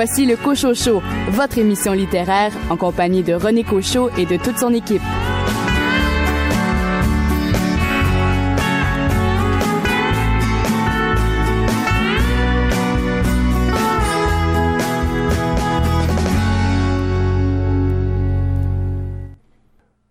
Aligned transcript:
Voici 0.00 0.26
le 0.26 0.36
Cochot 0.36 0.74
Show, 0.74 1.02
votre 1.30 1.58
émission 1.58 1.92
littéraire 1.92 2.52
en 2.70 2.76
compagnie 2.76 3.24
de 3.24 3.34
René 3.34 3.64
Cochot 3.64 4.10
et 4.16 4.26
de 4.26 4.36
toute 4.36 4.56
son 4.56 4.72
équipe. 4.72 5.02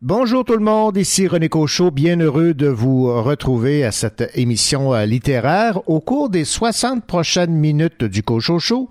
Bonjour 0.01 0.43
tout 0.43 0.57
le 0.57 0.59
monde, 0.59 0.97
ici 0.97 1.29
René 1.29 1.47
Cochot, 1.47 1.91
bien 1.91 2.19
heureux 2.19 2.53
de 2.53 2.67
vous 2.67 3.05
retrouver 3.23 3.85
à 3.85 3.93
cette 3.93 4.31
émission 4.35 4.93
littéraire. 5.05 5.79
Au 5.87 6.01
cours 6.01 6.27
des 6.29 6.43
60 6.43 7.05
prochaines 7.05 7.53
minutes 7.53 8.03
du 8.03 8.21
Cochot 8.21 8.59
Show, 8.59 8.89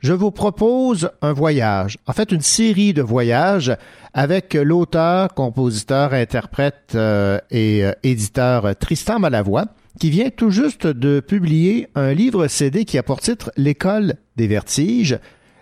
je 0.00 0.12
vous 0.12 0.30
propose 0.30 1.10
un 1.22 1.32
voyage, 1.32 1.98
en 2.06 2.12
fait 2.12 2.32
une 2.32 2.40
série 2.40 2.92
de 2.92 3.02
voyages 3.02 3.76
avec 4.14 4.54
l'auteur, 4.54 5.34
compositeur, 5.34 6.12
interprète 6.12 6.92
euh, 6.94 7.38
et 7.50 7.84
euh, 7.84 7.92
éditeur 8.02 8.76
Tristan 8.76 9.18
Malavoie, 9.18 9.66
qui 9.98 10.10
vient 10.10 10.30
tout 10.30 10.50
juste 10.50 10.86
de 10.86 11.20
publier 11.20 11.88
un 11.94 12.12
livre 12.12 12.46
CD 12.48 12.84
qui 12.84 12.98
a 12.98 13.02
pour 13.02 13.20
titre 13.20 13.50
L'école 13.56 14.14
des 14.36 14.46
vertiges, 14.46 15.18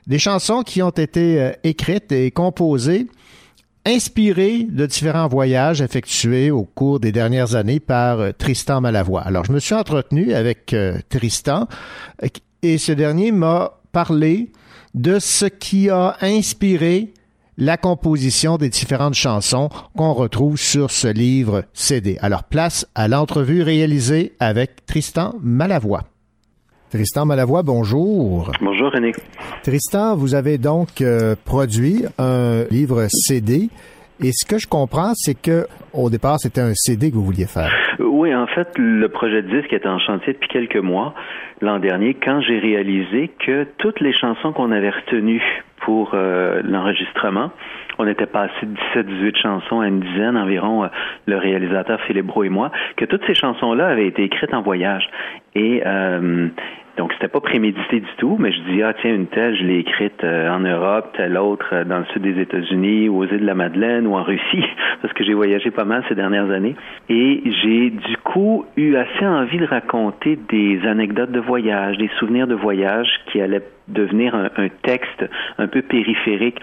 des 0.06 0.18
chansons 0.18 0.62
qui 0.62 0.82
ont 0.82 0.90
été 0.90 1.52
écrites 1.62 2.12
et 2.12 2.30
composées 2.30 3.06
inspiré 3.86 4.64
de 4.64 4.86
différents 4.86 5.28
voyages 5.28 5.82
effectués 5.82 6.50
au 6.50 6.64
cours 6.64 7.00
des 7.00 7.12
dernières 7.12 7.54
années 7.54 7.80
par 7.80 8.20
euh, 8.20 8.32
Tristan 8.32 8.80
Malavoie. 8.80 9.22
Alors, 9.22 9.44
je 9.44 9.52
me 9.52 9.58
suis 9.58 9.74
entretenu 9.74 10.32
avec 10.32 10.72
euh, 10.72 10.98
Tristan 11.08 11.68
euh, 12.22 12.28
et 12.62 12.78
ce 12.78 12.92
dernier 12.92 13.30
m'a 13.30 13.80
parlé 13.94 14.50
de 14.94 15.18
ce 15.20 15.46
qui 15.46 15.88
a 15.88 16.16
inspiré 16.20 17.14
la 17.56 17.76
composition 17.76 18.56
des 18.56 18.68
différentes 18.68 19.14
chansons 19.14 19.68
qu'on 19.96 20.12
retrouve 20.12 20.56
sur 20.56 20.90
ce 20.90 21.06
livre 21.06 21.64
CD. 21.72 22.18
Alors, 22.20 22.42
place 22.42 22.86
à 22.96 23.06
l'entrevue 23.06 23.62
réalisée 23.62 24.32
avec 24.40 24.84
Tristan 24.84 25.36
Malavoie. 25.40 26.02
Tristan 26.90 27.24
Malavoie, 27.24 27.62
bonjour. 27.62 28.50
Bonjour 28.60 28.90
René. 28.92 29.12
Tristan, 29.62 30.16
vous 30.16 30.34
avez 30.34 30.58
donc 30.58 31.00
euh, 31.00 31.36
produit 31.44 32.04
un 32.18 32.64
livre 32.70 33.06
CD. 33.08 33.70
Et 34.22 34.30
ce 34.32 34.46
que 34.46 34.58
je 34.58 34.66
comprends, 34.66 35.12
c'est 35.14 35.34
que 35.40 35.66
au 35.92 36.10
départ, 36.10 36.38
c'était 36.38 36.60
un 36.60 36.74
CD 36.74 37.10
que 37.10 37.16
vous 37.16 37.24
vouliez 37.24 37.46
faire. 37.46 37.72
Oui, 37.98 38.34
en 38.34 38.46
fait, 38.46 38.68
le 38.76 39.08
projet 39.08 39.42
de 39.42 39.60
disque 39.60 39.72
était 39.72 39.88
en 39.88 39.98
chantier 39.98 40.32
depuis 40.32 40.48
quelques 40.48 40.76
mois 40.76 41.14
l'an 41.60 41.78
dernier, 41.78 42.14
quand 42.14 42.40
j'ai 42.40 42.58
réalisé 42.58 43.30
que 43.44 43.66
toutes 43.78 44.00
les 44.00 44.12
chansons 44.12 44.52
qu'on 44.52 44.70
avait 44.70 44.90
retenues 44.90 45.42
pour 45.80 46.12
euh, 46.14 46.60
l'enregistrement, 46.64 47.50
on 47.98 48.06
était 48.06 48.26
passé 48.26 48.54
de 48.62 48.76
17-18 49.02 49.36
chansons 49.40 49.80
à 49.80 49.88
une 49.88 50.00
dizaine 50.00 50.36
environ, 50.36 50.84
euh, 50.84 50.88
le 51.26 51.36
réalisateur 51.36 52.00
Philippe 52.02 52.26
Bro 52.26 52.44
et 52.44 52.48
moi, 52.48 52.70
que 52.96 53.04
toutes 53.04 53.24
ces 53.26 53.34
chansons-là 53.34 53.88
avaient 53.88 54.06
été 54.06 54.24
écrites 54.24 54.54
en 54.54 54.62
voyage. 54.62 55.08
Et 55.54 55.82
donc, 56.96 57.12
c'était 57.14 57.28
pas 57.28 57.40
prémédité 57.40 57.98
du 57.98 58.10
tout, 58.18 58.36
mais 58.38 58.52
je 58.52 58.60
dis, 58.70 58.82
ah, 58.82 58.94
tiens, 59.00 59.12
une 59.12 59.26
telle, 59.26 59.56
je 59.56 59.64
l'ai 59.64 59.78
écrite 59.78 60.22
euh, 60.22 60.48
en 60.48 60.60
Europe, 60.60 61.12
telle 61.16 61.36
autre 61.36 61.66
euh, 61.72 61.84
dans 61.84 61.98
le 61.98 62.04
sud 62.12 62.22
des 62.22 62.40
États-Unis, 62.40 63.08
aux 63.08 63.24
îles 63.24 63.40
de 63.40 63.46
la 63.46 63.56
Madeleine 63.56 64.06
ou 64.06 64.14
en 64.14 64.22
Russie, 64.22 64.64
parce 65.02 65.12
que 65.12 65.24
j'ai 65.24 65.34
voyagé 65.34 65.72
pas 65.72 65.84
mal 65.84 66.04
ces 66.08 66.14
dernières 66.14 66.50
années. 66.50 66.76
Et 67.08 67.42
j'ai, 67.62 67.90
du 67.90 68.16
coup, 68.18 68.64
eu 68.76 68.94
assez 68.94 69.26
envie 69.26 69.58
de 69.58 69.66
raconter 69.66 70.38
des 70.48 70.86
anecdotes 70.86 71.32
de 71.32 71.40
voyage, 71.40 71.98
des 71.98 72.10
souvenirs 72.20 72.46
de 72.46 72.54
voyage 72.54 73.08
qui 73.26 73.40
allaient 73.40 73.64
devenir 73.88 74.34
un, 74.34 74.68
texte 74.82 75.28
un 75.58 75.66
peu 75.66 75.82
périphérique 75.82 76.58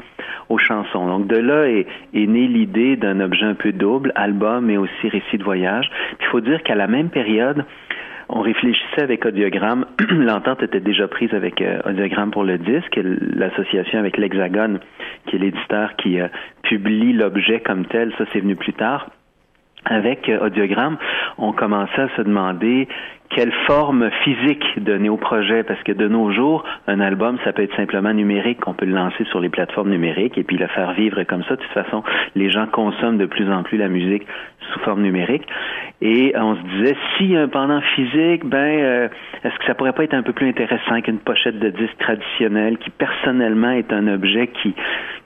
aux 0.50 0.58
chansons. 0.58 1.08
Donc, 1.08 1.28
de 1.28 1.38
là 1.38 1.68
est, 1.68 1.86
est 2.14 2.26
née 2.26 2.48
l'idée 2.48 2.96
d'un 2.96 3.20
objet 3.20 3.46
un 3.46 3.54
peu 3.54 3.74
double, 3.74 4.12
album 4.16 4.70
et 4.70 4.78
aussi 4.78 5.10
récit 5.10 5.38
de 5.38 5.44
voyage. 5.44 5.92
Il 6.22 6.26
faut 6.28 6.40
dire 6.40 6.64
qu'à 6.64 6.76
la 6.76 6.88
même 6.88 7.10
période, 7.10 7.66
on 8.32 8.42
réfléchissait 8.42 9.02
avec 9.02 9.26
Audiogramme. 9.26 9.86
L'entente 10.10 10.64
était 10.64 10.80
déjà 10.80 11.08
prise 11.08 11.34
avec 11.34 11.62
euh, 11.62 11.82
Audiogramme 11.86 12.32
pour 12.32 12.44
le 12.44 12.58
disque, 12.58 13.00
l'association 13.04 14.00
avec 14.00 14.18
l'Hexagone, 14.18 14.80
qui 15.28 15.36
est 15.36 15.40
l'éditeur 15.40 15.96
qui 15.98 16.20
euh, 16.20 16.28
publie 16.64 17.14
l'objet 17.14 17.60
comme 17.60 17.86
tel. 17.86 18.14
Ça, 18.18 18.24
c'est 18.32 18.40
venu 18.40 18.56
plus 18.56 18.74
tard. 18.74 19.10
Avec 19.86 20.30
euh, 20.30 20.46
Audiogramme, 20.46 20.98
on 21.38 21.52
commençait 21.52 22.02
à 22.02 22.10
se 22.16 22.22
demander 22.22 22.88
quelle 23.36 23.52
forme 23.66 24.10
physique 24.24 24.64
donner 24.78 25.10
au 25.10 25.18
projet, 25.18 25.64
parce 25.64 25.82
que 25.84 25.92
de 25.92 26.08
nos 26.08 26.32
jours, 26.32 26.64
un 26.88 27.00
album, 27.00 27.38
ça 27.44 27.54
peut 27.54 27.64
être 27.64 27.76
simplement 27.76 28.14
numérique, 28.14 28.68
on 28.68 28.74
peut 28.74 28.86
le 28.86 28.94
lancer 28.94 29.24
sur 29.26 29.40
les 29.40 29.50
plateformes 29.50 29.90
numériques 29.90 30.38
et 30.38 30.44
puis 30.44 30.58
le 30.58 30.68
faire 30.68 30.92
vivre 30.94 31.24
comme 31.24 31.44
ça. 31.44 31.56
De 31.56 31.62
toute 31.62 31.72
façon, 31.72 32.04
les 32.36 32.50
gens 32.50 32.68
consomment 32.68 33.18
de 33.18 33.26
plus 33.26 33.50
en 33.50 33.64
plus 33.64 33.78
la 33.78 33.88
musique 33.88 34.28
sous 34.72 34.80
forme 34.80 35.02
numérique. 35.02 35.44
Et 36.02 36.34
on 36.36 36.56
se 36.56 36.62
disait, 36.62 36.98
si 37.18 37.36
un 37.36 37.48
pendant 37.48 37.82
physique, 37.96 38.46
ben, 38.46 38.58
euh, 38.58 39.08
est-ce 39.44 39.58
que 39.58 39.66
ça 39.66 39.76
pourrait 39.76 39.94
pas 39.94 40.04
être 40.04 40.14
un 40.14 40.24
peu 40.24 40.34
plus 40.34 40.48
intéressant 40.48 41.02
qu'une 41.02 41.20
pochette 41.20 41.60
de 41.60 41.70
disque 41.70 41.98
traditionnelle, 42.00 42.78
qui 42.78 42.90
personnellement 42.90 43.72
est 43.72 43.94
un 43.94 44.08
objet 44.08 44.48
qui 44.48 44.76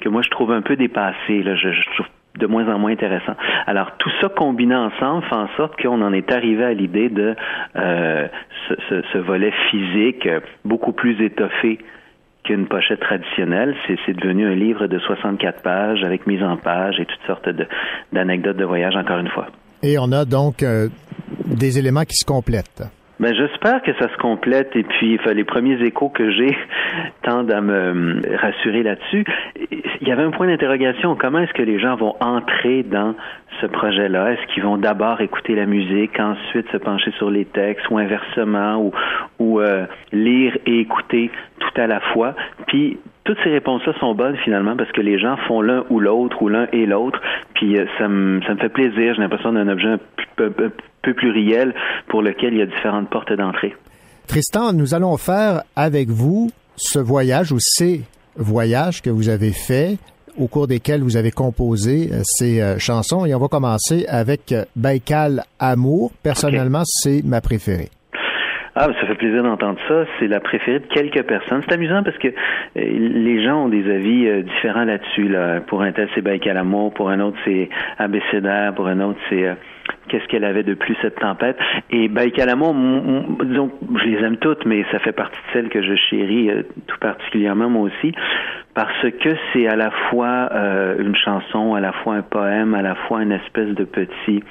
que 0.02 0.10
moi 0.10 0.22
je 0.22 0.30
trouve 0.30 0.52
un 0.52 0.62
peu 0.62 0.76
dépassé. 0.76 1.42
Là, 1.44 1.56
je, 1.56 1.72
je 1.72 1.90
trouve 1.92 2.08
de 2.38 2.48
moins 2.48 2.68
en 2.74 2.80
moins 2.80 2.92
intéressant. 2.92 3.36
Alors 3.66 3.92
tout 3.98 4.12
ça 4.22 4.30
combiné 4.30 4.76
ensemble 4.76 5.24
fait 5.24 5.36
en 5.36 5.48
sorte 5.58 5.82
qu'on 5.82 6.02
en 6.02 6.14
est 6.14 6.32
arrivé 6.32 6.64
à 6.64 6.74
l'idée 6.74 7.10
de 7.10 7.36
euh, 7.76 8.28
ce, 8.68 9.02
ce, 9.14 9.18
volet 9.18 9.52
physique 9.70 10.28
beaucoup 10.64 10.92
plus 10.92 11.24
étoffé 11.24 11.80
qu'une 12.44 12.68
pochette 12.68 13.00
traditionnelle. 13.00 13.76
C'est 13.88 14.14
devenu 14.14 14.46
un 14.48 14.56
livre 14.56 14.88
de 14.88 15.00
64 15.00 15.62
pages 15.62 16.04
avec 16.04 16.28
mise 16.28 16.44
en 16.44 16.58
page 16.58 17.00
et 17.00 17.06
toutes 17.06 17.26
sortes 17.26 17.50
d'anecdotes 18.14 18.56
de, 18.56 18.62
de 18.62 18.66
voyage, 18.66 18.96
encore 18.96 19.20
une 19.20 19.30
fois. 19.30 19.48
Et 19.84 19.98
on 20.00 20.12
a 20.12 20.26
donc 20.26 20.64
euh, 20.64 20.88
des 21.46 21.80
éléments 21.80 22.04
qui 22.04 22.16
se 22.16 22.26
complètent. 22.26 22.84
Ben, 23.20 23.34
j'espère 23.34 23.82
que 23.82 23.94
ça 23.94 24.12
se 24.12 24.18
complète 24.18 24.76
et 24.76 24.84
puis 24.84 25.18
les 25.34 25.44
premiers 25.46 25.82
échos 25.82 26.10
que 26.10 26.32
j'ai 26.32 26.56
tendent 27.24 27.52
à 27.52 27.62
me 27.62 28.22
rassurer 28.38 28.84
là-dessus. 28.84 29.24
Il 30.06 30.10
y 30.10 30.12
avait 30.12 30.22
un 30.22 30.30
point 30.30 30.46
d'interrogation. 30.46 31.16
Comment 31.16 31.40
est-ce 31.40 31.54
que 31.54 31.64
les 31.64 31.80
gens 31.80 31.96
vont 31.96 32.16
entrer 32.20 32.84
dans 32.84 33.16
ce 33.60 33.66
projet-là? 33.66 34.34
Est-ce 34.34 34.54
qu'ils 34.54 34.62
vont 34.62 34.78
d'abord 34.78 35.20
écouter 35.20 35.56
la 35.56 35.66
musique, 35.66 36.20
ensuite 36.20 36.70
se 36.72 36.78
pencher 36.78 37.12
sur 37.18 37.32
les 37.32 37.46
textes 37.46 37.90
ou 37.90 37.98
inversement 37.98 38.92
ou, 39.40 39.60
euh, 39.60 39.88
lire 40.12 40.56
et 40.68 40.82
écouter 40.82 41.32
tout 41.58 41.82
à 41.82 41.88
la 41.88 42.02
fois? 42.14 42.36
Puis 42.68 43.00
toutes 43.24 43.40
ces 43.44 43.50
réponses-là 43.50 43.94
sont 44.00 44.14
bonnes 44.14 44.38
finalement 44.44 44.76
parce 44.76 44.92
que 44.92 45.02
les 45.02 45.18
gens 45.18 45.38
font 45.48 45.62
l'un 45.62 45.84
ou 45.90 46.00
l'autre 46.00 46.40
ou 46.44 46.50
l'un 46.50 46.68
et 46.72 46.86
l'autre. 46.86 47.20
Puis 47.56 47.76
euh, 47.76 47.88
ça, 47.98 48.08
me, 48.08 48.44
ça 48.44 48.54
me 48.54 48.60
fait 48.60 48.70
plaisir. 48.70 49.16
J'ai 49.16 49.22
l'impression 49.22 49.54
d'un 49.54 49.68
objet 49.68 49.90
un 49.90 50.00
peu, 50.36 50.52
peu 50.52 51.14
pluriel 51.16 51.74
pour 52.10 52.22
lequel 52.22 52.54
il 52.54 52.60
y 52.60 52.62
a 52.62 52.68
différentes 52.68 53.10
portes 53.10 53.34
d'entrée. 53.34 53.76
Tristan, 54.28 54.72
nous 54.72 54.94
allons 54.94 55.18
faire 55.18 55.64
avec 55.76 56.10
vous 56.10 56.52
ce 56.76 57.00
voyage 57.00 57.52
ou 57.52 57.58
ces 57.60 58.02
voyages 58.38 59.02
que 59.02 59.10
vous 59.10 59.30
avez 59.30 59.52
faits 59.52 59.98
au 60.40 60.48
cours 60.48 60.68
desquels 60.68 61.02
vous 61.02 61.18
avez 61.18 61.32
composé 61.32 62.10
euh, 62.12 62.22
ces 62.24 62.62
euh, 62.62 62.78
chansons 62.78 63.26
et 63.26 63.34
on 63.34 63.40
va 63.40 63.48
commencer 63.48 64.06
avec 64.08 64.52
euh, 64.52 64.64
Baikal 64.76 65.44
Amour. 65.60 66.12
Personnellement, 66.24 66.84
c'est 66.86 67.22
ma 67.24 67.42
préférée. 67.42 67.90
Ah, 68.78 68.88
ça 69.00 69.08
fait 69.08 69.16
plaisir 69.16 69.42
d'entendre 69.42 69.80
ça. 69.88 70.04
C'est 70.20 70.28
la 70.28 70.42
préférée 70.42 70.80
de 70.80 70.86
quelques 70.88 71.24
personnes. 71.24 71.62
C'est 71.66 71.74
amusant 71.74 72.04
parce 72.04 72.18
que 72.18 72.28
les 72.76 73.42
gens 73.42 73.66
ont 73.66 73.70
des 73.70 73.90
avis 73.90 74.44
différents 74.44 74.84
là-dessus. 74.84 75.30
Là. 75.30 75.62
Pour 75.62 75.82
un 75.82 75.94
tel, 75.94 76.10
c'est 76.14 76.22
Baikal 76.22 76.58
Amour. 76.58 76.94
Pour 76.94 77.10
un 77.10 77.22
autre, 77.22 77.38
c'est 77.46 77.70
Abécédaire. 77.98 78.76
Pour 78.76 78.88
un 78.88 79.00
autre, 79.00 79.18
c'est 79.30 79.46
qu'est-ce 80.08 80.26
qu'elle 80.28 80.44
avait 80.44 80.64
de 80.64 80.74
plus 80.74 80.96
cette 81.02 81.20
tempête? 81.20 81.58
Et 81.90 82.08
Baïkalamo, 82.08 82.74
disons, 83.44 83.72
je 83.96 84.04
les 84.06 84.24
aime 84.24 84.38
toutes, 84.38 84.66
mais 84.66 84.86
ça 84.92 85.00
fait 85.00 85.12
partie 85.12 85.38
de 85.38 85.54
celles 85.54 85.70
que 85.70 85.82
je 85.82 85.96
chéris 85.96 86.50
euh, 86.50 86.64
tout 86.88 86.98
particulièrement 87.00 87.70
moi 87.70 87.84
aussi, 87.84 88.14
parce 88.74 89.10
que 89.20 89.30
c'est 89.52 89.68
à 89.68 89.76
la 89.76 89.92
fois 90.10 90.50
euh, 90.52 90.96
une 91.00 91.16
chanson, 91.16 91.76
à 91.76 91.80
la 91.80 91.92
fois 91.92 92.16
un 92.16 92.22
poème, 92.22 92.74
à 92.76 92.82
la 92.82 92.96
fois 92.96 93.24
une 93.24 93.32
espèce 93.32 93.70
de 93.70 93.84
petit 93.84 94.44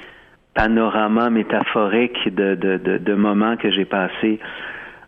panorama 0.53 1.29
métaphorique 1.29 2.33
de, 2.33 2.55
de, 2.55 2.77
de, 2.77 2.97
de 2.97 3.13
moments 3.13 3.57
que 3.57 3.69
j'ai 3.71 3.85
passés 3.85 4.39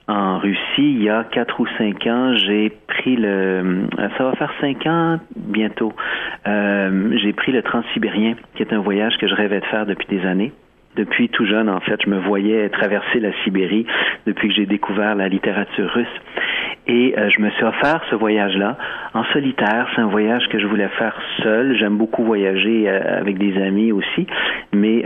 en 0.08 0.40
Russie 0.40 0.58
il 0.78 1.04
y 1.04 1.10
a 1.10 1.24
quatre 1.26 1.60
ou 1.60 1.68
cinq 1.78 2.08
ans. 2.08 2.34
J'ai 2.36 2.72
pris 2.88 3.16
le, 3.16 3.88
ça 4.18 4.24
va 4.24 4.34
faire 4.34 4.54
cinq 4.62 4.86
ans 4.86 5.20
bientôt. 5.36 5.94
Euh, 6.48 7.18
j'ai 7.18 7.34
pris 7.34 7.52
le 7.52 7.62
Transsibérien, 7.62 8.36
qui 8.56 8.64
est 8.64 8.74
un 8.74 8.80
voyage 8.80 9.18
que 9.18 9.28
je 9.28 9.36
rêvais 9.36 9.60
de 9.60 9.66
faire 9.66 9.86
depuis 9.86 10.08
des 10.08 10.26
années. 10.26 10.54
Depuis 10.96 11.30
tout 11.30 11.46
jeune, 11.46 11.70
en 11.70 11.80
fait, 11.80 12.00
je 12.04 12.10
me 12.10 12.18
voyais 12.18 12.70
traverser 12.70 13.20
la 13.20 13.32
Sibérie 13.44 13.86
depuis 14.26 14.48
que 14.48 14.56
j'ai 14.56 14.66
découvert 14.66 15.14
la 15.14 15.28
littérature 15.28 15.92
russe. 15.92 16.08
Et 16.88 17.14
euh, 17.18 17.30
je 17.30 17.42
me 17.42 17.52
suis 17.52 17.66
offert 17.66 18.02
ce 18.10 18.16
voyage-là 18.16 18.78
en 19.14 19.24
solitaire. 19.26 19.88
C'est 19.94 20.02
un 20.02 20.08
voyage 20.08 20.48
que 20.48 20.58
je 20.58 20.66
voulais 20.66 20.88
faire 20.98 21.16
seul. 21.44 21.78
J'aime 21.78 21.98
beaucoup 21.98 22.24
voyager 22.24 22.90
euh, 22.90 23.20
avec 23.20 23.38
des 23.38 23.62
amis 23.62 23.92
aussi, 23.92 24.26
mais 24.74 25.04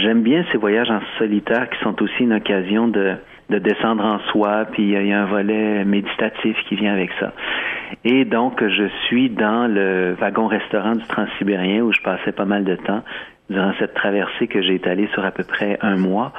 j'aime 0.00 0.22
bien 0.22 0.44
ces 0.52 0.58
voyages 0.58 0.90
en 0.90 1.00
solitaire 1.18 1.68
qui 1.68 1.78
sont 1.82 2.00
aussi 2.00 2.22
une 2.22 2.32
occasion 2.32 2.88
de 2.88 3.16
de 3.50 3.58
descendre 3.58 4.04
en 4.04 4.18
soi, 4.30 4.66
puis 4.72 4.82
il 4.82 5.06
y 5.06 5.12
a 5.12 5.22
un 5.22 5.26
volet 5.26 5.84
méditatif 5.84 6.56
qui 6.68 6.74
vient 6.74 6.92
avec 6.92 7.10
ça. 7.20 7.32
Et 8.04 8.24
donc, 8.24 8.62
je 8.62 8.88
suis 9.06 9.30
dans 9.30 9.66
le 9.66 10.16
wagon-restaurant 10.20 10.92
du 10.92 11.06
Transsibérien 11.06 11.82
où 11.82 11.92
je 11.92 12.00
passais 12.00 12.32
pas 12.32 12.44
mal 12.44 12.64
de 12.64 12.76
temps 12.76 13.02
durant 13.48 13.72
cette 13.78 13.94
traversée 13.94 14.48
que 14.48 14.60
j'ai 14.62 14.74
étalée 14.74 15.08
sur 15.14 15.24
à 15.24 15.30
peu 15.30 15.44
près 15.44 15.78
un 15.80 15.96
mois. 15.96 16.32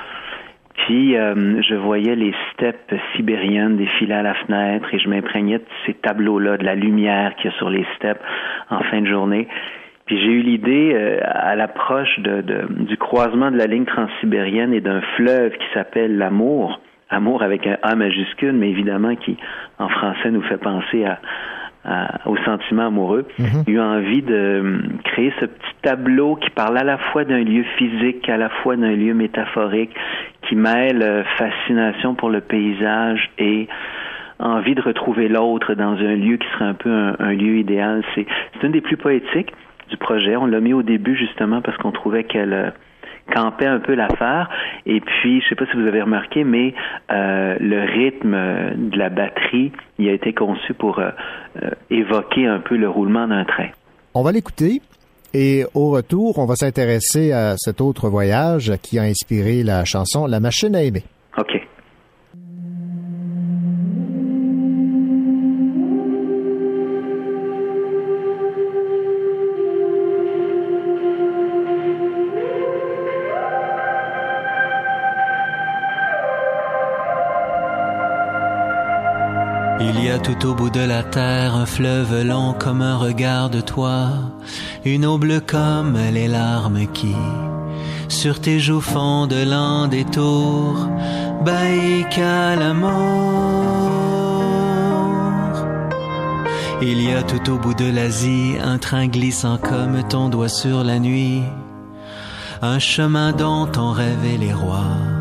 Puis 0.85 1.17
euh, 1.17 1.61
je 1.63 1.75
voyais 1.75 2.15
les 2.15 2.33
steppes 2.53 2.93
sibériennes 3.15 3.77
défiler 3.77 4.13
à 4.13 4.21
la 4.21 4.35
fenêtre 4.35 4.87
et 4.93 4.99
je 4.99 5.09
m'imprégnais 5.09 5.57
de 5.57 5.65
ces 5.85 5.93
tableaux-là, 5.93 6.57
de 6.57 6.63
la 6.63 6.75
lumière 6.75 7.35
qu'il 7.35 7.49
y 7.49 7.53
a 7.53 7.57
sur 7.57 7.69
les 7.69 7.85
steppes 7.95 8.21
en 8.69 8.81
fin 8.81 9.01
de 9.01 9.07
journée. 9.07 9.47
Puis 10.05 10.19
j'ai 10.21 10.31
eu 10.31 10.41
l'idée, 10.41 10.93
euh, 10.93 11.19
à 11.23 11.55
l'approche 11.55 12.19
de, 12.19 12.41
du 12.69 12.97
croisement 12.97 13.51
de 13.51 13.57
la 13.57 13.65
ligne 13.65 13.85
transsibérienne 13.85 14.73
et 14.73 14.79
d'un 14.79 15.01
fleuve 15.17 15.51
qui 15.53 15.65
s'appelle 15.73 16.17
l'amour, 16.17 16.79
amour 17.09 17.41
avec 17.41 17.65
un 17.67 17.77
A 17.83 17.95
majuscule, 17.95 18.53
mais 18.53 18.69
évidemment 18.69 19.15
qui 19.15 19.37
en 19.79 19.89
français 19.89 20.31
nous 20.31 20.41
fait 20.43 20.57
penser 20.57 21.05
à, 21.05 21.19
au 22.25 22.35
sentiment 22.37 22.87
amoureux. 22.87 23.25
Mhm. 23.39 23.63
J'ai 23.65 23.73
eu 23.73 23.79
envie 23.79 24.21
de 24.21 24.33
euh, 24.33 24.79
créer 25.05 25.33
ce 25.39 25.45
petit 25.45 25.75
tableau 25.81 26.35
qui 26.35 26.49
parle 26.49 26.77
à 26.77 26.83
la 26.83 26.97
fois 26.97 27.23
d'un 27.23 27.43
lieu 27.43 27.63
physique, 27.77 28.27
à 28.27 28.35
la 28.35 28.49
fois 28.49 28.75
d'un 28.75 28.91
lieu 28.91 29.13
métaphorique, 29.13 29.91
qui 30.41 30.55
mêle 30.55 31.01
euh, 31.01 31.23
fascination 31.37 32.13
pour 32.15 32.29
le 32.29 32.41
paysage 32.41 33.29
et 33.37 33.69
envie 34.39 34.75
de 34.75 34.81
retrouver 34.81 35.29
l'autre 35.29 35.73
dans 35.73 35.93
un 35.93 36.15
lieu 36.15 36.37
qui 36.37 36.47
serait 36.53 36.65
un 36.65 36.73
peu 36.73 36.91
un, 36.91 37.33
lieu 37.33 37.57
idéal. 37.57 38.03
C'est 38.15 38.27
une 38.63 38.71
des 38.71 38.81
plus 38.81 38.97
poétiques 38.97 39.53
du 39.89 39.97
projet. 39.97 40.35
On 40.35 40.45
l'a 40.45 40.59
mis 40.59 40.73
au 40.73 40.83
début 40.83 41.15
justement 41.15 41.61
parce 41.61 41.77
qu'on 41.77 41.91
trouvait 41.91 42.25
qu'elle 42.25 42.53
euh, 42.53 42.69
campait 43.33 43.65
un 43.65 43.79
peu 43.79 43.93
l'affaire. 43.93 44.49
Et 44.85 44.99
puis, 45.01 45.41
je 45.41 45.49
sais 45.49 45.55
pas 45.55 45.65
si 45.65 45.77
vous 45.77 45.87
avez 45.87 46.01
remarqué, 46.01 46.43
mais 46.43 46.73
euh, 47.11 47.55
le 47.59 47.81
rythme 47.81 48.89
de 48.89 48.97
la 48.97 49.09
batterie, 49.09 49.71
il 49.99 50.09
a 50.09 50.13
été 50.13 50.33
conçu 50.33 50.73
pour 50.73 51.01
évoquer 51.89 52.47
un 52.47 52.59
peu 52.59 52.77
le 52.77 52.89
roulement 52.89 53.27
d'un 53.27 53.45
train. 53.45 53.69
On 54.13 54.23
va 54.23 54.31
l'écouter. 54.31 54.81
Et 55.33 55.65
au 55.73 55.91
retour, 55.91 56.39
on 56.39 56.45
va 56.45 56.55
s'intéresser 56.55 57.31
à 57.31 57.55
cet 57.57 57.81
autre 57.81 58.09
voyage 58.09 58.73
qui 58.81 58.97
a 58.97 59.03
inspiré 59.03 59.61
la 59.61 59.85
chanson 59.85 60.25
La 60.25 60.39
machine 60.39 60.75
à 60.75 60.83
aimer. 60.83 61.03
OK. 61.37 61.66
Tout 80.19 80.47
au 80.47 80.53
bout 80.53 80.69
de 80.69 80.79
la 80.79 81.03
terre 81.03 81.55
un 81.55 81.65
fleuve 81.65 82.23
long 82.23 82.53
comme 82.53 82.81
un 82.81 82.97
regard 82.97 83.49
de 83.49 83.61
toi, 83.61 84.09
une 84.85 85.05
eau 85.05 85.17
bleue 85.17 85.39
comme 85.39 85.97
les 86.13 86.27
larmes 86.27 86.87
qui, 86.93 87.15
sur 88.07 88.39
tes 88.39 88.59
joues 88.59 88.81
fondent 88.81 89.33
l'un 89.33 89.87
des 89.87 90.05
tours, 90.05 90.87
qu'à 92.09 92.55
l'amour. 92.55 92.91
Il 96.81 97.01
y 97.01 97.11
a 97.11 97.23
tout 97.23 97.51
au 97.51 97.57
bout 97.57 97.73
de 97.73 97.89
l'Asie 97.89 98.55
un 98.63 98.77
train 98.77 99.07
glissant 99.07 99.57
comme 99.57 100.03
ton 100.07 100.29
doigt 100.29 100.49
sur 100.49 100.83
la 100.83 100.99
nuit, 100.99 101.41
un 102.61 102.79
chemin 102.79 103.31
dont 103.31 103.69
ont 103.77 103.91
rêvé 103.91 104.37
les 104.37 104.53
rois 104.53 105.16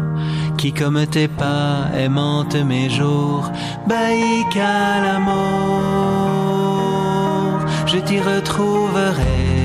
qui 0.56 0.72
comme 0.72 1.06
tes 1.06 1.28
pas 1.28 1.88
aimante 1.96 2.56
mes 2.56 2.88
jours, 2.88 3.50
qu'à 4.52 5.00
l'amour, 5.02 5.36
je 7.86 7.98
t'y 7.98 8.20
retrouverai, 8.20 9.55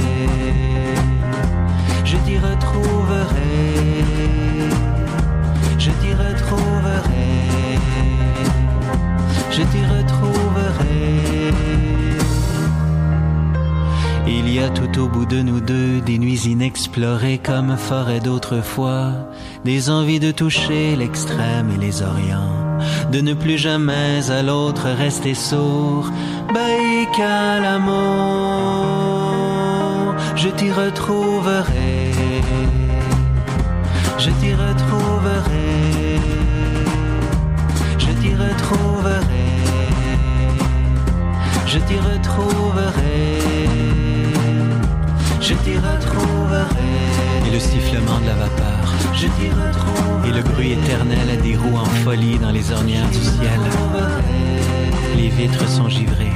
tout 14.70 15.00
au 15.00 15.08
bout 15.08 15.26
de 15.26 15.42
nous 15.42 15.60
deux 15.60 16.02
des 16.02 16.18
nuits 16.18 16.46
inexplorées 16.46 17.40
comme 17.44 17.76
forêt 17.78 18.20
d'autrefois, 18.20 19.14
des 19.66 19.90
envies 19.90 20.20
de 20.20 20.32
toucher 20.32 20.96
l'extrême 20.96 21.72
et 21.76 21.78
les 21.78 22.02
orients, 22.02 22.78
de 23.12 23.22
ne 23.22 23.34
plus 23.34 23.58
jamais 23.58 24.30
à 24.30 24.44
l'autre 24.44 24.88
rester 24.90 25.34
sourd, 25.34 26.10
qu'à 27.16 27.60
l'amour, 27.60 27.96
je 30.36 30.50
t'y 30.50 30.72
retrouverai, 30.72 32.12
je 34.18 34.30
t'y 34.30 34.54
retrouverai, 34.54 36.20
je 37.98 38.12
t'y 38.20 38.34
retrouverai, 38.36 39.50
je 41.66 41.80
t'y 41.80 41.98
retrouverai 41.98 43.11
t'y 45.72 45.78
retrouverai. 45.78 47.48
Et 47.48 47.52
le 47.52 47.60
sifflement 47.60 48.20
de 48.20 48.28
la 48.28 48.34
vapeur, 48.34 48.94
je 49.14 49.28
t'y 49.28 49.50
retrouverai. 49.50 50.30
Et 50.30 50.32
le 50.34 50.42
bruit 50.42 50.72
éternel 50.74 51.42
des 51.42 51.56
roues 51.56 51.78
en 51.78 51.86
folie 52.04 52.38
dans 52.40 52.52
les 52.52 52.72
ornières 52.72 53.10
du 53.10 53.20
ciel. 53.20 53.62
Les 55.16 55.30
vitres 55.30 55.68
sont 55.68 55.90
givrées. 55.90 56.32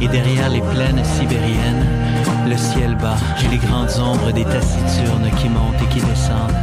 Et 0.00 0.08
derrière 0.08 0.48
les 0.48 0.60
plaines 0.60 1.02
sibériennes, 1.04 1.86
le 2.48 2.56
ciel 2.56 2.96
bas 2.96 3.16
et 3.44 3.48
les 3.48 3.58
grandes 3.58 3.96
ombres 4.00 4.32
des 4.32 4.44
taciturnes 4.44 5.30
qui 5.38 5.48
montent 5.48 5.80
et 5.80 5.94
qui 5.94 6.00
descendent. 6.00 6.58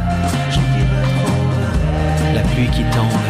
La 2.34 2.42
pluie 2.42 2.68
qui 2.68 2.82
tombe, 2.94 3.24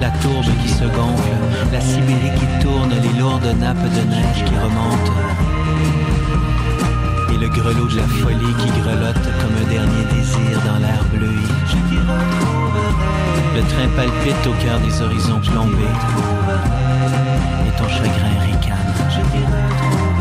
la 0.00 0.10
tourbe 0.10 0.52
qui 0.62 0.68
se 0.68 0.84
gonfle, 0.84 1.36
la 1.72 1.80
Sibérie 1.80 2.38
qui 2.38 2.64
tourne, 2.64 2.90
les 2.90 3.18
lourdes 3.18 3.56
nappes 3.58 3.76
de 3.82 4.10
neige 4.10 4.44
qui 4.44 4.54
remontent 4.54 5.45
le 7.46 7.52
grelot 7.52 7.86
de 7.86 7.96
la 7.96 8.06
folie 8.06 8.54
qui 8.58 8.80
grelotte 8.80 9.28
comme 9.40 9.56
un 9.62 9.70
dernier 9.70 10.04
désir 10.12 10.60
dans 10.64 10.78
l'air 10.78 11.04
bleu. 11.12 11.28
Le 13.54 13.62
train 13.62 13.88
palpite 13.94 14.46
au 14.46 14.52
cœur 14.62 14.80
des 14.80 15.02
horizons 15.02 15.40
plombés 15.40 15.84
et 17.66 17.70
ton 17.78 17.88
chagrin 17.88 18.40
ricane. 18.40 20.15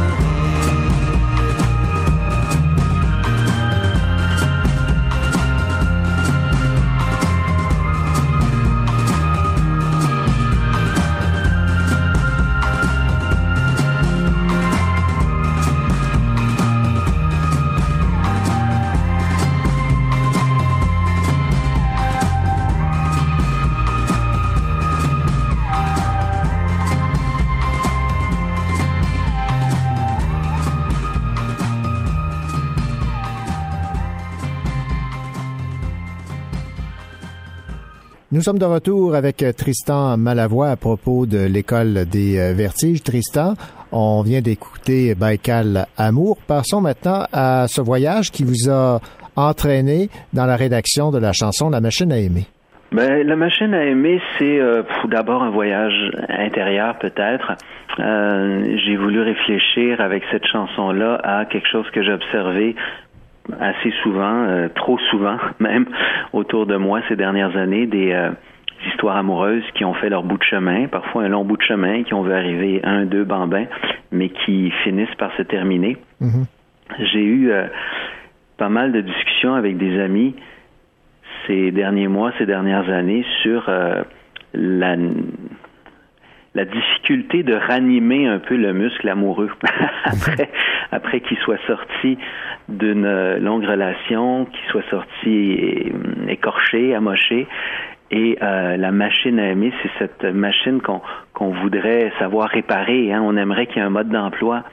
Nous 38.36 38.42
sommes 38.42 38.60
de 38.60 38.66
retour 38.66 39.16
avec 39.16 39.42
euh, 39.44 39.54
Tristan 39.54 40.18
Malavoie 40.18 40.68
à 40.68 40.76
propos 40.76 41.26
de 41.26 41.48
l'école 41.48 42.04
des 42.04 42.38
euh, 42.38 42.54
vertiges. 42.54 43.02
Tristan, 43.02 43.54
on 43.94 44.24
vient 44.24 44.42
d'écouter 44.42 45.16
Baikal 45.16 45.86
Amour. 45.98 46.38
Passons 46.46 46.82
maintenant 46.82 47.28
à 47.32 47.68
ce 47.70 47.80
voyage 47.80 48.32
qui 48.32 48.44
vous 48.44 48.70
a 48.70 49.00
entraîné 49.38 50.10
dans 50.34 50.46
la 50.46 50.58
rédaction 50.58 51.12
de 51.12 51.18
la 51.18 51.32
chanson 51.32 51.70
La 51.70 51.80
machine 51.80 52.12
à 52.12 52.18
aimer. 52.18 52.44
Ben, 52.92 53.26
la 53.26 53.38
machine 53.38 53.74
à 53.74 53.86
aimer, 53.86 54.20
c'est 54.38 54.60
euh, 54.60 54.84
d'abord 55.06 55.42
un 55.42 55.52
voyage 55.52 56.12
intérieur 56.28 56.98
peut-être. 57.00 57.54
j'ai 57.98 58.98
voulu 58.98 59.22
réfléchir 59.22 60.02
avec 60.02 60.24
cette 60.30 60.46
chanson-là 60.46 61.22
à 61.24 61.46
quelque 61.46 61.70
chose 61.70 61.90
que 61.92 62.04
j'ai 62.04 62.12
observé 62.12 62.76
assez 63.60 63.92
souvent, 64.04 64.46
euh, 64.48 64.68
trop 64.74 64.98
souvent 65.10 65.38
même, 65.60 65.86
autour 66.34 66.66
de 66.66 66.76
moi 66.76 67.02
ces 67.08 67.16
dernières 67.16 67.56
années, 67.56 67.86
des 67.86 68.12
euh, 68.12 68.32
histoires 68.88 69.18
amoureuses 69.18 69.64
qui 69.76 69.86
ont 69.86 69.94
fait 69.94 70.10
leur 70.10 70.24
bout 70.24 70.38
de 70.38 70.44
chemin, 70.44 70.88
parfois 70.88 71.24
un 71.24 71.30
long 71.30 71.46
bout 71.46 71.58
de 71.58 71.64
chemin, 71.64 72.04
qui 72.04 72.14
ont 72.14 72.24
vu 72.24 72.34
arriver 72.34 72.82
un, 72.84 73.06
deux 73.06 73.24
bambins, 73.24 73.66
mais 74.12 74.30
qui 74.30 74.72
finissent 74.84 75.16
par 75.18 75.36
se 75.36 75.44
terminer. 75.44 75.98
Mm-hmm. 76.22 76.46
J'ai 77.12 77.24
eu 77.24 77.52
euh, 77.52 77.68
pas 78.58 78.70
mal 78.70 78.92
de 78.92 79.02
discussions 79.02 79.56
avec 79.56 79.78
des 79.78 80.00
amis 80.00 80.36
ces 81.48 81.72
derniers 81.72 82.08
mois, 82.08 82.32
ces 82.38 82.46
dernières 82.46 82.90
années 82.90 83.24
sur 83.44 83.70
la 84.54 84.96
la 86.56 86.66
difficulté 86.66 87.44
de 87.44 87.54
ranimer 87.54 88.28
un 88.28 88.40
peu 88.40 88.56
le 88.56 88.74
muscle 88.74 89.08
amoureux 89.10 89.52
après, 90.06 90.50
après 90.92 91.20
qu'il 91.20 91.38
soit 91.40 91.60
sorti 91.68 92.18
d'une 92.70 93.38
longue 93.38 93.66
relation, 93.66 94.46
qu'il 94.46 94.66
soit 94.72 94.90
sorti 94.90 95.92
écorché, 96.28 96.96
amoché. 96.96 97.48
Et 98.12 98.38
euh, 98.42 98.78
la 98.78 98.92
machine 98.92 99.40
à 99.40 99.50
aimer, 99.50 99.74
c'est 99.82 99.92
cette 100.00 100.24
machine 100.34 100.80
qu'on 100.80 101.02
qu'on 101.34 101.50
voudrait 101.50 102.14
savoir 102.20 102.50
réparer. 102.50 103.12
Hein. 103.12 103.22
On 103.24 103.36
aimerait 103.36 103.66
qu'il 103.66 103.78
y 103.78 103.80
ait 103.80 103.84
un 103.84 103.90
mode 103.90 104.10
d'emploi 104.10 104.64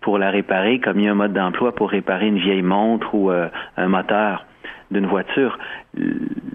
pour 0.00 0.18
la 0.18 0.30
réparer, 0.30 0.80
comme 0.80 0.98
il 0.98 1.06
y 1.06 1.08
a 1.08 1.12
un 1.12 1.16
mode 1.16 1.32
d'emploi 1.34 1.74
pour 1.74 1.90
réparer 1.90 2.28
une 2.28 2.38
vieille 2.38 2.62
montre 2.62 3.14
ou 3.14 3.30
euh, 3.30 3.48
un 3.76 3.88
moteur 3.88 4.46
d'une 4.90 5.06
voiture. 5.06 5.58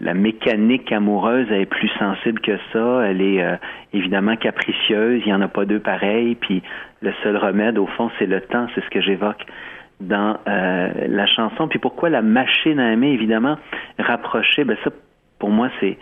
La 0.02 0.14
mécanique 0.14 0.92
amoureuse 0.92 1.48
elle 1.50 1.62
est 1.62 1.66
plus 1.66 1.90
sensible 2.00 2.40
que 2.40 2.58
ça. 2.72 3.02
Elle 3.06 3.22
est 3.22 3.44
euh, 3.44 3.56
évidemment 3.94 4.36
capricieuse. 4.36 5.22
Il 5.26 5.28
n'y 5.28 5.34
en 5.34 5.42
a 5.42 5.48
pas 5.48 5.66
deux 5.66 5.80
pareils. 5.80 6.36
Puis 6.36 6.62
le 7.02 7.14
seul 7.24 7.38
remède, 7.38 7.78
au 7.78 7.88
fond, 7.88 8.10
c'est 8.20 8.26
le 8.28 8.42
temps. 8.42 8.68
C'est 8.76 8.84
ce 8.84 8.90
que 8.90 9.02
j'évoque 9.02 9.46
dans 10.00 10.38
euh, 10.48 10.90
la 11.08 11.26
chanson. 11.28 11.68
Puis 11.68 11.80
pourquoi 11.80 12.10
la 12.10 12.22
machine 12.22 12.80
à 12.80 12.92
aimer, 12.92 13.12
évidemment, 13.12 13.58
rapprocher, 14.00 14.64
ben 14.64 14.78
ça, 14.84 14.92
pour 15.40 15.50
moi, 15.50 15.70
c'est 15.80 15.98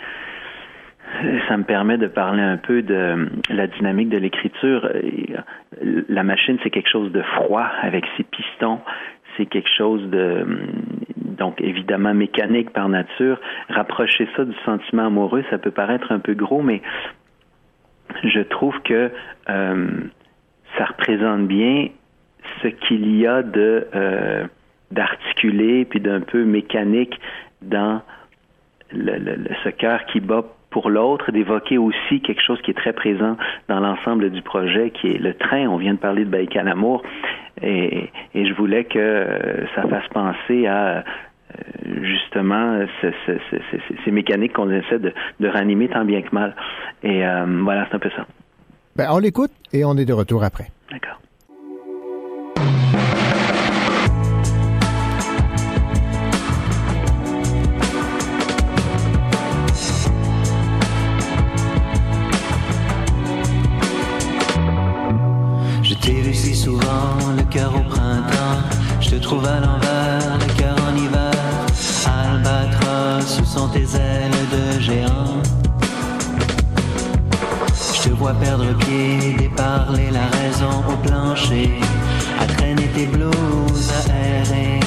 ça 1.47 1.57
me 1.57 1.63
permet 1.63 1.97
de 1.97 2.07
parler 2.07 2.41
un 2.41 2.57
peu 2.57 2.81
de 2.81 3.29
la 3.49 3.67
dynamique 3.67 4.09
de 4.09 4.17
l'écriture. 4.17 4.89
La 5.81 6.23
machine, 6.23 6.57
c'est 6.63 6.69
quelque 6.69 6.89
chose 6.89 7.11
de 7.11 7.21
froid 7.21 7.65
avec 7.81 8.05
ses 8.15 8.23
pistons. 8.23 8.79
C'est 9.35 9.47
quelque 9.47 9.69
chose 9.75 10.07
de 10.09 10.45
donc 11.39 11.59
évidemment 11.61 12.13
mécanique 12.13 12.69
par 12.71 12.89
nature. 12.89 13.39
Rapprocher 13.69 14.27
ça 14.35 14.45
du 14.45 14.55
sentiment 14.65 15.07
amoureux, 15.07 15.43
ça 15.49 15.57
peut 15.57 15.71
paraître 15.71 16.11
un 16.11 16.19
peu 16.19 16.33
gros, 16.33 16.61
mais 16.61 16.81
je 18.23 18.41
trouve 18.41 18.79
que 18.81 19.11
euh, 19.49 19.87
ça 20.77 20.85
représente 20.85 21.47
bien 21.47 21.87
ce 22.61 22.67
qu'il 22.67 23.15
y 23.15 23.25
a 23.25 23.41
de 23.41 23.87
euh, 23.95 24.45
d'articulé 24.91 25.85
puis 25.85 25.99
d'un 25.99 26.21
peu 26.21 26.43
mécanique 26.43 27.19
dans 27.61 28.01
ce 28.91 29.69
cœur 29.69 30.05
qui 30.05 30.19
bat 30.19 30.43
pour 30.71 30.89
l'autre, 30.89 31.31
d'évoquer 31.31 31.77
aussi 31.77 32.21
quelque 32.21 32.41
chose 32.41 32.61
qui 32.61 32.71
est 32.71 32.75
très 32.75 32.93
présent 32.93 33.37
dans 33.67 33.79
l'ensemble 33.79 34.29
du 34.29 34.41
projet, 34.41 34.91
qui 34.91 35.07
est 35.07 35.17
le 35.17 35.33
train. 35.33 35.67
On 35.67 35.77
vient 35.77 35.93
de 35.93 35.99
parler 35.99 36.25
de 36.25 36.29
Baïkan 36.29 36.67
Amour, 36.67 37.03
et, 37.61 38.09
je 38.35 38.53
voulais 38.53 38.85
que 38.85 39.25
ça 39.75 39.83
fasse 39.87 40.07
penser 40.09 40.67
à 40.67 40.87
euh, 40.87 41.01
justement 42.01 42.85
ces 43.01 44.11
mécaniques 44.11 44.53
qu'on 44.53 44.71
essaie 44.71 44.99
de, 44.99 45.13
de, 45.39 45.47
ranimer 45.47 45.89
tant 45.89 46.05
bien 46.05 46.21
que 46.21 46.33
mal. 46.33 46.55
Et 47.03 47.25
euh, 47.25 47.45
voilà, 47.63 47.87
c'est 47.89 47.95
un 47.95 47.99
peu 47.99 48.09
ça. 48.15 48.25
Ben, 48.95 49.07
on 49.11 49.19
l'écoute 49.19 49.51
et 49.73 49.85
on 49.85 49.95
est 49.97 50.05
de 50.05 50.13
retour 50.13 50.43
après. 50.43 50.67
D'accord. 50.91 51.19
Je 65.89 65.95
t'ai 65.95 66.21
vu 66.21 66.33
si 66.33 66.55
souvent, 66.55 67.17
le 67.35 67.43
cœur 67.51 67.73
au 67.75 67.83
printemps. 67.89 68.61
Je 69.01 69.09
te 69.09 69.15
trouve 69.15 69.43
à 69.45 69.59
l'envers, 69.59 69.98
tes 73.73 73.95
ailes 73.95 74.47
de 74.51 74.79
géant 74.79 75.41
Je 77.93 78.09
te 78.09 78.09
vois 78.09 78.33
perdre 78.33 78.73
pied, 78.77 79.33
déparler 79.37 80.09
la 80.11 80.27
raison 80.37 80.83
au 80.91 80.95
plancher. 81.07 81.71
À 82.39 82.45
traîner 82.45 82.87
tes 82.95 83.07
blouses, 83.07 83.91
errer 84.09 84.79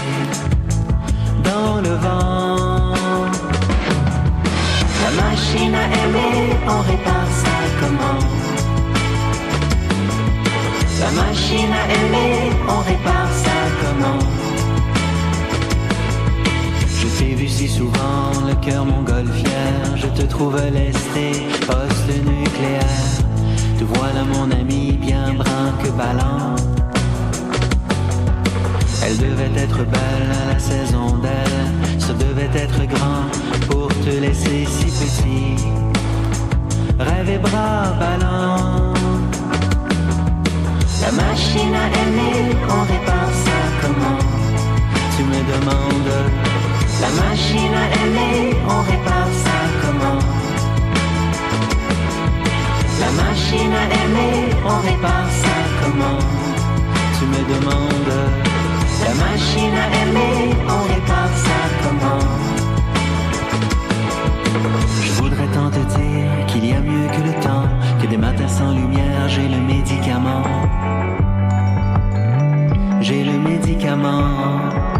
dans 1.44 1.80
le 1.80 1.94
vent. 2.04 2.94
La 5.04 5.10
machine 5.22 5.74
à 5.74 5.86
aimer, 6.00 6.56
on 6.66 6.80
répare 6.80 7.30
ça 7.42 7.56
comment? 7.80 8.20
La 11.00 11.10
machine 11.22 11.72
à 11.72 11.84
aimer, 11.98 12.52
on 12.68 12.80
répare 12.80 13.21
vu 17.42 17.48
si 17.48 17.68
souvent, 17.68 18.30
le 18.46 18.54
cœur 18.64 18.84
montgolfière, 18.84 19.96
je 19.96 20.06
te 20.06 20.22
trouve 20.22 20.56
lesté, 20.72 21.26
poste 21.66 22.12
nucléaire. 22.24 23.08
Te 23.78 23.84
voilà 23.84 24.22
mon 24.32 24.48
ami, 24.52 24.92
bien 24.92 25.34
brun 25.34 25.68
que 25.82 25.90
ballant. 25.90 26.54
Elle 29.04 29.18
devait 29.18 29.54
être 29.56 29.82
belle 29.94 30.30
à 30.42 30.52
la 30.52 30.58
saison 30.60 31.16
d'elle, 31.22 31.66
ce 31.98 32.12
devait 32.12 32.54
être 32.54 32.82
grand 32.94 33.24
pour 33.68 33.88
te 33.88 34.10
laisser 34.24 34.64
si 34.76 34.86
petit. 35.00 35.64
Rêve 37.00 37.28
et 37.28 37.38
bras 37.38 37.84
ballants. 37.98 38.94
La 41.04 41.10
machine 41.10 41.74
à 41.74 41.86
aimer, 42.02 42.54
on 42.68 42.82
répare 42.92 43.32
ça 43.44 43.58
comment? 43.82 44.22
Tu 45.16 45.24
me 45.24 45.40
demandes. 45.52 46.51
La 47.02 47.10
machine 47.10 47.74
à 47.74 47.86
aimer, 48.00 48.54
on 48.64 48.80
répare 48.82 49.32
ça 49.44 49.58
comment 49.82 50.20
La 53.00 53.10
machine 53.24 53.72
à 53.72 53.84
aimer, 54.00 54.54
on 54.64 54.78
répare 54.88 55.30
ça 55.42 55.56
comment 55.82 56.18
Tu 57.18 57.24
me 57.26 57.42
demandes. 57.54 58.18
La 59.04 59.14
machine 59.26 59.74
à 59.74 59.86
aimer, 60.00 60.54
on 60.68 60.82
répare 60.94 61.34
ça 61.46 61.58
comment 61.82 62.24
Je 65.02 65.10
voudrais 65.20 65.48
tant 65.56 65.70
te 65.70 65.82
dire 65.98 66.46
qu'il 66.46 66.66
y 66.66 66.72
a 66.72 66.80
mieux 66.80 67.08
que 67.08 67.22
le 67.26 67.34
temps, 67.42 67.66
que 68.00 68.06
des 68.06 68.16
matins 68.16 68.46
sans 68.46 68.72
lumière, 68.74 69.28
j'ai 69.28 69.48
le 69.48 69.60
médicament. 69.60 70.44
J'ai 73.00 73.24
le 73.24 73.36
médicament. 73.38 74.92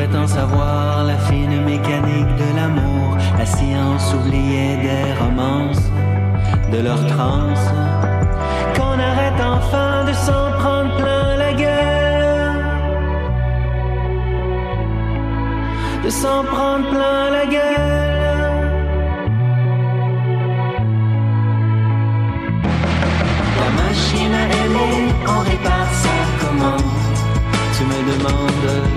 Voudrais 0.00 0.18
tant 0.18 0.26
savoir 0.26 1.04
la 1.04 1.18
fine 1.18 1.62
mécanique 1.62 2.34
de 2.36 2.56
l'amour, 2.56 3.18
la 3.36 3.44
science 3.44 4.14
oubliée 4.14 4.78
des 4.78 5.12
romances, 5.22 5.90
de 6.72 6.78
leur 6.78 7.06
transe. 7.06 7.66
Qu'on 8.74 8.98
arrête 8.98 9.38
enfin 9.38 10.04
de 10.06 10.14
s'en 10.14 10.52
prendre 10.58 10.96
plein 10.96 11.36
la 11.36 11.52
gueule. 11.52 12.64
De 16.02 16.08
s'en 16.08 16.44
prendre 16.44 16.88
plein 16.88 17.30
la 17.30 17.44
gueule. 17.44 18.40
La 23.60 23.70
machine 23.82 24.34
à 24.34 24.44
aimer, 24.64 25.12
on 25.28 25.40
répare 25.40 25.92
ça 25.92 26.16
comment? 26.40 26.84
Tu 27.76 27.84
me 27.84 28.12
demandes. 28.12 28.89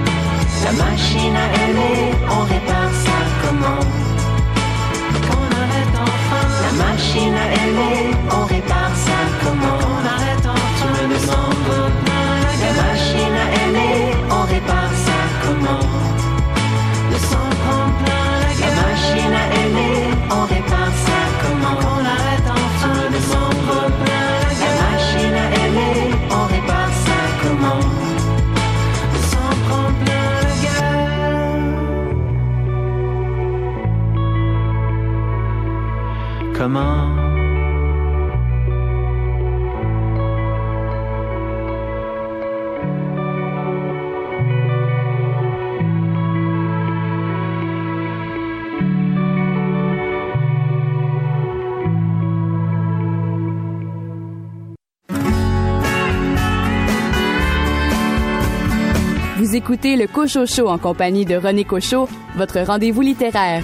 le 59.83 60.07
Cocho 60.07 60.45
Show 60.45 60.69
en 60.69 60.77
compagnie 60.77 61.25
de 61.25 61.35
René 61.35 61.65
Cocho, 61.65 62.07
votre 62.37 62.61
rendez-vous 62.61 63.01
littéraire. 63.01 63.63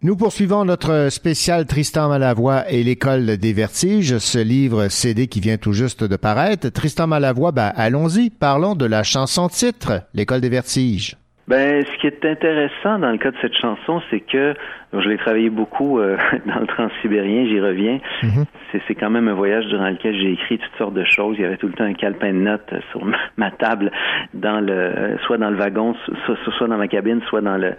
Nous 0.00 0.16
poursuivons 0.16 0.64
notre 0.64 1.08
spécial 1.10 1.66
Tristan 1.66 2.08
Malavoie 2.08 2.70
et 2.70 2.82
l'école 2.82 3.36
des 3.36 3.52
vertiges, 3.52 4.16
ce 4.18 4.38
livre 4.38 4.88
CD 4.88 5.26
qui 5.26 5.40
vient 5.40 5.58
tout 5.58 5.74
juste 5.74 6.02
de 6.02 6.16
paraître. 6.16 6.70
Tristan 6.70 7.06
Malavoie, 7.06 7.52
ben 7.52 7.72
allons-y, 7.76 8.30
parlons 8.30 8.74
de 8.74 8.86
la 8.86 9.02
chanson 9.02 9.48
titre, 9.48 10.02
l'école 10.14 10.40
des 10.40 10.48
vertiges. 10.48 11.17
Ben, 11.48 11.82
ce 11.82 11.98
qui 11.98 12.06
est 12.06 12.24
intéressant 12.26 12.98
dans 12.98 13.10
le 13.10 13.16
cas 13.16 13.30
de 13.30 13.36
cette 13.40 13.56
chanson, 13.56 14.02
c'est 14.10 14.20
que 14.20 14.52
je 14.92 15.08
l'ai 15.08 15.16
travaillé 15.16 15.48
beaucoup 15.48 15.98
euh, 15.98 16.18
dans 16.46 16.60
le 16.60 16.66
transsibérien, 16.66 17.46
j'y 17.46 17.58
reviens. 17.58 18.00
Mhm. 18.22 18.44
C'est 18.86 18.94
quand 18.94 19.08
même 19.08 19.28
un 19.28 19.34
voyage 19.34 19.64
durant 19.66 19.88
lequel 19.88 20.14
j'ai 20.14 20.32
écrit 20.32 20.58
toutes 20.58 20.76
sortes 20.76 20.92
de 20.92 21.04
choses. 21.04 21.36
Il 21.38 21.42
y 21.42 21.44
avait 21.46 21.56
tout 21.56 21.68
le 21.68 21.72
temps 21.72 21.84
un 21.84 21.94
calepin 21.94 22.34
de 22.34 22.38
notes 22.38 22.74
sur 22.90 23.02
ma 23.38 23.50
table, 23.50 23.90
dans 24.34 24.60
le, 24.60 25.16
soit 25.24 25.38
dans 25.38 25.48
le 25.48 25.56
wagon, 25.56 25.94
soit, 26.26 26.36
soit 26.58 26.68
dans 26.68 26.76
ma 26.76 26.86
cabine, 26.86 27.22
soit 27.28 27.40
dans 27.40 27.56
le, 27.56 27.72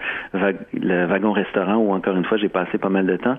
le 0.73 1.05
wagon 1.05 1.31
restaurant 1.31 1.75
où 1.75 1.93
encore 1.93 2.17
une 2.17 2.25
fois 2.25 2.37
j'ai 2.37 2.49
passé 2.49 2.79
pas 2.79 2.89
mal 2.89 3.05
de 3.05 3.17
temps. 3.17 3.37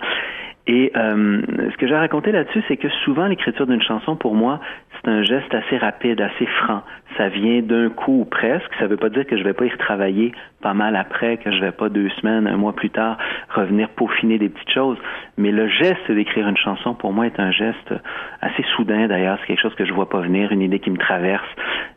Et 0.72 0.92
euh, 0.94 1.42
ce 1.72 1.76
que 1.78 1.88
j'ai 1.88 1.96
raconté 1.96 2.30
là-dessus, 2.30 2.62
c'est 2.68 2.76
que 2.76 2.88
souvent 3.04 3.26
l'écriture 3.26 3.66
d'une 3.66 3.82
chanson, 3.82 4.14
pour 4.14 4.36
moi, 4.36 4.60
c'est 4.92 5.10
un 5.10 5.24
geste 5.24 5.52
assez 5.52 5.76
rapide, 5.76 6.20
assez 6.20 6.46
franc. 6.46 6.82
Ça 7.16 7.28
vient 7.28 7.60
d'un 7.60 7.90
coup 7.90 8.20
ou 8.20 8.24
presque. 8.24 8.72
Ça 8.78 8.84
ne 8.84 8.90
veut 8.90 8.96
pas 8.96 9.08
dire 9.08 9.26
que 9.26 9.36
je 9.36 9.42
vais 9.42 9.52
pas 9.52 9.64
y 9.64 9.68
retravailler 9.68 10.30
pas 10.62 10.72
mal 10.72 10.94
après, 10.94 11.38
que 11.38 11.50
je 11.50 11.58
vais 11.58 11.72
pas 11.72 11.88
deux 11.88 12.08
semaines, 12.20 12.46
un 12.46 12.56
mois 12.56 12.72
plus 12.72 12.90
tard 12.90 13.18
revenir 13.52 13.88
peaufiner 13.88 14.38
des 14.38 14.48
petites 14.48 14.70
choses. 14.70 14.96
Mais 15.36 15.50
le 15.50 15.66
geste 15.66 16.08
d'écrire 16.08 16.46
une 16.46 16.56
chanson, 16.56 16.94
pour 16.94 17.12
moi, 17.12 17.26
est 17.26 17.40
un 17.40 17.50
geste 17.50 17.92
assez 18.40 18.62
soudain 18.76 19.08
d'ailleurs. 19.08 19.38
C'est 19.40 19.48
quelque 19.48 19.62
chose 19.62 19.74
que 19.74 19.84
je 19.84 19.92
vois 19.92 20.08
pas 20.08 20.20
venir, 20.20 20.52
une 20.52 20.62
idée 20.62 20.78
qui 20.78 20.90
me 20.90 20.98
traverse. 20.98 21.48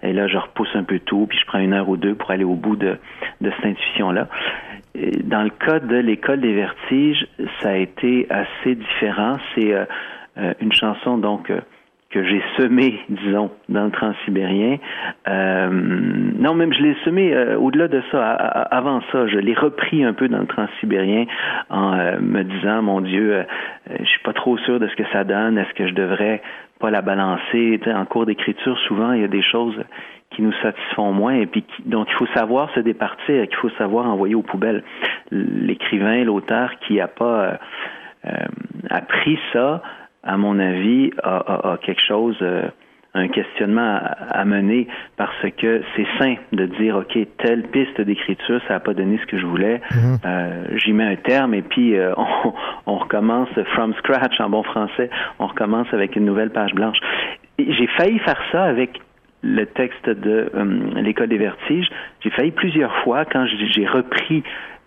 Et 0.01 0.13
là, 0.13 0.27
je 0.27 0.37
repousse 0.37 0.73
un 0.73 0.83
peu 0.83 0.97
tout, 0.97 1.27
puis 1.27 1.37
je 1.37 1.45
prends 1.45 1.59
une 1.59 1.73
heure 1.73 1.89
ou 1.89 1.97
deux 1.97 2.15
pour 2.15 2.31
aller 2.31 2.43
au 2.43 2.55
bout 2.55 2.75
de, 2.75 2.97
de 3.39 3.51
cette 3.51 3.65
intuition-là. 3.65 4.29
Dans 4.95 5.41
le 5.41 5.49
cas 5.49 5.79
de 5.79 5.95
l'école 5.95 6.41
des 6.41 6.53
vertiges, 6.53 7.25
ça 7.61 7.69
a 7.69 7.75
été 7.77 8.27
assez 8.29 8.75
différent. 8.75 9.37
C'est 9.55 9.73
euh, 9.73 9.85
euh, 10.37 10.53
une 10.61 10.73
chanson 10.73 11.19
donc 11.19 11.51
euh, 11.51 11.59
que 12.09 12.23
j'ai 12.23 12.41
semée, 12.57 12.99
disons, 13.09 13.51
dans 13.69 13.85
le 13.85 13.91
transsibérien. 13.91 14.77
Euh, 15.27 15.67
non, 15.69 16.53
même 16.55 16.73
je 16.73 16.81
l'ai 16.81 16.95
semé 17.05 17.35
au-delà 17.55 17.87
de 17.87 18.01
ça. 18.11 18.33
avant 18.33 19.01
ça, 19.11 19.27
je 19.27 19.37
l'ai 19.37 19.53
repris 19.53 20.03
un 20.03 20.13
peu 20.13 20.27
dans 20.27 20.39
le 20.39 20.47
transsibérien 20.47 21.25
en 21.69 21.95
me 22.19 22.43
disant, 22.43 22.81
mon 22.81 23.01
Dieu, 23.01 23.43
je 23.99 24.05
suis 24.05 24.21
pas 24.21 24.33
trop 24.33 24.57
sûr 24.59 24.79
de 24.79 24.87
ce 24.87 24.95
que 24.95 25.07
ça 25.11 25.23
donne. 25.23 25.57
Est-ce 25.57 25.73
que 25.73 25.87
je 25.87 25.93
devrais 25.93 26.41
pas 26.79 26.91
la 26.91 27.01
balancer? 27.01 27.79
En 27.87 28.05
cours 28.05 28.27
d'écriture, 28.27 28.77
souvent, 28.87 29.13
il 29.13 29.21
y 29.21 29.25
a 29.25 29.27
des 29.27 29.43
choses 29.43 29.79
qui 30.35 30.41
nous 30.41 30.53
satisfont 30.61 31.11
moins 31.11 31.35
et 31.35 31.45
puis 31.45 31.63
dont 31.85 32.05
il 32.05 32.13
faut 32.13 32.27
savoir 32.35 32.69
se 32.73 32.79
départir, 32.79 33.47
qu'il 33.47 33.57
faut 33.57 33.69
savoir 33.71 34.07
envoyer 34.07 34.35
aux 34.35 34.41
poubelles. 34.41 34.83
L'écrivain, 35.31 36.23
l'auteur 36.23 36.71
qui 36.81 36.95
n'a 36.95 37.07
pas 37.07 37.43
euh, 37.43 37.53
euh, 38.27 38.45
appris 38.89 39.39
ça, 39.51 39.81
à 40.23 40.37
mon 40.37 40.59
avis, 40.59 41.11
a, 41.23 41.77
quelque 41.81 42.01
chose, 42.07 42.37
euh, 42.41 42.63
un 43.13 43.27
questionnement 43.27 43.99
à, 44.29 44.45
mener 44.45 44.87
parce 45.17 45.45
que 45.57 45.83
c'est 45.95 46.07
sain 46.17 46.35
de 46.51 46.65
dire, 46.65 46.95
OK, 46.95 47.17
telle 47.37 47.63
piste 47.63 48.01
d'écriture, 48.01 48.59
ça 48.67 48.75
n'a 48.75 48.79
pas 48.79 48.93
donné 48.93 49.19
ce 49.19 49.25
que 49.27 49.37
je 49.37 49.45
voulais, 49.45 49.81
mm-hmm. 49.91 50.77
j'y 50.79 50.93
mets 50.93 51.05
un 51.05 51.15
terme 51.17 51.53
et 51.53 51.61
puis 51.61 51.95
on, 52.17 52.53
on 52.87 52.97
recommence 52.97 53.49
from 53.73 53.93
scratch 53.95 54.39
en 54.39 54.49
bon 54.49 54.63
français, 54.63 55.11
on 55.39 55.45
recommence 55.45 55.87
avec 55.93 56.15
une 56.15 56.25
nouvelle 56.25 56.49
page 56.49 56.73
blanche. 56.73 56.97
J'ai 57.59 57.87
failli 57.97 58.17
faire 58.19 58.41
ça 58.51 58.63
avec 58.63 58.99
le 59.43 59.65
texte 59.65 60.09
de 60.09 60.49
euh, 60.55 61.01
l'école 61.01 61.27
des 61.27 61.37
vertiges, 61.37 61.87
j'ai 62.21 62.29
failli 62.29 62.51
plusieurs 62.51 62.95
fois 63.03 63.25
quand 63.25 63.45
j'ai 63.45 63.85
repris 63.85 64.43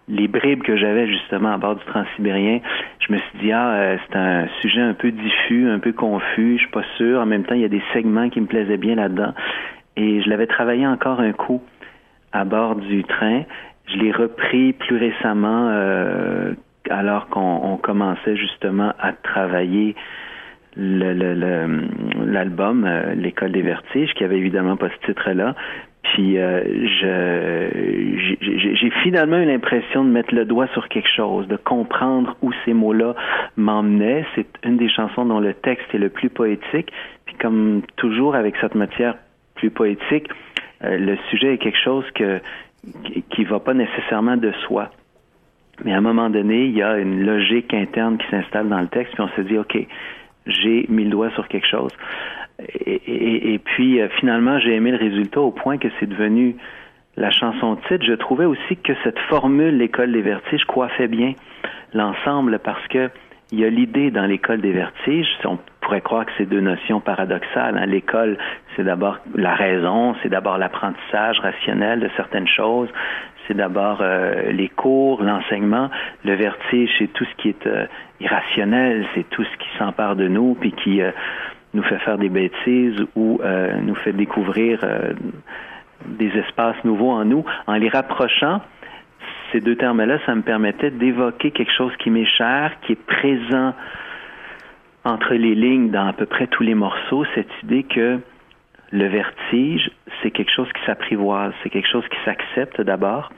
les 0.09 0.29
bribes 0.29 0.63
que 0.63 0.77
j'avais 0.77 1.09
justement 1.09 1.53
à 1.53 1.59
bord 1.59 1.77
du 1.77 1.85
transsibérien, 1.85 2.61
je 3.01 3.13
me 3.13 3.19
suis 3.19 3.39
dit 3.41 3.53
ah 3.53 3.71
euh, 3.71 3.97
c'est 4.07 4.17
un 4.17 4.47
sujet 4.61 4.81
un 4.81 4.95
peu 4.95 5.11
diffus, 5.11 5.69
un 5.69 5.79
peu 5.79 5.93
confus, 5.93 6.55
je 6.57 6.63
suis 6.63 6.71
pas 6.71 6.85
sûr. 6.97 7.21
En 7.21 7.27
même 7.27 7.45
temps, 7.45 7.55
il 7.55 7.61
y 7.61 7.65
a 7.65 7.69
des 7.69 7.83
segments 7.93 8.31
qui 8.31 8.41
me 8.41 8.47
plaisaient 8.47 8.77
bien 8.77 8.95
là-dedans, 8.95 9.35
et 9.97 10.23
je 10.23 10.29
l'avais 10.31 10.47
travaillé 10.47 10.87
encore 10.87 11.21
un 11.21 11.33
coup 11.33 11.63
à 12.33 12.45
bord 12.45 12.77
du 12.77 13.05
train. 13.05 13.43
Je 13.89 13.97
l'ai 13.97 14.13
repris 14.13 14.73
plus 14.73 14.97
récemment 14.97 15.69
euh, 15.71 16.55
alors 16.91 17.29
qu'on 17.29 17.79
commençait 17.83 18.37
justement 18.37 18.93
à 19.01 19.13
travailler 19.13 19.97
l'album 20.77 22.85
le, 22.85 22.91
euh, 22.91 23.15
L'école 23.15 23.53
des 23.53 23.63
vertiges, 23.63 24.13
qui 24.15 24.25
avait 24.25 24.39
évidemment 24.39 24.77
pas 24.77 24.89
ce 24.91 25.07
titre-là. 25.07 25.55
Puis 26.03 26.39
euh, 26.39 26.63
j'ai 28.41 28.91
finalement 29.03 29.39
eu 29.39 29.45
l'impression 29.45 30.05
de 30.05 30.11
mettre 30.11 30.35
le 30.35 30.45
doigt 30.45 30.69
sur 30.69 30.89
quelque 30.89 31.09
chose, 31.09 31.49
de 31.49 31.57
comprendre 31.57 32.37
où 32.43 32.53
ces 32.65 32.75
mots-là 32.75 33.15
m'emmenaient. 33.57 34.25
C'est 34.35 34.47
une 34.65 34.77
des 34.77 34.89
chansons 34.89 35.25
dont 35.25 35.41
le 35.41 35.55
texte 35.55 35.93
est 35.95 35.99
le 35.99 36.11
plus 36.11 36.31
poétique. 36.31 36.93
Puis 37.25 37.35
comme 37.37 37.83
toujours 37.97 38.37
avec 38.37 38.55
cette 38.61 38.77
matière 38.77 39.17
plus 39.57 39.71
poétique, 39.71 40.29
euh, 40.85 40.99
le 40.99 41.17
sujet 41.31 41.55
est 41.55 41.59
quelque 41.59 41.83
chose 41.83 42.05
que 42.15 42.41
qui 43.31 43.45
va 43.45 43.59
pas 43.59 43.75
nécessairement 43.75 44.37
de 44.37 44.53
soi. 44.67 44.91
Mais 45.85 45.93
à 45.93 45.99
un 45.99 46.03
moment 46.03 46.31
donné, 46.31 46.67
il 46.67 46.77
y 46.77 46.83
a 46.83 46.99
une 46.99 47.25
logique 47.25 47.75
interne 47.75 48.17
qui 48.19 48.27
s'installe 48.31 48.69
dans 48.69 48.81
le 48.81 48.87
texte, 48.87 49.15
puis 49.15 49.23
on 49.23 49.37
se 49.37 49.41
dit, 49.43 49.59
OK, 49.59 49.77
j'ai 50.47 50.87
mis 50.89 51.05
le 51.05 51.11
doigt 51.11 51.31
sur 51.31 51.49
quelque 51.49 51.67
chose. 51.67 51.93
Et, 52.59 53.61
puis 53.65 54.01
euh, 54.01 54.09
finalement, 54.19 54.59
j'ai 54.59 54.75
aimé 54.75 54.91
le 54.91 54.97
résultat 54.97 55.41
au 55.41 55.51
point 55.51 55.77
que 55.77 55.89
c'est 56.01 56.09
devenu 56.09 56.57
la 57.17 57.31
chanson 57.31 57.77
titre. 57.89 58.05
Je 58.07 58.15
trouvais 58.15 58.47
aussi 58.47 58.77
que 58.77 58.93
cette 59.05 59.19
formule, 59.29 59.77
l'école 59.77 60.13
des 60.13 60.23
vertiges, 60.23 60.65
coiffait 60.65 61.09
bien 61.09 61.35
l'ensemble 61.93 62.59
parce 62.59 62.87
que 62.89 63.11
il 63.53 63.61
y 63.61 63.65
a 63.65 63.71
l'idée 63.71 64.11
dans 64.11 64.27
l'école 64.27 64.61
des 64.61 64.73
vertiges, 64.73 65.29
on 65.45 65.59
pourrait 65.81 66.01
croire 66.01 66.27
que 66.27 66.33
c'est 66.37 66.47
deux 66.47 66.61
notions 66.61 67.01
paradoxales. 67.01 67.79
Hein. 67.79 67.87
L'école, 67.87 68.39
c'est 68.75 68.83
d'abord 68.83 69.19
la 69.37 69.55
raison, 69.55 70.17
c'est 70.21 70.29
d'abord 70.29 70.59
l'apprentissage 70.59 71.39
rationnel 71.39 72.01
de 72.01 72.11
certaines 72.17 72.49
choses, 72.49 72.89
c'est 73.47 73.57
d'abord 73.57 73.99
euh, 74.01 74.51
les 74.53 74.69
cours, 74.69 75.23
l'enseignement. 75.23 75.91
Le 76.25 76.35
vertige, 76.35 76.91
c'est 76.99 77.13
tout 77.13 77.25
ce 77.25 77.43
qui 77.43 77.49
est 77.49 77.67
euh, 77.67 77.87
irrationnel, 78.21 79.07
c'est 79.15 79.29
tout 79.31 79.45
ce 79.45 79.57
qui 79.59 79.69
s'empare 79.79 80.17
de 80.17 80.29
nous, 80.29 80.55
puis 80.55 80.73
qui 80.73 81.01
euh, 81.01 81.11
nous 81.75 81.83
fait 81.83 81.99
faire 81.99 82.19
des 82.19 82.29
bêtises 82.29 83.05
ou 83.17 83.39
nous 83.83 83.95
fait 83.97 84.15
découvrir 84.15 84.81
des 86.07 86.29
espaces 86.39 86.83
nouveaux 86.85 87.11
en 87.11 87.27
nous. 87.27 87.45
En 87.67 87.75
les 87.75 87.91
rapprochant, 87.91 88.63
ces 89.53 89.61
deux 89.61 89.77
termes-là, 89.77 90.19
ça 90.25 90.35
me 90.35 90.41
permettait 90.41 90.91
d'évoquer 90.91 91.51
quelque 91.51 91.73
chose 91.73 91.95
qui 91.99 92.09
m'est 92.09 92.25
cher, 92.25 92.73
qui 92.81 92.93
est 92.93 93.07
présent 93.07 93.75
entre 95.05 95.35
les 95.35 95.55
lignes 95.55 95.91
dans 95.91 96.07
à 96.07 96.15
peu 96.15 96.25
près 96.25 96.47
tous 96.47 96.63
les 96.63 96.75
morceaux, 96.75 97.27
cette 97.35 97.51
idée 97.63 97.83
que 97.83 98.21
le 98.93 99.07
vertige, 99.07 99.91
c'est 100.23 100.31
quelque 100.31 100.53
chose 100.53 100.69
qui 100.73 100.85
s'apprivoise, 100.85 101.53
c'est 101.63 101.71
quelque 101.71 101.89
chose 101.89 102.07
qui 102.09 102.19
s'accepte 102.25 102.81
d'abord, 102.81 103.33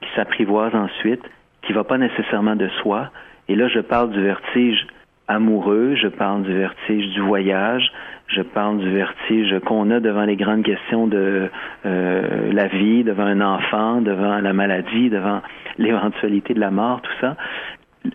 qui 0.00 0.08
s'apprivoise 0.14 0.74
ensuite, 0.74 1.22
qui 1.62 1.72
va 1.72 1.84
pas 1.84 1.98
nécessairement 1.98 2.56
de 2.56 2.68
soi. 2.82 3.10
Et 3.48 3.56
là, 3.56 3.68
je 3.68 3.80
parle 3.80 4.10
du 4.10 4.22
vertige 4.22 4.86
amoureux, 5.28 5.94
je 5.96 6.08
parle 6.08 6.42
du 6.42 6.52
vertige 6.52 7.08
du 7.14 7.20
voyage, 7.20 7.90
je 8.28 8.42
parle 8.42 8.78
du 8.78 8.90
vertige 8.90 9.58
qu'on 9.60 9.90
a 9.90 10.00
devant 10.00 10.24
les 10.24 10.36
grandes 10.36 10.62
questions 10.62 11.06
de 11.06 11.48
euh, 11.84 12.52
la 12.52 12.68
vie, 12.68 13.04
devant 13.04 13.24
un 13.24 13.40
enfant, 13.40 14.00
devant 14.00 14.38
la 14.38 14.52
maladie, 14.52 15.10
devant 15.10 15.42
l'éventualité 15.78 16.54
de 16.54 16.60
la 16.60 16.70
mort, 16.70 17.02
tout 17.02 17.12
ça. 17.20 17.36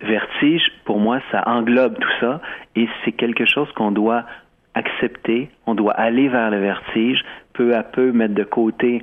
Vertige, 0.01 0.63
pour 0.85 0.99
moi, 0.99 1.19
ça 1.31 1.43
englobe 1.47 1.97
tout 1.99 2.13
ça 2.19 2.41
et 2.75 2.87
c'est 3.03 3.13
quelque 3.13 3.45
chose 3.45 3.71
qu'on 3.73 3.91
doit 3.91 4.23
accepter, 4.77 5.49
on 5.65 5.75
doit 5.75 5.93
aller 5.93 6.29
vers 6.29 6.51
le 6.51 6.59
vertige, 6.59 7.23
peu 7.53 7.75
à 7.75 7.83
peu 7.83 8.11
mettre 8.11 8.35
de 8.35 8.43
côté 8.43 9.01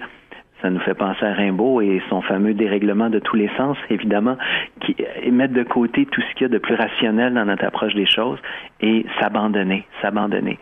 ça 0.64 0.70
nous 0.70 0.80
fait 0.80 0.94
penser 0.94 1.22
à 1.26 1.34
Rimbaud 1.34 1.82
et 1.82 2.00
son 2.08 2.22
fameux 2.22 2.54
dérèglement 2.54 3.10
de 3.10 3.18
tous 3.18 3.36
les 3.36 3.50
sens, 3.54 3.76
évidemment, 3.90 4.38
qui 4.80 4.96
mettre 5.30 5.52
de 5.52 5.62
côté 5.62 6.06
tout 6.06 6.22
ce 6.22 6.34
qu'il 6.34 6.42
y 6.42 6.44
a 6.46 6.48
de 6.48 6.56
plus 6.56 6.74
rationnel 6.74 7.34
dans 7.34 7.44
notre 7.44 7.66
approche 7.66 7.94
des 7.94 8.06
choses 8.06 8.38
et 8.80 9.04
s'abandonner, 9.20 9.84
s'abandonner. 10.00 10.58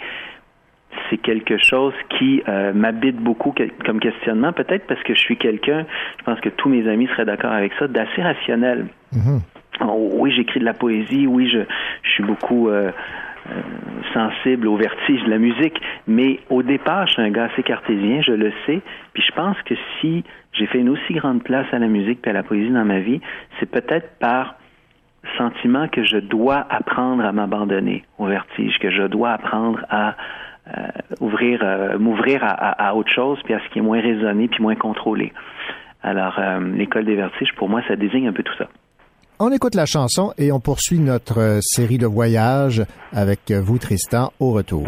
C'est 1.09 1.18
quelque 1.18 1.57
chose 1.57 1.94
qui 2.18 2.42
euh, 2.48 2.72
m'habite 2.75 3.16
beaucoup 3.16 3.55
comme 3.87 4.01
questionnement, 4.01 4.53
peut-être 4.53 4.88
parce 4.88 5.01
que 5.05 5.14
je 5.14 5.20
suis 5.20 5.37
quelqu'un, 5.37 5.87
je 6.18 6.25
pense 6.25 6.40
que 6.40 6.48
tous 6.48 6.68
mes 6.68 6.88
amis 6.88 7.07
seraient 7.07 7.25
d'accord 7.25 7.53
avec 7.53 7.72
ça, 7.79 7.87
d'assez 7.87 8.22
rationnel. 8.22 8.87
Mm-hmm. 9.14 9.40
Oh, 9.87 10.11
oui, 10.14 10.33
j'écris 10.33 10.59
de 10.59 10.64
la 10.64 10.75
poésie, 10.75 11.29
oui, 11.29 11.48
je, 11.48 11.61
je 12.03 12.11
suis 12.11 12.25
beaucoup 12.25 12.70
euh, 12.70 12.90
euh, 13.50 13.61
sensible 14.14 14.68
au 14.68 14.76
vertige 14.76 15.22
de 15.24 15.31
la 15.31 15.38
musique, 15.38 15.81
mais 16.07 16.38
au 16.48 16.62
départ, 16.62 17.07
je 17.09 17.14
suis 17.14 17.22
un 17.22 17.31
gars 17.31 17.48
assez 17.52 17.64
cartésien, 17.64 18.22
je 18.22 18.33
le 18.33 18.52
sais, 18.66 18.81
puis 19.14 19.22
je 19.26 19.33
pense 19.33 19.61
que 19.62 19.74
si 20.00 20.22
j'ai 20.52 20.66
fait 20.66 20.78
une 20.78 20.90
aussi 20.90 21.14
grande 21.14 21.42
place 21.42 21.66
à 21.72 21.81
la 21.81 21.88
musique 21.88 22.20
et 22.24 22.31
à 22.31 22.33
la 22.33 22.44
poésie 22.44 22.70
dans 22.70 22.85
ma 22.85 23.00
vie, 23.00 23.20
c'est 23.59 23.68
peut-être 23.68 24.18
par 24.20 24.55
sentiment 25.38 25.88
que 25.88 26.05
je 26.05 26.18
dois 26.18 26.64
apprendre 26.70 27.24
à 27.24 27.33
m'abandonner 27.33 28.05
au 28.18 28.26
vertige, 28.26 28.78
que 28.78 28.90
je 28.90 29.02
dois 29.05 29.33
apprendre 29.33 29.85
à 29.88 30.14
euh, 30.68 30.87
ouvrir, 31.20 31.61
euh, 31.62 31.98
m'ouvrir 31.98 32.42
à, 32.44 32.94
autre 32.94 33.11
chose, 33.11 33.40
puis 33.44 33.55
à 33.55 33.61
ce 33.61 33.68
qui 33.70 33.81
est 33.81 33.83
moins 33.83 34.00
raisonné, 34.00 34.46
puis 34.46 34.62
moins 34.62 34.76
contrôlé. 34.76 35.33
Alors, 36.05 36.40
l'école 36.74 37.05
des 37.05 37.14
vertiges, 37.14 37.52
pour 37.55 37.68
moi, 37.68 37.81
ça 37.87 37.94
désigne 37.96 38.28
un 38.28 38.33
peu 38.33 38.42
tout 38.42 38.55
ça. 38.59 38.68
On 39.44 39.50
écoute 39.50 39.74
la 39.74 39.87
chanson 39.87 40.33
et 40.38 40.52
on 40.52 40.61
poursuit 40.61 41.00
notre 41.00 41.40
euh, 41.40 41.59
série 41.62 41.98
de 41.98 42.07
voyages 42.07 42.85
avec 43.11 43.50
euh, 43.50 43.61
vous, 43.61 43.76
Tristan, 43.76 44.33
au 44.38 44.52
retour. 44.52 44.87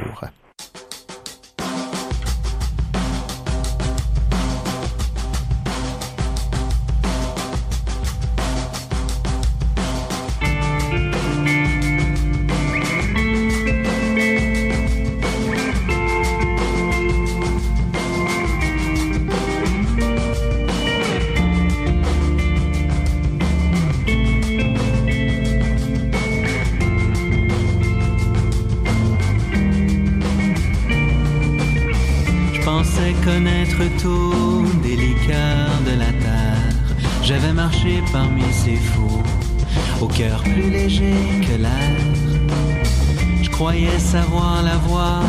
croyais 43.54 44.00
savoir 44.00 44.64
la 44.64 44.76
voix 44.78 45.20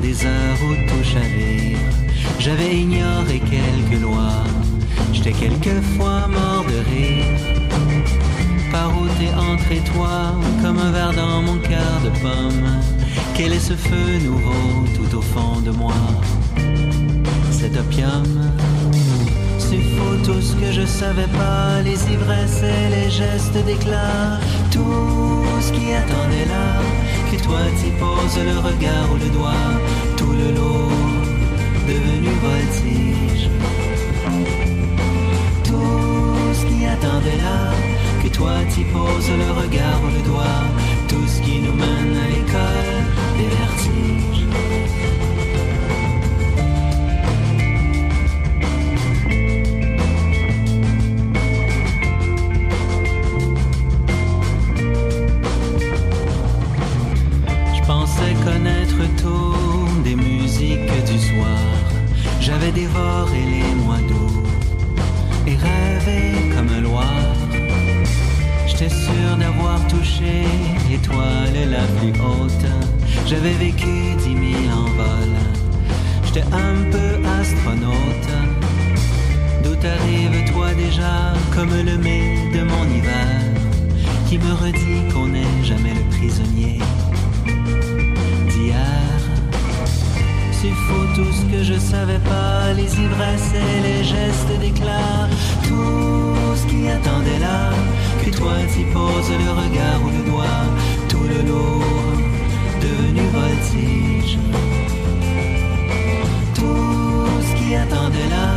des 0.00 0.24
heures 0.24 0.60
où 0.66 0.72
tout 0.88 1.04
chavire. 1.04 1.78
J'avais 2.38 2.76
ignoré 2.76 3.40
quelques 3.40 4.00
lois, 4.00 4.42
j'étais 5.12 5.32
quelquefois 5.32 6.26
mort 6.28 6.64
de 6.64 6.78
rire. 6.90 7.38
Par 8.72 8.88
où 8.96 9.06
t'es 9.18 9.32
entré 9.34 9.82
toi, 9.92 10.32
comme 10.62 10.78
un 10.78 10.92
verre 10.92 11.12
dans 11.12 11.42
mon 11.42 11.58
cœur 11.58 11.96
de 12.06 12.10
pomme? 12.22 12.68
Quel 13.34 13.52
est 13.52 13.66
ce 13.70 13.74
feu 13.74 14.18
nouveau 14.24 14.86
tout 14.96 15.18
au 15.18 15.20
fond 15.20 15.60
de 15.60 15.70
moi? 15.70 16.00
Cet 17.50 17.76
opium 17.76 18.24
suffit 19.58 20.22
tout 20.24 20.40
ce 20.40 20.54
que 20.54 20.72
je 20.72 20.86
savais 20.86 21.30
pas, 21.36 21.82
les 21.82 22.00
ivresses 22.14 22.62
et 22.62 22.88
les 22.96 23.10
gestes 23.10 23.62
d'éclat, 23.66 24.40
tout 24.70 25.44
ce 25.60 25.70
qui 25.70 25.92
attendait 25.92 26.48
là 26.48 27.03
toi 27.44 27.60
t'y 27.78 27.90
poses 28.00 28.38
le 28.38 28.58
regard 28.58 29.06
ou 29.12 29.16
le 29.16 29.30
doigt, 29.36 29.70
tout 30.16 30.32
le 30.32 30.48
lot 30.58 30.90
devenu 31.88 32.30
voltige. 32.44 33.48
Tout 35.62 36.54
ce 36.58 36.64
qui 36.66 36.86
attendait 36.86 37.40
là, 37.46 37.60
que 38.22 38.28
toi 38.28 38.54
t'y 38.70 38.84
poses 38.84 39.30
le 39.42 39.50
regard 39.62 39.98
ou 40.04 40.10
le 40.18 40.22
doigt, 40.30 40.62
tout 41.08 41.26
ce 41.26 41.40
qui 41.42 41.60
nous 41.60 41.74
mène 41.74 42.16
à 42.24 42.28
l'école 42.28 43.04
des. 43.38 44.33
du 61.02 61.18
soir, 61.18 61.58
j'avais 62.40 62.70
dévoré 62.70 63.40
les 63.50 63.74
mois 63.74 63.98
d'août 64.08 64.46
et 65.46 65.56
rêvé 65.56 66.54
comme 66.54 66.68
un 66.68 66.80
loir. 66.80 67.04
J'étais 68.66 68.88
sûr 68.88 69.36
d'avoir 69.38 69.84
touché 69.88 70.44
l'étoile 70.88 71.70
la 71.70 71.84
plus 71.98 72.12
haute. 72.20 72.66
J'avais 73.26 73.52
vécu 73.52 74.14
dix 74.22 74.34
mille 74.34 74.70
en 74.72 74.88
vol. 74.96 75.32
J'étais 76.24 76.46
un 76.52 76.90
peu 76.90 77.28
astronaute. 77.40 78.30
D'où 79.62 79.74
t'arrives 79.76 80.52
toi 80.52 80.72
déjà 80.74 81.34
comme 81.54 81.70
le 81.70 81.96
mai 81.98 82.36
de 82.54 82.62
mon 82.62 82.84
hiver 82.96 83.40
qui 84.28 84.38
me 84.38 84.52
redit 84.52 85.12
qu'on 85.12 85.28
n'est 85.28 85.64
jamais 85.64 85.94
le 85.94 86.16
prisonnier? 86.16 86.78
tout 91.14 91.32
ce 91.32 91.44
que 91.52 91.62
je 91.62 91.78
savais 91.78 92.18
pas, 92.18 92.72
les 92.74 93.00
ivresses 93.00 93.52
et 93.54 93.80
les 93.82 94.04
gestes 94.04 94.58
d'éclat, 94.60 95.28
tout 95.62 96.56
ce 96.56 96.66
qui 96.66 96.88
attendait 96.88 97.38
là, 97.38 97.70
que 98.24 98.30
toi 98.30 98.52
t'y 98.72 98.84
poses 98.84 99.30
le 99.30 99.50
regard 99.50 100.02
ou 100.04 100.08
le 100.08 100.30
doigt, 100.30 100.64
tout 101.08 101.22
le 101.22 101.48
lourd 101.48 102.16
devenu 102.80 103.22
voltige. 103.32 104.38
Tout 106.54 107.26
ce 107.46 107.54
qui 107.56 107.74
attendait 107.74 108.30
là, 108.30 108.48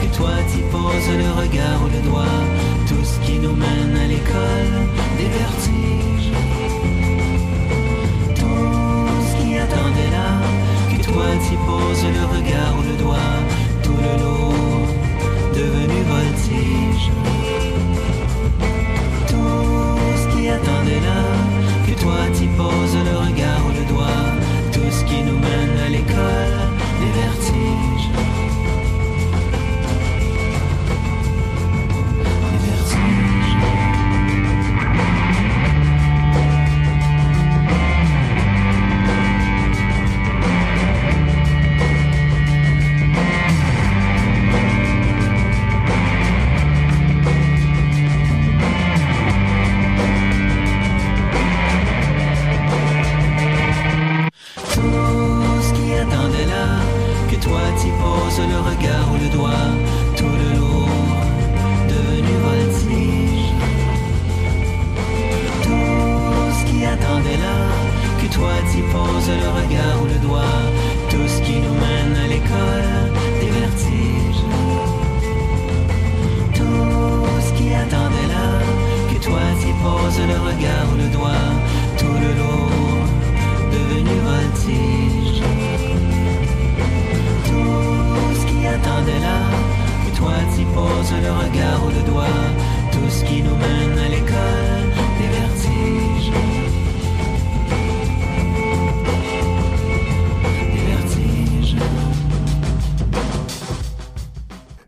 que 0.00 0.16
toi 0.16 0.34
t'y 0.48 0.62
poses 0.72 1.10
le 1.16 1.30
regard 1.42 1.78
ou 1.84 1.88
le 1.88 2.08
doigt, 2.08 2.40
tout 2.88 3.04
ce 3.04 3.18
qui 3.26 3.38
nous 3.38 3.54
mène 3.54 3.96
à 3.96 4.06
l'école 4.06 4.74
des 5.18 5.28
vertiges. 5.40 6.32
Tout 8.34 9.08
ce 9.28 9.42
qui 9.42 9.56
attendait 9.56 10.10
là, 10.10 10.33
pointe 11.14 11.46
y 11.52 11.56
pose 11.68 12.04
le 12.16 12.24
regard 12.36 12.74
ou 12.78 12.82
le 12.82 12.96
doigt, 13.02 13.36
tout 13.84 13.98
le 14.06 14.12
lot 14.22 14.86
devenu 15.54 16.00
voltige. 16.10 17.06
Tout 19.28 19.98
ce 20.20 20.26
qui 20.32 20.48
attendait 20.48 21.02
là, 21.08 21.22
que 21.86 22.00
toi 22.02 22.18
t'y 22.32 22.46
poses 22.58 22.98
le 23.08 23.16
regard. 23.26 23.43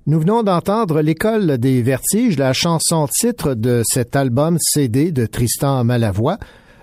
Nous 0.08 0.20
venons 0.20 0.44
d'entendre 0.44 1.00
L'école 1.00 1.58
des 1.58 1.82
vertiges, 1.82 2.38
la 2.38 2.52
chanson 2.52 3.08
titre 3.08 3.54
de 3.54 3.82
cet 3.84 4.14
album 4.14 4.56
CD 4.60 5.10
de 5.10 5.26
Tristan 5.26 5.82
Malavoie. 5.82 6.38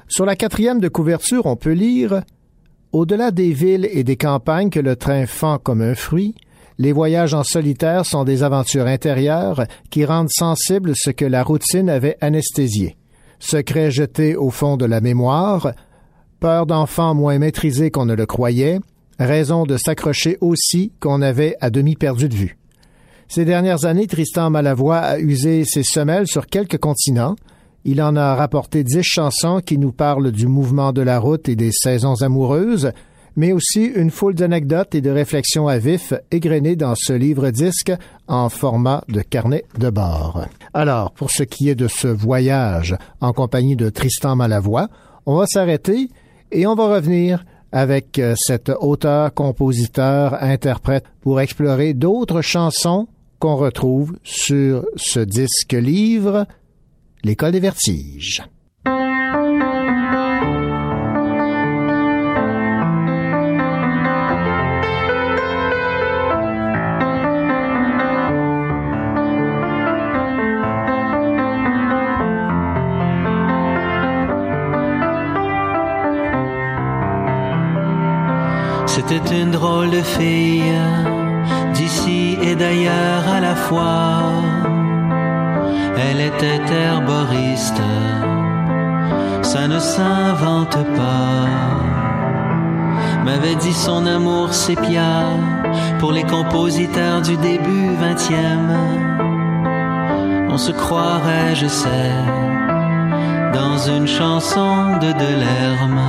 Sur 0.10 0.26
la 0.26 0.36
quatrième 0.36 0.82
de 0.82 0.90
couverture, 0.90 1.46
on 1.46 1.56
peut 1.56 1.72
lire 1.72 2.24
Au-delà 2.92 3.32
des 3.32 3.54
villes 3.54 3.88
et 3.90 4.04
des 4.04 4.18
campagnes 4.18 4.70
que 4.70 4.82
le 4.82 4.98
train 4.98 5.26
fend 5.26 5.58
comme 5.58 5.82
un 5.82 5.96
fruit, 5.96 6.36
les 6.78 6.92
voyages 6.92 7.34
en 7.34 7.44
solitaire 7.44 8.06
sont 8.06 8.26
des 8.26 8.44
aventures 8.44 8.88
intérieures 8.88 9.64
qui 9.90 10.04
rendent 10.04 10.30
sensible 10.30 10.92
ce 10.94 11.10
que 11.10 11.24
la 11.24 11.44
routine 11.44 11.90
avait 11.90 12.18
anesthésié. 12.20 12.98
Secrets 13.40 13.92
jetés 13.92 14.36
au 14.36 14.50
fond 14.50 14.76
de 14.76 14.86
la 14.86 15.00
mémoire, 15.00 15.72
peur 16.42 16.66
d'enfants 16.66 17.16
moins 17.16 17.40
maîtrisés 17.40 17.90
qu'on 17.90 18.06
ne 18.06 18.16
le 18.16 18.26
croyait, 18.26 18.82
raison 19.18 19.64
de 19.64 19.78
s'accrocher 19.78 20.38
aussi 20.42 20.92
qu'on 21.00 21.22
avait 21.22 21.56
à 21.62 21.70
demi 21.70 21.96
perdu 21.96 22.28
de 22.28 22.36
vue. 22.36 22.58
Ces 23.34 23.46
dernières 23.46 23.86
années, 23.86 24.06
Tristan 24.06 24.52
Malavoie 24.52 25.00
a 25.00 25.18
usé 25.18 25.66
ses 25.66 25.82
semelles 25.82 26.28
sur 26.28 26.46
quelques 26.46 26.78
continents. 26.78 27.36
Il 27.84 28.00
en 28.00 28.16
a 28.16 28.36
rapporté 28.36 28.84
dix 28.84 29.02
chansons 29.02 29.60
qui 29.60 29.80
nous 29.80 29.92
parlent 29.92 30.32
du 30.32 30.46
mouvement 30.46 30.94
de 30.94 31.02
la 31.02 31.18
route 31.18 31.50
et 31.50 31.56
des 31.56 31.72
saisons 31.72 32.22
amoureuses, 32.22 32.92
mais 33.36 33.52
aussi 33.52 33.86
une 33.86 34.12
foule 34.12 34.36
d'anecdotes 34.36 34.94
et 34.94 35.02
de 35.02 35.10
réflexions 35.10 35.68
à 35.68 35.80
vif 35.80 36.14
égrenées 36.30 36.76
dans 36.76 36.94
ce 36.96 37.12
livre 37.12 37.50
disque 37.50 37.92
en 38.28 38.50
format 38.50 39.04
de 39.10 39.22
carnet 39.22 39.66
de 39.80 39.90
bord. 39.90 40.46
Alors, 40.76 41.10
pour 41.10 41.32
ce 41.32 41.42
qui 41.42 41.70
est 41.70 41.76
de 41.76 41.88
ce 41.88 42.10
voyage 42.10 42.96
en 43.20 43.34
compagnie 43.34 43.76
de 43.76 43.90
Tristan 43.90 44.36
Malavoie, 44.36 44.90
on 45.26 45.38
va 45.38 45.48
s'arrêter 45.48 46.10
et 46.52 46.68
on 46.68 46.76
va 46.76 46.86
revenir 46.86 47.44
avec 47.72 48.20
euh, 48.20 48.36
cet 48.38 48.70
auteur, 48.70 49.34
compositeur, 49.34 50.38
interprète 50.40 51.06
pour 51.22 51.42
explorer 51.42 51.96
d'autres 51.96 52.42
chansons 52.42 53.08
qu'on 53.44 53.58
retrouve 53.58 54.16
sur 54.24 54.86
ce 54.96 55.20
disque 55.20 55.74
livre 55.74 56.48
L'école 57.26 57.52
des 57.52 57.60
vertiges. 57.60 58.42
C'était 78.88 79.42
une 79.42 79.52
drôle 79.52 79.90
de 79.90 80.02
fille, 80.02 80.80
d'ici 81.74 82.38
et 82.42 82.56
d'ailleurs 82.56 83.26
à 83.38 83.40
la 83.40 83.56
fois. 83.56 84.24
Elle 85.98 86.22
était 86.22 86.62
herboriste, 86.74 87.82
ça 89.42 89.68
ne 89.68 89.80
s'invente 89.80 90.78
pas. 90.96 91.84
M'avait 93.26 93.56
dit 93.56 93.74
son 93.74 94.06
amour 94.06 94.54
sépia 94.54 95.24
pour 96.00 96.12
les 96.12 96.24
compositeurs 96.24 97.22
du 97.22 97.38
début 97.38 97.96
vingtième. 98.00 98.78
On 100.50 100.58
se 100.58 100.72
croirait, 100.72 101.56
je 101.56 101.68
sais, 101.68 102.12
dans 103.54 103.78
une 103.78 104.08
chanson 104.08 104.98
de 105.02 105.12
Delerme. 105.14 106.02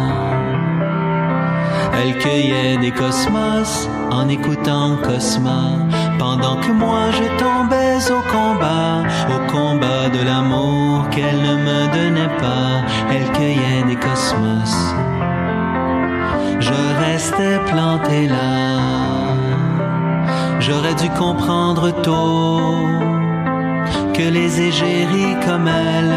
Elle 1.94 2.18
cueillait 2.18 2.76
des 2.78 2.90
cosmos 2.90 3.88
en 4.10 4.28
écoutant 4.28 4.96
Cosma, 5.02 5.78
pendant 6.18 6.56
que 6.56 6.72
moi 6.72 7.10
je 7.12 7.24
tombais 7.38 8.10
au 8.10 8.20
combat, 8.30 9.04
au 9.34 9.40
combat 9.50 10.08
de 10.08 10.22
l'amour 10.24 11.08
qu'elle 11.10 11.40
ne 11.40 11.54
me 11.68 11.86
donnait 11.94 12.34
pas. 12.38 12.82
Elle 13.10 13.30
cueillait 13.32 13.84
des 13.88 13.96
cosmos. 13.96 14.94
Je 16.60 16.74
restais 17.04 17.58
planté 17.66 18.28
là. 18.28 18.78
J'aurais 20.60 20.94
dû 20.94 21.10
comprendre 21.10 21.90
tôt 22.02 22.86
que 24.14 24.22
les 24.22 24.60
égéries 24.60 25.36
comme 25.46 25.68
elle 25.68 26.14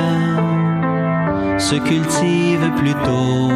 se 1.60 1.76
cultivent 1.76 2.72
plutôt 2.78 3.52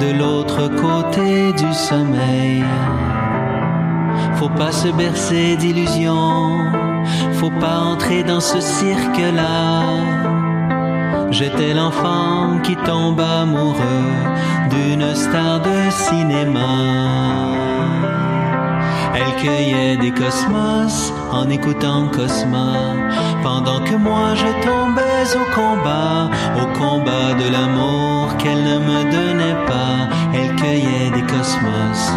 de 0.00 0.12
l'autre 0.18 0.68
côté 0.80 1.52
du 1.52 1.74
sommeil. 1.74 2.64
Faut 4.42 4.48
pas 4.48 4.72
se 4.72 4.88
bercer 4.88 5.54
d'illusions, 5.54 6.58
faut 7.34 7.52
pas 7.60 7.78
entrer 7.78 8.24
dans 8.24 8.40
ce 8.40 8.58
cirque-là. 8.58 9.84
J'étais 11.30 11.72
l'enfant 11.72 12.58
qui 12.64 12.74
tombe 12.74 13.20
amoureux 13.20 14.10
d'une 14.68 15.14
star 15.14 15.60
de 15.60 15.90
cinéma. 15.90 16.74
Elle 19.14 19.36
cueillait 19.40 19.96
des 19.98 20.10
cosmos 20.10 21.12
en 21.30 21.48
écoutant 21.48 22.08
Cosma, 22.08 22.96
pendant 23.44 23.78
que 23.84 23.94
moi 23.94 24.34
je 24.34 24.50
tombais 24.66 25.36
au 25.36 25.54
combat, 25.54 26.28
au 26.60 26.66
combat 26.76 27.32
de 27.34 27.48
l'amour 27.48 28.36
qu'elle 28.38 28.64
ne 28.64 28.78
me 28.80 29.04
donnait 29.04 29.66
pas. 29.68 30.08
Elle 30.34 30.56
cueillait 30.56 31.10
des 31.14 31.22
cosmos. 31.32 32.10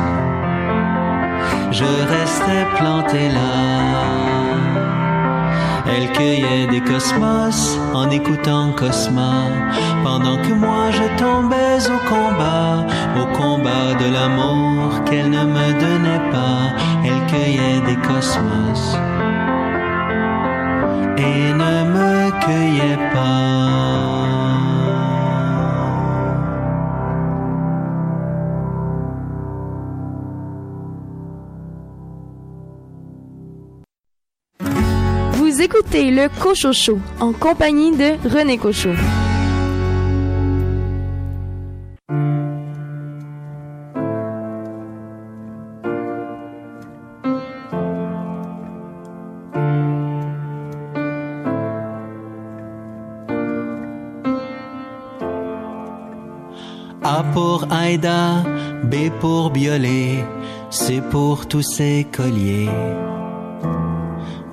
Je 1.78 1.84
restais 1.84 2.66
planté 2.78 3.28
là. 3.28 3.54
Elle 5.94 6.10
cueillait 6.14 6.68
des 6.68 6.80
cosmos 6.80 7.78
en 7.94 8.10
écoutant 8.10 8.72
Cosma, 8.72 9.34
pendant 10.02 10.38
que 10.38 10.54
moi 10.54 10.86
je 10.92 11.06
tombais 11.22 11.80
au 11.96 12.00
combat, 12.10 12.86
au 13.22 13.26
combat 13.38 13.94
de 14.02 14.08
l'amour 14.14 15.04
qu'elle 15.04 15.30
ne 15.30 15.44
me 15.44 15.68
donnait 15.84 16.32
pas. 16.32 16.62
Elle 17.04 17.26
cueillait 17.28 17.82
des 17.86 17.98
cosmos 18.08 18.98
et 21.18 21.54
ne 21.62 21.76
me 21.94 22.32
cueillait 22.40 23.04
pas. 23.14 24.05
Écoutez 35.58 36.12
le 36.12 36.28
Cochocho 36.40 37.00
en 37.20 37.32
compagnie 37.32 37.96
de 37.96 38.18
René 38.30 38.58
Cochot. 38.58 38.90
A 57.04 57.24
pour 57.34 57.66
Aïda, 57.72 58.44
B 58.84 59.10
pour 59.20 59.52
Biolay, 59.52 60.24
C 60.70 61.02
pour 61.12 61.48
tous 61.48 61.64
ces 61.64 62.06
colliers. 62.12 62.70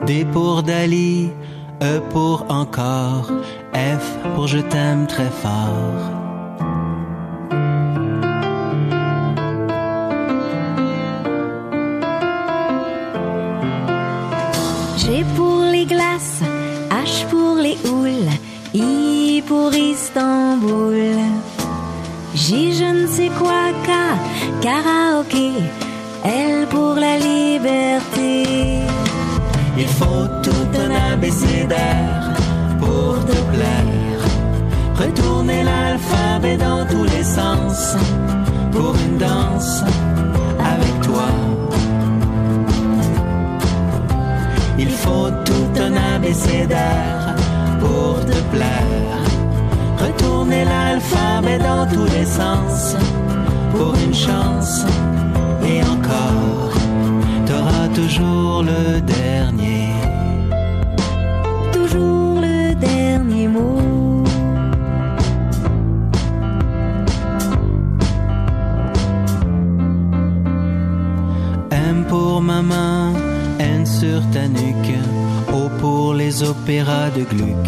D 0.06 0.24
pour 0.32 0.64
Dali, 0.64 1.30
E 1.80 2.00
pour 2.10 2.44
encore, 2.48 3.30
F 3.72 4.18
pour 4.34 4.48
je 4.48 4.58
t'aime 4.58 5.06
très 5.06 5.30
fort. 5.42 6.02
G 14.98 15.24
pour 15.36 15.62
les 15.70 15.86
glaces, 15.86 16.42
H 16.90 17.26
pour 17.30 17.54
les 17.56 17.78
houles, 17.88 18.30
I 18.74 19.42
pour 19.46 19.72
Istanbul. 19.72 21.16
J 22.34 22.72
je 22.74 23.02
ne 23.02 23.06
sais 23.06 23.30
quoi, 23.38 23.70
K, 23.86 23.90
karaoké, 24.62 25.01
un 31.22 31.28
abécédaire 31.28 32.32
pour 32.80 33.24
te 33.24 33.36
plaire. 33.54 34.22
Retourner 34.96 35.62
l'alphabet 35.62 36.56
dans 36.56 36.84
tous 36.86 37.04
les 37.04 37.22
sens 37.22 37.96
pour 38.72 38.94
une 38.96 39.18
danse 39.18 39.84
avec 40.58 41.00
toi. 41.02 41.28
Il 44.78 44.90
faut 44.90 45.30
tout 45.44 45.80
un 45.80 45.94
abécédaire 46.16 47.36
pour 47.80 48.24
te 48.24 48.38
plaire. 48.54 49.22
Retourner 49.98 50.64
l'alphabet 50.64 51.58
dans 51.58 51.86
tous 51.86 52.06
les 52.16 52.26
sens 52.26 52.96
pour 53.72 53.94
une 54.04 54.14
chance 54.14 54.84
et 55.64 55.82
encore 55.82 56.72
t'auras 57.46 57.88
toujours 57.94 58.64
le 58.64 59.00
dernier. 59.00 59.71
Les 76.32 76.42
opéras 76.42 77.10
de 77.10 77.24
Gluck. 77.24 77.66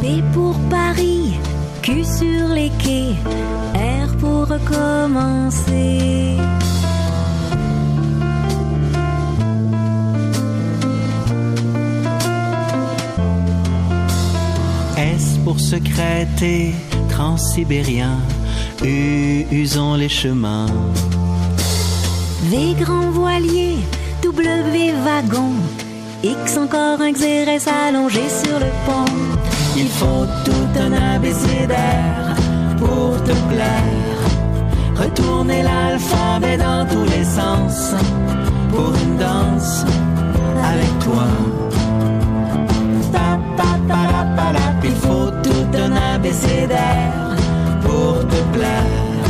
P 0.00 0.22
pour 0.32 0.56
Paris, 0.68 1.34
Q 1.82 2.04
sur 2.04 2.48
les 2.54 2.70
quais, 2.82 3.14
R 3.74 4.16
pour 4.18 4.46
recommencer. 4.46 6.36
Est-ce 14.96 15.38
pour 15.44 15.58
secréter 15.58 16.74
transsibérien 17.08 18.18
Usons 18.82 19.94
les 19.94 20.08
chemins. 20.08 20.66
V 22.50 22.74
grand 22.80 23.10
voilier, 23.10 23.76
W 24.22 24.92
wagon, 25.04 25.52
X 26.22 26.58
encore 26.58 27.00
un 27.00 27.12
xérès 27.12 27.66
allongé 27.66 28.22
sur 28.28 28.58
le 28.58 28.66
pont. 28.84 29.12
Il 29.76 29.88
faut 29.88 30.26
tout 30.44 30.78
un 30.78 30.92
abécédaire 31.14 32.36
pour 32.78 33.22
te 33.24 33.32
plaire. 33.48 34.20
Retourner 34.96 35.62
l'alphabet 35.62 36.58
dans 36.58 36.86
tous 36.86 37.04
les 37.04 37.24
sens 37.24 37.94
pour 38.70 38.92
une 39.02 39.16
danse 39.16 39.84
avec 40.62 40.98
toi. 40.98 41.24
Il 44.82 44.96
faut 44.96 45.30
tout 45.42 45.76
un 45.76 45.92
abécédaire 46.14 47.36
pour 47.82 48.18
te 48.28 48.56
plaire. 48.56 49.26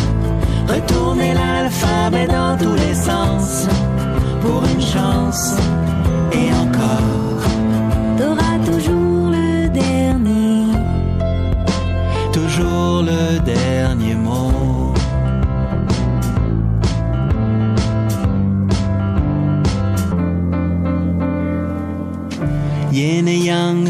Retourner 0.68 1.34
l'alphabet 1.34 2.26
dans 2.26 2.56
tous 2.56 2.74
les 2.74 2.94
sens 2.94 3.66
pour 4.40 4.62
une 4.64 4.80
chance 4.80 5.56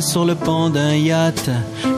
Sur 0.00 0.24
le 0.24 0.34
pont 0.34 0.68
d'un 0.70 0.94
yacht. 0.94 1.48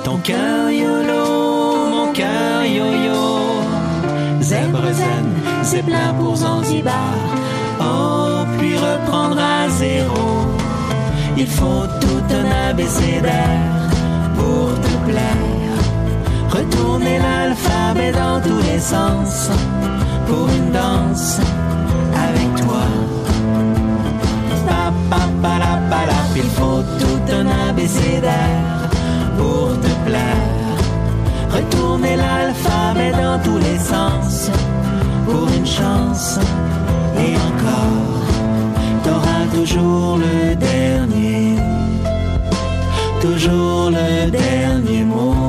Ton 0.05 0.19
cœur 0.19 0.71
yolo, 0.71 1.89
mon 1.91 2.13
cœur 2.13 2.65
yo-yo. 2.65 4.43
Zèbre 4.43 4.93
zen, 4.93 5.27
zeppelin 5.63 6.13
pour 6.19 6.37
Zanzibar. 6.37 7.15
Oh, 7.81 8.45
puis 8.59 8.77
reprendre 8.77 9.39
à 9.39 9.71
zéro. 9.71 10.47
Il 11.39 11.47
faut 11.47 11.87
tout 12.01 12.25
un 12.41 12.69
abécédaire 12.69 13.89
pour 14.37 14.69
te 14.85 15.11
plaire. 15.11 15.81
Retourner 16.51 17.19
l'alphabet 17.19 18.13
dans 18.13 18.41
tous 18.43 18.63
les 18.71 18.81
sens 18.81 19.49
pour 20.27 20.47
une 20.49 20.73
danse 20.73 21.39
avec 22.27 22.52
pour 29.39 29.69
te 29.81 29.93
plaire. 30.07 30.77
Retourner 31.51 32.17
l'alphabet 32.17 33.13
dans 33.13 33.39
tous 33.43 33.59
les 33.59 33.79
sens 33.79 34.51
pour 35.27 35.49
une 35.57 35.67
chance 35.67 36.39
et 37.19 37.35
encore. 37.49 38.23
T'auras 39.05 39.45
toujours 39.55 40.19
le 40.19 40.55
dernier, 40.55 41.57
toujours 43.21 43.91
le 43.91 44.31
dernier 44.31 45.05
mot. 45.05 45.42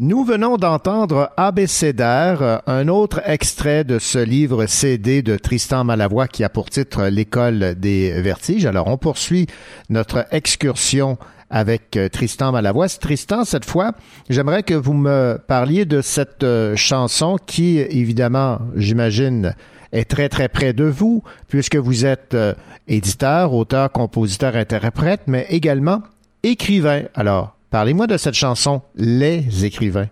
Nous 0.00 0.24
venons 0.24 0.58
d'entendre 0.58 1.32
Abécédaire, 1.36 2.62
un 2.68 2.86
autre 2.86 3.20
extrait 3.28 3.82
de 3.82 3.98
ce 3.98 4.20
livre 4.20 4.66
CD 4.66 5.22
de 5.22 5.36
Tristan 5.36 5.82
Malavoie 5.82 6.28
qui 6.28 6.44
a 6.44 6.48
pour 6.48 6.70
titre 6.70 7.08
L'école 7.08 7.74
des 7.74 8.22
vertiges. 8.22 8.64
Alors, 8.64 8.86
on 8.86 8.96
poursuit 8.96 9.48
notre 9.90 10.24
excursion 10.30 11.18
avec 11.50 11.96
euh, 11.96 12.08
Tristan 12.08 12.52
Malavoie. 12.52 12.88
Tristan, 12.88 13.44
cette 13.44 13.64
fois, 13.64 13.90
j'aimerais 14.30 14.62
que 14.62 14.74
vous 14.74 14.92
me 14.92 15.36
parliez 15.48 15.84
de 15.84 16.00
cette 16.00 16.44
euh, 16.44 16.76
chanson 16.76 17.36
qui, 17.44 17.78
évidemment, 17.78 18.60
j'imagine, 18.76 19.56
est 19.90 20.08
très 20.08 20.28
très 20.28 20.48
près 20.48 20.72
de 20.72 20.84
vous, 20.84 21.24
puisque 21.48 21.74
vous 21.74 22.06
êtes 22.06 22.34
euh, 22.34 22.54
éditeur, 22.86 23.52
auteur, 23.52 23.90
compositeur, 23.90 24.54
interprète, 24.54 25.22
mais 25.26 25.44
également 25.50 26.04
écrivain. 26.44 27.02
Alors, 27.16 27.57
Parlez-moi 27.70 28.06
de 28.06 28.16
cette 28.16 28.34
chanson, 28.34 28.80
Les 28.96 29.66
écrivains. 29.66 30.06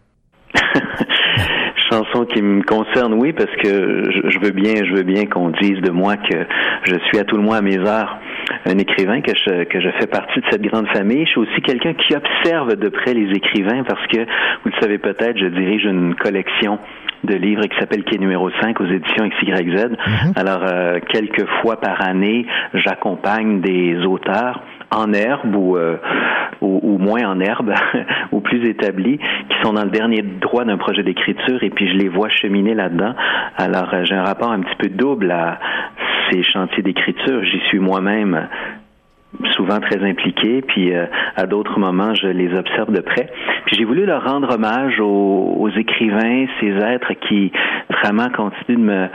chanson 1.90 2.26
qui 2.26 2.42
me 2.42 2.62
concerne, 2.62 3.14
oui, 3.14 3.32
parce 3.32 3.50
que 3.62 4.10
je, 4.30 4.38
veux 4.40 4.50
bien, 4.50 4.74
je 4.84 4.94
veux 4.94 5.02
bien 5.02 5.24
qu'on 5.24 5.50
dise 5.50 5.80
de 5.80 5.90
moi 5.90 6.16
que 6.16 6.46
je 6.84 6.96
suis 7.06 7.18
à 7.18 7.24
tout 7.24 7.36
le 7.36 7.42
moins 7.42 7.58
à 7.58 7.62
mes 7.62 7.78
heures 7.78 8.18
un 8.66 8.78
écrivain, 8.78 9.22
que 9.22 9.32
je, 9.34 9.64
que 9.64 9.80
je 9.80 9.88
fais 9.98 10.06
partie 10.06 10.40
de 10.40 10.44
cette 10.50 10.62
grande 10.62 10.86
famille. 10.88 11.24
Je 11.24 11.30
suis 11.30 11.40
aussi 11.40 11.62
quelqu'un 11.62 11.94
qui 11.94 12.14
observe 12.14 12.76
de 12.76 12.88
près 12.88 13.14
les 13.14 13.30
écrivains 13.34 13.84
parce 13.84 14.06
que, 14.08 14.18
vous 14.18 14.70
le 14.70 14.80
savez 14.80 14.98
peut-être, 14.98 15.38
je 15.38 15.46
dirige 15.46 15.84
une 15.84 16.14
collection 16.14 16.78
de 17.24 17.34
livres 17.34 17.62
qui 17.62 17.78
s'appelle 17.78 18.04
Quai 18.04 18.18
numéro 18.18 18.50
5 18.60 18.80
aux 18.80 18.86
éditions 18.86 19.28
XYZ. 19.28 19.88
Mm 19.88 20.32
Alors, 20.36 20.62
euh, 20.62 21.00
quelques 21.08 21.46
fois 21.60 21.80
par 21.80 22.06
année, 22.06 22.46
j'accompagne 22.74 23.60
des 23.60 23.96
auteurs 24.04 24.60
en 24.90 25.12
herbe 25.12 25.54
ou, 25.54 25.76
euh, 25.76 25.96
ou, 26.60 26.98
moins 26.98 27.28
en 27.28 27.40
herbe 27.40 27.72
ou 28.32 28.40
plus 28.40 28.68
établis 28.68 29.18
qui 29.18 29.56
sont 29.62 29.72
dans 29.72 29.84
le 29.84 29.90
dernier 29.90 30.22
droit 30.22 30.64
d'un 30.64 30.78
projet 30.78 31.02
d'écriture 31.02 31.62
et 31.62 31.70
puis 31.70 31.88
je 31.88 31.96
les 31.96 32.08
vois 32.08 32.28
cheminer 32.28 32.74
là-dedans. 32.74 33.14
Alors 33.56 33.92
euh, 33.92 34.04
j'ai 34.04 34.14
un 34.14 34.24
rapport 34.24 34.50
un 34.50 34.60
petit 34.60 34.76
peu 34.76 34.88
double 34.88 35.30
à 35.30 35.58
ces 36.30 36.42
chantiers 36.42 36.82
d'écriture. 36.82 37.44
J'y 37.44 37.60
suis 37.68 37.78
moi-même 37.78 38.48
souvent 39.56 39.80
très 39.80 40.02
impliqué, 40.02 40.62
puis 40.62 40.94
euh, 40.94 41.06
à 41.36 41.46
d'autres 41.46 41.78
moments, 41.78 42.14
je 42.14 42.28
les 42.28 42.56
observe 42.56 42.92
de 42.92 43.00
près. 43.00 43.28
Puis 43.66 43.76
j'ai 43.76 43.84
voulu 43.84 44.06
leur 44.06 44.24
rendre 44.24 44.54
hommage 44.54 45.00
aux, 45.00 45.56
aux, 45.58 45.70
écrivains, 45.70 46.46
ces 46.60 46.70
êtres 46.70 47.12
qui 47.28 47.52
vraiment 48.02 48.28
continuent 48.30 48.78
de 48.78 48.82
me, 48.82 49.08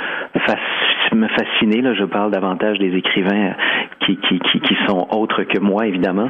me 1.16 1.28
fasciner. 1.28 1.82
Là, 1.82 1.94
je 1.94 2.04
parle 2.04 2.32
davantage 2.32 2.78
des 2.80 2.96
écrivains 2.96 3.54
qui, 4.06 4.18
qui, 4.18 4.40
qui, 4.40 4.60
qui 4.60 4.76
sont 4.88 5.08
autres 5.12 5.44
que 5.44 5.60
moi, 5.60 5.88
évidemment, 5.88 6.30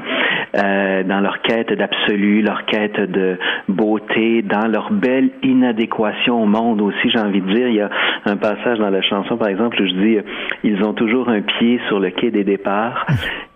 euh, 0.57 1.03
dans 1.03 1.19
leur 1.19 1.41
quête 1.41 1.73
d'absolu, 1.73 2.41
leur 2.41 2.65
quête 2.65 2.99
de 2.99 3.37
beauté, 3.69 4.41
dans 4.41 4.67
leur 4.67 4.91
belle 4.91 5.29
inadéquation 5.43 6.43
au 6.43 6.45
monde 6.45 6.81
aussi, 6.81 7.09
j'ai 7.09 7.19
envie 7.19 7.41
de 7.41 7.53
dire. 7.53 7.67
Il 7.67 7.75
y 7.75 7.81
a 7.81 7.89
un 8.25 8.37
passage 8.37 8.79
dans 8.79 8.89
la 8.89 9.01
chanson, 9.01 9.37
par 9.37 9.47
exemple, 9.47 9.81
où 9.81 9.85
je 9.85 9.93
dis, 9.93 10.17
ils 10.63 10.83
ont 10.83 10.93
toujours 10.93 11.29
un 11.29 11.41
pied 11.41 11.79
sur 11.87 11.99
le 11.99 12.09
quai 12.09 12.31
des 12.31 12.43
départs 12.43 13.05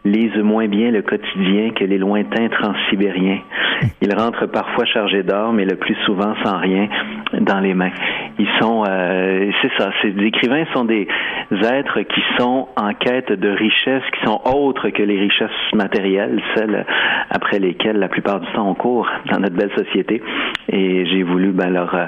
lisent 0.06 0.38
moins 0.38 0.68
bien 0.68 0.92
le 0.92 1.02
quotidien 1.02 1.72
que 1.72 1.84
les 1.84 1.98
lointains 1.98 2.48
transsibériens. 2.50 3.40
Ils 4.02 4.16
rentrent 4.16 4.46
parfois 4.46 4.86
chargés 4.86 5.24
d'or, 5.24 5.52
mais 5.52 5.66
le 5.66 5.76
plus 5.76 5.96
souvent 6.06 6.34
sans 6.44 6.58
rien 6.60 6.88
dans 7.42 7.60
les 7.60 7.74
mains. 7.74 7.92
Ils 8.38 8.48
sont, 8.60 8.84
euh, 8.88 9.52
c'est 9.62 9.72
ça, 9.78 9.92
ces 10.02 10.14
écrivains 10.24 10.66
sont 10.74 10.86
des 10.86 11.08
êtres 11.52 12.02
qui 12.02 12.22
sont 12.38 12.68
en 12.78 12.94
quête 12.94 13.32
de 13.32 13.50
richesses 13.50 14.04
qui 14.14 14.26
sont 14.26 14.42
autres 14.46 14.90
que 14.90 15.04
les 15.04 15.20
richesses 15.20 15.50
matérielles, 15.74 16.42
celles 16.56 16.86
après 17.30 17.60
lesquelles 17.60 17.98
la 17.98 18.08
plupart 18.08 18.40
du 18.40 18.48
temps 18.54 18.70
on 18.70 18.76
court 18.76 19.10
dans 19.32 19.40
notre 19.40 19.56
belle 19.56 19.72
société. 19.76 20.22
Et 20.70 21.06
j'ai 21.08 21.24
voulu 21.24 21.52
ben, 21.52 21.70
leur 21.70 21.94
euh, 21.96 22.06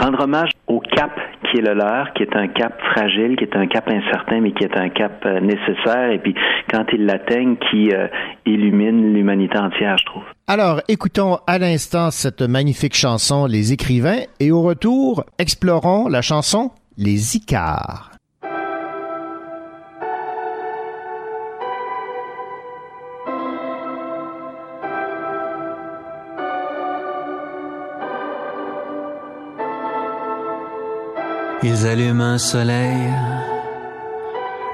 rendre 0.00 0.24
hommage 0.24 0.50
au 0.66 0.80
cap 0.80 1.18
qui 1.44 1.58
est 1.58 1.66
le 1.66 1.74
leur, 1.74 2.12
qui 2.12 2.22
est 2.22 2.36
un 2.36 2.48
cap 2.48 2.78
fragile, 2.92 3.36
qui 3.36 3.44
est 3.44 3.56
un 3.56 3.66
cap 3.66 3.88
incertain, 3.88 4.40
mais 4.40 4.52
qui 4.52 4.64
est 4.64 4.76
un 4.76 4.88
cap 4.88 5.22
euh, 5.24 5.40
nécessaire. 5.40 6.10
Et 6.10 6.18
puis 6.18 6.34
quand 6.70 6.84
ils 6.92 7.06
l'atteignent, 7.06 7.37
qui 7.44 7.90
euh, 7.92 8.08
illumine 8.46 9.12
l'humanité 9.12 9.58
entière, 9.58 9.96
je 9.98 10.04
trouve. 10.04 10.22
Alors, 10.46 10.80
écoutons 10.88 11.38
à 11.46 11.58
l'instant 11.58 12.10
cette 12.10 12.42
magnifique 12.42 12.94
chanson 12.94 13.46
Les 13.46 13.72
écrivains 13.72 14.22
et 14.40 14.50
au 14.50 14.62
retour, 14.62 15.24
explorons 15.38 16.08
la 16.08 16.22
chanson 16.22 16.70
Les 16.96 17.36
Icars. 17.36 18.10
Ils 31.62 31.86
allument 31.86 32.34
un 32.34 32.38
soleil 32.38 33.10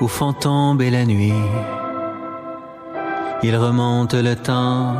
où 0.00 0.08
font 0.08 0.34
tomber 0.34 0.90
la 0.90 1.06
nuit. 1.06 1.32
Ils 3.46 3.58
remontent 3.58 4.22
le 4.22 4.36
temps 4.36 4.96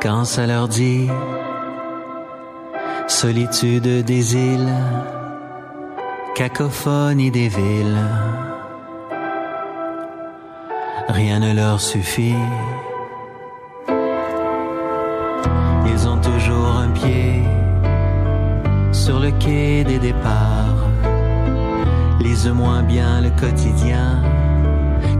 quand 0.00 0.24
ça 0.24 0.46
leur 0.46 0.68
dit 0.68 1.08
solitude 3.08 4.04
des 4.04 4.36
îles, 4.36 4.72
cacophonie 6.36 7.32
des 7.32 7.48
villes. 7.48 8.04
Rien 11.08 11.40
ne 11.40 11.52
leur 11.54 11.80
suffit. 11.80 12.42
Ils 15.90 16.08
ont 16.08 16.20
toujours 16.20 16.68
un 16.84 16.90
pied 16.90 17.42
sur 18.92 19.18
le 19.18 19.32
quai 19.32 19.82
des 19.82 19.98
départs. 19.98 20.84
Lisent 22.20 22.54
moins 22.54 22.84
bien 22.84 23.20
le 23.22 23.30
quotidien 23.30 24.22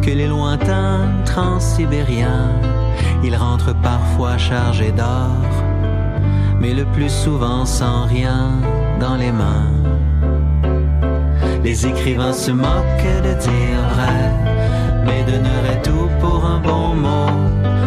que 0.07 0.13
les 0.13 0.29
lointains 0.29 1.01
transsibériens. 1.25 2.53
Ils 3.25 3.35
rentrent 3.35 3.75
parfois 3.83 4.39
chargés 4.39 4.93
d'or, 4.93 5.51
mais 6.61 6.73
le 6.75 6.85
plus 6.85 7.11
souvent 7.11 7.67
sans 7.67 8.07
rien 8.07 8.53
dans 9.01 9.17
les 9.17 9.33
mains. 9.33 9.73
Les 11.65 11.89
écrivains 11.89 12.33
se 12.33 12.53
moquent 12.53 13.17
de 13.29 13.33
dire 13.49 13.83
vrai, 13.95 14.21
mais 15.05 15.25
donneraient 15.25 15.83
tout 15.83 16.09
pour 16.21 16.45
un 16.45 16.61
bon 16.61 16.95
mot. 16.95 17.33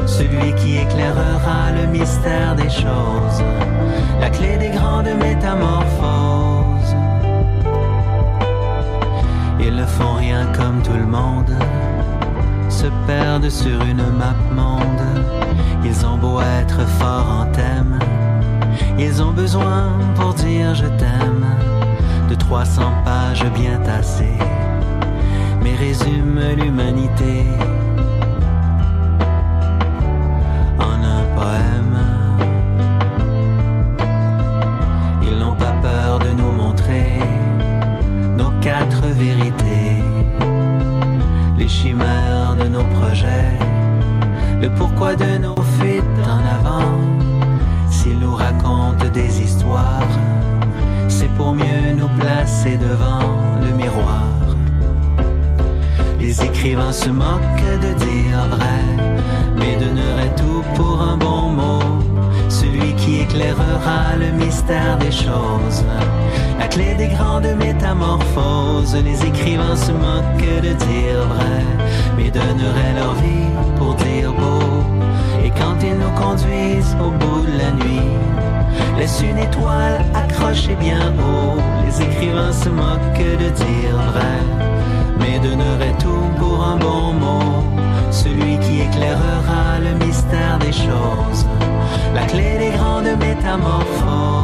Celui 0.06 0.54
qui 0.56 0.78
éclairera 0.78 1.72
le 1.80 1.88
mystère 1.88 2.54
des 2.56 2.70
choses, 2.70 3.42
la 4.20 4.30
clé 4.30 4.58
des 4.58 4.72
grandes 4.78 5.14
métamorphoses. 5.28 6.96
Ils 9.62 9.76
ne 9.76 9.86
font 9.86 10.16
rien 10.16 10.48
comme 10.58 10.82
tout 10.82 10.98
le 10.98 11.06
monde, 11.06 11.54
se 12.80 12.88
perdent 13.06 13.50
sur 13.50 13.82
une 13.82 14.06
map 14.20 14.40
monde. 14.56 15.06
Ils 15.84 16.06
ont 16.06 16.18
beau 16.18 16.40
être 16.40 16.82
forts 16.98 17.42
en 17.42 17.46
thème, 17.52 18.00
ils 18.98 19.22
ont 19.22 19.34
besoin 19.34 19.90
pour 20.16 20.34
dire 20.34 20.74
je 20.76 20.88
t'aime. 21.00 21.46
De 22.30 22.36
300 22.36 22.82
pages 23.04 23.46
bien 23.60 23.80
tassées, 23.80 24.40
mais 25.62 25.76
résume 25.76 26.40
l'humanité 26.58 27.44
pourquoi 44.78 45.16
de 45.16 45.38
nos 45.38 45.56
fuites 45.78 46.04
en 46.26 46.42
avant. 46.58 46.92
S'ils 47.90 48.20
nous 48.20 48.36
racontent 48.36 49.10
des 49.14 49.42
histoires, 49.42 50.08
c'est 51.08 51.32
pour 51.36 51.54
mieux 51.54 51.94
nous 51.96 52.10
placer 52.20 52.78
devant 52.78 53.28
le 53.62 53.72
miroir. 53.76 54.24
Les 56.20 56.44
écrivains 56.44 56.92
se 56.92 57.10
moquent 57.10 57.80
de 57.82 57.94
dire 58.06 58.46
vrai, 58.50 58.82
mais 59.58 59.76
donneraient 59.78 60.36
tout 60.36 60.64
pour 60.76 61.02
un 61.02 61.18
bon 61.18 61.50
mot. 61.50 61.80
Celui 62.50 62.94
qui 62.96 63.22
éclairera 63.22 64.16
le 64.20 64.32
mystère 64.44 64.98
des 64.98 65.12
choses, 65.12 65.84
la 66.60 66.68
clé 66.68 66.94
des 66.96 67.08
grandes 67.08 67.54
métamorphoses. 67.58 68.96
Les 69.04 69.26
écrivains 69.26 69.76
se 69.76 69.92
moquent 69.92 70.62
de 70.62 70.74
dire 70.74 71.22
vrai, 71.34 71.64
mais 72.18 72.30
donneraient 72.32 72.96
leur 72.96 73.14
vie 73.16 73.49
Et 75.44 75.52
quand 75.52 75.78
ils 75.82 75.96
nous 75.96 76.14
conduisent 76.16 76.96
au 77.02 77.12
bout 77.12 77.42
de 77.42 77.58
la 77.58 77.72
nuit, 77.72 78.12
laisse 78.98 79.22
une 79.22 79.38
étoile 79.38 80.04
accrochée 80.14 80.76
bien 80.76 81.14
haut. 81.18 81.58
Les 81.86 82.02
écrivains 82.04 82.52
se 82.52 82.70
moquent 82.70 83.38
de 83.44 83.50
dire 83.50 83.96
vrai, 84.12 84.40
mais 85.20 85.40
donneraient 85.40 85.98
tout 86.00 86.28
pour 86.38 86.64
un 86.64 86.78
bon 86.78 87.14
mot. 87.14 87.64
Celui 88.12 88.58
qui 88.60 88.82
éclairera 88.82 89.80
le 89.82 90.06
mystère 90.06 90.58
des 90.60 90.74
choses, 90.74 91.46
la 92.14 92.26
clé 92.26 92.58
des 92.60 92.72
grandes 92.78 93.18
métamorphoses. 93.20 94.39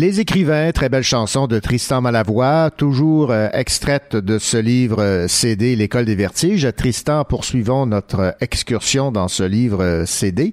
Les 0.00 0.20
écrivains, 0.20 0.70
très 0.70 0.88
belle 0.88 1.02
chanson 1.02 1.48
de 1.48 1.58
Tristan 1.58 2.00
Malavoie, 2.00 2.70
toujours 2.70 3.32
euh, 3.32 3.48
extraite 3.52 4.14
de 4.14 4.38
ce 4.38 4.56
livre 4.56 5.02
euh, 5.02 5.26
CD 5.26 5.74
L'école 5.74 6.04
des 6.04 6.14
vertiges. 6.14 6.68
Tristan, 6.76 7.24
poursuivons 7.24 7.84
notre 7.84 8.36
excursion 8.40 9.10
dans 9.10 9.26
ce 9.26 9.42
livre 9.42 9.82
euh, 9.82 10.06
CD, 10.06 10.52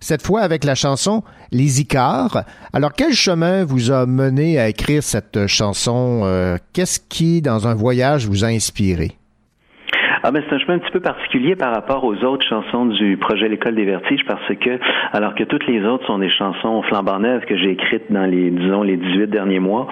cette 0.00 0.22
fois 0.22 0.40
avec 0.40 0.64
la 0.64 0.74
chanson 0.74 1.24
Les 1.52 1.82
Icars. 1.82 2.46
Alors, 2.72 2.94
quel 2.94 3.12
chemin 3.12 3.66
vous 3.66 3.90
a 3.90 4.06
mené 4.06 4.58
à 4.58 4.70
écrire 4.70 5.02
cette 5.02 5.46
chanson? 5.46 6.22
Euh, 6.24 6.56
Qu'est-ce 6.72 6.98
qui, 6.98 7.42
dans 7.42 7.68
un 7.68 7.74
voyage, 7.74 8.26
vous 8.26 8.46
a 8.46 8.48
inspiré? 8.48 9.18
Ah 10.22 10.30
ben 10.30 10.42
c'est 10.48 10.54
un 10.54 10.58
chemin 10.58 10.74
un 10.74 10.78
petit 10.78 10.90
peu 10.90 11.00
particulier 11.00 11.56
par 11.56 11.72
rapport 11.72 12.04
aux 12.04 12.16
autres 12.24 12.46
chansons 12.46 12.86
du 12.86 13.16
projet 13.16 13.48
L'école 13.48 13.74
des 13.74 13.84
vertiges 13.84 14.24
parce 14.26 14.48
que 14.60 14.78
alors 15.12 15.34
que 15.34 15.44
toutes 15.44 15.66
les 15.66 15.84
autres 15.84 16.06
sont 16.06 16.18
des 16.18 16.30
chansons 16.30 16.82
flambant 16.82 17.18
neuves 17.18 17.44
que 17.44 17.56
j'ai 17.56 17.70
écrites 17.70 18.10
dans 18.10 18.24
les 18.24 18.50
disons 18.50 18.82
les 18.82 18.96
18 18.96 19.28
derniers 19.28 19.60
mois, 19.60 19.86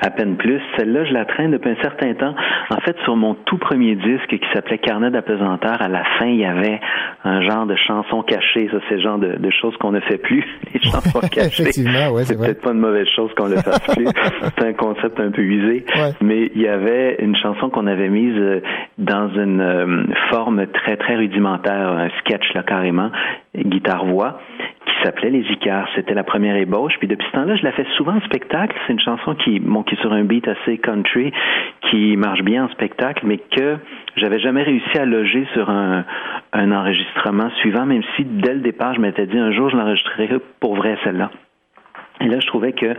à 0.00 0.10
peine 0.10 0.36
plus, 0.36 0.60
celle-là 0.76 1.04
je 1.04 1.12
la 1.12 1.24
traîne 1.24 1.50
depuis 1.52 1.70
un 1.70 1.82
certain 1.82 2.14
temps. 2.14 2.34
En 2.70 2.80
fait 2.80 2.96
sur 3.04 3.16
mon 3.16 3.34
tout 3.34 3.58
premier 3.58 3.94
disque 3.96 4.28
qui 4.28 4.46
s'appelait 4.52 4.78
Carnet 4.78 5.10
d'apesanteur, 5.10 5.80
à 5.80 5.88
la 5.88 6.04
fin 6.18 6.26
il 6.26 6.38
y 6.38 6.44
avait 6.44 6.80
un 7.24 7.42
genre 7.42 7.66
de 7.66 7.76
chanson 7.76 8.22
cachée, 8.22 8.68
ça 8.70 8.78
c'est 8.88 8.96
le 8.96 9.02
genre 9.02 9.18
de, 9.18 9.36
de 9.36 9.50
choses 9.50 9.76
qu'on 9.78 9.92
ne 9.92 10.00
fait 10.00 10.18
plus, 10.18 10.44
les 10.74 10.80
chansons 10.80 11.20
cachées. 11.30 11.62
Effectivement, 11.62 12.10
ouais, 12.12 12.24
c'est 12.24 12.36
peut-être 12.36 12.62
pas 12.62 12.72
une 12.72 12.80
mauvaise 12.80 13.08
chose 13.14 13.30
qu'on 13.36 13.48
le 13.48 13.56
fasse 13.56 13.80
plus. 13.94 14.06
c'est 14.58 14.66
un 14.66 14.72
concept 14.72 15.18
un 15.20 15.30
peu 15.30 15.42
usé. 15.42 15.84
Ouais. 15.94 16.12
Mais 16.20 16.50
il 16.54 16.62
y 16.62 16.68
avait 16.68 17.16
une 17.20 17.36
chanson 17.36 17.70
qu'on 17.70 17.86
avait 17.86 18.08
mise 18.08 18.36
euh, 18.36 18.60
dans 18.98 19.28
une 19.34 19.60
euh, 19.78 20.04
forme 20.30 20.66
très, 20.68 20.96
très 20.96 21.16
rudimentaire, 21.16 21.88
un 21.88 22.08
sketch 22.20 22.52
là 22.54 22.62
carrément, 22.62 23.10
guitare-voix, 23.56 24.40
qui 24.86 24.92
s'appelait 25.04 25.30
Les 25.30 25.44
Icars. 25.52 25.88
C'était 25.94 26.14
la 26.14 26.24
première 26.24 26.56
ébauche. 26.56 26.94
Puis 26.98 27.08
depuis 27.08 27.26
ce 27.28 27.32
temps-là, 27.32 27.56
je 27.56 27.62
la 27.62 27.72
fais 27.72 27.86
souvent 27.96 28.16
en 28.16 28.20
spectacle. 28.22 28.76
C'est 28.86 28.92
une 28.92 29.00
chanson 29.00 29.34
qui, 29.34 29.56
est 29.56 30.00
sur 30.00 30.12
un 30.12 30.24
beat 30.24 30.46
assez 30.48 30.78
country, 30.78 31.32
qui 31.90 32.16
marche 32.16 32.42
bien 32.42 32.64
en 32.64 32.68
spectacle, 32.68 33.24
mais 33.26 33.38
que 33.38 33.76
j'avais 34.16 34.40
jamais 34.40 34.62
réussi 34.62 34.98
à 34.98 35.04
loger 35.04 35.46
sur 35.54 35.70
un, 35.70 36.04
un 36.52 36.72
enregistrement 36.72 37.50
suivant, 37.60 37.86
même 37.86 38.02
si 38.16 38.24
dès 38.24 38.54
le 38.54 38.60
départ, 38.60 38.94
je 38.94 39.00
m'étais 39.00 39.26
dit 39.26 39.38
un 39.38 39.52
jour, 39.52 39.70
je 39.70 39.76
l'enregistrerai 39.76 40.28
pour 40.60 40.76
vrai 40.76 40.96
celle-là. 41.04 41.30
Et 42.20 42.26
là, 42.26 42.40
je 42.40 42.46
trouvais 42.46 42.72
que 42.72 42.94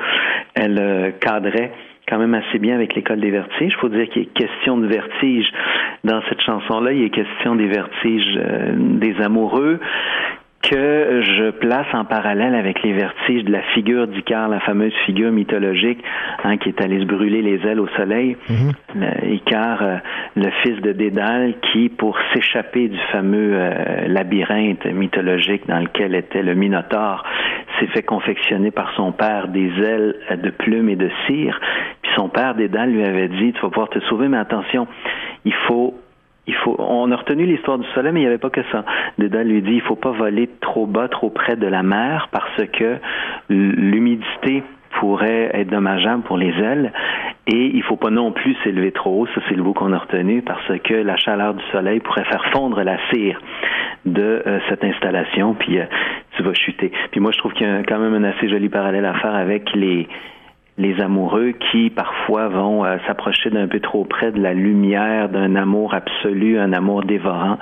elle 0.56 0.80
euh, 0.80 1.12
cadrait 1.12 1.72
quand 2.10 2.18
même 2.18 2.34
assez 2.34 2.60
bien 2.60 2.76
avec 2.76 2.96
l'école 2.96 3.20
des 3.20 3.32
vertiges. 3.32 3.74
Il 3.74 3.80
faut 3.80 3.90
dire 3.90 4.10
qu'il 4.10 4.24
est 4.24 4.34
question 4.34 4.78
de 4.78 4.88
vertige 4.88 5.48
dans 6.04 6.22
cette 6.30 6.42
chanson-là. 6.42 6.92
Il 6.94 7.04
est 7.04 7.10
question 7.10 7.56
des 7.56 7.68
vertiges 7.68 8.38
euh, 8.38 8.74
des 8.76 9.16
amoureux 9.22 9.80
que 10.62 11.22
je 11.24 11.52
place 11.52 11.88
en 11.94 12.04
parallèle 12.06 12.54
avec 12.54 12.84
les 12.84 12.92
vertiges 12.94 13.44
de 13.46 13.52
la 13.52 13.62
figure 13.74 14.08
d'Icare, 14.08 14.50
la 14.50 14.60
fameuse 14.60 14.94
figure 15.06 15.32
mythologique 15.32 16.04
hein, 16.44 16.58
qui 16.58 16.70
est 16.70 16.82
allée 16.82 17.00
se 17.00 17.06
brûler 17.06 17.42
les 17.42 17.66
ailes 17.66 17.80
au 17.80 17.88
soleil. 17.90 18.36
Le- 18.96 19.34
Icare, 19.36 19.82
euh, 19.82 19.96
le 20.36 20.50
fils 20.64 20.82
de 20.82 20.92
Dédale, 20.92 21.54
qui, 21.72 21.88
pour 21.90 22.18
s'échapper 22.34 22.90
du 22.90 23.00
fameux 23.12 23.52
euh, 23.54 24.08
labyrinthe 24.08 24.86
mythologique 24.86 25.66
dans 25.68 25.80
lequel 25.80 26.14
était 26.14 26.44
le 26.44 26.56
Minotaure, 26.56 27.24
s'est 27.80 27.88
fait 27.88 28.04
confectionner 28.04 28.72
par 28.72 28.92
son 28.96 29.12
père 29.14 29.48
des 29.48 29.72
ailes 29.82 30.16
de 30.44 30.50
plumes 30.50 30.90
et 30.90 30.96
de 30.98 31.10
cire. 31.26 31.60
Puis 32.02 32.12
son 32.16 32.28
père 32.28 32.56
Dédale 32.56 32.92
lui 32.92 33.04
avait 33.06 33.30
dit, 33.30 33.54
tu 33.54 33.62
vas 33.62 33.70
pouvoir 33.70 33.90
te 33.90 34.00
sauver, 34.02 34.28
mais 34.28 34.38
attention, 34.38 34.88
il 35.46 35.54
faut 35.68 35.94
il 36.48 36.56
faut, 36.56 36.76
on 36.80 37.12
a 37.12 37.16
retenu 37.16 37.46
l'histoire 37.46 37.78
du 37.78 37.88
soleil, 37.94 38.12
mais 38.12 38.22
il 38.22 38.24
n'y 38.24 38.28
avait 38.28 38.38
pas 38.38 38.50
que 38.50 38.64
ça. 38.72 38.84
Dédale 39.18 39.48
lui 39.48 39.62
dit, 39.62 39.74
il 39.74 39.82
faut 39.82 39.96
pas 39.96 40.12
voler 40.12 40.50
trop 40.62 40.86
bas, 40.86 41.08
trop 41.08 41.30
près 41.30 41.56
de 41.56 41.68
la 41.68 41.84
mer, 41.84 42.30
parce 42.32 42.66
que 42.72 42.98
l'humidité 43.50 44.64
pourrait 45.00 45.52
être 45.54 45.70
dommageable 45.70 46.24
pour 46.24 46.38
les 46.38 46.50
ailes 46.50 46.92
et 47.48 47.72
il 47.74 47.84
faut 47.84 47.96
pas 47.96 48.10
non 48.10 48.32
plus 48.32 48.56
s'élever 48.64 48.92
trop 48.92 49.22
haut, 49.22 49.28
ça 49.28 49.42
c'est 49.48 49.56
le 49.56 49.64
bout 49.64 49.74
qu'on 49.74 49.94
a 49.94 49.98
retenu 49.98 50.42
parce 50.42 50.68
que 50.84 50.94
la 50.94 51.16
chaleur 51.16 51.54
du 51.54 51.64
soleil 51.72 52.00
pourrait 52.00 52.26
faire 52.26 52.44
fondre 52.52 52.82
la 52.84 52.98
cire 53.12 53.40
de 54.06 54.44
euh, 54.46 54.60
cette 54.70 54.84
installation 54.84 55.54
puis 55.54 55.80
euh, 55.80 55.86
tu 56.36 56.44
vas 56.44 56.54
chuter. 56.54 56.92
Puis 57.12 57.20
moi 57.20 57.32
je 57.32 57.38
trouve 57.38 57.54
qu'il 57.54 57.68
y 57.68 57.70
a 57.70 57.84
quand 57.84 58.00
même 58.00 58.14
un 58.14 58.24
assez 58.24 58.50
joli 58.50 58.70
parallèle 58.70 59.06
à 59.06 59.14
faire 59.16 59.36
avec 59.36 59.74
les 59.74 60.08
les 60.80 61.00
amoureux 61.02 61.52
qui 61.70 61.90
parfois 61.90 62.48
vont 62.48 62.86
euh, 62.86 62.98
s'approcher 63.06 63.50
d'un 63.50 63.68
peu 63.68 63.82
trop 63.82 64.06
près 64.06 64.32
de 64.32 64.40
la 64.40 64.54
lumière 64.54 65.30
d'un 65.30 65.56
amour 65.56 65.94
absolu, 65.94 66.58
un 66.58 66.72
amour 66.74 67.04
dévorant, 67.04 67.60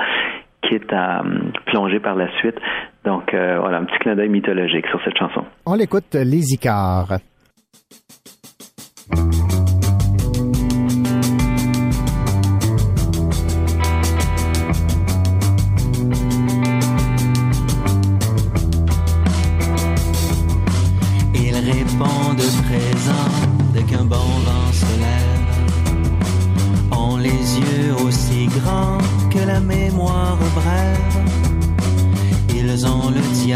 quitte 0.61 0.93
à 0.93 1.21
hum, 1.21 1.51
plonger 1.65 1.99
par 1.99 2.15
la 2.15 2.29
suite. 2.37 2.55
Donc 3.03 3.33
euh, 3.33 3.57
voilà, 3.59 3.79
un 3.79 3.85
petit 3.85 3.97
clin 3.97 4.15
d'œil 4.15 4.29
mythologique 4.29 4.85
sur 4.87 5.01
cette 5.03 5.17
chanson. 5.17 5.43
On 5.65 5.73
l'écoute, 5.73 6.13
Les 6.13 6.53
Icars. 6.53 7.17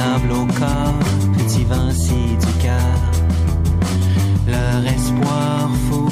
diable 0.02 0.32
au 0.32 0.46
corps, 0.60 1.00
petit 1.38 1.64
Vinci 1.64 2.36
du 2.40 2.54
cœur. 2.64 2.98
Leur 4.48 4.94
espoir 4.94 5.70
fou, 5.88 6.08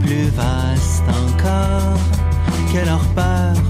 plus 0.00 0.28
vaste 0.28 1.04
encore 1.08 1.98
que 2.72 2.86
leur 2.86 3.04
peur 3.14 3.69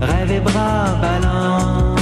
Rêve 0.00 0.30
et 0.30 0.40
bras 0.40 0.86
ballants. 1.00 1.96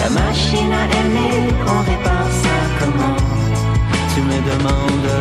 La 0.00 0.08
machine 0.08 0.72
à 0.72 0.84
aimer, 0.98 1.52
on 1.66 1.80
répare 1.90 2.30
ça 2.42 2.56
comment? 2.80 3.18
Tu 4.14 4.20
me 4.22 4.38
demandes. 4.50 5.14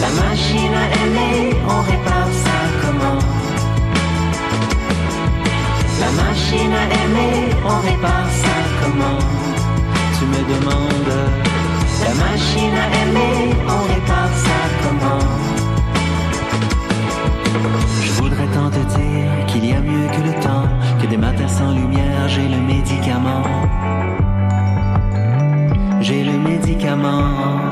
La 0.00 0.10
machine 0.22 0.74
à 0.74 0.86
aimer, 1.02 1.56
on 1.68 1.80
répare 1.82 2.32
ça 2.44 2.58
comment? 2.82 3.22
La 6.00 6.10
machine 6.22 6.72
à 6.72 6.84
aimer, 7.00 7.54
on 7.64 7.78
répare 7.88 8.30
ça 8.42 8.54
comment? 8.82 9.20
Tu 10.18 10.24
me 10.26 10.40
demandes. 10.52 11.16
La 12.02 12.12
machine 12.24 12.74
à 12.74 12.86
aimer, 13.02 13.54
on 13.68 13.80
répare 13.94 14.34
ça 14.46 14.58
comment? 14.82 15.53
Je 18.02 18.12
voudrais 18.12 18.46
tant 18.54 18.70
te 18.70 18.98
dire 18.98 19.46
qu'il 19.46 19.64
y 19.66 19.72
a 19.72 19.80
mieux 19.80 20.08
que 20.08 20.22
le 20.28 20.42
temps, 20.42 20.68
que 21.00 21.06
des 21.06 21.16
matins 21.16 21.48
sans 21.48 21.72
lumière, 21.72 22.28
j'ai 22.28 22.48
le 22.48 22.60
médicament 22.60 23.42
j'ai 26.04 26.22
le 26.22 26.36
médicament. 26.38 27.70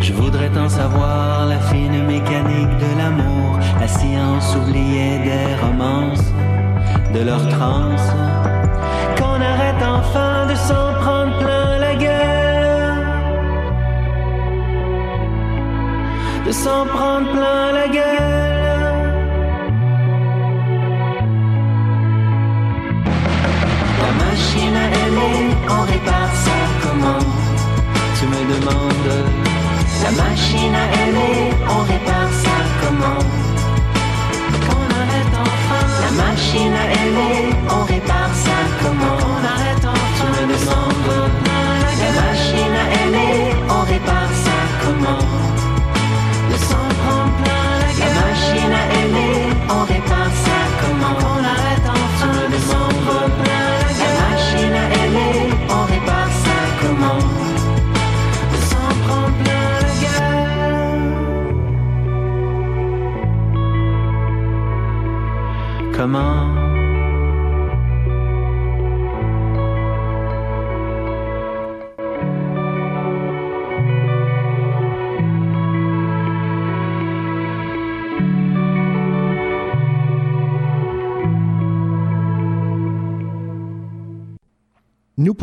Je 0.00 0.12
voudrais 0.12 0.50
tant 0.50 0.68
savoir 0.68 1.46
la 1.46 1.58
fine 1.58 2.04
mécanique 2.06 2.76
de 2.84 2.90
l'amour, 2.98 3.58
la 3.80 3.88
science 3.88 4.54
oubliée 4.54 5.18
des 5.30 5.48
romances, 5.64 6.26
de 7.14 7.20
leur 7.20 7.42
transe. 7.48 8.08
Qu'on 9.16 9.40
arrête 9.52 9.82
enfin 9.96 10.46
de 10.50 10.54
s'en 10.54 10.88
prendre 11.02 11.38
plein 11.38 11.63
de 16.46 16.52
s'en 16.52 16.84
prendre 16.86 17.30
plein 17.32 17.72
la 17.72 17.88
gueule. 17.88 19.04
La 24.02 24.12
machine 24.24 24.76
à 24.76 24.86
aimer, 25.04 25.56
on 25.68 25.82
répare 25.92 26.32
ça 26.44 26.58
comment 26.82 27.24
Tu 28.18 28.26
me 28.26 28.40
demandes. 28.52 29.14
La 30.04 30.10
machine 30.10 30.74
à 30.74 30.86
aimer, 31.02 31.50
on 31.66 31.82
répare 31.92 32.32
ça 32.44 32.56
comment 32.82 33.22
Qu'on 34.64 34.84
arrête 35.00 35.34
enfin. 35.44 35.84
La 36.04 36.10
machine 36.24 36.74
à 36.74 36.86
aimer, 37.02 37.54
on 37.70 37.84
répare 37.84 38.34
ça 38.44 38.58
comment 38.82 39.16
Qu'on 39.16 39.44
arrête 39.54 39.84
enfin. 39.94 40.30
Tu 40.36 40.46
me 40.46 40.52
demandes. 40.52 41.30
La 42.02 42.10
machine 42.20 42.74
à 42.82 43.06
aimer, 43.06 43.54
on 43.70 43.80
répare 43.92 44.32
ça 44.44 44.56
comment 44.84 45.33
gueule. 66.06 66.33
Comment 66.33 66.33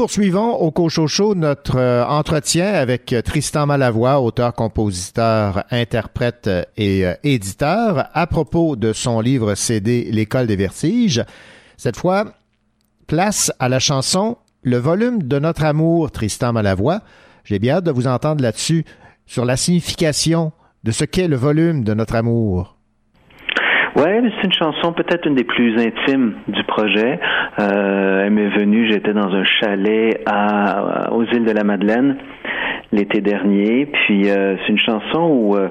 poursuivons 0.02 0.56
au 0.56 0.72
Cochocho 0.72 1.36
notre 1.36 1.78
euh, 1.78 2.04
entretien 2.04 2.74
avec 2.74 3.14
Tristan 3.24 3.68
Malavoie, 3.68 4.20
auteur, 4.20 4.56
compositeur, 4.56 5.64
interprète 5.70 6.50
et 6.76 7.06
euh, 7.06 7.14
éditeur, 7.24 8.10
à 8.12 8.26
propos 8.26 8.76
de 8.76 8.94
son 8.94 9.22
livre 9.22 9.54
CD 9.54 10.10
L'école 10.10 10.48
des 10.48 10.56
vertiges. 10.56 11.24
Cette 11.78 11.98
fois, 11.98 12.34
place 13.06 13.52
à 13.60 13.70
la 13.70 13.78
chanson 13.78 14.40
Le 14.64 14.78
volume 14.78 15.22
de 15.22 15.38
notre 15.38 15.66
amour, 15.66 16.10
Tristan 16.10 16.52
Malavoie. 16.52 17.02
J'ai 17.44 17.60
bien 17.60 17.76
hâte 17.76 17.84
de 17.84 17.92
vous 17.92 18.08
entendre 18.08 18.42
là-dessus, 18.42 18.86
sur 19.28 19.46
la 19.46 19.56
signification 19.56 20.52
de 20.84 20.90
ce 20.90 21.06
qu'est 21.06 21.28
le 21.28 21.36
volume 21.36 21.84
de 21.84 21.94
notre 21.94 22.16
amour. 22.16 22.76
Ouais, 23.96 24.22
c'est 24.24 24.46
une 24.46 24.54
chanson 24.54 24.94
peut-être 24.94 25.28
une 25.28 25.36
des 25.36 25.44
plus 25.44 25.78
intimes 25.78 26.36
du 26.48 26.64
projet. 26.64 27.20
Euh, 27.60 28.24
elle 28.26 28.32
m'est 28.32 28.50
venue, 28.50 28.90
j'étais 28.90 29.14
dans 29.14 29.34
un 29.34 29.44
chalet 29.44 30.22
à, 30.26 31.12
aux 31.12 31.26
îles 31.26 31.44
de 31.44 31.52
la 31.52 31.66
Madeleine 31.66 32.16
l'été 32.94 33.20
dernier. 33.20 33.88
Puis 33.88 34.30
euh, 34.30 34.56
c'est 34.62 34.70
une 34.70 34.80
chanson 34.80 35.20
où 35.20 35.58
euh, 35.58 35.68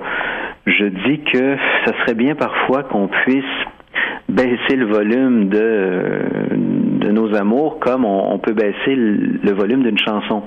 je 0.66 0.84
dis 0.84 1.20
que 1.32 1.56
ça 1.86 1.92
serait 2.00 2.14
bien 2.14 2.34
parfois 2.34 2.82
qu'on 2.82 3.08
puisse 3.08 3.44
baisser 4.28 4.76
le 4.76 4.86
volume 4.86 5.48
de, 5.48 6.20
de 7.00 7.10
nos 7.10 7.34
amours 7.34 7.78
comme 7.80 8.04
on, 8.04 8.38
peut 8.38 8.52
baisser 8.52 8.94
le, 8.94 9.40
le 9.42 9.52
volume 9.52 9.82
d'une 9.82 9.98
chanson 9.98 10.42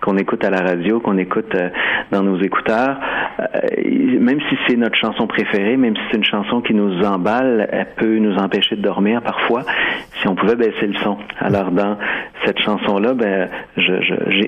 qu'on 0.00 0.16
écoute 0.18 0.44
à 0.44 0.50
la 0.50 0.60
radio, 0.60 1.00
qu'on 1.00 1.18
écoute 1.18 1.54
euh, 1.54 1.70
dans 2.12 2.22
nos 2.22 2.38
écouteurs. 2.40 2.98
Euh, 3.40 4.20
même 4.20 4.38
si 4.48 4.56
c'est 4.66 4.76
notre 4.76 4.96
chanson 4.96 5.26
préférée, 5.26 5.76
même 5.76 5.96
si 5.96 6.02
c'est 6.10 6.18
une 6.18 6.24
chanson 6.24 6.60
qui 6.60 6.74
nous 6.74 7.02
emballe, 7.02 7.68
elle 7.72 7.88
peut 7.96 8.18
nous 8.18 8.36
empêcher 8.36 8.76
de 8.76 8.82
dormir 8.82 9.22
parfois. 9.22 9.62
Si 10.20 10.28
on 10.28 10.34
pouvait 10.34 10.56
baisser 10.56 10.86
le 10.86 10.94
son. 11.02 11.16
Alors 11.40 11.70
dans 11.70 11.96
cette 12.44 12.58
chanson-là, 12.60 13.14
ben, 13.14 13.48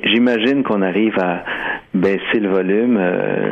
j'imagine 0.05 0.62
qu'on 0.62 0.82
arrive 0.82 1.18
à 1.18 1.42
baisser 1.94 2.40
le 2.40 2.49
volume 2.51 2.99
euh, 3.01 3.47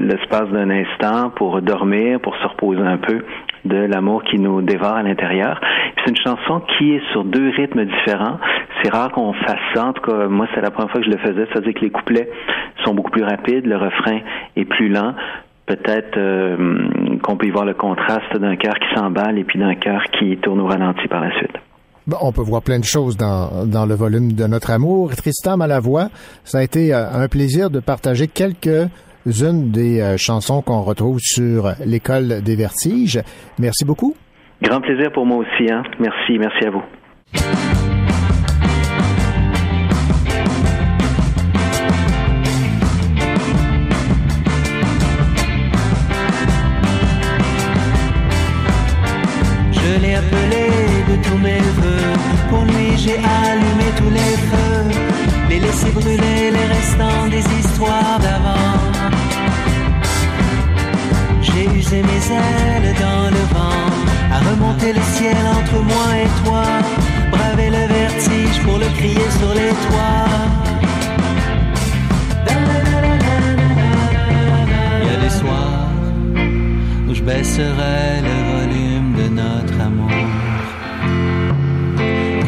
l'espace 0.00 0.48
d'un 0.50 0.70
instant 0.70 1.30
pour 1.30 1.60
dormir, 1.60 2.20
pour 2.20 2.34
se 2.36 2.46
reposer 2.46 2.80
un 2.80 2.96
peu 2.96 3.22
de 3.64 3.76
l'amour 3.76 4.22
qui 4.24 4.38
nous 4.38 4.62
dévore 4.62 4.94
à 4.94 5.02
l'intérieur. 5.02 5.60
C'est 5.96 6.10
une 6.10 6.16
chanson 6.16 6.62
qui 6.76 6.94
est 6.94 7.02
sur 7.12 7.24
deux 7.24 7.50
rythmes 7.50 7.84
différents. 7.84 8.38
C'est 8.82 8.90
rare 8.90 9.10
qu'on 9.12 9.32
fasse 9.32 9.60
ça. 9.74 9.86
En 9.86 9.92
tout 9.92 10.02
cas, 10.02 10.26
moi, 10.28 10.46
c'est 10.54 10.60
la 10.60 10.70
première 10.70 10.90
fois 10.90 11.00
que 11.00 11.06
je 11.06 11.12
le 11.12 11.18
faisais. 11.18 11.46
C'est-à-dire 11.52 11.74
que 11.74 11.80
les 11.80 11.90
couplets 11.90 12.28
sont 12.84 12.94
beaucoup 12.94 13.10
plus 13.10 13.24
rapides, 13.24 13.66
le 13.66 13.76
refrain 13.76 14.18
est 14.56 14.64
plus 14.64 14.88
lent. 14.88 15.14
Peut-être 15.66 16.18
euh, 16.18 16.88
qu'on 17.22 17.36
peut 17.36 17.46
y 17.46 17.50
voir 17.50 17.64
le 17.64 17.74
contraste 17.74 18.36
d'un 18.36 18.56
cœur 18.56 18.74
qui 18.74 18.94
s'emballe 18.96 19.38
et 19.38 19.44
puis 19.44 19.58
d'un 19.58 19.74
cœur 19.76 20.02
qui 20.18 20.36
tourne 20.38 20.60
au 20.60 20.66
ralenti 20.66 21.06
par 21.08 21.20
la 21.20 21.30
suite. 21.38 21.56
On 22.20 22.32
peut 22.32 22.42
voir 22.42 22.62
plein 22.62 22.80
de 22.80 22.84
choses 22.84 23.16
dans, 23.16 23.64
dans 23.64 23.86
le 23.86 23.94
volume 23.94 24.32
de 24.32 24.46
notre 24.48 24.72
amour. 24.72 25.14
Tristan 25.14 25.56
Malavoie, 25.56 26.08
ça 26.42 26.58
a 26.58 26.62
été 26.62 26.92
euh, 26.92 27.04
un 27.12 27.28
plaisir 27.28 27.70
de 27.70 27.78
partager 27.78 28.26
quelques 28.26 28.88
une 29.26 29.70
des 29.70 30.00
euh, 30.00 30.16
chansons 30.16 30.62
qu'on 30.62 30.82
retrouve 30.82 31.18
sur 31.20 31.72
l'école 31.84 32.42
des 32.42 32.56
vertiges. 32.56 33.20
Merci 33.58 33.84
beaucoup. 33.84 34.14
Grand 34.62 34.80
plaisir 34.80 35.10
pour 35.12 35.26
moi 35.26 35.38
aussi. 35.38 35.70
Hein? 35.70 35.82
Merci, 35.98 36.38
merci 36.38 36.66
à 36.66 36.70
vous. 36.70 36.82
Je 49.72 50.00
l'ai 50.00 50.14
appelé 50.14 50.66
de 51.10 51.22
tous 51.28 51.38
mes 51.38 51.58
voeux. 51.58 52.12
Pour 52.48 52.64
lui, 52.64 52.96
j'ai 52.96 53.16
allumé 53.16 53.88
tous 53.98 54.10
les 54.10 54.36
feux. 54.48 54.72
Les 55.50 55.58
laisser 55.58 55.90
brûler 55.92 56.50
les 56.50 56.66
restants 56.72 57.26
des 57.28 57.44
histoires 57.58 58.18
d'avant. 58.20 58.91
J'ai 61.54 61.66
usé 61.66 62.02
mes 62.02 62.24
ailes 62.32 62.94
dans 62.98 63.30
le 63.36 63.42
vent, 63.54 63.86
à 64.32 64.38
remonter 64.50 64.92
le 64.94 65.02
ciel 65.14 65.36
entre 65.58 65.82
moi 65.82 66.08
et 66.22 66.30
toi, 66.44 66.64
braver 67.30 67.70
le 67.70 67.86
vertige 67.86 68.58
pour 68.64 68.78
le 68.78 68.86
crier 68.96 69.28
sur 69.38 69.52
les 69.54 69.72
toits. 69.84 70.28
Il 75.00 75.06
y 75.06 75.14
a 75.14 75.18
des 75.24 75.30
soirs 75.30 75.90
où 77.08 77.14
je 77.14 77.22
baisserai 77.22 78.22
le 78.28 78.36
volume 78.52 79.12
de 79.20 79.28
notre 79.42 79.80
amour, 79.80 80.10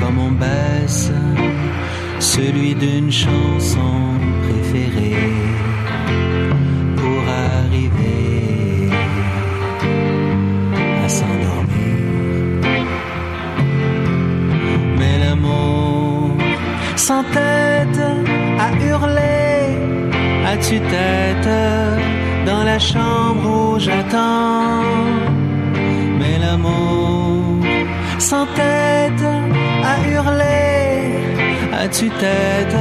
comme 0.01 0.19
on 0.19 0.33
baisse 0.33 1.13
celui 2.21 2.75
d'une 2.75 3.13
chanson 3.13 3.97
préférée 4.49 5.29
pour 6.97 7.23
arriver 7.29 8.34
sans 17.09 17.25
tête 17.25 18.03
à 18.67 18.69
hurler, 18.83 19.61
as-tu 20.51 20.77
tête 20.81 21.51
dans 22.47 22.65
la 22.65 22.79
chambre 22.79 23.45
où 23.57 23.79
j'attends? 23.79 24.81
Mais 26.19 26.37
l'amour 26.45 27.63
sans 28.19 28.47
tête 28.61 29.27
à 29.93 29.95
hurler, 30.09 30.95
as-tu 31.83 32.09
tête 32.25 32.79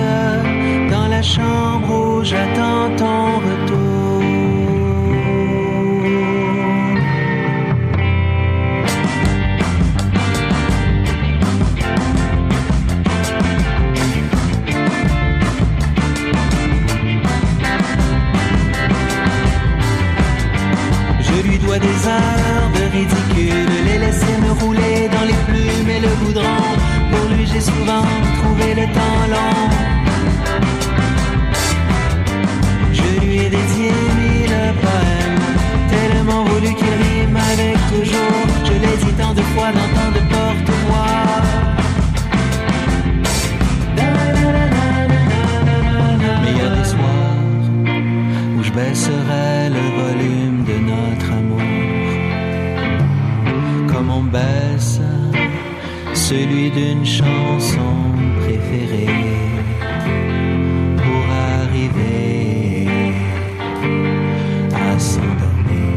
dans 0.94 1.08
la 1.16 1.22
chambre 1.22 1.90
où 2.02 2.24
j'attends 2.24 2.88
ton 2.96 3.24
retour? 3.48 3.83
Ridicule, 22.94 23.72
les 23.88 23.98
laisser 24.06 24.36
me 24.46 24.52
rouler 24.62 25.10
dans 25.16 25.26
les 25.32 25.40
plumes 25.48 25.90
et 25.96 26.02
le 26.06 26.12
goudron. 26.22 26.62
Pour 27.12 27.26
lui, 27.32 27.46
j'ai 27.52 27.64
souvent 27.72 28.06
trouvé 28.40 28.68
le 28.80 28.86
temps 28.98 29.24
long. 29.34 29.60
Je 33.00 33.10
lui 33.22 33.36
ai 33.46 33.50
dédié 33.56 33.92
mille 34.20 34.58
poèmes, 34.84 35.48
tellement 35.94 36.44
voulu 36.46 36.70
qu'il 36.80 36.96
rime 37.04 37.38
avec 37.52 37.78
toujours. 37.94 38.46
Je 38.68 38.76
l'ai 38.84 38.98
dit 39.04 39.14
tant 39.22 39.34
de 39.34 39.44
fois 39.54 39.72
dans 39.78 39.90
tant 39.98 40.12
de 40.18 40.22
porte-voix. 40.34 41.34
Baisserai 48.76 49.70
le 49.70 49.84
volume 50.00 50.53
comme 54.04 54.12
on 54.12 54.24
baisse 54.24 55.00
celui 56.14 56.70
d'une 56.72 57.06
chanson 57.06 57.96
préférée 58.42 59.08
pour 60.98 61.24
arriver 61.62 62.88
à 64.88 65.00
s'endormir. 65.00 65.88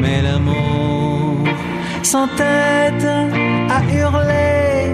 Mais 0.00 0.22
l'amour 0.22 1.46
sans 2.02 2.28
tête 2.28 3.06
à 3.76 3.80
hurler, 3.92 4.88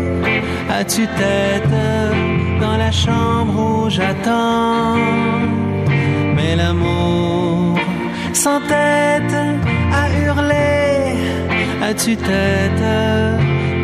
as-tu 0.71 1.07
tête 1.07 1.77
dans 2.61 2.77
la 2.77 2.91
chambre 2.91 3.85
où 3.85 3.91
j'attends? 3.91 4.97
Mais 6.35 6.57
l'amour 6.57 7.79
sans 8.33 8.61
à 10.19 10.25
hurler, 10.25 11.17
as-tu 11.83 12.17
tête 12.17 12.85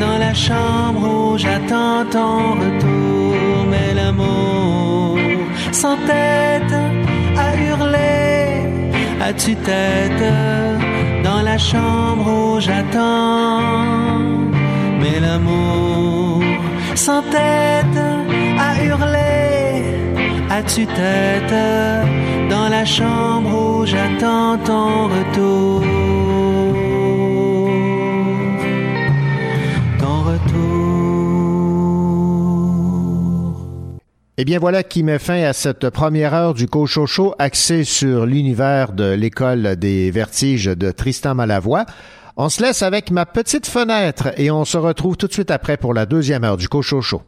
dans 0.01 0.19
la 0.19 0.35
chambre 0.35 1.03
où 1.09 1.39
j'attends 1.39 2.05
ton 2.11 2.53
retour? 2.63 3.67
Mais 3.71 3.95
l'amour 3.95 5.19
sans 5.73 5.97
tête 5.97 6.75
à 7.37 7.57
hurler, 7.57 8.93
as-tu 9.21 9.55
tête 9.57 10.33
dans 11.25 11.43
la 11.43 11.59
chambre 11.59 12.27
où 12.29 12.61
j'attends? 12.61 13.61
Mais 15.01 15.21
l'amour 15.21 16.43
sans 16.95 17.23
tête 17.23 18.01
à 18.59 18.83
hurler, 18.83 19.85
as-tu 20.51 20.87
tête 20.87 21.57
dans 22.51 22.69
la 22.69 22.85
chambre 22.85 23.51
où 23.81 23.87
j'attends 23.87 24.57
ton 24.65 25.09
retour? 25.15 25.74
Eh 34.37 34.45
bien 34.45 34.59
voilà 34.59 34.83
qui 34.83 35.05
met 35.05 35.21
fin 35.21 35.45
à 35.45 35.53
cette 35.53 35.91
première 35.91 36.35
heure 36.35 36.55
du 36.55 36.67
Cochocho 36.67 37.37
axée 37.39 37.85
sur 37.85 38.27
l'univers 38.27 38.93
de 38.93 39.13
l'école 39.13 39.77
des 39.77 40.11
vertiges 40.11 40.65
de 40.65 40.91
Tristan 40.91 41.37
Malavoie. 41.37 41.87
On 42.37 42.49
se 42.49 42.61
laisse 42.61 42.83
avec 42.83 43.13
ma 43.13 43.27
petite 43.27 43.69
fenêtre 43.69 44.33
et 44.37 44.51
on 44.51 44.65
se 44.65 44.77
retrouve 44.77 45.17
tout 45.17 45.29
de 45.29 45.33
suite 45.33 45.53
après 45.53 45.77
pour 45.77 45.95
la 45.95 46.05
deuxième 46.05 46.43
heure 46.43 46.57
du 46.57 46.69
Cochocho. 46.69 47.23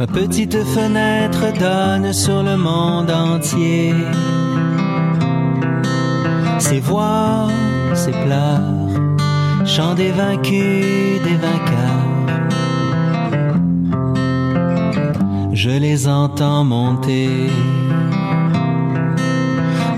Ma 0.00 0.06
petite 0.06 0.56
fenêtre 0.64 1.52
donne 1.58 2.10
sur 2.14 2.42
le 2.42 2.56
monde 2.56 3.10
entier. 3.10 3.92
Ses 6.58 6.80
voix, 6.80 7.48
ses 7.92 8.12
pleurs, 8.12 8.88
chants 9.66 9.92
des 9.94 10.10
vaincus, 10.10 11.20
des 11.22 11.36
vainqueurs. 11.36 12.06
Je 15.52 15.68
les 15.68 16.08
entends 16.08 16.64
monter. 16.64 17.50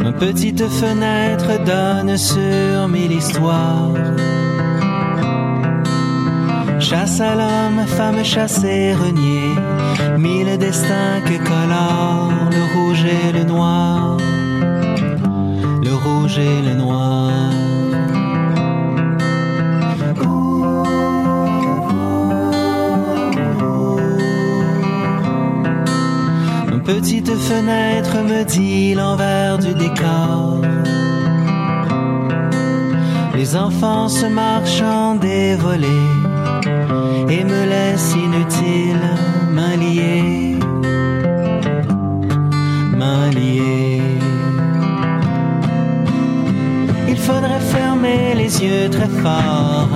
Ma 0.03 0.11
petite 0.11 0.67
fenêtre 0.67 1.63
donne 1.65 2.17
sur 2.17 2.89
mille 2.89 3.13
histoires. 3.13 3.93
Chasse 6.83 7.21
à 7.21 7.37
l'homme, 7.37 7.87
femme 7.87 8.25
chassée, 8.25 8.93
reniée, 8.93 9.55
mille 10.19 10.59
destins 10.59 11.21
que 11.25 11.39
colorent 11.39 12.51
le 12.51 12.63
rouge 12.75 13.05
et 13.05 13.33
le 13.33 13.45
noir, 13.45 14.17
le 15.81 15.95
rouge 15.95 16.39
et 16.39 16.61
le 16.61 16.75
noir. 16.75 17.31
Petite 26.85 27.33
fenêtre 27.37 28.17
me 28.25 28.45
dit 28.45 28.95
l'envers 28.95 29.57
du 29.59 29.73
décor. 29.73 30.63
Les 33.37 33.57
enfants 33.57 34.09
se 34.09 34.27
marchant 34.27 35.15
des 35.15 35.55
volets 35.55 36.22
et 37.33 37.45
me 37.45 37.65
laisse 37.65 38.15
inutile 38.15 39.05
main 39.51 39.77
liée, 39.77 40.57
main 43.01 43.31
liée. 43.31 44.03
Il 47.09 47.17
faudrait 47.17 47.65
fermer 47.77 48.35
les 48.35 48.53
yeux 48.65 48.91
très 48.91 49.13
fort, 49.23 49.89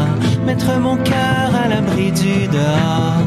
mettre 0.46 0.78
mon 0.78 0.96
cœur 0.96 1.48
à 1.62 1.68
l'abri 1.68 2.10
du 2.12 2.48
dehors. 2.56 3.22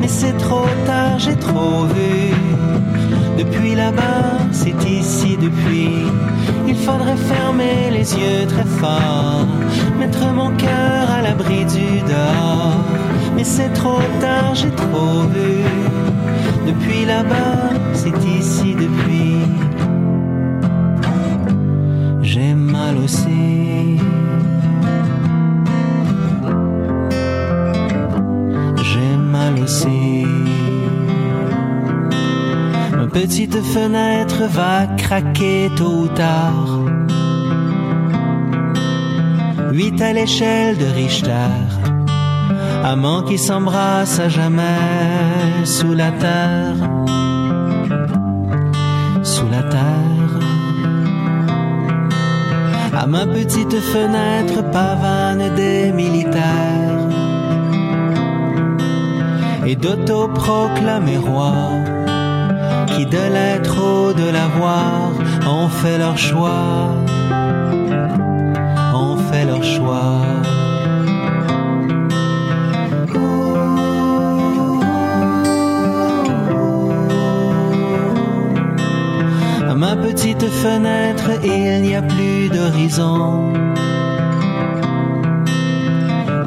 Mais 0.00 0.08
c'est 0.18 0.36
trop 0.46 0.68
tard, 0.86 1.18
j'ai 1.18 1.36
trop 1.36 1.84
vu. 1.94 2.34
Depuis 3.38 3.74
là-bas, 3.74 4.38
c'est 4.52 4.80
ici 4.88 5.36
depuis. 5.36 6.06
Il 6.68 6.76
faudrait 6.76 7.22
fermer 7.32 7.90
les 7.90 8.08
yeux 8.20 8.46
très 8.46 8.68
fort, 8.80 9.46
mettre 9.98 10.24
mon 10.32 10.50
cœur 10.56 11.04
à 11.16 11.22
l'abri 11.22 11.64
du 11.64 11.88
dehors. 12.12 13.07
Mais 13.38 13.44
c'est 13.44 13.72
trop 13.72 14.00
tard, 14.20 14.56
j'ai 14.56 14.70
trop 14.72 15.22
vu. 15.32 15.62
Depuis 16.66 17.04
là-bas, 17.04 17.70
c'est 17.94 18.18
ici 18.36 18.74
depuis. 18.74 19.36
J'ai 22.20 22.52
mal 22.54 22.96
aussi. 22.96 24.00
J'ai 28.82 29.16
mal 29.16 29.54
aussi. 29.62 30.26
Ma 32.96 33.06
petite 33.06 33.62
fenêtre 33.62 34.48
va 34.50 34.88
craquer 34.96 35.70
tôt 35.76 36.06
ou 36.06 36.08
tard. 36.08 36.80
Huit 39.70 40.02
à 40.02 40.12
l'échelle 40.12 40.76
de 40.76 40.86
Richter 40.86 41.77
amants 42.84 43.22
qui 43.22 43.38
s'embrassent 43.38 44.20
à 44.20 44.28
jamais 44.28 45.64
sous 45.64 45.94
la 45.94 46.10
terre, 46.12 46.76
sous 49.22 49.48
la 49.48 49.62
terre. 49.62 50.34
À 52.96 53.06
ma 53.06 53.26
petite 53.26 53.78
fenêtre 53.80 54.62
pavane 54.72 55.54
des 55.54 55.92
militaires 55.92 57.08
et 59.66 59.76
d'autoproclamés 59.76 61.18
rois 61.18 61.70
qui 62.88 63.06
de 63.06 63.24
l'être 63.34 63.76
ou 63.78 64.12
de 64.12 64.30
l'avoir 64.30 65.12
ont 65.46 65.68
fait 65.68 65.98
leur 65.98 66.18
choix, 66.18 66.90
ont 68.94 69.16
fait 69.30 69.44
leur 69.44 69.62
choix. 69.62 70.37
Ma 79.88 79.96
petite 79.96 80.46
fenêtre, 80.62 81.30
il 81.42 81.82
n'y 81.82 81.94
a 81.94 82.02
plus 82.02 82.50
d'horizon. 82.50 83.52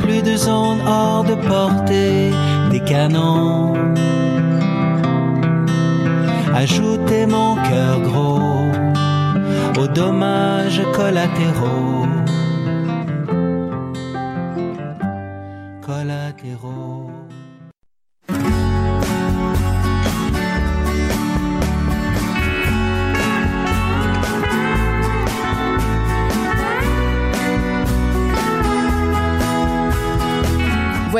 Plus 0.03 0.21
de 0.21 0.35
zone 0.37 0.79
hors 0.85 1.23
de 1.23 1.35
portée 1.49 2.31
des 2.69 2.81
canons. 2.81 3.73
Ajoutez 6.53 7.25
mon 7.25 7.55
cœur 7.69 7.99
gros 8.07 8.69
aux 9.79 9.87
dommages 9.87 10.83
collatéraux. 10.93 12.00
Collatéraux. 12.00 12.00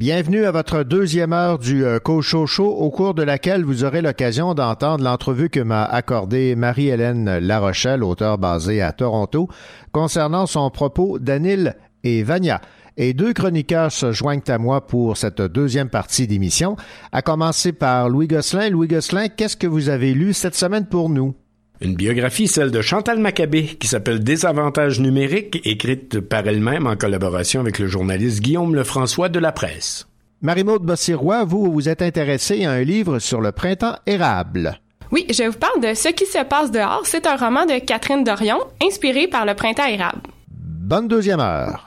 Bienvenue 0.00 0.46
à 0.46 0.50
votre 0.50 0.82
deuxième 0.82 1.34
heure 1.34 1.58
du 1.58 1.84
euh, 1.84 1.98
Cocho 1.98 2.46
Show, 2.46 2.68
au 2.68 2.88
cours 2.88 3.12
de 3.12 3.22
laquelle 3.22 3.66
vous 3.66 3.84
aurez 3.84 4.00
l'occasion 4.00 4.54
d'entendre 4.54 5.04
l'entrevue 5.04 5.50
que 5.50 5.60
m'a 5.60 5.84
accordée 5.84 6.56
Marie-Hélène 6.56 7.36
Larochelle, 7.36 8.02
auteure 8.02 8.38
basée 8.38 8.80
à 8.80 8.92
Toronto, 8.92 9.50
concernant 9.92 10.46
son 10.46 10.70
propos 10.70 11.18
d'Anil 11.18 11.76
et 12.02 12.22
Vania. 12.22 12.62
Et 12.96 13.12
deux 13.12 13.34
chroniqueurs 13.34 13.92
se 13.92 14.10
joignent 14.10 14.40
à 14.48 14.56
moi 14.56 14.86
pour 14.86 15.18
cette 15.18 15.42
deuxième 15.42 15.90
partie 15.90 16.26
d'émission, 16.26 16.76
à 17.12 17.20
commencer 17.20 17.72
par 17.72 18.08
Louis 18.08 18.26
Gosselin. 18.26 18.70
Louis 18.70 18.88
Gosselin, 18.88 19.28
qu'est-ce 19.28 19.58
que 19.58 19.66
vous 19.66 19.90
avez 19.90 20.14
lu 20.14 20.32
cette 20.32 20.54
semaine 20.54 20.86
pour 20.86 21.10
nous? 21.10 21.34
Une 21.82 21.94
biographie, 21.94 22.46
celle 22.46 22.70
de 22.70 22.82
Chantal 22.82 23.18
Maccabé, 23.18 23.62
qui 23.62 23.88
s'appelle 23.88 24.22
Désavantages 24.22 25.00
numériques, 25.00 25.62
écrite 25.64 26.20
par 26.20 26.46
elle-même 26.46 26.86
en 26.86 26.94
collaboration 26.94 27.60
avec 27.60 27.78
le 27.78 27.86
journaliste 27.86 28.40
Guillaume 28.40 28.74
Lefrançois 28.74 29.30
de 29.30 29.38
la 29.38 29.50
presse. 29.50 30.06
Marie-Maude 30.42 30.82
Bossirois, 30.82 31.44
vous 31.44 31.72
vous 31.72 31.88
êtes 31.88 32.02
intéressé 32.02 32.66
à 32.66 32.72
un 32.72 32.82
livre 32.82 33.18
sur 33.18 33.40
le 33.40 33.52
printemps 33.52 33.96
érable. 34.06 34.78
Oui, 35.10 35.24
je 35.30 35.44
vous 35.44 35.58
parle 35.58 35.80
de 35.80 35.94
Ce 35.94 36.08
qui 36.08 36.26
se 36.26 36.44
passe 36.44 36.70
dehors. 36.70 37.02
C'est 37.04 37.26
un 37.26 37.36
roman 37.36 37.64
de 37.64 37.78
Catherine 37.78 38.24
Dorion, 38.24 38.58
inspiré 38.82 39.26
par 39.26 39.46
le 39.46 39.54
printemps 39.54 39.86
érable. 39.86 40.20
Bonne 40.50 41.08
deuxième 41.08 41.40
heure. 41.40 41.86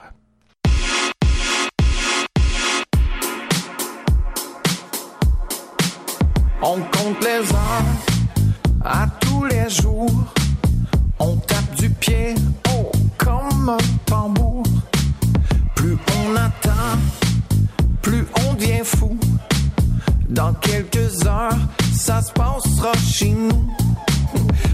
On 6.60 6.80
compte 6.80 7.22
les 7.22 7.52
heures 7.52 8.13
à 8.84 9.06
tous 9.20 9.44
les 9.46 9.70
jours. 9.70 10.10
On 11.18 11.36
tape 11.36 11.74
du 11.76 11.88
pied, 11.88 12.34
oh, 12.70 12.92
comme 13.16 13.68
un 13.68 14.04
tambour. 14.04 14.62
Plus 15.74 15.96
on 16.18 16.36
attend, 16.36 16.98
plus 18.02 18.26
on 18.46 18.54
devient 18.54 18.84
fou. 18.84 19.16
Dans 20.28 20.52
quelques 20.54 21.26
heures, 21.26 21.56
ça 21.94 22.20
se 22.20 22.32
passera 22.32 22.92
chez 23.02 23.30
nous. 23.30 23.68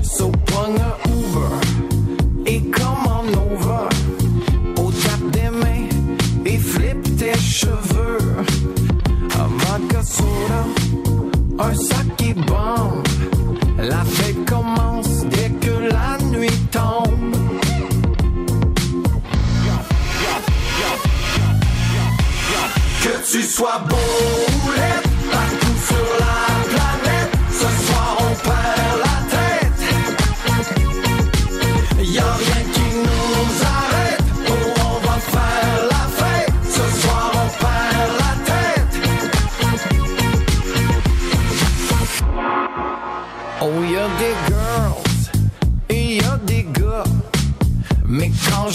So 0.03 0.33
prends 0.47 0.75
un 0.75 1.11
Uber 1.11 2.47
et 2.47 2.63
commande 2.71 3.37
over. 3.37 3.89
Au 4.83 4.91
tape 4.91 5.31
des 5.33 5.51
mains 5.51 5.89
et 6.45 6.59
flippe 6.59 7.17
tes 7.17 7.39
cheveux. 7.39 8.19
Un 9.39 9.47
vodka 9.47 10.03
soda, 10.03 10.65
un 11.59 11.75
sac 11.75 12.07
qui 12.17 12.33
bombe. 12.35 13.07
La 13.83 14.05
fête 14.05 14.45
commence 14.47 15.25
dès 15.25 15.49
que 15.49 15.71
la 15.71 16.19
nuit 16.27 16.51
tombe. 16.71 17.35
Que 23.03 23.33
tu 23.33 23.43
sois 23.43 23.81
beau 23.89 23.97
ou 23.97 24.73
laid, 24.73 25.70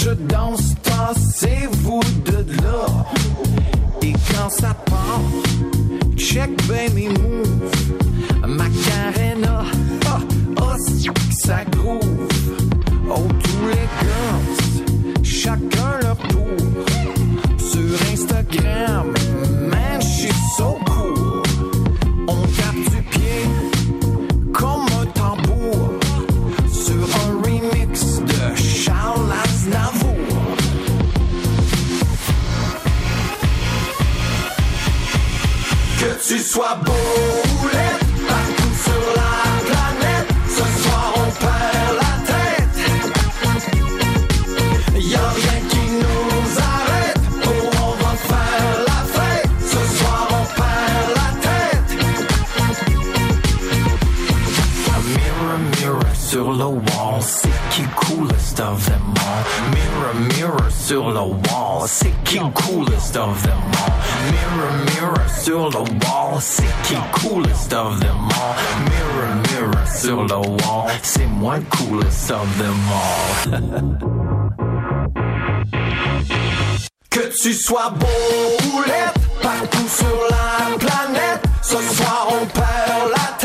Je 0.06 0.12
danse, 0.12 0.76
tassez-vous 0.84 2.00
de 2.26 2.62
là. 2.62 2.86
Et 4.04 4.14
quand 4.14 4.50
ça 4.52 4.76
part, 4.86 5.22
check 6.16 6.52
baby 6.68 7.08
move. 7.08 7.72
Macarena, 8.48 9.64
ah, 10.06 10.20
oh, 10.62 11.12
que 11.12 11.34
ça 11.34 11.66
groove. 11.72 12.30
Oh, 13.10 13.28
tous 13.44 13.68
les 13.68 13.88
girls, 14.04 15.24
chacun 15.24 16.00
leur 16.04 16.18
tour. 16.28 16.56
Sur 17.58 18.14
Instagram, 18.14 19.12
man, 19.72 20.00
je 20.02 20.06
suis 20.06 20.34
so 20.56 20.78
cool. 20.86 20.95
Sois 36.40 36.76
beau 36.84 37.95
coolest 58.56 58.60
of 58.60 58.86
them 58.86 59.14
all. 59.18 59.44
Mirror, 59.74 60.14
mirror 60.38 60.72
sur 60.72 61.12
le 61.12 61.22
wall, 61.22 61.88
c'est 61.88 62.14
qui 62.24 62.40
coolest 62.54 63.16
of 63.18 63.42
them 63.44 63.60
all? 63.74 63.92
Mirror, 64.32 64.72
mirror 64.86 65.30
sur 65.30 65.70
le 65.70 65.80
wall, 65.80 66.42
c'est 66.42 66.64
qui 66.84 66.96
coolest 67.14 67.74
of 67.74 68.00
them 68.00 68.30
all? 68.32 68.56
Mirror, 68.90 69.36
mirror 69.52 69.88
sur 69.88 70.24
le 70.24 70.36
wall, 70.36 70.92
c'est 71.04 71.28
moi 71.28 71.58
le 71.58 71.66
coolest 71.78 72.32
of 72.32 72.58
them 72.58 72.76
all. 72.92 74.00
Que 77.10 77.32
tu 77.42 77.54
sois 77.54 77.92
beau 77.92 78.08
ou 78.66 78.84
partout 79.42 79.88
sur 79.88 80.18
la 80.30 80.78
planète, 80.78 81.42
ce 81.62 81.78
soir 81.78 82.28
on 82.30 82.46
perd 82.48 83.10
la 83.10 83.38
tête. 83.38 83.45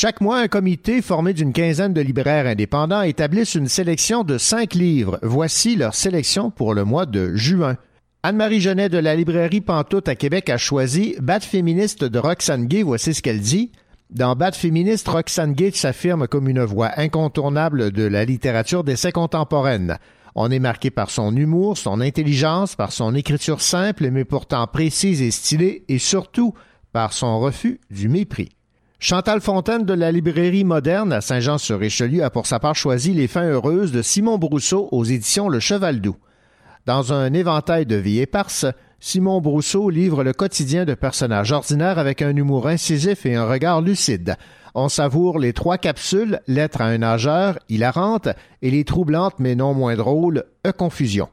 Chaque 0.00 0.20
mois, 0.20 0.38
un 0.38 0.46
comité 0.46 1.02
formé 1.02 1.32
d'une 1.32 1.52
quinzaine 1.52 1.92
de 1.92 2.00
libraires 2.00 2.46
indépendants 2.46 3.02
établissent 3.02 3.56
une 3.56 3.66
sélection 3.66 4.22
de 4.22 4.38
cinq 4.38 4.74
livres. 4.74 5.18
Voici 5.22 5.74
leur 5.74 5.92
sélection 5.92 6.52
pour 6.52 6.72
le 6.72 6.84
mois 6.84 7.04
de 7.04 7.34
juin. 7.34 7.76
Anne-Marie 8.22 8.60
Genet 8.60 8.90
de 8.90 8.98
la 8.98 9.16
librairie 9.16 9.60
Pantoute 9.60 10.06
à 10.06 10.14
Québec 10.14 10.50
a 10.50 10.56
choisi 10.56 11.16
Bad 11.20 11.42
féministe 11.42 12.04
de 12.04 12.18
Roxane 12.20 12.66
Gay. 12.66 12.84
Voici 12.84 13.12
ce 13.12 13.22
qu'elle 13.22 13.40
dit. 13.40 13.72
Dans 14.08 14.36
Bad 14.36 14.54
féministe, 14.54 15.08
Roxane 15.08 15.52
Gay 15.52 15.72
s'affirme 15.72 16.28
comme 16.28 16.48
une 16.48 16.62
voix 16.62 16.92
incontournable 16.96 17.90
de 17.90 18.04
la 18.04 18.24
littérature 18.24 18.84
d'essai 18.84 19.10
contemporaine. 19.10 19.98
On 20.36 20.48
est 20.52 20.60
marqué 20.60 20.92
par 20.92 21.10
son 21.10 21.34
humour, 21.34 21.76
son 21.76 22.00
intelligence, 22.00 22.76
par 22.76 22.92
son 22.92 23.16
écriture 23.16 23.60
simple 23.60 24.12
mais 24.12 24.24
pourtant 24.24 24.68
précise 24.68 25.22
et 25.22 25.32
stylée, 25.32 25.84
et 25.88 25.98
surtout 25.98 26.54
par 26.92 27.12
son 27.12 27.40
refus 27.40 27.80
du 27.90 28.08
mépris. 28.08 28.50
Chantal 29.00 29.40
Fontaine 29.40 29.84
de 29.84 29.94
la 29.94 30.10
librairie 30.10 30.64
moderne 30.64 31.12
à 31.12 31.20
Saint-Jean-sur-Richelieu 31.20 32.24
a 32.24 32.30
pour 32.30 32.48
sa 32.48 32.58
part 32.58 32.74
choisi 32.74 33.12
Les 33.14 33.28
fins 33.28 33.44
heureuses 33.44 33.92
de 33.92 34.02
Simon 34.02 34.38
Brousseau 34.38 34.88
aux 34.90 35.04
éditions 35.04 35.48
Le 35.48 35.60
Cheval 35.60 36.00
Doux. 36.00 36.16
Dans 36.84 37.12
un 37.12 37.32
éventail 37.32 37.86
de 37.86 37.94
vie 37.94 38.18
éparse, 38.18 38.66
Simon 38.98 39.40
Brousseau 39.40 39.88
livre 39.88 40.24
le 40.24 40.32
quotidien 40.32 40.84
de 40.84 40.94
personnages 40.94 41.52
ordinaires 41.52 42.00
avec 42.00 42.22
un 42.22 42.34
humour 42.34 42.66
incisif 42.66 43.24
et 43.24 43.36
un 43.36 43.46
regard 43.48 43.82
lucide. 43.82 44.34
On 44.74 44.88
savoure 44.88 45.38
les 45.38 45.52
trois 45.52 45.78
capsules 45.78 46.40
Lettre 46.48 46.80
à 46.80 46.86
un 46.86 46.98
nageur, 46.98 47.60
hilarante, 47.68 48.28
et 48.62 48.70
les 48.72 48.82
troublantes 48.82 49.38
mais 49.38 49.54
non 49.54 49.74
moins 49.74 49.94
drôles, 49.94 50.42
E 50.66 50.72
confusion. 50.72 51.28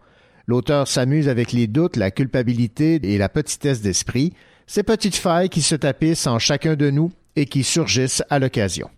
L'auteur 0.46 0.88
s'amuse 0.88 1.28
avec 1.28 1.52
les 1.52 1.66
doutes, 1.66 1.96
la 1.98 2.12
culpabilité 2.12 3.00
et 3.02 3.18
la 3.18 3.28
petitesse 3.28 3.82
d'esprit, 3.82 4.34
ces 4.68 4.84
petites 4.84 5.16
failles 5.16 5.50
qui 5.50 5.64
se 5.64 5.74
tapissent 5.74 6.28
en 6.28 6.38
chacun 6.38 6.76
de 6.76 6.92
nous 6.92 7.12
et 7.36 7.46
qui 7.46 7.64
surgissent 7.64 8.24
à 8.30 8.40
l'occasion. 8.40 8.90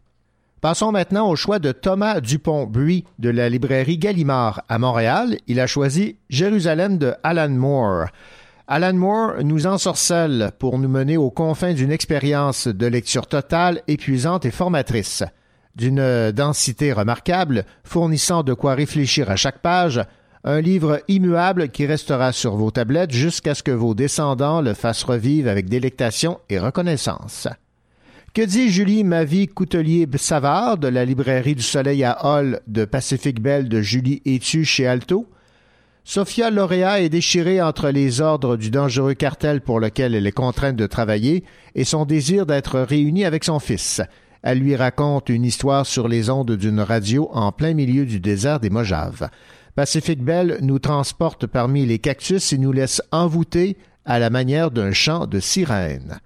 Passons 0.61 0.91
maintenant 0.91 1.29
au 1.29 1.35
choix 1.35 1.59
de 1.59 1.71
Thomas 1.71 2.19
Dupont-Buis 2.19 3.05
de 3.19 3.29
la 3.29 3.47
librairie 3.47 3.99
Gallimard 3.99 4.63
à 4.67 4.79
Montréal. 4.79 5.37
Il 5.45 5.59
a 5.59 5.67
choisi 5.67 6.17
Jérusalem 6.29 6.97
de 6.97 7.13
Alan 7.23 7.49
Moore. 7.49 8.07
Alan 8.67 8.93
Moore 8.93 9.43
nous 9.43 9.67
ensorcelle 9.67 10.51
pour 10.57 10.79
nous 10.79 10.89
mener 10.89 11.15
aux 11.15 11.29
confins 11.29 11.73
d'une 11.73 11.91
expérience 11.91 12.67
de 12.67 12.87
lecture 12.87 13.27
totale, 13.27 13.81
épuisante 13.87 14.45
et 14.45 14.51
formatrice. 14.51 15.23
D'une 15.75 16.31
densité 16.31 16.91
remarquable, 16.91 17.63
fournissant 17.83 18.41
de 18.41 18.55
quoi 18.55 18.73
réfléchir 18.73 19.29
à 19.29 19.35
chaque 19.35 19.59
page, 19.59 20.01
un 20.43 20.59
livre 20.59 21.01
immuable 21.07 21.69
qui 21.69 21.85
restera 21.85 22.31
sur 22.31 22.55
vos 22.55 22.71
tablettes 22.71 23.11
jusqu'à 23.11 23.53
ce 23.53 23.63
que 23.63 23.71
vos 23.71 23.93
descendants 23.93 24.61
le 24.61 24.73
fassent 24.73 25.03
revivre 25.03 25.51
avec 25.51 25.69
délectation 25.69 26.39
et 26.49 26.57
reconnaissance. 26.57 27.47
Que 28.37 28.43
dit 28.43 28.69
Julie 28.69 29.03
Mavie 29.03 29.47
Coutelier-Savard 29.47 30.77
de 30.77 30.87
la 30.87 31.05
librairie 31.05 31.55
du 31.55 31.63
Soleil 31.63 32.03
à 32.03 32.23
Hall 32.23 32.59
de 32.67 32.85
Pacifique 32.85 33.41
Belle 33.41 33.67
de 33.67 33.81
Julie 33.81 34.21
Etu 34.25 34.63
chez 34.63 34.85
Alto? 34.85 35.25
Sophia 36.03 36.51
Lauréat 36.51 37.01
est 37.01 37.09
déchirée 37.09 37.63
entre 37.63 37.89
les 37.89 38.21
ordres 38.21 38.55
du 38.55 38.69
dangereux 38.69 39.15
cartel 39.15 39.61
pour 39.61 39.79
lequel 39.79 40.13
elle 40.13 40.27
est 40.27 40.31
contrainte 40.31 40.75
de 40.75 40.85
travailler 40.85 41.45
et 41.73 41.83
son 41.83 42.05
désir 42.05 42.45
d'être 42.45 42.79
réunie 42.79 43.25
avec 43.25 43.43
son 43.43 43.57
fils. 43.57 44.03
Elle 44.43 44.59
lui 44.59 44.75
raconte 44.75 45.29
une 45.29 45.43
histoire 45.43 45.87
sur 45.87 46.07
les 46.07 46.29
ondes 46.29 46.51
d'une 46.51 46.81
radio 46.81 47.31
en 47.33 47.51
plein 47.51 47.73
milieu 47.73 48.05
du 48.05 48.19
désert 48.19 48.59
des 48.59 48.69
Mojaves. 48.69 49.31
Pacifique 49.73 50.21
Belle 50.21 50.59
nous 50.61 50.77
transporte 50.77 51.47
parmi 51.47 51.87
les 51.87 51.97
cactus 51.97 52.53
et 52.53 52.59
nous 52.59 52.71
laisse 52.71 53.01
envoûter 53.11 53.77
à 54.05 54.19
la 54.19 54.29
manière 54.29 54.69
d'un 54.69 54.93
chant 54.93 55.25
de 55.25 55.39
sirène. 55.39 56.19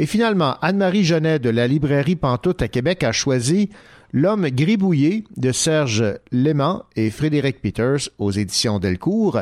Et 0.00 0.06
finalement, 0.06 0.54
Anne-Marie 0.62 1.02
Genet 1.02 1.40
de 1.40 1.50
la 1.50 1.66
librairie 1.66 2.14
Pantoute 2.14 2.62
à 2.62 2.68
Québec 2.68 3.02
a 3.02 3.10
choisi 3.10 3.68
L'homme 4.12 4.48
gribouillé 4.48 5.24
de 5.36 5.50
Serge 5.50 6.04
Léman 6.30 6.84
et 6.94 7.10
Frédéric 7.10 7.60
Peters 7.60 8.08
aux 8.18 8.30
éditions 8.30 8.78
Delcourt. 8.78 9.40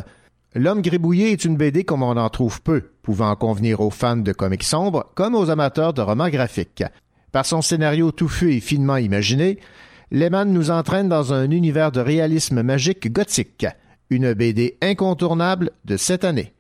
L'homme 0.55 0.81
gribouillé 0.81 1.31
est 1.31 1.45
une 1.45 1.59
BD 1.59 1.85
comme 1.85 2.03
on 2.03 2.17
en 2.17 2.31
trouve 2.31 2.63
peu, 2.63 2.85
pouvant 3.03 3.37
convenir 3.37 3.81
aux 3.81 3.91
fans 3.91 4.17
de 4.17 4.33
comics 4.33 4.65
sombres 4.65 5.13
comme 5.15 5.35
aux 5.35 5.51
amateurs 5.51 5.93
de 5.93 6.01
romans 6.01 6.31
graphiques. 6.31 6.85
Par 7.33 7.45
son 7.45 7.61
scénario 7.61 8.11
touffu 8.11 8.55
et 8.55 8.61
finement 8.61 8.97
imaginé, 8.97 9.59
Lehman 10.11 10.51
nous 10.51 10.71
entraîne 10.71 11.11
dans 11.11 11.35
un 11.35 11.51
univers 11.51 11.93
de 11.93 12.01
réalisme 12.01 12.63
magique 12.63 13.13
gothique, 13.13 13.67
une 14.09 14.33
BD 14.33 14.79
incontournable 14.81 15.71
de 15.85 15.99
cette 15.99 16.25
année. 16.25 16.55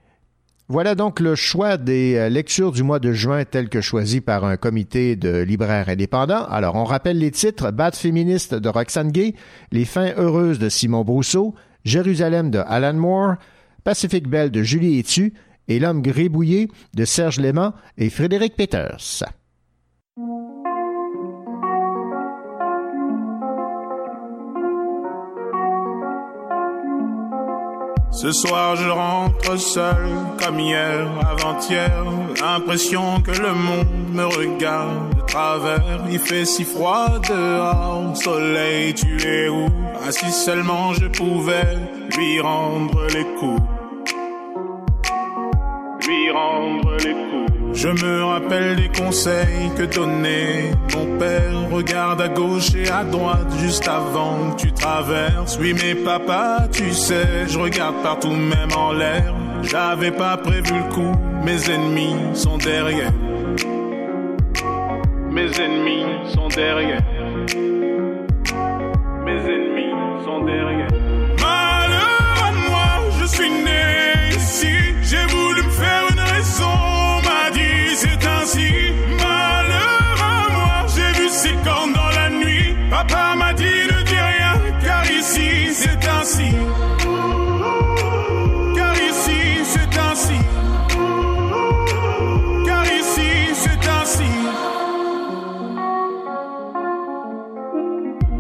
Voilà 0.69 0.97
donc 0.97 1.21
le 1.21 1.37
choix 1.37 1.77
des 1.77 2.17
euh, 2.17 2.29
lectures 2.29 2.73
du 2.73 2.83
mois 2.83 2.99
de 2.99 3.13
juin 3.13 3.45
tel 3.45 3.69
que 3.69 3.81
choisi 3.81 4.21
par 4.21 4.45
un 4.45 4.57
comité 4.57 5.15
de 5.15 5.39
libraires 5.39 5.89
indépendants. 5.89 6.45
Alors, 6.47 6.75
on 6.75 6.83
rappelle 6.83 7.19
les 7.19 7.31
titres 7.31 7.71
Bad 7.71 7.95
féministe 7.95 8.53
de 8.53 8.69
Roxane 8.69 9.13
Gay, 9.13 9.35
Les 9.71 9.85
fins 9.85 10.13
heureuses 10.17 10.59
de 10.59 10.69
Simon 10.69 11.05
Brousseau, 11.05 11.55
Jérusalem 11.85 12.51
de 12.51 12.59
Alan 12.67 12.95
Moore, 12.95 13.37
Pacific 13.85 14.27
Belle 14.27 14.51
de 14.51 14.65
Julie 14.65 14.99
Etu 14.99 15.35
et 15.69 15.79
L'homme 15.79 16.03
grébouillé 16.03 16.69
de 16.95 17.05
Serge 17.05 17.39
Léman 17.39 17.73
et 17.97 18.11
Frédéric 18.11 18.57
Peters. 18.57 19.23
Ce 28.17 28.33
soir 28.33 28.77
je 28.77 28.89
rentre 28.89 29.59
seul 29.59 30.09
comme 30.43 30.59
hier, 30.59 31.07
avant-hier. 31.21 32.03
L'impression 32.41 33.21
que 33.21 33.33
le 33.33 33.53
monde 33.53 34.09
me 34.15 34.25
regarde 34.25 35.17
de 35.17 35.21
travers. 35.27 36.01
Il 36.11 36.19
fait 36.19 36.47
si 36.47 36.65
froid 36.65 37.19
dehors, 37.29 38.17
soleil 38.17 38.95
tu 38.95 39.21
es 39.23 39.51
où? 39.51 39.67
Ah 40.03 40.11
si 40.11 40.33
seulement 40.33 40.95
je 40.95 41.09
pouvais 41.09 41.77
lui 42.17 42.41
rendre 42.41 43.07
les 43.13 43.27
coups. 43.39 43.61
Lui 46.07 46.31
rendre 46.31 46.97
les 46.97 47.13
coups. 47.13 47.46
Je 47.77 47.89
me 47.89 48.25
rappelle 48.25 48.77
des 48.77 48.89
conseils 48.89 49.71
que 49.77 49.83
donnait 49.83 50.71
mon 50.95 51.19
père. 51.19 51.71
Regarde 51.71 52.23
à 52.23 52.29
gauche 52.29 52.75
et 52.75 52.89
à 52.89 53.05
droite 53.05 53.53
juste 53.61 53.87
avant 53.87 54.53
que 54.53 54.63
tu 54.63 54.73
traverses. 54.73 55.59
Oui, 55.61 55.75
mais 55.75 55.95
papa, 55.95 56.69
tu 56.73 56.91
sais, 56.95 57.47
je 57.47 57.59
regarde 57.59 57.97
partout, 58.03 58.31
même 58.31 58.73
en 58.75 58.93
l'air. 58.93 59.35
J'avais 59.63 60.11
pas 60.11 60.39
prévu 60.39 60.73
le 60.73 60.95
coup, 60.95 61.13
mes 61.45 61.71
ennemis 61.71 62.17
sont 62.33 62.57
derrière. 62.57 63.13
Mes 65.31 65.51
ennemis 65.61 66.07
sont 66.35 66.49
derrière. 66.49 67.03
Mes 69.27 69.41
ennemis 69.55 70.25
sont 70.25 70.45
derrière. 70.47 70.89
Malheur 71.43 72.37
à 72.43 72.53
moi, 72.71 73.11
je 73.21 73.27
suis 73.27 73.51
né 73.51 73.96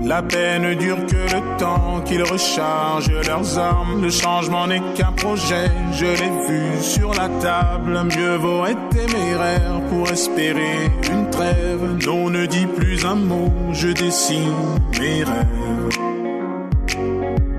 La 0.06 0.22
peine 0.22 0.76
dure 0.76 1.04
que 1.04 1.16
le 1.16 1.58
temps 1.58 2.00
qu'ils 2.04 2.22
rechargent 2.22 3.10
leurs 3.26 3.58
armes. 3.58 4.02
Le 4.02 4.08
changement 4.10 4.68
n'est 4.68 4.80
qu'un 4.94 5.10
projet, 5.10 5.68
je 5.94 6.04
l'ai 6.04 6.46
vu 6.48 6.80
sur 6.80 7.12
la 7.12 7.28
table. 7.40 8.04
Mieux 8.04 8.36
vaut 8.36 8.64
être 8.66 8.88
téméraire 8.90 9.80
pour 9.90 10.08
espérer 10.08 10.92
une 11.10 11.28
trêve. 11.30 11.98
Non, 12.06 12.30
ne 12.30 12.46
dis 12.46 12.66
plus 12.66 13.04
un 13.04 13.16
mot, 13.16 13.52
je 13.72 13.88
dessine 13.88 14.54
mes 15.00 15.24
rêves. 15.24 15.88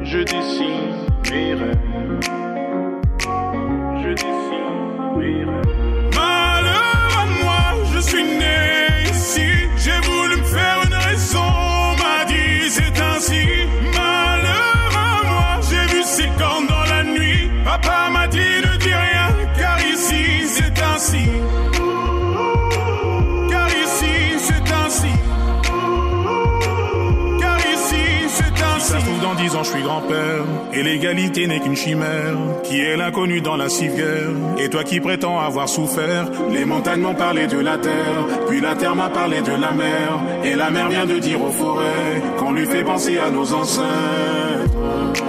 Je 0.03 0.19
dessine 0.19 1.05
mes 1.29 1.53
rêves. 1.53 1.86
Je 29.67 29.73
suis 29.73 29.83
grand-père. 29.83 30.45
Et 30.73 30.83
l'égalité 30.83 31.47
n'est 31.47 31.59
qu'une 31.59 31.75
chimère, 31.75 32.35
qui 32.63 32.79
est 32.79 32.95
l'inconnu 32.95 33.41
dans 33.41 33.57
la 33.57 33.69
civière. 33.69 34.29
Et 34.59 34.69
toi 34.69 34.83
qui 34.83 34.99
prétends 34.99 35.39
avoir 35.39 35.67
souffert, 35.67 36.29
les 36.51 36.65
montagnes 36.65 37.01
m'ont 37.01 37.15
parlé 37.15 37.47
de 37.47 37.59
la 37.59 37.77
terre, 37.77 38.25
puis 38.47 38.61
la 38.61 38.75
terre 38.75 38.95
m'a 38.95 39.09
parlé 39.09 39.41
de 39.41 39.51
la 39.51 39.71
mer. 39.71 40.19
Et 40.43 40.55
la 40.55 40.69
mer 40.69 40.89
vient 40.89 41.05
de 41.05 41.19
dire 41.19 41.41
aux 41.41 41.51
forêts 41.51 42.21
qu'on 42.37 42.53
lui 42.53 42.65
fait 42.65 42.83
penser 42.83 43.17
à 43.17 43.29
nos 43.29 43.53
ancêtres. 43.53 45.26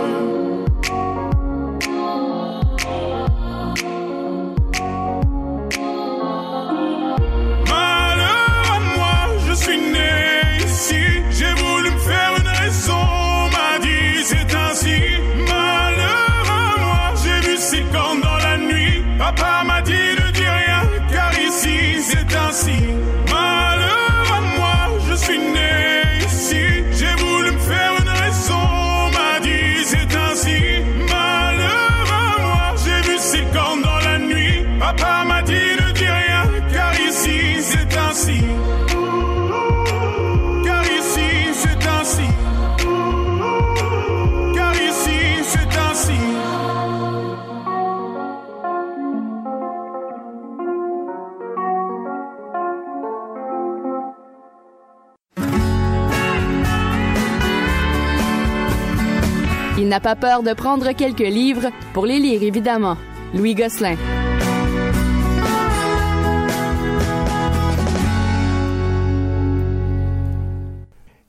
Il 59.81 59.87
n'a 59.87 60.01
pas 60.01 60.16
peur 60.16 60.43
de 60.43 60.53
prendre 60.55 60.91
quelques 60.91 61.20
livres 61.20 61.70
pour 61.93 62.05
les 62.05 62.18
lire, 62.18 62.43
évidemment. 62.43 62.97
Louis 63.33 63.55
Gosselin. 63.55 63.95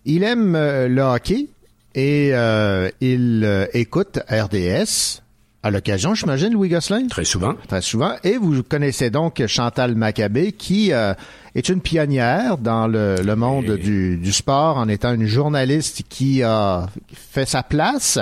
Il 0.03 0.23
aime 0.23 0.55
euh, 0.55 0.87
le 0.87 1.01
hockey 1.03 1.49
et 1.93 2.31
euh, 2.33 2.89
il 3.01 3.43
euh, 3.45 3.67
écoute 3.73 4.17
RDS 4.27 5.21
à 5.61 5.71
l'occasion, 5.71 6.13
j'imagine, 6.13 6.53
Louis 6.53 6.69
Gosselin? 6.69 7.07
Très 7.07 7.25
souvent. 7.25 7.53
Très 7.67 7.81
souvent. 7.81 8.13
Et 8.23 8.37
vous 8.37 8.63
connaissez 8.63 9.09
donc 9.09 9.45
Chantal 9.45 9.93
Maccabé, 9.93 10.53
qui 10.53 10.93
euh, 10.93 11.13
est 11.55 11.69
une 11.69 11.81
pionnière 11.81 12.57
dans 12.57 12.87
le, 12.87 13.15
le 13.23 13.35
monde 13.35 13.77
du, 13.77 14.17
du 14.17 14.31
sport 14.31 14.77
en 14.77 14.87
étant 14.87 15.13
une 15.13 15.25
journaliste 15.25 16.03
qui 16.09 16.43
a 16.43 16.87
fait 17.13 17.47
sa 17.47 17.63
place 17.63 18.19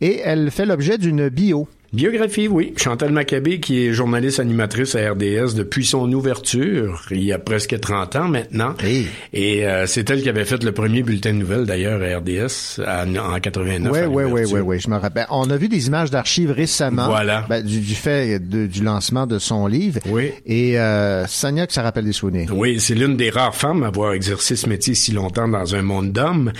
et 0.00 0.20
elle 0.24 0.50
fait 0.50 0.66
l'objet 0.66 0.98
d'une 0.98 1.28
bio. 1.28 1.68
Biographie, 1.96 2.46
oui. 2.46 2.74
Chantal 2.76 3.10
Maccabé, 3.10 3.58
qui 3.58 3.86
est 3.86 3.92
journaliste 3.94 4.38
animatrice 4.38 4.94
à 4.94 5.12
RDS 5.12 5.54
depuis 5.56 5.86
son 5.86 6.12
ouverture, 6.12 7.02
il 7.10 7.24
y 7.24 7.32
a 7.32 7.38
presque 7.38 7.80
30 7.80 8.16
ans 8.16 8.28
maintenant. 8.28 8.74
Hey. 8.84 9.06
Et 9.32 9.66
euh, 9.66 9.86
c'est 9.86 10.10
elle 10.10 10.20
qui 10.20 10.28
avait 10.28 10.44
fait 10.44 10.62
le 10.62 10.72
premier 10.72 11.02
bulletin 11.02 11.32
de 11.32 11.38
nouvelles, 11.38 11.64
d'ailleurs, 11.64 12.02
à 12.02 12.18
RDS, 12.18 12.82
à- 12.86 13.06
en 13.06 13.40
89. 13.40 13.90
Oui, 13.92 14.00
oui, 14.08 14.24
oui, 14.30 14.40
oui, 14.52 14.60
oui, 14.60 14.78
je 14.78 14.90
me 14.90 14.96
rappelle. 14.96 15.24
On 15.30 15.48
a 15.48 15.56
vu 15.56 15.68
des 15.68 15.86
images 15.86 16.10
d'archives 16.10 16.50
récemment. 16.50 17.06
Voilà. 17.06 17.46
ben, 17.48 17.64
du, 17.64 17.80
du 17.80 17.94
fait 17.94 18.38
de- 18.46 18.66
du 18.66 18.82
lancement 18.84 19.26
de 19.26 19.38
son 19.38 19.66
livre. 19.66 20.00
Oui. 20.10 20.32
Et 20.44 20.78
euh, 20.78 21.26
Sonia, 21.26 21.66
que 21.66 21.72
ça 21.72 21.80
rappelle 21.80 22.04
des 22.04 22.12
souvenirs. 22.12 22.50
Oui, 22.54 22.78
c'est 22.78 22.94
l'une 22.94 23.16
des 23.16 23.30
rares 23.30 23.56
femmes 23.56 23.84
à 23.84 23.86
avoir 23.86 24.12
exercé 24.12 24.54
ce 24.54 24.68
métier 24.68 24.94
si 24.94 25.12
longtemps 25.12 25.48
dans 25.48 25.74
un 25.74 25.80
monde 25.82 26.12
d'hommes. 26.12 26.52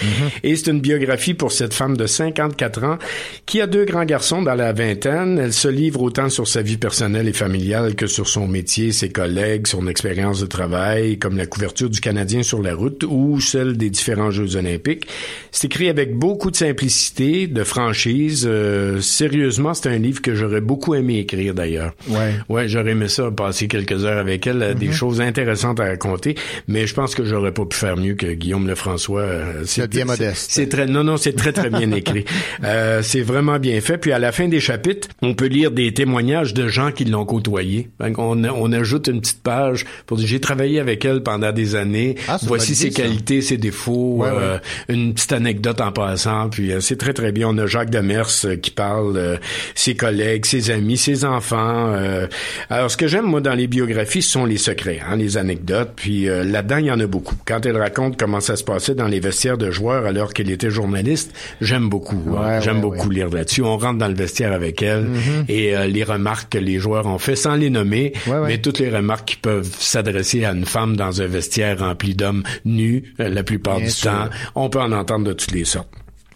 Et 0.43 0.57
c'est 0.57 0.71
une 0.71 0.81
biographie 0.81 1.35
pour 1.35 1.53
cette 1.53 1.75
femme 1.75 1.95
de 1.99 2.07
54 2.07 2.85
ans 2.85 2.99
qui 3.45 3.61
a 3.61 3.67
deux 3.67 3.85
grands 3.85 4.07
garçons 4.07 4.41
dans 4.41 4.55
la 4.55 4.73
vingtaine. 4.73 5.26
Elle 5.39 5.53
se 5.53 5.69
livre 5.69 6.03
autant 6.03 6.29
sur 6.29 6.47
sa 6.47 6.63
vie 6.63 6.77
personnelle 6.77 7.29
et 7.29 7.33
familiale 7.33 7.95
que 7.95 8.07
sur 8.07 8.29
son 8.29 8.47
métier, 8.47 8.93
ses 8.93 9.09
collègues, 9.11 9.67
son 9.67 9.87
expérience 9.89 10.41
de 10.41 10.47
travail, 10.47 11.19
comme 11.19 11.37
la 11.37 11.47
couverture 11.47 11.91
du 11.91 12.01
Canadien 12.01 12.43
sur 12.43 12.63
la 12.63 12.75
route 12.75 13.05
ou 13.09 13.41
celle 13.41 13.77
des 13.77 13.91
différents 13.91 14.31
Jeux 14.31 14.57
olympiques. 14.57 15.07
C'est 15.51 15.67
écrit 15.67 15.89
avec 15.89 16.15
beaucoup 16.15 16.51
de 16.51 16.57
simplicité, 16.57 17.47
de 17.47 17.65
franchise. 17.65 18.47
Euh, 18.49 19.01
sérieusement, 19.01 19.75
c'est 19.75 19.89
un 19.89 19.99
livre 19.99 20.23
que 20.23 20.35
j'aurais 20.35 20.61
beaucoup 20.61 20.95
aimé 20.95 21.19
écrire 21.19 21.55
d'ailleurs. 21.55 21.93
Ouais. 22.09 22.35
Ouais, 22.49 22.69
j'aurais 22.69 22.93
aimé 22.93 23.09
ça, 23.09 23.31
passer 23.31 23.69
quelques 23.69 24.05
heures 24.05 24.19
avec 24.19 24.47
elle, 24.47 24.63
euh, 24.63 24.75
des 24.75 24.93
choses 24.93 25.21
intéressantes 25.21 25.81
à 25.81 25.85
raconter, 25.87 26.35
mais 26.69 26.87
je 26.87 26.95
pense 26.95 27.15
que 27.15 27.25
j'aurais 27.25 27.53
pas 27.53 27.65
pu 27.67 27.77
faire 27.77 27.97
mieux 27.97 28.15
que 28.15 28.33
Guillaume 28.33 28.67
Lefrançois. 28.69 29.21
euh, 29.23 29.63
C'est 29.65 29.89
bien 29.91 30.05
modeste. 30.05 30.49
C'est 30.51 30.69
très, 30.69 30.87
non, 30.87 31.05
non, 31.05 31.17
c'est 31.17 31.33
très, 31.35 31.53
très 31.53 31.71
bien 31.71 31.91
écrit. 31.93 32.25
Euh, 32.65 33.01
c'est 33.03 33.23
vraiment 33.23 33.59
bien 33.59 33.81
fait. 33.81 33.99
Puis 33.99 34.13
à 34.13 34.19
la 34.19 34.33
fin 34.33 34.49
des 34.49 34.61
chapitres, 34.61 35.09
on 35.23 35.35
peut 35.35 35.47
lire 35.47 35.71
des 35.71 35.95
témoignages 35.95 36.53
de 36.53 36.69
gens 36.69 36.93
qui 36.93 37.05
l'ont 37.07 37.25
côtoyé. 37.25 37.89
on, 38.01 38.45
on 38.45 38.73
ajoute 38.73 39.09
une 39.09 39.21
petite 39.21 39.43
page 39.43 39.85
pour 40.07 40.19
dire, 40.19 40.27
j'ai 40.27 40.41
travaillé 40.41 40.79
avec 40.79 41.05
elle 41.05 41.23
pendant 41.23 41.53
des 41.53 41.75
années. 41.75 42.17
Ah, 42.29 42.39
Voici 42.43 42.75
ses 42.75 42.89
idée, 42.89 42.95
qualités, 43.03 43.41
ses 43.41 43.57
défauts, 43.57 44.19
Ouais, 44.23 44.29
euh, 44.31 44.59
une 44.89 45.15
petite 45.15 45.33
anecdote 45.33 45.81
en 45.81 45.91
passant. 45.93 46.49
Puis 46.51 46.71
euh, 46.73 46.81
c'est 46.81 46.97
très, 46.97 47.13
très 47.15 47.33
bien. 47.33 47.49
On 47.49 47.57
a 47.59 47.67
Jacques 47.67 47.91
Demers 47.91 48.29
euh, 48.45 48.57
qui 48.57 48.71
parle, 48.71 49.17
euh, 49.17 49.37
ses 49.75 49.95
collègues, 49.95 50.45
ses 50.45 50.71
amis, 50.71 50.97
ses 50.99 51.25
enfants. 51.25 51.93
euh. 51.95 52.27
Alors, 52.69 52.91
ce 52.91 52.97
que 52.97 53.07
j'aime, 53.09 53.25
moi, 53.27 53.41
dans 53.41 53.55
les 53.55 53.67
biographies, 53.69 54.23
ce 54.23 54.33
sont 54.33 54.45
les 54.45 54.59
secrets, 54.59 55.01
hein, 55.09 55.17
les 55.17 55.37
anecdotes. 55.39 55.93
Puis 55.97 56.29
euh, 56.29 56.45
là-dedans, 56.45 56.77
il 56.77 56.87
y 56.87 56.91
en 56.91 57.01
a 57.01 57.07
beaucoup. 57.07 57.37
Quand 57.47 57.65
elle 57.65 57.77
raconte 57.79 58.19
comment 58.19 58.41
ça 58.41 58.57
se 58.57 58.65
passait 58.65 58.95
dans 58.95 59.07
les 59.09 59.21
vestiaires 59.21 59.57
de 59.59 59.71
joueurs 59.71 60.05
alors 60.05 60.35
qu'elle 60.35 60.51
était 60.51 60.71
journaliste, 60.71 61.33
j'aime 61.63 61.89
beaucoup. 61.89 62.23
hein. 62.37 62.57
Ouais, 62.57 62.61
j'aime 62.63 62.81
beaucoup 62.83 63.09
lire 63.09 63.31
là-dessus. 63.31 63.63
On 63.63 63.79
rentre 63.79 63.99
dans 63.99 64.09
le 64.09 64.15
vestiaire 64.15 64.53
avec 64.53 64.83
elle 64.83 64.96
Mhm. 65.03 65.45
et 65.49 65.77
euh, 65.77 65.87
les 65.87 66.05
remarques 66.05 66.53
que 66.53 66.59
les 66.59 66.79
joueurs 66.79 67.07
ont 67.07 67.19
fait, 67.19 67.37
sans 67.37 67.55
les 67.55 67.71
nommer, 67.71 68.13
Ouais, 68.27 68.39
ouais. 68.39 68.49
mais 68.49 68.59
toutes 68.59 68.79
les 68.79 68.91
remarques 68.91 69.27
qui 69.29 69.37
peuvent 69.37 69.71
s'adresser 69.79 70.45
à 70.45 70.53
une 70.53 70.65
femme 70.67 70.97
dans 70.97 71.21
un 71.23 71.27
vestiaire 71.27 71.79
rempli 71.81 72.15
d'hommes 72.15 72.43
nus, 72.65 73.15
euh, 73.21 73.29
la 73.29 73.43
plupart 73.43 73.77
Bien 73.77 73.87
du 73.87 73.91
sûr. 73.93 74.11
temps, 74.11 74.29
on 74.55 74.69
peut 74.69 74.81
en 74.81 74.93
entendre 74.93 75.25
de 75.27 75.33
toutes 75.33 75.53
les 75.53 75.65
sortes. 75.65 75.89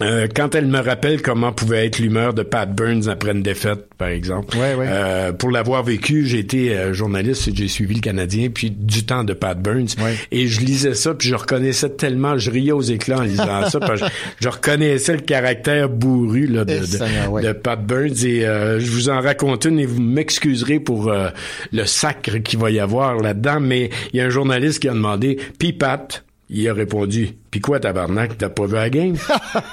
Euh, 0.02 0.26
quand 0.34 0.54
elle 0.54 0.66
me 0.66 0.78
rappelle 0.78 1.20
comment 1.22 1.52
pouvait 1.52 1.86
être 1.86 1.98
l'humeur 1.98 2.32
de 2.34 2.42
Pat 2.42 2.72
Burns 2.72 3.08
après 3.08 3.32
une 3.32 3.42
défaite, 3.42 3.86
par 3.98 4.08
exemple. 4.08 4.56
Ouais, 4.56 4.74
ouais. 4.74 4.86
Euh, 4.88 5.32
pour 5.32 5.50
l'avoir 5.50 5.82
vécu, 5.82 6.26
j'ai 6.26 6.38
été 6.38 6.76
euh, 6.76 6.92
journaliste 6.92 7.48
et 7.48 7.52
j'ai 7.54 7.68
suivi 7.68 7.94
le 7.96 8.00
Canadien 8.00 8.48
puis 8.48 8.70
du 8.70 9.04
temps 9.04 9.24
de 9.24 9.34
Pat 9.34 9.60
Burns. 9.60 9.88
Ouais. 10.02 10.14
Et 10.30 10.46
je 10.46 10.60
lisais 10.60 10.94
ça 10.94 11.14
puis 11.14 11.28
je 11.28 11.34
reconnaissais 11.34 11.90
tellement, 11.90 12.38
je 12.38 12.50
riais 12.50 12.72
aux 12.72 12.80
éclats 12.80 13.18
en 13.18 13.22
lisant 13.22 13.68
ça 13.68 13.78
parce 13.78 14.00
que 14.00 14.06
je, 14.06 14.12
je 14.40 14.48
reconnaissais 14.48 15.14
le 15.14 15.20
caractère 15.20 15.88
bourru 15.88 16.46
là, 16.46 16.64
de, 16.64 16.72
Eh, 16.72 17.42
de, 17.42 17.46
de 17.48 17.52
Pat 17.52 17.84
Burns 17.84 18.24
et 18.24 18.46
euh, 18.46 18.80
je 18.80 18.90
vous 18.90 19.08
en 19.10 19.20
raconte 19.20 19.64
une 19.66 19.78
et 19.78 19.86
vous 19.86 20.00
m'excuserez 20.00 20.80
pour 20.80 21.08
euh, 21.08 21.28
le 21.72 21.84
sacre 21.84 22.38
qu'il 22.38 22.58
va 22.58 22.70
y 22.70 22.80
avoir 22.80 23.16
là-dedans, 23.16 23.60
mais 23.60 23.90
il 24.12 24.18
y 24.18 24.20
a 24.22 24.26
un 24.26 24.30
journaliste 24.30 24.80
qui 24.80 24.88
a 24.88 24.92
demandé, 24.92 25.38
puis 25.58 25.72
Pat, 25.72 26.24
il 26.52 26.68
a 26.68 26.74
répondu, 26.74 27.30
puis 27.50 27.60
quoi 27.60 27.78
tabarnak, 27.78 28.36
t'as 28.36 28.48
pas 28.48 28.66
vu 28.66 28.74
la 28.74 28.90
game? 28.90 29.14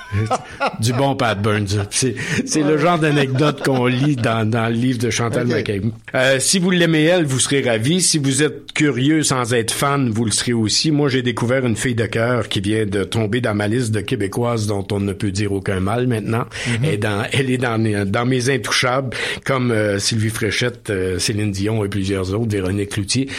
du 0.79 0.93
bon 0.93 1.15
Pat 1.15 1.41
Burns. 1.41 1.87
C'est, 1.89 2.15
c'est 2.45 2.61
le 2.61 2.77
genre 2.77 2.99
d'anecdote 2.99 3.63
qu'on 3.63 3.87
lit 3.87 4.15
dans, 4.15 4.47
dans 4.47 4.67
le 4.67 4.75
livre 4.75 4.99
de 4.99 5.09
Chantal 5.09 5.47
Ok. 5.47 5.53
Macabé. 5.53 5.91
Euh, 6.13 6.39
si 6.39 6.59
vous 6.59 6.69
l'aimez 6.69 7.05
elle, 7.05 7.25
vous 7.25 7.39
serez 7.39 7.61
ravi. 7.61 8.01
Si 8.01 8.19
vous 8.19 8.43
êtes 8.43 8.73
curieux 8.73 9.23
sans 9.23 9.53
être 9.53 9.71
fan, 9.71 10.09
vous 10.09 10.25
le 10.25 10.31
serez 10.31 10.53
aussi. 10.53 10.91
Moi, 10.91 11.09
j'ai 11.09 11.23
découvert 11.23 11.65
une 11.65 11.75
fille 11.75 11.95
de 11.95 12.05
cœur 12.05 12.47
qui 12.47 12.61
vient 12.61 12.85
de 12.85 13.03
tomber 13.03 13.41
dans 13.41 13.55
ma 13.55 13.67
liste 13.67 13.91
de 13.91 14.01
québécoises 14.01 14.67
dont 14.67 14.85
on 14.91 14.99
ne 14.99 15.13
peut 15.13 15.31
dire 15.31 15.51
aucun 15.53 15.79
mal 15.79 16.05
maintenant. 16.05 16.45
Elle 16.83 16.89
est 16.93 16.97
dans, 16.97 17.25
elle 17.31 17.49
est 17.49 17.57
dans, 17.57 18.07
dans 18.07 18.25
mes 18.25 18.49
intouchables, 18.51 19.15
comme 19.45 19.71
euh, 19.71 19.97
Sylvie 19.97 20.29
Fréchette, 20.29 20.91
euh, 20.91 21.17
Céline 21.17 21.51
Dion 21.51 21.83
et 21.83 21.89
plusieurs 21.89 22.33
autres, 22.33 22.51
Véronique 22.51 22.89
Cloutier. 22.89 23.29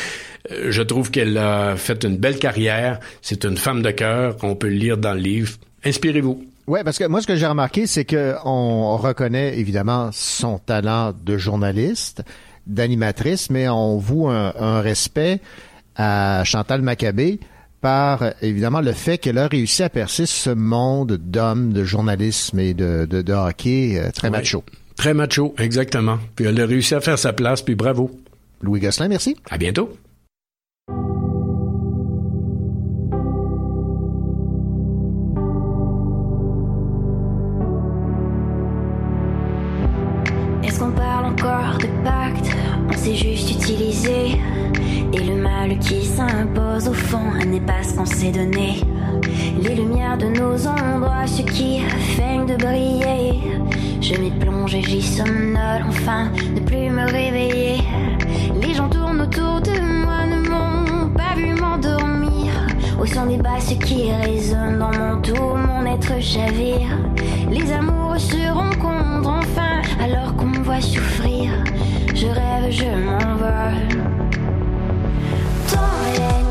Euh, 0.52 0.70
Je 0.70 0.82
trouve 0.82 1.10
qu'elle 1.10 1.36
a 1.38 1.76
fait 1.76 2.04
une 2.04 2.16
belle 2.16 2.38
carrière. 2.38 3.00
C'est 3.22 3.44
une 3.44 3.56
femme 3.56 3.82
de 3.82 3.90
cœur. 3.90 4.36
On 4.42 4.54
peut 4.54 4.68
le 4.68 4.74
lire 4.74 4.96
dans 4.98 5.14
le 5.14 5.20
livre. 5.20 5.52
Inspirez-vous. 5.84 6.44
Ouais, 6.66 6.84
parce 6.84 6.98
que 6.98 7.04
moi, 7.04 7.22
ce 7.22 7.26
que 7.26 7.36
j'ai 7.36 7.46
remarqué, 7.46 7.86
c'est 7.86 8.04
que 8.04 8.34
on 8.44 8.96
reconnaît 8.98 9.58
évidemment 9.58 10.10
son 10.12 10.58
talent 10.58 11.14
de 11.24 11.38
journaliste, 11.38 12.22
d'animatrice, 12.66 13.48
mais 13.48 13.68
on 13.68 13.96
voue 13.96 14.28
un, 14.28 14.52
un 14.58 14.80
respect 14.82 15.40
à 15.96 16.42
Chantal 16.44 16.82
Maccabé 16.82 17.40
par 17.80 18.22
évidemment 18.42 18.80
le 18.80 18.92
fait 18.92 19.18
qu'elle 19.18 19.38
a 19.38 19.46
réussi 19.46 19.82
à 19.82 19.88
percer 19.88 20.26
ce 20.26 20.50
monde 20.50 21.12
d'hommes, 21.12 21.72
de 21.72 21.84
journalisme 21.84 22.58
et 22.58 22.74
de, 22.74 23.06
de, 23.08 23.22
de 23.22 23.32
hockey 23.32 23.94
euh, 23.98 24.10
très 24.10 24.30
macho. 24.30 24.64
Très 24.96 25.14
macho, 25.14 25.54
exactement. 25.58 26.18
Puis 26.36 26.44
elle 26.46 26.60
a 26.60 26.66
réussi 26.66 26.94
à 26.94 27.00
faire 27.00 27.18
sa 27.18 27.32
place, 27.32 27.62
puis 27.62 27.76
bravo. 27.76 28.10
Louis 28.62 28.80
Gosselin, 28.80 29.08
merci. 29.08 29.36
À 29.48 29.56
bientôt. 29.58 29.96
Enfin, 56.08 56.30
ne 56.54 56.60
plus 56.60 56.90
me 56.90 57.04
réveiller. 57.10 57.82
Les 58.60 58.74
gens 58.74 58.88
tournent 58.88 59.20
autour 59.20 59.60
de 59.60 59.78
moi, 59.80 60.24
ne 60.26 60.48
m'ont 60.48 61.10
pas 61.10 61.34
vu 61.36 61.54
m'endormir. 61.54 62.50
Au 63.00 63.06
son 63.06 63.26
des 63.26 63.36
basses 63.36 63.74
qui 63.84 64.10
résonnent 64.10 64.78
dans 64.78 64.92
mon 64.96 65.20
tout, 65.20 65.34
mon 65.34 65.84
être 65.86 66.20
chavire. 66.20 66.88
Les 67.50 67.72
amours 67.72 68.16
se 68.18 68.50
rencontrent 68.50 69.28
enfin, 69.28 69.82
alors 70.02 70.34
qu'on 70.36 70.46
me 70.46 70.62
voit 70.62 70.80
souffrir. 70.80 71.50
Je 72.14 72.26
rêve, 72.26 72.70
je 72.70 72.86
m'envole. 72.86 73.88
Dans 75.72 76.47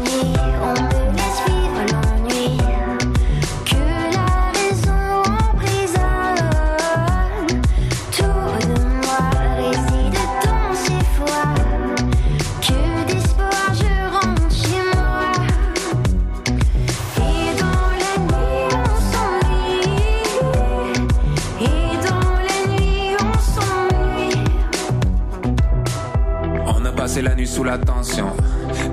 sous. 27.57 28.23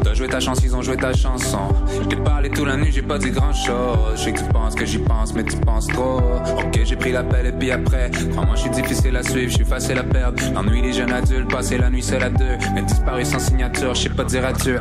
T'as 0.03 0.15
joué 0.15 0.29
ta 0.29 0.41
chance, 0.41 0.61
ils 0.63 0.75
ont 0.75 0.81
joué 0.81 0.97
ta 0.97 1.13
chanson. 1.13 1.59
Je 2.03 2.09
t'ai 2.09 2.17
parlé 2.17 2.49
toute 2.49 2.67
la 2.67 2.77
nuit, 2.77 2.91
j'ai 2.93 3.03
pas 3.03 3.19
dit 3.19 3.31
grand 3.31 3.53
chose. 3.53 4.17
Je 4.17 4.23
sais 4.23 4.33
que 4.33 4.39
tu 4.39 4.45
penses 4.47 4.75
que 4.75 4.87
j'y 4.87 4.99
pense, 4.99 5.35
mais 5.35 5.45
tu 5.45 5.57
penses 5.59 5.87
trop. 5.89 6.21
Ok, 6.59 6.81
j'ai 6.85 6.97
pris 6.97 7.13
l'appel 7.13 7.47
et 7.47 7.53
puis 7.53 7.71
après. 7.71 8.11
Crois-moi, 8.33 8.55
je 8.55 8.61
suis 8.63 8.71
difficile 8.71 9.17
à 9.17 9.23
suivre, 9.23 9.51
je 9.51 9.57
suis 9.57 9.65
facile 9.65 9.99
à 9.99 10.03
perdre. 10.03 10.43
L'ennui 10.55 10.83
des 10.83 10.93
jeunes 10.93 11.13
adultes, 11.13 11.51
passer 11.51 11.79
la 11.79 11.91
nuit 11.91 12.03
seul 12.03 12.23
à 12.23 12.31
deux. 12.31 12.57
Mais 12.75 12.83
disparu 12.83 13.25
sans 13.25 13.39
signature, 13.39 13.95
je 13.95 14.03
sais 14.03 14.09
pas 14.09 14.25
dire 14.25 14.47
adieu. 14.47 14.81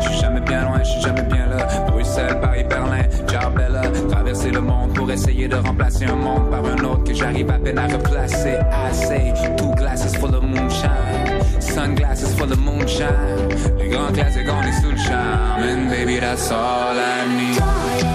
Je 0.00 0.08
suis 0.08 0.20
jamais 0.20 0.40
bien 0.40 0.64
loin, 0.64 0.78
je 0.82 0.88
suis 0.88 1.02
jamais 1.02 1.22
bien 1.22 1.46
là. 1.46 1.66
Bruxelles, 1.88 2.38
Paris, 2.40 2.64
Berlin, 2.64 3.02
Jarbella. 3.30 3.82
Traverser 4.10 4.50
le 4.50 4.60
monde 4.60 4.94
pour 4.94 5.10
essayer 5.10 5.48
de 5.48 5.56
remplacer 5.56 6.06
un 6.06 6.16
monde 6.16 6.50
par 6.50 6.64
un 6.64 6.84
autre 6.84 7.04
que 7.04 7.14
j'arrive 7.14 7.50
à 7.50 7.58
peine 7.58 7.78
à 7.78 7.86
replacer. 7.88 8.58
I 8.72 8.94
say, 8.94 9.34
two 9.58 9.74
glasses 9.74 10.16
full 10.16 10.34
of 10.34 10.42
moonshine. 10.42 11.41
Sunglasses 11.72 12.34
full 12.34 12.52
of 12.52 12.58
moonshine. 12.58 13.48
Les 13.78 13.88
grands 13.88 14.12
classiques, 14.12 14.46
on 14.46 14.62
est 14.62 14.80
sous 14.82 14.90
le 14.90 14.96
charme. 14.98 15.62
And 15.62 15.88
baby, 15.88 16.20
that's 16.20 16.50
all 16.50 16.98
I 16.98 17.26
need. 17.26 18.11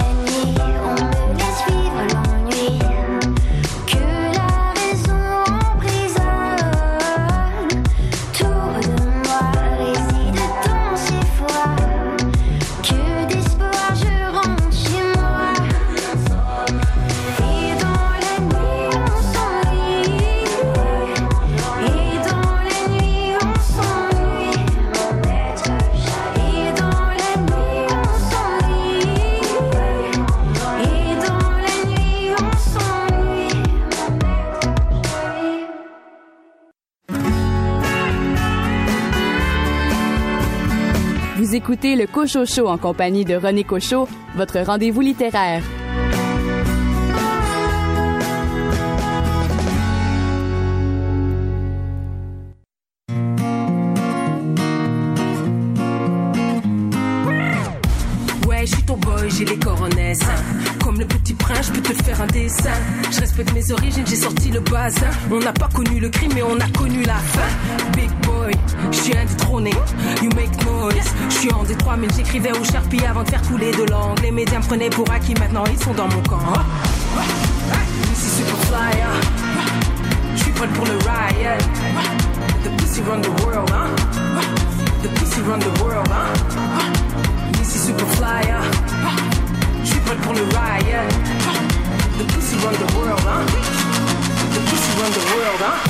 Écoutez 41.68 41.96
le 41.96 42.06
Cocho 42.06 42.46
Show 42.46 42.66
en 42.66 42.78
compagnie 42.78 43.26
de 43.26 43.34
René 43.34 43.62
Cocho, 43.62 44.08
votre 44.36 44.58
rendez-vous 44.60 45.02
littéraire. 45.02 45.62
Ouais, 58.48 58.64
je 58.64 58.74
suis 58.74 58.82
ton 58.84 58.96
boy, 58.96 59.28
j'ai 59.28 59.44
les 59.44 59.58
coronesses. 59.58 60.20
Comme 60.82 60.98
le 60.98 61.04
petit 61.04 61.34
prince, 61.34 61.66
je 61.66 61.72
peux 61.72 61.94
te 61.94 62.02
faire 62.02 62.22
un 62.22 62.26
dessin. 62.28 62.72
Je 63.12 63.20
respecte 63.20 63.52
mes 63.52 63.70
origines, 63.72 64.06
j'ai 64.06 64.16
sorti 64.16 64.50
le 64.50 64.60
bazin. 64.60 65.10
On 65.30 65.38
n'a 65.38 65.52
pas 65.52 65.68
connu 65.68 65.87
avant 73.18 73.24
de 73.24 73.30
faire 73.30 73.42
couler 73.42 73.72
de 73.72 73.84
langue. 73.90 74.20
Les 74.22 74.30
médias 74.30 74.58
me 74.58 74.64
prenaient 74.64 74.90
pour 74.90 75.10
acquis, 75.10 75.34
maintenant 75.34 75.64
ils 75.70 75.82
sont 75.82 75.92
dans 75.92 76.06
mon 76.06 76.22
camp. 76.22 76.38
Ici 78.12 78.30
super 78.38 78.56
flyer. 78.66 79.08
Je 80.36 80.42
suis 80.42 80.52
prêt 80.52 80.68
pour 80.68 80.86
le 80.86 80.92
riot. 80.98 81.58
The 82.62 82.70
pussy 82.76 83.02
run 83.02 83.20
the 83.20 83.42
world, 83.42 83.70
hein. 83.70 83.90
The 85.02 85.08
pussy 85.08 85.40
run 85.42 85.58
the 85.58 85.82
world, 85.82 86.08
hein. 86.08 86.32
Ici 87.60 87.78
super 87.78 88.06
flyer. 88.08 88.60
Je 89.82 89.88
suis 89.88 90.00
prêt 90.00 90.16
pour 90.16 90.34
le 90.34 90.42
riot. 90.42 91.08
The 92.18 92.24
pussy 92.32 92.56
run 92.64 92.72
the 92.74 92.94
world, 92.94 93.20
hein. 93.26 93.46
The 94.54 94.60
pussy 94.60 94.92
run 95.00 95.10
the 95.10 95.24
world, 95.34 95.60
hein. 95.60 95.87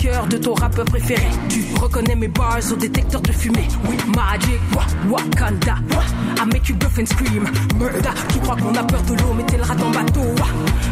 Cœur 0.00 0.26
de 0.26 0.36
ton 0.38 0.54
rappeur 0.54 0.84
préféré. 0.84 1.26
Tu 1.48 1.62
reconnais 1.80 2.14
mes 2.14 2.28
bars 2.28 2.58
au 2.72 2.76
détecteur 2.76 3.20
de 3.20 3.32
fumée. 3.32 3.68
Oui, 3.88 3.96
Magic, 4.16 4.60
wa, 4.74 4.82
Wakanda. 5.10 5.74
wa. 5.94 6.02
I 6.40 6.44
make 6.46 6.68
you 6.68 6.76
girlfriend 6.78 7.08
scream. 7.08 7.44
Murder. 7.78 8.10
Tu 8.32 8.38
crois 8.40 8.56
qu'on 8.56 8.74
a 8.74 8.82
peur 8.82 9.02
de 9.02 9.14
l'eau, 9.14 9.34
mais 9.36 9.44
t'es 9.44 9.56
le 9.58 9.62
rat 9.62 9.74
en 9.74 9.90
bateau. 9.90 10.34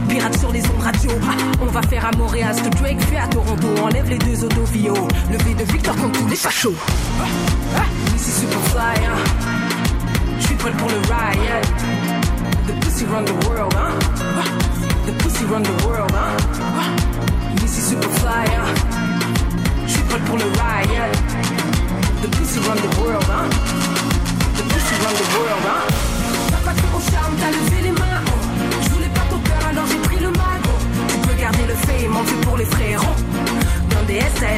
Pirate 0.09 0.39
sur 0.39 0.53
les 0.53 0.63
ondes 0.67 0.83
radio. 0.83 1.11
On 1.63 1.67
va 1.67 1.83
faire 1.83 2.05
à 2.07 2.17
Montréal 2.17 2.55
ce 2.57 2.63
que 2.69 2.77
Drake 2.77 3.01
fait 3.03 3.17
à 3.17 3.27
Toronto. 3.29 3.69
Enlève 3.83 4.09
les 4.11 4.19
deux 4.19 4.45
Odovio. 4.45 4.95
Levé 5.33 5.55
de 5.55 5.65
victoire 5.73 5.97
comme 5.97 6.13
tous 6.13 6.29
les 6.29 6.37
fachos. 6.37 6.75
Ah, 7.21 7.25
ah, 7.77 8.15
Ici 8.17 8.31
super 8.31 8.61
fly, 8.71 9.05
hein. 9.07 9.17
Je 10.41 10.47
suis 10.47 10.55
prêt 10.57 10.73
pour 10.73 10.89
le 10.89 10.97
riot. 10.97 11.63
The 12.67 12.85
pussy 12.85 13.05
run 13.07 13.25
the 13.25 13.47
world, 13.47 13.73
hein. 13.75 13.93
Ah, 14.39 14.43
The 15.07 15.13
pussy 15.23 15.45
run 15.47 15.63
the 15.63 15.85
world, 15.87 16.13
hein. 16.13 16.37
Ah, 16.79 17.65
Ici 17.65 17.81
super 17.81 18.11
fly, 18.11 18.47
hein 18.55 18.98
pour 20.27 20.37
le 20.37 20.45
riot. 20.45 21.13
The 22.23 22.29
pussy 22.37 22.59
run 22.61 22.77
the 22.77 22.91
world, 23.01 23.25
hein. 23.31 23.49
The 24.57 24.63
pussy 24.63 24.95
run 25.05 25.15
the 25.15 25.27
world, 25.37 25.65
hein. 25.67 25.83
T'as 26.51 26.63
pas 26.67 26.75
cru 26.79 26.89
au 26.97 27.01
charme, 27.11 27.35
t'as 27.41 27.51
levé 27.51 27.83
les 27.83 27.93
mains. 27.93 28.23
Oh. 28.27 28.31
Je 28.83 28.89
voulais 28.95 29.09
pas 29.09 29.27
ton 29.31 29.39
cœur, 29.39 29.63
alors 29.71 29.87
j'ai 29.87 29.99
pris 30.09 30.19
le 30.19 30.31
mal. 30.31 30.61
Oh. 30.65 30.69
Tu 31.09 31.29
peux 31.29 31.41
garder 31.41 31.67
le 31.67 31.75
fait, 31.75 32.09
m'en 32.09 32.23
pour 32.43 32.57
les 32.57 32.65
frérots. 32.65 33.19
Dans 33.91 34.05
des 34.07 34.17
S, 34.17 34.43
à 34.43 34.57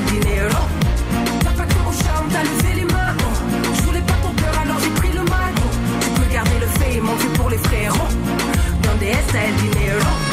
T'as 1.44 1.50
pas 1.50 1.66
cru 1.66 1.80
au 1.88 1.92
charme, 2.04 2.26
t'as 2.32 2.42
levé 2.42 2.74
les 2.80 2.84
mains. 2.94 3.14
Oh. 3.20 3.70
Je 3.76 3.82
voulais 3.82 4.02
pas 4.02 4.18
ton 4.22 4.32
cœur, 4.40 4.54
alors 4.62 4.78
j'ai 4.82 4.94
pris 5.00 5.12
le 5.12 5.24
mal. 5.24 5.52
Oh. 5.56 5.70
Tu 6.02 6.10
peux 6.20 6.32
garder 6.32 6.58
le 6.60 6.68
fait, 6.78 7.00
m'en 7.00 7.16
pour 7.36 7.50
les 7.50 7.58
frérots. 7.58 8.12
Dans 8.82 8.96
des 8.98 9.08
S. 9.08 10.29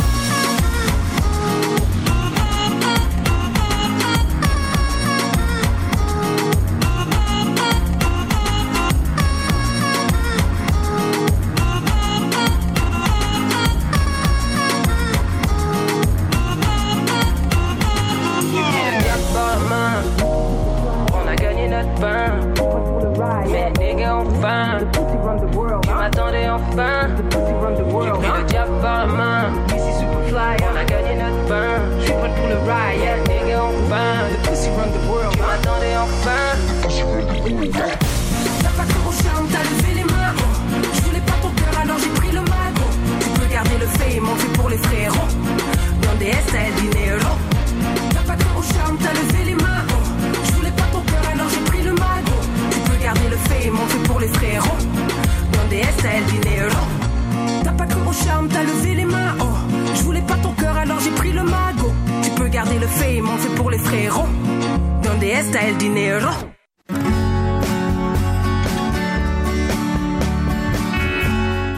El 65.29 65.77
dinero? 65.77 66.29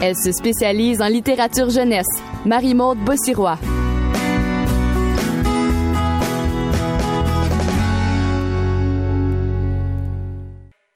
Elle 0.00 0.14
se 0.14 0.30
spécialise 0.30 1.02
en 1.02 1.08
littérature 1.08 1.68
jeunesse. 1.68 2.06
Marie-Maude 2.46 2.98
Bossirois. 2.98 3.58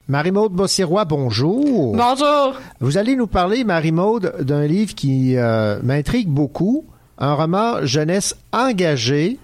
Marie-Maude 0.07 0.53
Bossirois, 0.53 1.03
bonjour. 1.03 1.93
Bonjour. 1.93 2.53
Vous 2.79 2.97
allez 2.97 3.17
nous 3.17 3.27
parler, 3.27 3.65
Marie-Maude, 3.65 4.33
d'un 4.39 4.65
livre 4.65 4.95
qui 4.95 5.35
euh, 5.35 5.81
m'intrigue 5.83 6.29
beaucoup, 6.29 6.85
un 7.17 7.33
roman 7.33 7.85
jeunesse 7.85 8.33
engagé, 8.53 9.39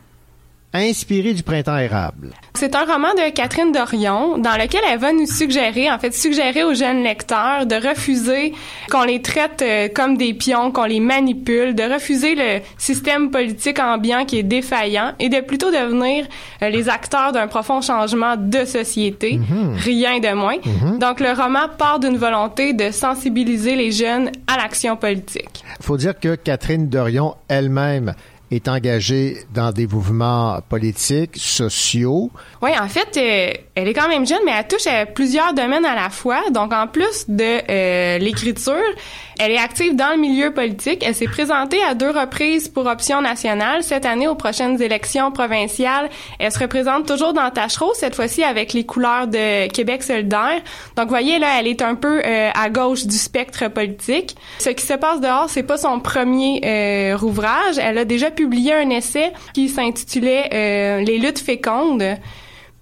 inspiré 0.74 1.34
du 1.34 1.44
printemps 1.44 1.78
érable. 1.78 2.30
C'est 2.54 2.76
un 2.76 2.86
roman 2.86 3.10
de 3.16 3.30
Catherine 3.32 3.72
Dorion 3.72 4.38
dans 4.38 4.54
lequel 4.58 4.82
elle 4.90 5.00
va 5.00 5.12
nous 5.12 5.26
suggérer, 5.26 5.92
en 5.92 5.98
fait, 6.00 6.14
suggérer 6.14 6.64
aux 6.64 6.74
jeunes 6.74 7.04
lecteurs 7.04 7.66
de 7.66 7.76
refuser 7.76 8.54
qu'on 8.90 9.04
les 9.04 9.22
traite 9.22 9.62
euh, 9.62 9.88
comme 9.94 10.16
des 10.18 10.34
pions, 10.34 10.72
qu'on 10.72 10.86
les 10.86 11.00
manipule, 11.00 11.76
de 11.76 11.84
refuser 11.84 12.36
le 12.36 12.62
système 12.78 13.32
politique 13.32 13.80
ambiant 13.80 14.26
qui 14.26 14.40
est 14.40 14.44
défaillant 14.44 15.14
et 15.20 15.30
de 15.30 15.40
plutôt 15.42 15.72
devenir 15.72 16.26
euh, 16.62 16.70
les 16.70 16.88
acteurs 16.90 17.32
d'un 17.32 17.48
profond 17.48 17.82
changement 17.82 18.36
de 18.38 18.64
société, 18.66 19.38
Mhm. 19.38 19.76
rien 19.78 20.20
de 20.20 20.34
moins. 20.34 20.58
Mhm. 20.64 21.00
Donc 21.00 21.20
le 21.20 21.32
roman 21.32 21.68
part 21.78 22.00
d'une 22.00 22.18
volonté 22.18 22.74
de 22.74 22.92
sensibiliser 22.92 23.76
les 23.76 23.92
jeunes 23.92 24.32
à 24.48 24.58
l'action 24.58 24.96
politique. 24.96 25.64
faut 25.82 25.98
dire 25.98 26.18
que 26.20 26.36
Catherine 26.36 26.88
Dorion 26.90 27.36
elle-même 27.48 28.14
est 28.52 28.68
engagée 28.68 29.38
dans 29.54 29.72
des 29.72 29.88
mouvements 29.88 30.60
politiques, 30.68 31.38
sociaux. 31.38 32.30
Oui, 32.62 32.72
en 32.80 32.88
fait, 32.88 33.18
euh, 33.18 33.54
elle 33.76 33.88
est 33.88 33.94
quand 33.94 34.10
même 34.10 34.28
jeune, 34.28 34.42
mais 34.46 34.52
elle 34.58 34.68
touche 34.68 34.88
à 34.88 35.06
plusieurs 35.06 35.54
domaines 35.54 35.86
à 35.86 35.96
la 35.96 36.10
fois. 36.10 36.42
Donc, 36.52 36.74
en 36.74 36.88
plus 36.88 37.26
de 37.30 37.44
euh, 37.70 38.18
l'écriture, 38.18 38.76
elle 39.40 39.52
est 39.52 39.58
active 39.58 39.96
dans 39.96 40.12
le 40.12 40.18
milieu 40.18 40.54
politique. 40.54 41.02
Elle 41.06 41.16
s'est 41.16 41.26
présentée 41.26 41.82
à 41.84 41.96
deux 41.96 42.12
reprises 42.12 42.68
pour 42.68 42.86
Option 42.88 43.22
nationale. 43.22 43.84
Cette 43.84 44.06
année, 44.06 44.28
aux 44.28 44.36
prochaines 44.36 44.82
élections 44.82 45.32
provinciales, 45.32 46.10
elle 46.38 46.52
se 46.52 46.60
représente 46.60 47.08
toujours 47.08 47.34
dans 47.34 47.50
Tachereau, 47.50 47.94
cette 47.96 48.16
fois-ci 48.16 48.44
avec 48.44 48.74
les 48.74 48.86
couleurs 48.86 49.28
de 49.28 49.68
Québec 49.70 50.04
solidaire. 50.04 50.62
Donc, 50.98 51.08
voyez, 51.08 51.40
là, 51.40 51.60
elle 51.60 51.68
est 51.68 51.82
un 51.82 51.96
peu 51.96 52.22
euh, 52.24 52.50
à 52.54 52.70
gauche 52.70 53.06
du 53.06 53.18
spectre 53.18 53.70
politique. 53.70 54.36
Ce 54.60 54.70
qui 54.70 54.86
se 54.86 54.94
passe 54.94 55.22
dehors, 55.22 55.50
c'est 55.50 55.64
pas 55.64 55.78
son 55.78 56.02
premier 56.02 57.16
ouvrage. 57.22 57.78
Elle 57.80 57.98
a 57.98 58.06
déjà 58.06 58.30
publié 58.44 58.74
un 58.74 58.90
essai 58.90 59.32
qui 59.54 59.70
s'intitulait 59.70 60.50
euh, 60.54 61.02
Les 61.02 61.18
luttes 61.18 61.40
fécondes 61.40 62.18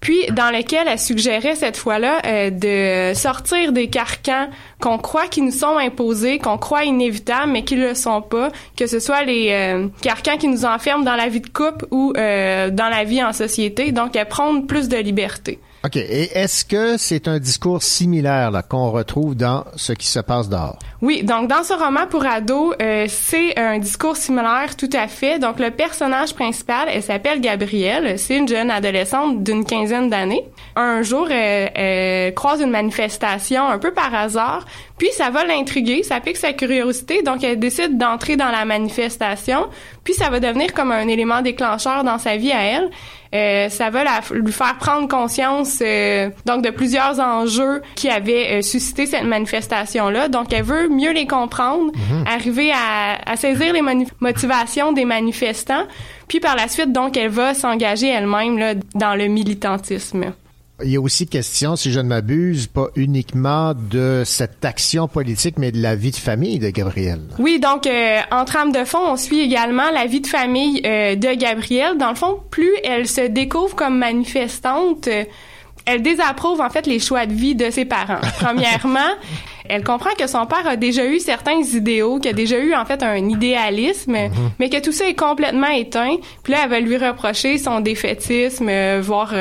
puis 0.00 0.26
dans 0.32 0.50
lequel 0.50 0.88
elle 0.88 0.98
suggérait 0.98 1.54
cette 1.54 1.76
fois-là 1.76 2.22
euh, 2.24 2.50
de 2.50 3.14
sortir 3.14 3.72
des 3.72 3.88
carcans 3.88 4.48
qu'on 4.80 4.98
croit 4.98 5.26
qui 5.26 5.42
nous 5.42 5.50
sont 5.50 5.76
imposés, 5.76 6.38
qu'on 6.38 6.56
croit 6.56 6.84
inévitables, 6.84 7.52
mais 7.52 7.64
qui 7.64 7.76
ne 7.76 7.88
le 7.88 7.94
sont 7.94 8.22
pas, 8.22 8.50
que 8.76 8.86
ce 8.86 8.98
soit 8.98 9.22
les 9.24 9.50
euh, 9.50 9.88
carcans 10.00 10.38
qui 10.38 10.48
nous 10.48 10.64
enferment 10.64 11.04
dans 11.04 11.16
la 11.16 11.28
vie 11.28 11.40
de 11.40 11.48
couple 11.48 11.86
ou 11.90 12.14
euh, 12.16 12.70
dans 12.70 12.88
la 12.88 13.04
vie 13.04 13.22
en 13.22 13.32
société, 13.32 13.92
donc 13.92 14.16
elle 14.16 14.28
prône 14.28 14.66
plus 14.66 14.88
de 14.88 14.96
liberté. 14.96 15.58
OK. 15.82 15.96
Et 15.96 16.36
est-ce 16.36 16.64
que 16.64 16.98
c'est 16.98 17.26
un 17.26 17.38
discours 17.38 17.82
similaire 17.82 18.50
qu'on 18.68 18.90
retrouve 18.90 19.34
dans 19.34 19.64
ce 19.76 19.94
qui 19.94 20.06
se 20.06 20.20
passe 20.20 20.50
dehors? 20.50 20.78
Oui, 21.00 21.22
donc 21.22 21.48
dans 21.48 21.62
ce 21.62 21.72
roman 21.72 22.06
pour 22.06 22.26
ados, 22.26 22.74
euh, 22.82 23.06
c'est 23.08 23.58
un 23.58 23.78
discours 23.78 24.16
similaire 24.16 24.76
tout 24.76 24.90
à 24.92 25.08
fait. 25.08 25.38
Donc 25.38 25.58
le 25.58 25.70
personnage 25.70 26.34
principal, 26.34 26.88
elle 26.92 27.02
s'appelle 27.02 27.40
Gabrielle. 27.40 28.18
C'est 28.18 28.36
une 28.36 28.46
jeune 28.46 28.70
adolescente 28.70 29.42
d'une 29.42 29.64
quinzaine 29.64 30.10
d'années. 30.10 30.44
Un 30.76 31.00
jour, 31.00 31.30
elle 31.30 32.34
croise 32.34 32.60
une 32.60 32.70
manifestation 32.70 33.66
un 33.66 33.78
peu 33.78 33.92
par 33.92 34.14
hasard, 34.14 34.66
puis 35.00 35.08
ça 35.16 35.30
va 35.30 35.46
l'intriguer, 35.46 36.02
ça 36.02 36.20
pique 36.20 36.36
sa 36.36 36.52
curiosité, 36.52 37.22
donc 37.22 37.42
elle 37.42 37.58
décide 37.58 37.96
d'entrer 37.96 38.36
dans 38.36 38.50
la 38.50 38.66
manifestation, 38.66 39.66
puis 40.04 40.12
ça 40.12 40.28
va 40.28 40.40
devenir 40.40 40.74
comme 40.74 40.92
un 40.92 41.08
élément 41.08 41.40
déclencheur 41.40 42.04
dans 42.04 42.18
sa 42.18 42.36
vie 42.36 42.52
à 42.52 42.60
elle. 42.62 42.90
Euh, 43.34 43.68
ça 43.70 43.88
va 43.88 44.04
la- 44.04 44.20
lui 44.32 44.52
faire 44.52 44.76
prendre 44.78 45.08
conscience 45.08 45.78
euh, 45.80 46.28
donc 46.44 46.62
de 46.62 46.68
plusieurs 46.70 47.18
enjeux 47.18 47.80
qui 47.94 48.10
avaient 48.10 48.58
euh, 48.58 48.62
suscité 48.62 49.06
cette 49.06 49.22
manifestation-là. 49.24 50.28
Donc, 50.28 50.52
elle 50.52 50.64
veut 50.64 50.88
mieux 50.88 51.12
les 51.12 51.26
comprendre, 51.28 51.92
Mhm. 51.94 52.24
arriver 52.26 52.70
à, 52.72 53.18
à 53.24 53.36
saisir 53.36 53.72
les 53.72 53.82
motivations 54.20 54.92
des 54.92 55.04
manifestants. 55.06 55.84
Puis 56.28 56.40
par 56.40 56.56
la 56.56 56.68
suite, 56.68 56.92
donc, 56.92 57.16
elle 57.16 57.30
va 57.30 57.54
s'engager 57.54 58.08
elle-même 58.08 58.58
là, 58.58 58.74
dans 58.94 59.14
le 59.14 59.28
militantisme. 59.28 60.32
Il 60.82 60.90
y 60.90 60.96
a 60.96 61.00
aussi 61.00 61.26
question, 61.26 61.76
si 61.76 61.92
je 61.92 62.00
ne 62.00 62.08
m'abuse, 62.08 62.66
pas 62.66 62.88
uniquement 62.96 63.74
de 63.74 64.22
cette 64.24 64.64
action 64.64 65.08
politique, 65.08 65.56
mais 65.58 65.72
de 65.72 65.80
la 65.80 65.94
vie 65.94 66.10
de 66.10 66.16
famille 66.16 66.58
de 66.58 66.70
Gabriel. 66.70 67.20
Oui, 67.38 67.60
donc 67.60 67.86
euh, 67.86 68.18
en 68.30 68.44
trame 68.44 68.72
de 68.72 68.84
fond, 68.84 69.00
on 69.06 69.16
suit 69.16 69.40
également 69.40 69.90
la 69.90 70.06
vie 70.06 70.20
de 70.20 70.26
famille 70.26 70.80
euh, 70.84 71.16
de 71.16 71.34
Gabrielle. 71.34 71.98
Dans 71.98 72.10
le 72.10 72.14
fond, 72.14 72.40
plus 72.50 72.72
elle 72.84 73.06
se 73.06 73.22
découvre 73.22 73.74
comme 73.74 73.98
manifestante, 73.98 75.08
euh, 75.08 75.24
elle 75.86 76.02
désapprouve 76.02 76.60
en 76.60 76.70
fait 76.70 76.86
les 76.86 76.98
choix 76.98 77.26
de 77.26 77.32
vie 77.32 77.54
de 77.54 77.70
ses 77.70 77.84
parents. 77.84 78.20
Premièrement, 78.40 79.10
elle 79.68 79.82
comprend 79.82 80.10
que 80.18 80.26
son 80.26 80.46
père 80.46 80.66
a 80.66 80.76
déjà 80.76 81.04
eu 81.06 81.18
certains 81.18 81.60
idéaux, 81.60 82.18
qu'il 82.18 82.30
a 82.30 82.34
déjà 82.34 82.58
eu 82.58 82.74
en 82.74 82.84
fait 82.84 83.02
un 83.02 83.28
idéalisme, 83.28 84.16
mais 84.58 84.68
que 84.68 84.80
tout 84.80 84.92
ça 84.92 85.08
est 85.08 85.14
complètement 85.14 85.68
éteint. 85.68 86.16
Puis 86.42 86.52
là, 86.52 86.60
elle 86.64 86.70
va 86.70 86.80
lui 86.80 86.96
reprocher 86.96 87.58
son 87.58 87.80
défaitisme, 87.80 88.70
voire 89.00 89.32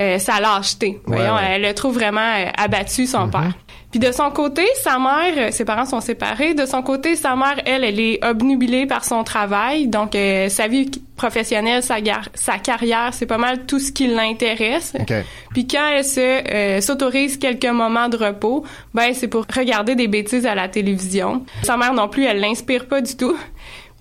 euh, 0.00 0.18
sa 0.18 0.40
lâcheté. 0.40 1.00
Ouais, 1.06 1.16
Voyons, 1.16 1.34
ouais. 1.34 1.52
elle 1.52 1.64
a 1.64 1.74
trouve 1.74 1.94
vraiment 1.94 2.20
euh, 2.20 2.46
abattu 2.56 3.06
son 3.06 3.28
père. 3.28 3.52
Puis 3.92 4.00
de 4.00 4.10
son 4.10 4.30
côté, 4.30 4.62
sa 4.82 4.98
mère, 4.98 5.34
euh, 5.36 5.50
ses 5.50 5.66
parents 5.66 5.84
sont 5.84 6.00
séparés. 6.00 6.54
De 6.54 6.64
son 6.64 6.82
côté, 6.82 7.14
sa 7.14 7.36
mère, 7.36 7.60
elle, 7.66 7.84
elle 7.84 8.00
est 8.00 8.24
obnubilée 8.24 8.86
par 8.86 9.04
son 9.04 9.22
travail. 9.22 9.86
Donc, 9.86 10.14
euh, 10.14 10.48
sa 10.48 10.66
vie 10.66 10.90
professionnelle, 11.14 11.82
sa, 11.82 12.58
carrière, 12.58 13.10
c'est 13.12 13.26
pas 13.26 13.36
mal 13.36 13.66
tout 13.66 13.78
ce 13.78 13.92
qui 13.92 14.06
l'intéresse. 14.06 14.94
OK. 14.98 15.12
Puis 15.52 15.66
quand 15.66 15.88
elle 15.94 16.04
se 16.04 16.20
euh, 16.20 16.80
s'autorise 16.80 17.36
quelques 17.36 17.66
moments 17.66 18.08
de 18.08 18.16
repos, 18.16 18.64
ben 18.94 19.12
c'est 19.12 19.28
pour 19.28 19.44
regarder 19.54 19.94
des 19.94 20.08
bêtises 20.08 20.46
à 20.46 20.54
la 20.54 20.68
télévision. 20.68 21.44
Sa 21.62 21.76
mère 21.76 21.92
non 21.92 22.08
plus, 22.08 22.24
elle 22.24 22.40
l'inspire 22.40 22.86
pas 22.86 23.02
du 23.02 23.14
tout. 23.14 23.36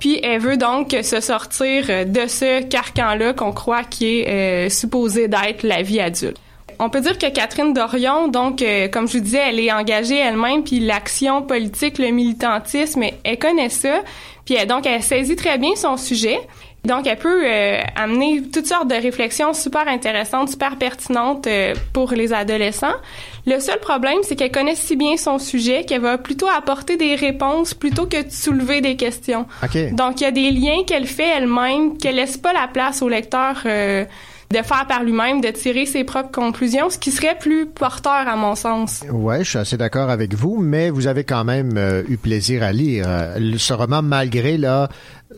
Puis 0.02 0.20
elle 0.24 0.42
veut 0.42 0.58
donc 0.58 0.94
se 1.04 1.22
sortir 1.22 1.86
euh, 1.90 2.04
de 2.04 2.28
ce 2.28 2.64
carcan-là 2.64 3.34
qu'on 3.34 3.54
croit 3.54 3.84
qui 3.84 4.20
est 4.20 4.28
euh, 4.28 4.70
supposé 4.70 5.30
d'être 5.30 5.64
la 5.64 5.84
vie 5.84 6.02
adulte. 6.02 6.38
On 6.80 6.90
peut 6.90 7.02
dire 7.02 7.20
que 7.20 7.30
Catherine 7.30 7.74
Dorion, 7.74 8.28
donc, 8.28 8.64
euh, 8.64 8.88
comme 8.88 9.08
je 9.08 9.20
vous 9.20 9.24
disais, 9.24 9.42
elle 9.50 9.60
est 9.60 9.72
engagée 9.72 10.18
elle-même, 10.18 10.64
puis 10.64 10.80
l'action 10.80 11.44
politique, 11.44 12.00
le 12.00 12.08
militantisme, 12.08 13.04
elle 13.24 13.38
connaît 13.38 13.70
ça, 13.70 14.02
puis 14.46 14.56
elle, 14.56 14.68
donc 14.68 14.88
elle 14.88 15.04
saisit 15.04 15.36
très 15.36 15.60
bien 15.60 15.76
son 15.76 15.96
sujet. 15.96 16.40
Donc, 16.84 17.06
elle 17.06 17.18
peut 17.18 17.44
euh, 17.46 17.80
amener 17.96 18.42
toutes 18.52 18.66
sortes 18.66 18.88
de 18.88 18.96
réflexions 18.96 19.54
super 19.54 19.88
intéressantes, 19.88 20.50
super 20.50 20.78
pertinentes 20.78 21.46
euh, 21.46 21.76
pour 21.94 22.12
les 22.14 22.34
adolescents. 22.34 22.96
Le 23.48 23.60
seul 23.60 23.80
problème, 23.80 24.20
c'est 24.24 24.36
qu'elle 24.36 24.52
connaît 24.52 24.76
si 24.76 24.96
bien 24.96 25.18
son 25.18 25.40
sujet 25.40 25.84
qu'elle 25.84 26.02
va 26.02 26.18
plutôt 26.18 26.48
apporter 26.48 26.98
des 26.98 27.16
réponses 27.16 27.74
plutôt 27.74 28.06
que 28.06 28.24
de 28.24 28.32
soulever 28.32 28.82
des 28.82 28.96
questions. 28.96 29.46
Donc, 29.94 30.22
il 30.22 30.24
y 30.24 30.28
a 30.28 30.32
des 30.32 30.52
liens 30.52 30.84
qu'elle 30.86 31.08
fait 31.08 31.28
elle-même, 31.28 31.98
qu'elle 31.98 32.16
laisse 32.16 32.38
pas 32.38 32.54
la 32.54 32.68
place 32.68 33.02
au 33.02 33.10
lecteur 33.10 33.62
euh, 33.66 34.06
de 34.52 34.58
faire 34.58 34.86
par 34.88 35.04
lui-même, 35.04 35.42
de 35.42 35.50
tirer 35.50 35.86
ses 35.86 36.04
propres 36.04 36.32
conclusions, 36.32 36.90
ce 36.90 36.98
qui 36.98 37.12
serait 37.12 37.38
plus 37.38 37.66
porteur 37.66 38.28
à 38.28 38.36
mon 38.36 38.56
sens. 38.56 39.04
Ouais, 39.10 39.44
je 39.44 39.50
suis 39.50 39.58
assez 39.58 39.78
d'accord 39.78 40.10
avec 40.10 40.34
vous, 40.34 40.58
mais 40.58 40.90
vous 40.90 41.08
avez 41.08 41.24
quand 41.24 41.44
même 41.44 41.78
euh, 41.78 42.04
eu 42.08 42.18
plaisir 42.18 42.64
à 42.64 42.72
lire 42.72 43.06
euh, 43.08 43.54
ce 43.58 43.74
roman, 43.74 44.02
malgré 44.02 44.58
là 44.58 44.90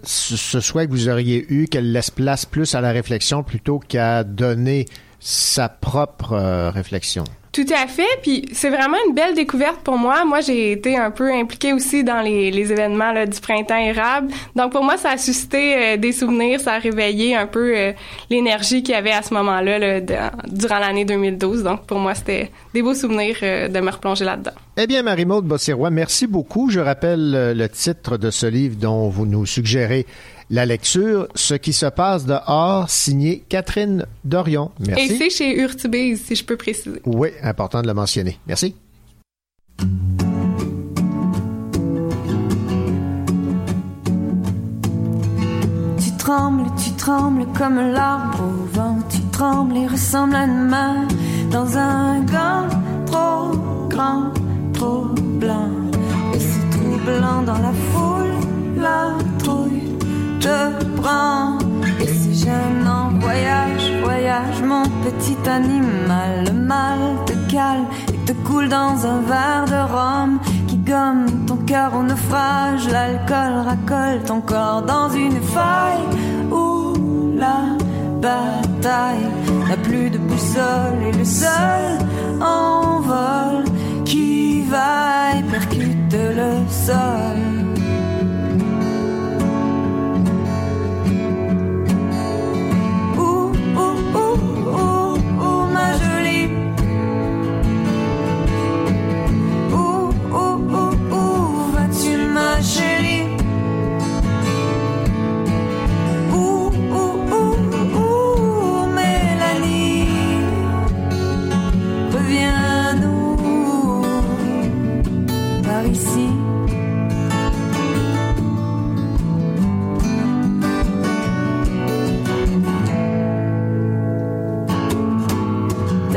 ce, 0.03 0.35
ce 0.35 0.59
souhait 0.59 0.87
que 0.87 0.91
vous 0.91 1.09
auriez 1.09 1.45
eu 1.49 1.67
qu'elle 1.67 1.91
laisse 1.91 2.09
place 2.09 2.45
plus 2.45 2.75
à 2.75 2.81
la 2.81 2.91
réflexion 2.91 3.43
plutôt 3.43 3.79
qu'à 3.79 4.23
donner 4.23 4.85
sa 5.19 5.69
propre 5.69 6.33
euh, 6.33 6.69
réflexion. 6.69 7.23
Tout 7.53 7.67
à 7.71 7.85
fait. 7.85 8.01
Puis 8.23 8.45
c'est 8.51 8.71
vraiment 8.71 8.97
une 9.07 9.13
belle 9.13 9.35
découverte 9.35 9.77
pour 9.83 9.95
moi. 9.95 10.25
Moi, 10.25 10.41
j'ai 10.41 10.71
été 10.71 10.97
un 10.97 11.11
peu 11.11 11.31
impliquée 11.31 11.71
aussi 11.71 12.03
dans 12.03 12.21
les, 12.21 12.49
événements 12.71 13.13
du 13.25 13.39
printemps 13.39 13.77
érable. 13.77 14.33
Donc 14.55 14.71
pour 14.71 14.83
moi, 14.83 14.97
ça 14.97 15.11
a 15.11 15.17
suscité 15.17 15.75
euh, 15.75 15.97
des 15.97 16.13
souvenirs, 16.13 16.59
ça 16.59 16.73
a 16.73 16.79
réveillé 16.79 17.35
un 17.35 17.45
peu 17.45 17.77
euh, 17.77 17.91
l'énergie 18.31 18.81
qu'il 18.81 18.95
y 18.95 18.97
avait 18.97 19.11
à 19.11 19.21
ce 19.21 19.35
moment-là 19.35 19.77
là, 19.77 20.31
durant 20.47 20.79
l'année 20.79 21.05
2012. 21.05 21.61
Donc 21.61 21.85
pour 21.85 21.99
moi, 21.99 22.15
c'était 22.15 22.49
des 22.73 22.81
beaux 22.81 22.95
souvenirs 22.95 23.37
euh, 23.43 23.67
de 23.67 23.79
me 23.81 23.91
replonger 23.91 24.25
là-dedans. 24.25 24.53
Eh 24.75 24.87
bien, 24.87 25.03
Marie-Maude 25.03 25.45
Bossirois, 25.45 25.91
merci 25.91 26.25
beaucoup. 26.25 26.71
Je 26.71 26.79
rappelle 26.79 27.53
le 27.55 27.69
titre 27.69 28.17
de 28.17 28.31
ce 28.31 28.47
livre 28.47 28.77
dont 28.77 29.09
vous 29.09 29.27
nous 29.27 29.45
suggérez 29.45 30.07
la 30.49 30.65
lecture 30.65 31.27
Ce 31.35 31.53
qui 31.53 31.73
se 31.73 31.85
passe 31.85 32.25
dehors, 32.25 32.89
signé 32.89 33.43
Catherine 33.49 34.05
Dorion. 34.23 34.71
Merci. 34.79 35.13
Et 35.13 35.17
c'est 35.17 35.29
chez 35.29 35.59
Urtubise, 35.59 36.23
si 36.25 36.35
je 36.35 36.43
peux 36.43 36.57
préciser. 36.57 37.01
Oui, 37.05 37.29
important 37.41 37.81
de 37.81 37.87
le 37.87 37.93
mentionner. 37.93 38.39
Merci. 38.47 38.75
Tu 45.99 46.11
trembles, 46.17 46.69
tu 46.83 46.91
trembles 46.93 47.45
comme 47.57 47.91
l'arbre 47.91 48.43
au 48.43 48.75
vent. 48.75 48.99
Tu 49.09 49.19
trembles 49.31 49.77
et 49.77 49.87
ressembles 49.87 50.35
à 50.35 50.45
une 50.45 50.67
main 50.67 51.07
dans 51.51 51.77
un 51.77 52.21
gant 52.21 52.67
trop 53.05 53.87
grand, 53.89 54.31
trop 54.73 55.05
blanc. 55.39 55.69
Et 56.33 56.39
c'est 56.39 56.69
troublant 56.77 57.41
dans 57.43 57.59
la 57.59 57.73
foule, 57.91 58.81
la 58.81 59.17
trouille 59.39 59.92
te 60.43 60.83
prends. 61.01 61.57
Et 62.01 62.07
c'est 62.07 62.37
gênant, 62.45 63.09
voyage, 63.19 63.85
voyage, 64.03 64.61
mon 64.61 64.83
petit 65.05 65.37
animal. 65.49 66.31
Le 66.47 66.53
mal 66.53 66.99
te 67.25 67.33
cale 67.51 67.85
et 68.13 68.19
te 68.27 68.33
coule 68.45 68.67
dans 68.67 68.95
un 69.13 69.19
verre 69.31 69.65
de 69.75 69.81
rhum 69.93 70.39
qui 70.67 70.77
gomme 70.77 71.45
ton 71.47 71.57
cœur 71.71 71.91
au 71.95 72.03
naufrage. 72.03 72.89
L'alcool 72.89 73.53
racole 73.69 74.19
ton 74.25 74.41
corps 74.41 74.81
dans 74.81 75.09
une 75.09 75.41
faille 75.55 76.07
où 76.51 76.93
la 77.43 77.59
bataille 78.21 79.27
n'a 79.69 79.77
plus 79.77 80.09
de 80.09 80.17
boussole 80.17 80.99
et 81.07 81.17
le 81.17 81.25
seul 81.25 81.85
envol 82.41 83.63
qui 84.03 84.61
va 84.63 85.13
percute 85.53 86.13
le 86.13 86.51
sol. 86.69 87.62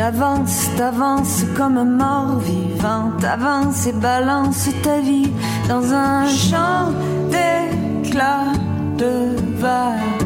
T'avances, 0.07 0.69
t'avances 0.77 1.45
comme 1.57 1.97
mort 1.97 2.39
vivant. 2.39 3.11
T'avances 3.19 3.89
et 3.89 3.93
balance 3.93 4.69
ta 4.81 5.01
vie 5.01 5.33
dans 5.69 5.93
un 5.93 6.29
champ 6.29 6.93
d'éclats 7.29 8.53
de 8.97 9.35
verre. 9.57 10.19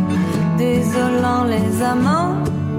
Désolant 0.59 1.45
les 1.45 1.83
amants 1.83 2.35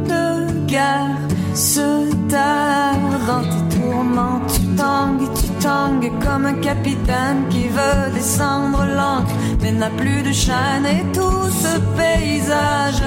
de 0.05 0.67
guerre 0.67 1.17
se 1.55 2.07
taire 2.29 3.19
dans 3.25 3.41
tes 3.49 3.75
tourments. 3.75 4.39
Tu 4.53 4.61
tangues 4.77 5.33
tu 5.33 5.47
tangues 5.59 6.11
comme 6.23 6.45
un 6.45 6.59
capitaine 6.61 7.47
qui 7.49 7.67
veut 7.67 8.11
descendre 8.13 8.85
l'encre 8.85 9.33
mais 9.63 9.71
n'a 9.71 9.89
plus 9.89 10.21
de 10.21 10.31
chaîne 10.31 10.85
et 10.85 11.03
tout 11.13 11.49
ce 11.49 11.79
paysage 11.97 13.01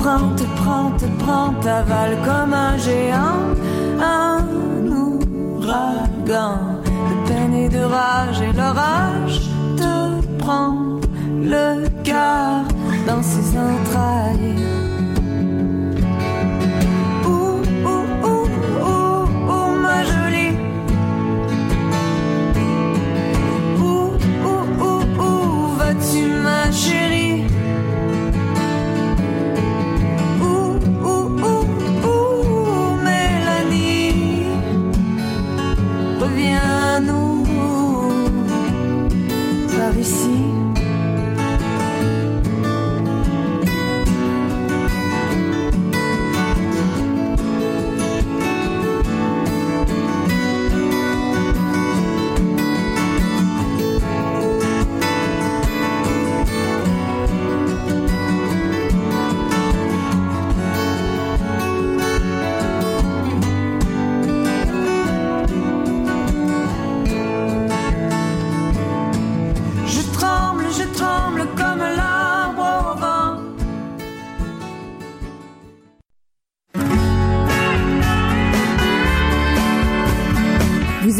prends, 0.00 0.30
te 0.36 0.44
prends, 0.60 0.90
te 0.92 1.06
prends, 1.22 1.52
t'avale 1.60 2.16
comme 2.24 2.54
un 2.54 2.76
géant, 2.78 3.42
un 4.00 4.44
ouragan. 5.02 6.58
De 7.08 7.28
peine 7.28 7.54
et 7.54 7.68
de 7.68 7.80
rage, 7.80 8.40
et 8.40 8.52
l'orage 8.52 9.40
te 9.76 10.36
prend 10.38 11.00
le 11.54 11.88
cœur 12.02 12.64
dans 13.06 13.22
ses 13.22 13.48
entrailles. 13.58 14.68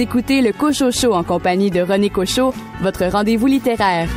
Écoutez 0.01 0.43
le 0.43 0.53
Cocho 0.53 0.91
Show 0.93 1.13
en 1.13 1.25
compagnie 1.25 1.71
de 1.71 1.81
René 1.81 2.11
Cocho, 2.11 2.55
votre 2.81 3.07
rendez-vous 3.07 3.47
littéraire. 3.47 4.09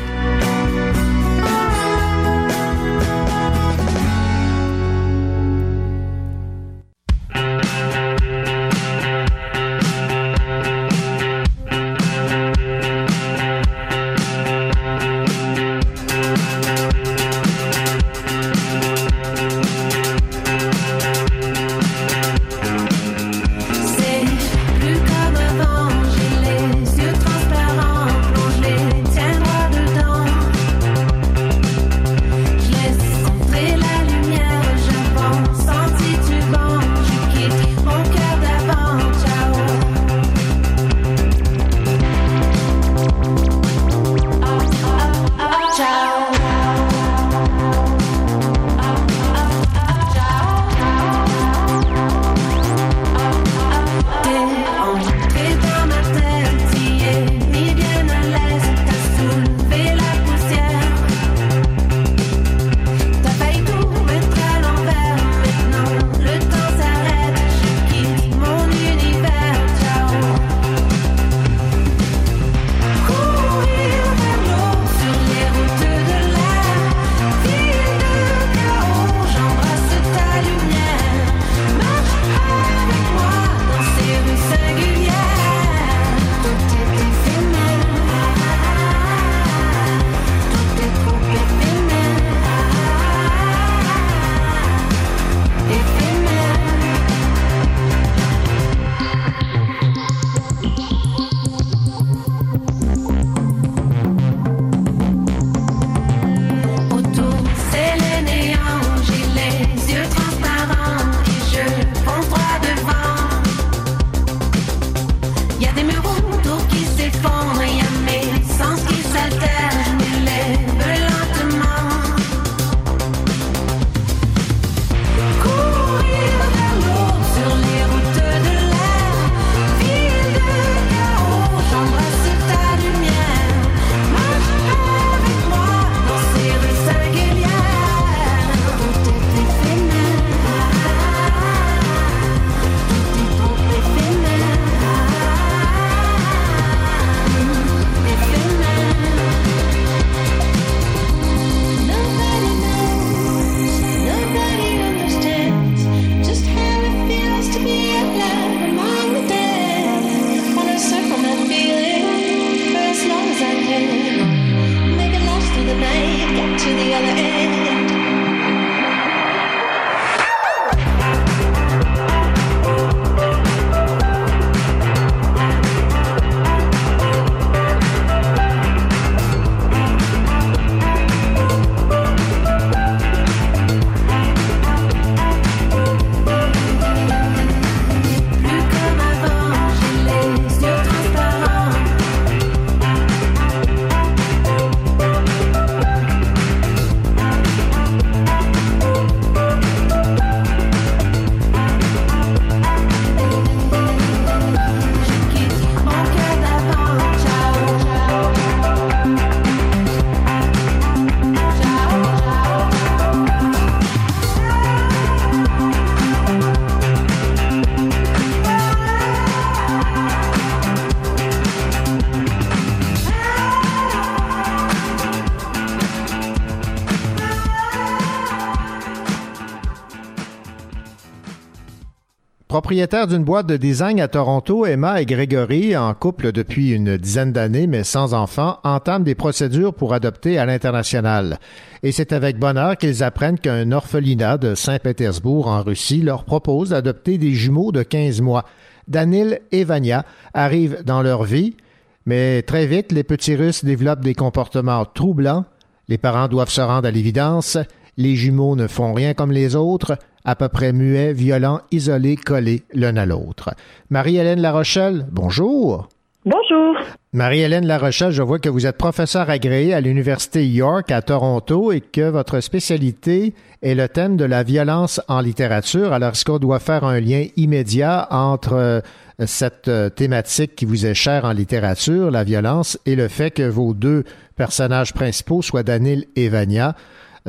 Propriétaire 232.71 233.07
d'une 233.07 233.25
boîte 233.25 233.47
de 233.47 233.57
design 233.57 233.99
à 233.99 234.07
Toronto, 234.07 234.65
Emma 234.65 235.01
et 235.01 235.05
Grégory, 235.05 235.75
en 235.75 235.93
couple 235.93 236.31
depuis 236.31 236.71
une 236.71 236.95
dizaine 236.95 237.33
d'années 237.33 237.67
mais 237.67 237.83
sans 237.83 238.13
enfants, 238.13 238.59
entament 238.63 239.03
des 239.03 239.13
procédures 239.13 239.73
pour 239.73 239.93
adopter 239.93 240.39
à 240.39 240.45
l'international. 240.45 241.37
Et 241.83 241.91
c'est 241.91 242.13
avec 242.13 242.39
bonheur 242.39 242.77
qu'ils 242.77 243.03
apprennent 243.03 243.37
qu'un 243.37 243.73
orphelinat 243.73 244.37
de 244.37 244.55
Saint-Pétersbourg 244.55 245.47
en 245.47 245.63
Russie 245.63 246.01
leur 246.01 246.23
propose 246.23 246.69
d'adopter 246.69 247.17
des 247.17 247.33
jumeaux 247.33 247.73
de 247.73 247.83
15 247.83 248.21
mois. 248.21 248.45
Danil 248.87 249.41
et 249.51 249.65
Vania 249.65 250.05
arrivent 250.33 250.81
dans 250.85 251.01
leur 251.01 251.23
vie, 251.25 251.57
mais 252.05 252.41
très 252.41 252.67
vite, 252.67 252.93
les 252.93 253.03
petits 253.03 253.35
Russes 253.35 253.65
développent 253.65 254.05
des 254.05 254.15
comportements 254.15 254.85
troublants. 254.85 255.43
Les 255.89 255.97
parents 255.97 256.29
doivent 256.29 256.47
se 256.47 256.61
rendre 256.61 256.87
à 256.87 256.91
l'évidence. 256.91 257.57
Les 257.97 258.15
jumeaux 258.15 258.55
ne 258.55 258.67
font 258.67 258.93
rien 258.93 259.13
comme 259.13 259.33
les 259.33 259.57
autres 259.57 259.97
à 260.25 260.35
peu 260.35 260.49
près 260.49 260.73
muets, 260.73 261.13
violents, 261.13 261.61
isolés, 261.71 262.15
collés 262.15 262.63
l'un 262.73 262.97
à 262.97 263.05
l'autre. 263.05 263.51
Marie-Hélène 263.89 264.41
Larochelle, 264.41 265.05
bonjour. 265.11 265.89
Bonjour. 266.23 266.75
Marie-Hélène 267.13 267.65
Larochelle, 267.65 268.11
je 268.11 268.21
vois 268.21 268.37
que 268.37 268.47
vous 268.47 268.67
êtes 268.67 268.77
professeure 268.77 269.31
agréée 269.31 269.73
à 269.73 269.81
l'Université 269.81 270.47
York 270.47 270.91
à 270.91 271.01
Toronto 271.01 271.71
et 271.71 271.81
que 271.81 272.09
votre 272.09 272.39
spécialité 272.41 273.33
est 273.63 273.73
le 273.73 273.89
thème 273.89 274.17
de 274.17 274.25
la 274.25 274.43
violence 274.43 275.01
en 275.07 275.19
littérature. 275.19 275.93
Alors, 275.93 276.11
est-ce 276.11 276.23
qu'on 276.23 276.37
doit 276.37 276.59
faire 276.59 276.83
un 276.83 276.99
lien 276.99 277.25
immédiat 277.37 278.07
entre 278.11 278.53
euh, 278.53 278.81
cette 279.25 279.67
euh, 279.67 279.89
thématique 279.89 280.55
qui 280.55 280.65
vous 280.65 280.85
est 280.85 280.93
chère 280.93 281.25
en 281.25 281.31
littérature, 281.31 282.11
la 282.11 282.23
violence, 282.23 282.77
et 282.85 282.95
le 282.95 283.07
fait 283.07 283.31
que 283.31 283.49
vos 283.49 283.73
deux 283.73 284.03
personnages 284.35 284.93
principaux, 284.93 285.41
soit 285.41 285.63
Danil 285.63 286.05
et 286.15 286.29
Vania, 286.29 286.75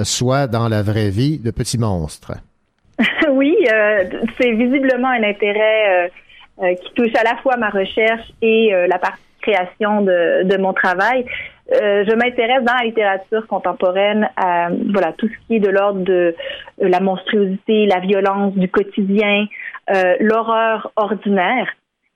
soient 0.02 0.46
dans 0.46 0.68
la 0.68 0.82
vraie 0.82 1.10
vie 1.10 1.38
de 1.38 1.50
petits 1.50 1.78
monstres? 1.78 2.32
oui, 3.30 3.56
euh, 3.72 4.04
c'est 4.40 4.52
visiblement 4.52 5.08
un 5.08 5.22
intérêt 5.22 5.88
euh, 5.88 6.08
euh, 6.62 6.74
qui 6.74 6.92
touche 6.94 7.14
à 7.14 7.24
la 7.24 7.36
fois 7.38 7.56
ma 7.56 7.70
recherche 7.70 8.30
et 8.40 8.72
la 8.88 8.98
partie 8.98 9.20
création 9.40 10.02
de, 10.02 10.44
de 10.44 10.56
mon 10.56 10.72
travail. 10.72 11.24
je 11.68 12.14
m'intéresse 12.14 12.62
dans 12.62 12.74
la 12.74 12.84
littérature 12.84 13.44
contemporaine 13.48 14.28
à 14.36 14.68
voilà 14.92 15.12
tout 15.14 15.26
ce 15.26 15.46
qui 15.46 15.56
est 15.56 15.60
de 15.60 15.68
l'ordre 15.68 16.00
de 16.02 16.36
la 16.78 17.00
monstruosité, 17.00 17.86
la 17.86 17.98
violence 17.98 18.54
du 18.54 18.68
quotidien, 18.68 19.46
l'horreur 20.20 20.92
ordinaire, 20.94 21.66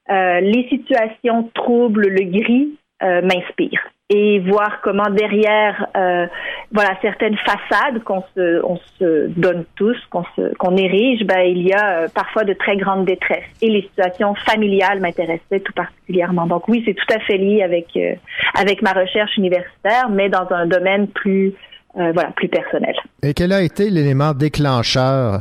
les 0.08 0.68
situations 0.70 1.50
troubles, 1.52 2.06
le 2.06 2.30
gris 2.30 2.78
m'inspirent 3.00 3.90
et 4.09 4.39
voir 4.39 4.81
comment 4.83 5.11
derrière 5.11 5.89
euh, 5.97 6.27
voilà 6.73 6.97
certaines 7.03 7.37
façades 7.39 8.05
qu'on 8.05 8.23
se 8.37 8.65
on 8.65 8.78
se 8.99 9.27
donne 9.28 9.65
tous 9.74 9.97
qu'on 10.11 10.24
se 10.37 10.55
qu'on 10.59 10.77
érige 10.77 11.24
ben 11.24 11.41
il 11.41 11.66
y 11.66 11.73
a 11.73 12.03
euh, 12.03 12.09
parfois 12.15 12.45
de 12.45 12.53
très 12.53 12.77
grandes 12.77 13.05
détresses. 13.05 13.43
Et 13.62 13.69
les 13.69 13.83
situations 13.83 14.35
familiales 14.47 15.01
m'intéressaient 15.01 15.61
tout 15.61 15.73
particulièrement. 15.73 16.47
Donc 16.47 16.69
oui 16.69 16.85
c'est 16.87 16.95
tout 16.95 17.15
à 17.15 17.19
fait 17.20 17.37
lié 17.37 17.62
avec 17.62 17.89
euh, 17.97 18.15
avec 18.55 18.81
ma 18.81 18.93
recherche 18.93 19.37
universitaire 19.37 20.09
mais 20.09 20.28
dans 20.28 20.47
un 20.51 20.66
domaine 20.66 21.09
plus 21.09 21.55
voilà 21.95 22.31
plus 22.37 22.49
personnel. 22.49 22.95
Et 23.23 23.33
quel 23.33 23.53
a 23.53 23.62
été 23.62 23.89
l'élément 23.89 24.35
déclencheur 24.35 25.41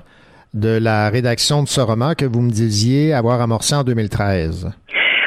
de 0.54 0.80
la 0.82 1.10
rédaction 1.10 1.64
de 1.64 1.68
ce 1.68 1.82
roman 1.82 2.14
que 2.14 2.24
vous 2.24 2.40
me 2.40 2.50
disiez 2.50 3.14
avoir 3.14 3.42
amorcé 3.42 3.76
en 3.76 3.84
2013 3.84 4.72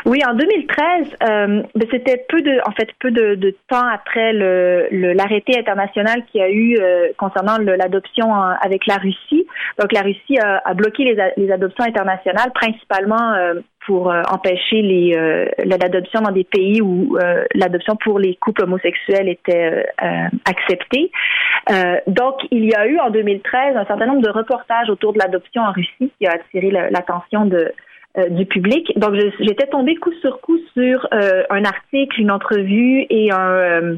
oui, 0.05 0.21
en 0.27 0.35
2013, 0.35 1.07
euh, 1.23 1.63
ben, 1.75 1.89
c'était 1.91 2.25
peu 2.29 2.41
de, 2.43 2.59
en 2.67 2.73
fait, 2.73 2.89
peu 3.01 3.11
de, 3.11 3.35
de 3.35 3.55
temps 3.69 3.87
après 3.87 4.33
le, 4.33 4.89
l'arrêté 4.91 5.59
international 5.59 6.25
qui 6.31 6.41
a 6.41 6.51
eu 6.51 6.77
euh, 6.81 7.09
concernant 7.17 7.59
l'adoption 7.59 8.33
avec 8.33 8.87
la 8.87 8.97
Russie. 8.97 9.47
Donc, 9.79 9.93
la 9.93 10.03
Russie 10.03 10.39
a, 10.39 10.63
a 10.65 10.75
bloqué 10.75 11.05
les, 11.05 11.17
les, 11.37 11.51
adoptions 11.51 11.85
internationales, 11.85 12.51
principalement 12.55 13.33
euh, 13.33 13.55
pour 13.87 14.11
euh, 14.11 14.23
empêcher 14.31 14.83
les, 14.83 15.49
l'adoption 15.65 16.21
dans 16.21 16.33
des 16.33 16.45
pays 16.45 16.83
où 16.83 17.17
l'adoption 17.55 17.97
pour 17.97 18.19
les 18.19 18.35
couples 18.37 18.65
homosexuels 18.65 19.29
était 19.29 19.87
acceptée. 20.45 21.11
donc, 22.07 22.35
il 22.51 22.67
y 22.67 22.75
a 22.75 22.87
eu 22.87 22.99
en 22.99 23.09
2013 23.09 23.77
un 23.77 23.87
certain 23.87 24.07
nombre 24.07 24.21
de 24.21 24.31
reportages 24.31 24.91
autour 24.91 25.15
de 25.15 25.19
l'adoption 25.19 25.63
en 25.63 25.73
Russie 25.73 26.13
qui 26.19 26.27
a 26.27 26.33
attiré 26.33 26.71
l'attention 26.71 27.47
de 27.47 27.57
euh, 27.57 27.73
du 28.31 28.47
public. 28.47 28.99
Donc, 28.99 29.15
j'étais 29.41 29.67
tombée 29.67 29.95
coup 29.97 30.13
sur 30.21 30.41
coup 30.41 30.59
sur 30.75 31.07
euh, 31.13 31.45
un 31.51 31.65
article, 31.65 32.21
une 32.21 32.31
entrevue 32.31 33.07
et 33.11 33.31
un, 33.31 33.51
euh, 33.51 33.97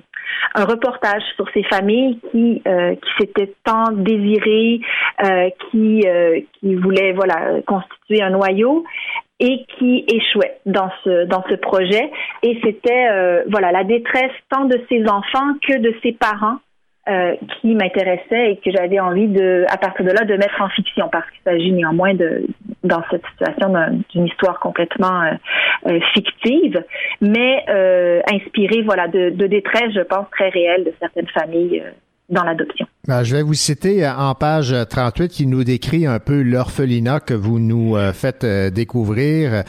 un 0.54 0.64
reportage 0.64 1.22
sur 1.36 1.48
ces 1.54 1.62
familles 1.64 2.18
qui 2.30 2.62
qui 2.62 3.10
s'étaient 3.18 3.54
tant 3.64 3.92
désirées, 3.92 4.80
qui 5.70 6.04
qui 6.52 6.74
voulaient 6.74 7.12
voilà 7.12 7.60
constituer 7.66 8.22
un 8.22 8.30
noyau 8.30 8.84
et 9.38 9.64
qui 9.78 10.04
échouaient 10.08 10.58
dans 10.66 10.90
ce 11.04 11.24
dans 11.26 11.44
ce 11.48 11.54
projet. 11.54 12.10
Et 12.42 12.58
c'était 12.62 13.44
voilà 13.48 13.72
la 13.72 13.84
détresse 13.84 14.32
tant 14.50 14.64
de 14.64 14.78
ces 14.88 15.02
enfants 15.08 15.54
que 15.66 15.78
de 15.78 15.94
ses 16.02 16.12
parents 16.12 16.58
euh, 17.10 17.34
qui 17.60 17.74
m'intéressait 17.74 18.52
et 18.52 18.60
que 18.64 18.70
j'avais 18.70 19.00
envie 19.00 19.26
de, 19.26 19.64
à 19.68 19.76
partir 19.78 20.04
de 20.04 20.12
là, 20.12 20.24
de 20.24 20.34
mettre 20.36 20.60
en 20.60 20.68
fiction 20.68 21.08
parce 21.10 21.24
qu'il 21.30 21.40
s'agit 21.42 21.72
néanmoins 21.72 22.14
de, 22.14 22.46
dans 22.84 23.02
cette 23.10 23.22
situation 23.32 23.74
d'une 24.10 24.26
histoire 24.26 24.60
complètement 24.60 25.22
euh, 25.22 25.32
euh, 25.88 25.98
fictive, 26.14 26.80
mais 27.20 27.64
inspirée, 28.32 28.82
voilà, 28.84 29.08
de, 29.08 29.30
de, 29.30 29.46
détresse, 29.48 29.92
je 29.92 30.02
pense, 30.02 30.26
très 30.30 30.50
réelle 30.50 30.84
de 30.84 30.92
certaines 31.00 31.26
familles 31.28 31.82
dans 32.28 32.44
l'adoption. 32.44 32.86
Ben, 33.08 33.24
je 33.24 33.34
vais 33.34 33.42
vous 33.42 33.54
citer 33.54 34.06
en 34.06 34.34
page 34.36 34.72
38 34.88 35.28
qui 35.30 35.46
nous 35.48 35.64
décrit 35.64 36.06
un 36.06 36.20
peu 36.20 36.42
l'orphelinat 36.42 37.18
que 37.18 37.34
vous 37.34 37.58
nous 37.58 37.96
faites 38.12 38.46
découvrir. 38.72 39.64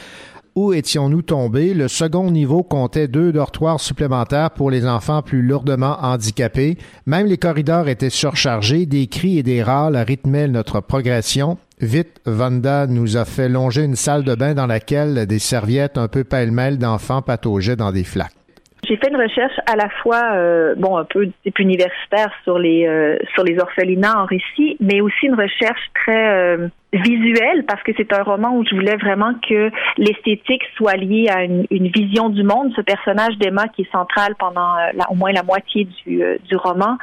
Où 0.54 0.74
étions-nous 0.74 1.22
tombés? 1.22 1.72
Le 1.72 1.88
second 1.88 2.30
niveau 2.30 2.62
comptait 2.62 3.08
deux 3.08 3.32
dortoirs 3.32 3.80
supplémentaires 3.80 4.50
pour 4.50 4.70
les 4.70 4.86
enfants 4.86 5.22
plus 5.22 5.40
lourdement 5.40 5.96
handicapés. 6.02 6.76
Même 7.06 7.26
les 7.26 7.38
corridors 7.38 7.88
étaient 7.88 8.10
surchargés. 8.10 8.84
Des 8.84 9.06
cris 9.06 9.38
et 9.38 9.42
des 9.42 9.62
râles 9.62 9.96
rythmaient 9.96 10.48
notre 10.48 10.80
progression. 10.80 11.56
Vite, 11.80 12.20
Vanda 12.26 12.86
nous 12.86 13.16
a 13.16 13.24
fait 13.24 13.48
longer 13.48 13.84
une 13.84 13.96
salle 13.96 14.24
de 14.24 14.34
bain 14.34 14.52
dans 14.52 14.66
laquelle 14.66 15.26
des 15.26 15.38
serviettes 15.38 15.96
un 15.96 16.08
peu 16.08 16.22
pêle-mêle 16.22 16.76
d'enfants 16.76 17.22
pataugeaient 17.22 17.76
dans 17.76 17.90
des 17.90 18.04
flaques. 18.04 18.41
J'ai 18.88 18.96
fait 18.96 19.10
une 19.10 19.16
recherche 19.16 19.54
à 19.66 19.76
la 19.76 19.88
fois, 20.02 20.32
euh, 20.34 20.74
bon, 20.76 20.96
un 20.96 21.04
peu 21.04 21.28
type 21.44 21.60
universitaire 21.60 22.32
sur 22.42 22.58
les 22.58 22.84
euh, 22.84 23.16
sur 23.32 23.44
les 23.44 23.56
orphelinats 23.60 24.18
en 24.18 24.26
Russie, 24.26 24.76
mais 24.80 25.00
aussi 25.00 25.26
une 25.26 25.36
recherche 25.36 25.80
très 25.94 26.30
euh, 26.30 26.66
visuelle 26.92 27.64
parce 27.64 27.80
que 27.84 27.92
c'est 27.96 28.12
un 28.12 28.24
roman 28.24 28.56
où 28.56 28.64
je 28.68 28.74
voulais 28.74 28.96
vraiment 28.96 29.34
que 29.48 29.70
l'esthétique 29.98 30.64
soit 30.76 30.96
liée 30.96 31.28
à 31.32 31.44
une, 31.44 31.64
une, 31.70 31.92
vision 31.92 32.28
du 32.28 32.42
monde. 32.42 32.72
Ce 32.74 32.80
personnage 32.80 33.38
d'Emma 33.38 33.68
qui 33.68 33.82
est 33.82 33.92
central 33.92 34.34
pendant 34.36 34.74
la, 34.94 35.08
au 35.12 35.14
moins 35.14 35.30
la 35.30 35.44
moitié 35.44 35.86
du 36.04 36.20
du 36.44 36.56
roman 36.56 36.98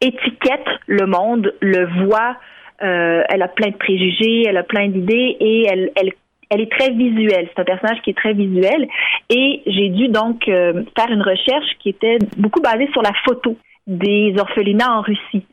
étiquette 0.00 0.68
le 0.86 1.06
monde, 1.06 1.52
le 1.60 1.86
voit. 2.04 2.36
elle 2.78 3.42
a 3.42 3.48
plein 3.48 3.70
de 3.70 3.76
préjugés, 3.76 4.44
elle 4.46 4.56
a 4.58 4.62
plein 4.62 4.88
d'idées 4.88 5.36
et 5.40 5.66
elle, 5.68 5.90
elle 5.96 6.12
elle 6.50 6.60
est 6.60 6.70
très 6.70 6.90
visuelle. 6.90 7.48
C'est 7.54 7.60
un 7.60 7.64
personnage 7.64 8.02
qui 8.02 8.10
est 8.10 8.16
très 8.16 8.34
visuel. 8.34 8.88
Et 9.30 9.62
j'ai 9.66 9.88
dû 9.88 10.08
donc 10.08 10.48
euh, 10.48 10.82
faire 10.98 11.10
une 11.10 11.22
recherche 11.22 11.78
qui 11.78 11.88
était 11.88 12.18
beaucoup 12.36 12.60
basée 12.60 12.88
sur 12.92 13.02
la 13.02 13.12
photo 13.24 13.56
des 13.86 14.34
orphelinats 14.38 14.92
en 14.92 15.00
Russie. 15.00 15.46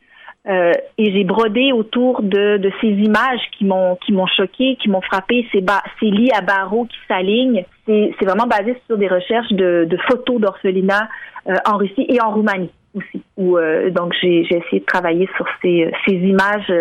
Euh, 0.48 0.72
et 0.96 1.12
j'ai 1.12 1.24
brodé 1.24 1.72
autour 1.72 2.22
de, 2.22 2.56
de 2.56 2.72
ces 2.80 2.88
images 2.88 3.40
qui 3.56 3.64
m'ont 3.64 3.96
qui 3.96 4.12
m'ont 4.12 4.26
choqué, 4.26 4.76
qui 4.76 4.88
m'ont 4.88 5.02
frappé, 5.02 5.46
ces, 5.52 5.64
ces 6.00 6.06
lits 6.06 6.30
à 6.32 6.40
barreaux 6.40 6.86
qui 6.86 6.96
s'alignent. 7.06 7.64
C'est, 7.86 8.14
vraiment 8.22 8.46
basé 8.46 8.76
sur 8.86 8.98
des 8.98 9.08
recherches 9.08 9.52
de, 9.52 9.86
de 9.88 9.96
photos 10.08 10.40
d'orphelinats 10.40 11.08
euh, 11.48 11.54
en 11.66 11.76
Russie 11.76 12.06
et 12.08 12.20
en 12.20 12.30
Roumanie 12.30 12.70
aussi. 12.94 13.22
Où, 13.36 13.58
donc 13.90 14.14
j'ai, 14.20 14.40
essayé 14.40 14.80
de 14.80 14.84
travailler 14.86 15.28
sur 15.36 15.46
ces, 15.62 15.92
ces 16.06 16.14
images 16.14 16.72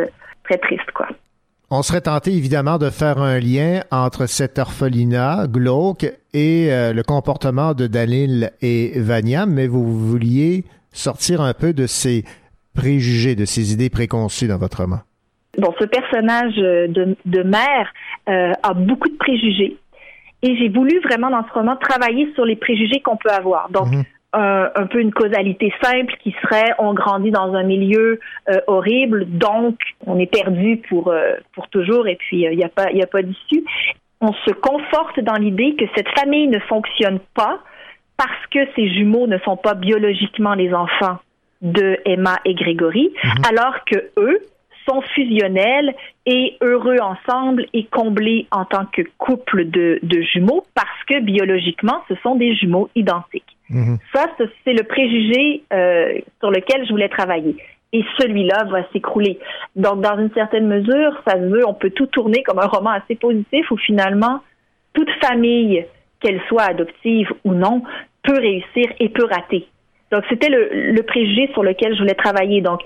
très 0.43 0.57
tristes, 0.57 0.91
quoi. 0.93 1.07
On 1.69 1.81
serait 1.81 1.99
tenté 1.99 2.31
évidemment 2.31 2.77
de 2.77 2.89
faire 2.89 3.17
un 3.17 3.39
lien 3.39 3.81
entre 3.91 4.25
cet 4.25 4.57
orphelinat 4.57 5.47
glauque 5.47 6.05
et 6.33 6.71
euh, 6.71 6.93
le 6.93 7.03
comportement 7.03 7.73
de 7.73 7.87
Dalil 7.87 8.51
et 8.61 8.93
Vania, 9.01 9.45
mais 9.45 9.67
vous 9.67 9.83
vouliez 9.83 10.63
sortir 10.93 11.41
un 11.41 11.53
peu 11.53 11.73
de 11.73 11.85
ces 11.85 12.23
préjugés, 12.73 13.35
de 13.35 13.43
ces 13.43 13.73
idées 13.73 13.89
préconçues 13.89 14.47
dans 14.47 14.57
votre 14.57 14.81
roman. 14.81 14.99
Bon, 15.57 15.73
ce 15.77 15.83
personnage 15.83 16.55
de, 16.55 17.17
de 17.25 17.43
mère 17.43 17.91
euh, 18.29 18.53
a 18.63 18.73
beaucoup 18.73 19.09
de 19.09 19.17
préjugés. 19.17 19.75
Et 20.43 20.55
j'ai 20.55 20.69
voulu 20.69 21.01
vraiment 21.01 21.29
dans 21.29 21.45
ce 21.49 21.51
roman 21.51 21.75
travailler 21.75 22.31
sur 22.35 22.45
les 22.45 22.55
préjugés 22.55 23.01
qu'on 23.01 23.17
peut 23.17 23.31
avoir. 23.31 23.69
Donc, 23.71 23.91
mhm 23.91 24.03
un, 24.33 24.87
peu 24.87 24.99
une 24.99 25.13
causalité 25.13 25.73
simple 25.81 26.13
qui 26.21 26.35
serait 26.41 26.73
on 26.79 26.93
grandit 26.93 27.31
dans 27.31 27.53
un 27.53 27.63
milieu 27.63 28.19
euh, 28.49 28.59
horrible, 28.67 29.25
donc 29.29 29.75
on 30.05 30.19
est 30.19 30.31
perdu 30.31 30.81
pour 30.89 31.09
euh, 31.09 31.35
pour 31.53 31.69
toujours 31.69 32.07
et 32.07 32.15
puis 32.15 32.41
il 32.41 32.47
euh, 32.47 32.55
n'y 32.55 32.63
a 32.63 32.69
pas 32.69 32.91
il 32.91 33.01
a 33.01 33.07
pas 33.07 33.21
d'issue. 33.21 33.63
On 34.19 34.33
se 34.33 34.51
conforte 34.51 35.19
dans 35.21 35.35
l'idée 35.35 35.75
que 35.75 35.85
cette 35.95 36.09
famille 36.09 36.47
ne 36.47 36.59
fonctionne 36.59 37.19
pas 37.35 37.59
parce 38.17 38.45
que 38.51 38.59
ces 38.75 38.89
jumeaux 38.89 39.27
ne 39.27 39.37
sont 39.39 39.57
pas 39.57 39.75
biologiquement 39.75 40.55
les 40.55 40.73
enfants 40.73 41.19
de 41.61 41.97
Emma 42.05 42.37
et 42.45 42.53
Grégory, 42.53 43.13
mhm. 43.23 43.31
alors 43.49 43.83
que 43.85 44.09
eux 44.17 44.39
sont 44.87 45.01
fusionnels 45.01 45.93
et 46.25 46.55
heureux 46.61 46.97
ensemble 47.01 47.65
et 47.73 47.85
comblés 47.85 48.47
en 48.51 48.65
tant 48.65 48.85
que 48.85 49.01
couple 49.17 49.65
de, 49.69 49.99
de 50.03 50.21
jumeaux 50.21 50.63
parce 50.75 51.03
que 51.07 51.19
biologiquement, 51.21 52.03
ce 52.07 52.15
sont 52.23 52.35
des 52.35 52.55
jumeaux 52.55 52.89
identiques. 52.95 53.57
Mhm. 53.69 53.97
Ça, 54.13 54.27
ce- 54.37 54.49
c'est 54.63 54.73
le 54.73 54.83
préjugé 54.83 55.63
euh, 55.73 56.19
sur 56.39 56.51
lequel 56.51 56.85
je 56.85 56.91
voulais 56.91 57.09
travailler. 57.09 57.55
Et 57.93 58.03
celui-là 58.19 58.65
va 58.65 58.83
s'écrouler. 58.91 59.39
Donc, 59.75 60.01
dans 60.01 60.17
une 60.19 60.31
certaine 60.33 60.67
mesure, 60.67 61.11
ça 61.25 61.35
se 61.35 61.45
veut, 61.47 61.65
on 61.67 61.73
peut 61.73 61.89
tout 61.91 62.07
tourner 62.07 62.43
comme 62.43 62.59
un 62.59 62.67
roman 62.67 62.91
assez 62.91 63.15
positif 63.15 63.69
où 63.71 63.77
finalement, 63.77 64.41
toute 64.93 65.09
famille, 65.23 65.85
qu'elle 66.19 66.41
soit 66.49 66.63
adoptive 66.63 67.29
ou 67.45 67.53
non, 67.53 67.83
peut 68.23 68.37
réussir 68.39 68.85
et 68.99 69.09
peut 69.09 69.25
rater. 69.25 69.67
Donc, 70.11 70.23
c'était 70.29 70.49
le, 70.49 70.91
le 70.91 71.03
préjugé 71.03 71.49
sur 71.53 71.63
lequel 71.63 71.93
je 71.93 71.99
voulais 71.99 72.13
travailler. 72.15 72.61
Donc, 72.61 72.81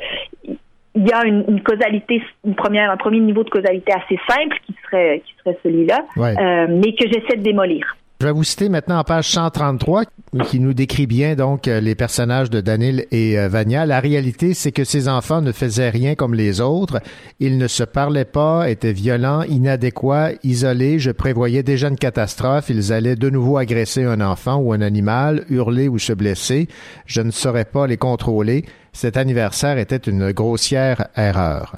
il 0.95 1.07
y 1.07 1.11
a 1.11 1.26
une, 1.26 1.43
une 1.47 1.61
causalité, 1.63 2.22
une 2.45 2.55
première, 2.55 2.91
un 2.91 2.97
premier 2.97 3.19
niveau 3.19 3.43
de 3.43 3.49
causalité 3.49 3.91
assez 3.93 4.19
simple 4.30 4.55
qui 4.65 4.76
serait, 4.85 5.22
qui 5.26 5.34
serait 5.43 5.57
celui-là, 5.63 6.05
Ouais. 6.18 6.35
euh, 6.38 6.68
mais 6.69 6.93
que 6.93 7.07
j'essaie 7.07 7.38
de 7.38 7.43
démolir. 7.43 7.85
Je 8.19 8.27
vais 8.27 8.34
vous 8.34 8.43
citer 8.43 8.69
maintenant 8.69 8.99
en 8.99 9.03
page 9.03 9.30
133 9.30 10.03
qui 10.47 10.59
nous 10.59 10.76
décrit 10.76 11.07
bien 11.07 11.34
donc 11.34 11.68
euh, 11.68 11.81
les 11.81 11.95
personnages 11.95 12.51
de 12.51 12.61
Danil 12.61 13.05
et 13.09 13.39
euh, 13.39 13.47
Vania. 13.49 13.88
La 13.88 13.99
réalité, 13.99 14.53
c'est 14.53 14.72
que 14.72 14.84
ces 14.84 15.09
enfants 15.09 15.41
ne 15.41 15.51
faisaient 15.51 15.89
rien 15.89 16.13
comme 16.13 16.35
les 16.35 16.61
autres. 16.61 16.99
Ils 17.39 17.57
ne 17.57 17.65
se 17.68 17.84
parlaient 17.84 18.23
pas, 18.23 18.69
étaient 18.69 18.93
violents, 18.93 19.41
inadéquats, 19.41 20.34
isolés. 20.43 20.99
Je 20.99 21.09
prévoyais 21.09 21.63
déjà 21.63 21.88
une 21.88 21.97
catastrophe. 21.97 22.69
Ils 22.69 22.93
allaient 22.93 23.15
de 23.15 23.30
nouveau 23.31 23.57
agresser 23.57 24.03
un 24.03 24.22
enfant 24.22 24.57
ou 24.57 24.72
un 24.72 24.81
animal, 24.81 25.43
hurler 25.49 25.88
ou 25.88 25.97
se 25.97 26.13
blesser. 26.13 26.68
Je 27.07 27.22
ne 27.22 27.31
saurais 27.31 27.65
pas 27.65 27.88
les 27.88 27.97
contrôler. 27.97 28.65
Cet 28.93 29.18
anniversaire 29.18 29.77
était 29.77 29.97
une 29.97 30.31
grossière 30.31 31.07
erreur. 31.15 31.76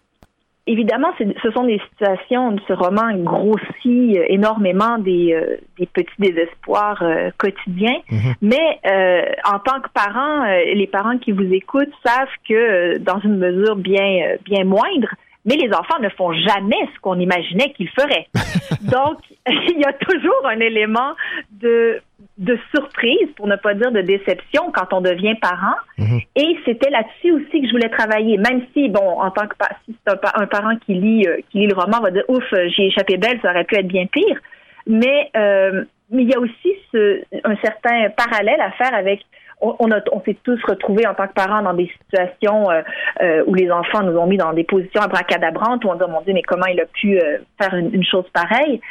Évidemment, 0.65 1.09
ce 1.19 1.51
sont 1.51 1.65
des 1.65 1.81
situations, 1.89 2.55
ce 2.69 2.71
roman 2.71 3.13
grossit 3.17 4.17
euh, 4.17 4.23
énormément 4.29 4.97
des, 4.97 5.33
euh, 5.33 5.57
des 5.77 5.85
petits 5.87 6.07
désespoirs 6.19 7.01
euh, 7.01 7.31
quotidiens, 7.37 7.99
mais 8.41 8.79
euh, 8.85 9.23
en 9.43 9.59
tant 9.59 9.81
que 9.81 9.89
parents, 9.93 10.45
les 10.73 10.87
parents 10.87 11.17
qui 11.17 11.33
vous 11.33 11.51
écoutent 11.53 11.91
savent 12.05 12.29
que 12.47 12.97
dans 12.99 13.19
une 13.19 13.39
mesure 13.39 13.75
bien, 13.75 14.37
bien 14.45 14.63
moindre, 14.63 15.09
mais 15.45 15.57
les 15.57 15.69
enfants 15.73 15.99
ne 16.01 16.07
font 16.09 16.31
jamais 16.31 16.79
ce 16.95 16.99
qu'on 17.01 17.19
imaginait 17.19 17.73
qu'ils 17.73 17.89
feraient. 17.89 18.27
Donc, 18.83 19.17
il 19.47 19.79
y 19.79 19.85
a 19.85 19.93
toujours 19.93 20.45
un 20.45 20.59
élément 20.61 21.13
de, 21.51 22.01
de 22.37 22.57
surprise, 22.73 23.29
pour 23.35 23.47
ne 23.47 23.55
pas 23.55 23.73
dire 23.75 23.91
de 23.91 24.01
déception, 24.01 24.71
quand 24.73 24.91
on 24.91 25.01
devient 25.01 25.35
parent. 25.41 25.75
Et 26.35 26.57
c'était 26.65 26.89
là-dessus 26.89 27.31
aussi 27.31 27.61
que 27.61 27.67
je 27.67 27.71
voulais 27.71 27.89
travailler, 27.89 28.37
même 28.37 28.63
si, 28.73 28.89
bon, 28.89 29.07
en 29.21 29.29
tant 29.31 29.45
que 29.47 29.55
si 29.85 29.95
c'est 30.05 30.13
un, 30.13 30.41
un 30.41 30.47
parent 30.47 30.75
qui 30.85 30.95
lit, 30.95 31.27
euh, 31.27 31.37
qui 31.51 31.59
lit 31.59 31.67
le 31.67 31.75
roman, 31.75 31.99
va 32.01 32.09
dire 32.11 32.23
ouf, 32.27 32.43
euh, 32.53 32.67
j'ai 32.75 32.87
échappé 32.87 33.17
belle, 33.17 33.39
ça 33.43 33.51
aurait 33.51 33.65
pu 33.65 33.75
être 33.75 33.87
bien 33.87 34.05
pire. 34.07 34.39
Mais 34.87 35.29
euh, 35.37 35.83
mais 36.09 36.23
il 36.23 36.29
y 36.29 36.35
a 36.35 36.39
aussi 36.39 36.73
ce, 36.91 37.21
un 37.43 37.55
certain 37.63 38.09
parallèle 38.17 38.59
à 38.61 38.71
faire 38.71 38.93
avec. 38.93 39.21
On, 39.61 39.91
a- 39.91 40.01
on 40.11 40.19
s'est 40.25 40.35
tous 40.43 40.59
retrouvés 40.65 41.07
en 41.07 41.13
tant 41.13 41.25
que 41.27 41.33
parents 41.33 41.61
dans 41.61 41.73
des 41.73 41.89
situations 42.01 42.69
euh, 42.69 42.81
euh, 43.21 43.43
où 43.47 43.53
les 43.53 43.71
enfants 43.71 44.03
nous 44.03 44.17
ont 44.17 44.27
mis 44.27 44.35
dans 44.35 44.51
des 44.51 44.65
positions 44.65 45.01
abracadabrantes 45.01 45.85
où 45.85 45.89
on 45.89 45.95
dit 45.95 46.01
oh 46.05 46.09
mon 46.11 46.19
Dieu 46.21 46.33
mais 46.33 46.41
comment 46.41 46.65
il 46.65 46.81
a 46.81 46.85
pu 46.85 47.17
euh, 47.17 47.37
faire 47.61 47.73
une, 47.73 47.93
une 47.93 48.03
chose 48.03 48.25
pareille. 48.33 48.81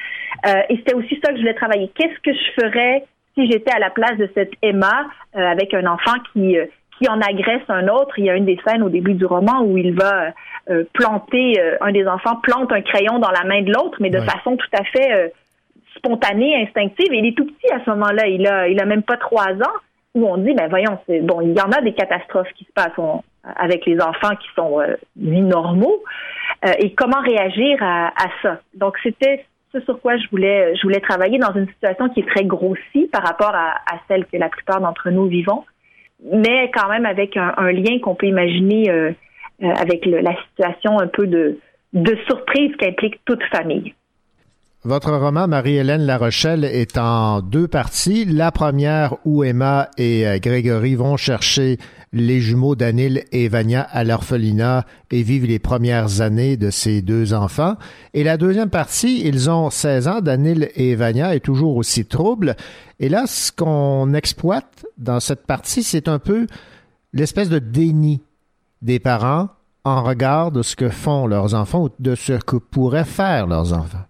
Euh, 0.47 0.63
et 0.71 0.77
c'était 0.79 0.95
aussi 0.95 1.21
ça 1.23 1.31
que 1.31 1.37
je 1.37 1.43
voulais 1.43 1.53
travailler. 1.55 1.91
Qu'est-ce 1.95 2.19
que 2.25 2.33
je 2.33 2.63
ferais 2.63 3.05
si 3.35 3.51
j'étais 3.51 3.73
à 3.73 3.79
la 3.79 3.91
place 3.91 4.17
de 4.19 4.29
cette 4.35 4.53
Emma 4.63 5.07
euh, 5.37 5.41
avec 5.41 5.75
un 5.75 5.87
enfant 5.87 6.15
qui 6.33 6.59
euh, 6.59 6.67
qui 6.99 7.09
en 7.09 7.21
agresse 7.21 7.63
un 7.69 7.89
autre. 7.89 8.17
Il 8.19 8.27
y 8.27 8.31
a 8.31 8.37
une 8.37 8.45
des 8.45 8.61
scènes 8.67 8.83
au 8.83 8.89
début 8.89 9.15
du 9.15 9.25
roman 9.27 9.63
où 9.63 9.77
il 9.77 9.93
va 9.95 10.27
euh, 10.71 10.85
planter, 10.93 11.59
euh, 11.59 11.77
un 11.81 11.91
des 11.91 12.07
enfants 12.07 12.37
plante 12.37 12.71
un 12.71 12.83
crayon 12.83 13.19
dans 13.19 13.31
la 13.31 13.43
main 13.45 13.63
de 13.63 13.73
l'autre, 13.73 13.97
mais 13.99 14.11
de 14.11 14.19
Ouais. 14.19 14.27
façon 14.27 14.57
tout 14.57 14.69
à 14.79 14.85
fait 14.85 15.13
euh, 15.13 15.29
spontanée, 15.97 16.63
instinctive. 16.63 17.13
Et 17.13 17.19
il 17.19 17.27
est 17.27 17.37
tout 17.37 17.47
petit 17.47 17.73
à 17.73 17.83
ce 17.85 17.91
moment-là. 17.91 18.27
Il 18.29 18.47
a, 18.47 18.69
il 18.69 18.81
a 18.81 18.85
même 18.85 19.03
pas 19.03 19.17
trois 19.17 19.51
ans. 19.53 19.77
Où 20.15 20.29
on 20.29 20.37
dit, 20.37 20.53
ben 20.53 20.69
voyons, 20.69 20.99
c'est 21.07 21.21
bon, 21.21 21.41
il 21.41 21.57
y 21.57 21.61
en 21.63 21.73
a 21.73 21.81
des 21.81 21.95
catastrophes 21.95 22.53
qui 22.55 22.65
se 22.67 22.73
passent 22.73 22.99
on- 22.99 23.23
avec 23.57 23.87
les 23.87 23.99
enfants 24.01 24.37
qui 24.37 24.49
sont 24.55 24.79
euh, 24.81 24.95
normaux. 25.17 26.03
Euh, 26.67 26.73
et 26.79 26.93
comment 26.93 27.21
réagir 27.23 27.79
à, 27.83 28.09
à 28.09 28.29
ça? 28.43 28.61
Donc 28.75 28.97
c'était 29.03 29.47
sur 29.81 30.01
quoi 30.01 30.17
je 30.17 30.29
voulais, 30.31 30.75
je 30.77 30.83
voulais 30.83 31.01
travailler 31.01 31.39
dans 31.39 31.53
une 31.55 31.67
situation 31.69 32.09
qui 32.11 32.21
est 32.21 32.29
très 32.29 32.45
grossie 32.45 33.09
par 33.11 33.23
rapport 33.23 33.55
à, 33.55 33.75
celle 34.09 34.27
que 34.27 34.37
la 34.37 34.49
plupart 34.49 34.81
d'entre 34.81 35.11
nous 35.11 35.27
vivons 35.27 35.65
mais 36.31 36.71
quand 36.73 36.89
même 36.89 37.05
avec 37.05 37.37
un, 37.37 37.73
lien 37.73 37.99
qu'on 38.01 38.15
peut 38.15 38.27
imaginer 38.27 38.89
euh, 38.91 39.11
euh, 39.63 39.69
avec 39.75 40.07
la 40.07 40.35
situation 40.49 41.01
un 41.01 41.09
peu 41.09 41.27
de, 41.27 41.59
de 41.93 42.17
surprise 42.27 42.73
qu'implique 42.79 43.21
toute 43.25 43.43
famille. 43.53 43.95
Votre 44.85 45.13
roman, 45.13 45.47
Marie-Hélène 45.47 46.05
La 46.07 46.19
Rochelle, 46.19 46.65
est 46.65 46.99
en 46.99 47.41
deux 47.41 47.69
parties. 47.69 48.25
La 48.25 48.51
première 48.51 49.15
où 49.25 49.45
Emma 49.45 49.89
et 49.97 50.27
euh, 50.27 50.39
Grégory 50.39 50.97
vont 50.97 51.17
chercher 51.17 51.77
les 52.13 52.41
jumeaux 52.41 52.75
Danil 52.75 53.25
et 53.33 53.49
Vania 53.49 53.83
à 53.83 54.05
l'orphelinat 54.05 54.85
et 55.11 55.23
vivent 55.23 55.47
les 55.47 55.59
premières 55.59 56.21
années 56.21 56.57
de 56.57 56.71
ces 56.71 57.01
deux 57.03 57.33
enfants. 57.33 57.77
Et 58.13 58.23
la 58.23 58.37
deuxième 58.37 58.71
partie, 58.71 59.27
ils 59.27 59.49
ont 59.51 59.71
16 59.71 60.09
ans, 60.09 60.21
Danil 60.21 60.69
et 60.77 60.95
Vania 60.95 61.35
est 61.35 61.41
toujours 61.41 61.77
aussi 61.77 62.05
trouble. 62.05 62.55
Et 63.01 63.09
là, 63.09 63.27
ce 63.27 63.51
qu'on 63.51 64.13
exploite 64.15 64.85
dans 64.99 65.21
cette 65.21 65.47
partie, 65.47 65.83
c'est 65.83 66.09
un 66.09 66.19
peu 66.19 66.47
l'espèce 67.13 67.49
de 67.49 67.59
déni 67.59 68.21
des 68.83 68.99
parents 68.99 69.49
en 69.85 70.03
regard 70.03 70.53
de 70.53 70.63
ce 70.63 70.77
que 70.77 70.89
font 70.89 71.27
leurs 71.27 71.55
enfants 71.55 71.85
ou 71.85 71.89
de 71.99 72.15
ce 72.15 72.35
que 72.35 72.57
pourraient 72.57 73.05
faire 73.05 73.47
leurs 73.47 73.73
enfants. 73.73 74.05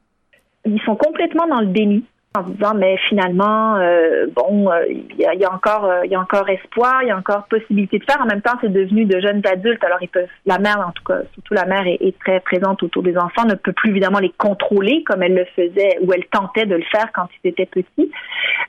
Ils 0.64 0.80
sont 0.84 0.96
complètement 0.96 1.46
dans 1.48 1.60
le 1.60 1.72
déni 1.72 2.04
en 2.34 2.42
disant 2.42 2.74
mais 2.74 2.96
finalement 3.08 3.76
euh, 3.76 4.26
bon 4.34 4.70
euh, 4.70 4.84
il 4.88 5.16
y, 5.18 5.38
y 5.38 5.44
a 5.44 5.52
encore 5.52 5.84
euh, 5.84 6.00
il 6.04 6.10
y 6.10 6.14
a 6.14 6.20
encore 6.20 6.48
espoir 6.48 7.02
il 7.02 7.08
y 7.08 7.10
a 7.10 7.16
encore 7.16 7.44
possibilité 7.46 7.98
de 7.98 8.04
faire. 8.04 8.20
En 8.20 8.26
même 8.26 8.40
temps 8.40 8.56
c'est 8.60 8.72
devenu 8.72 9.04
de 9.04 9.20
jeunes 9.20 9.42
adultes. 9.46 9.84
Alors 9.84 9.98
ils 10.00 10.08
peuvent 10.08 10.28
la 10.46 10.58
mère 10.58 10.80
en 10.86 10.92
tout 10.92 11.04
cas 11.04 11.20
surtout 11.34 11.54
la 11.54 11.66
mère 11.66 11.86
est, 11.86 11.98
est 12.00 12.18
très 12.18 12.40
présente 12.40 12.82
autour 12.82 13.02
des 13.02 13.16
enfants 13.16 13.44
ne 13.44 13.54
peut 13.54 13.72
plus 13.72 13.90
évidemment 13.90 14.18
les 14.18 14.32
contrôler 14.36 15.04
comme 15.04 15.22
elle 15.22 15.34
le 15.34 15.44
faisait 15.56 15.98
ou 16.02 16.12
elle 16.12 16.26
tentait 16.26 16.66
de 16.66 16.76
le 16.76 16.84
faire 16.90 17.10
quand 17.12 17.28
ils 17.42 17.48
étaient 17.48 17.66
petits. 17.66 18.10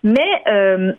Mais 0.04 0.30
euh, 0.48 0.94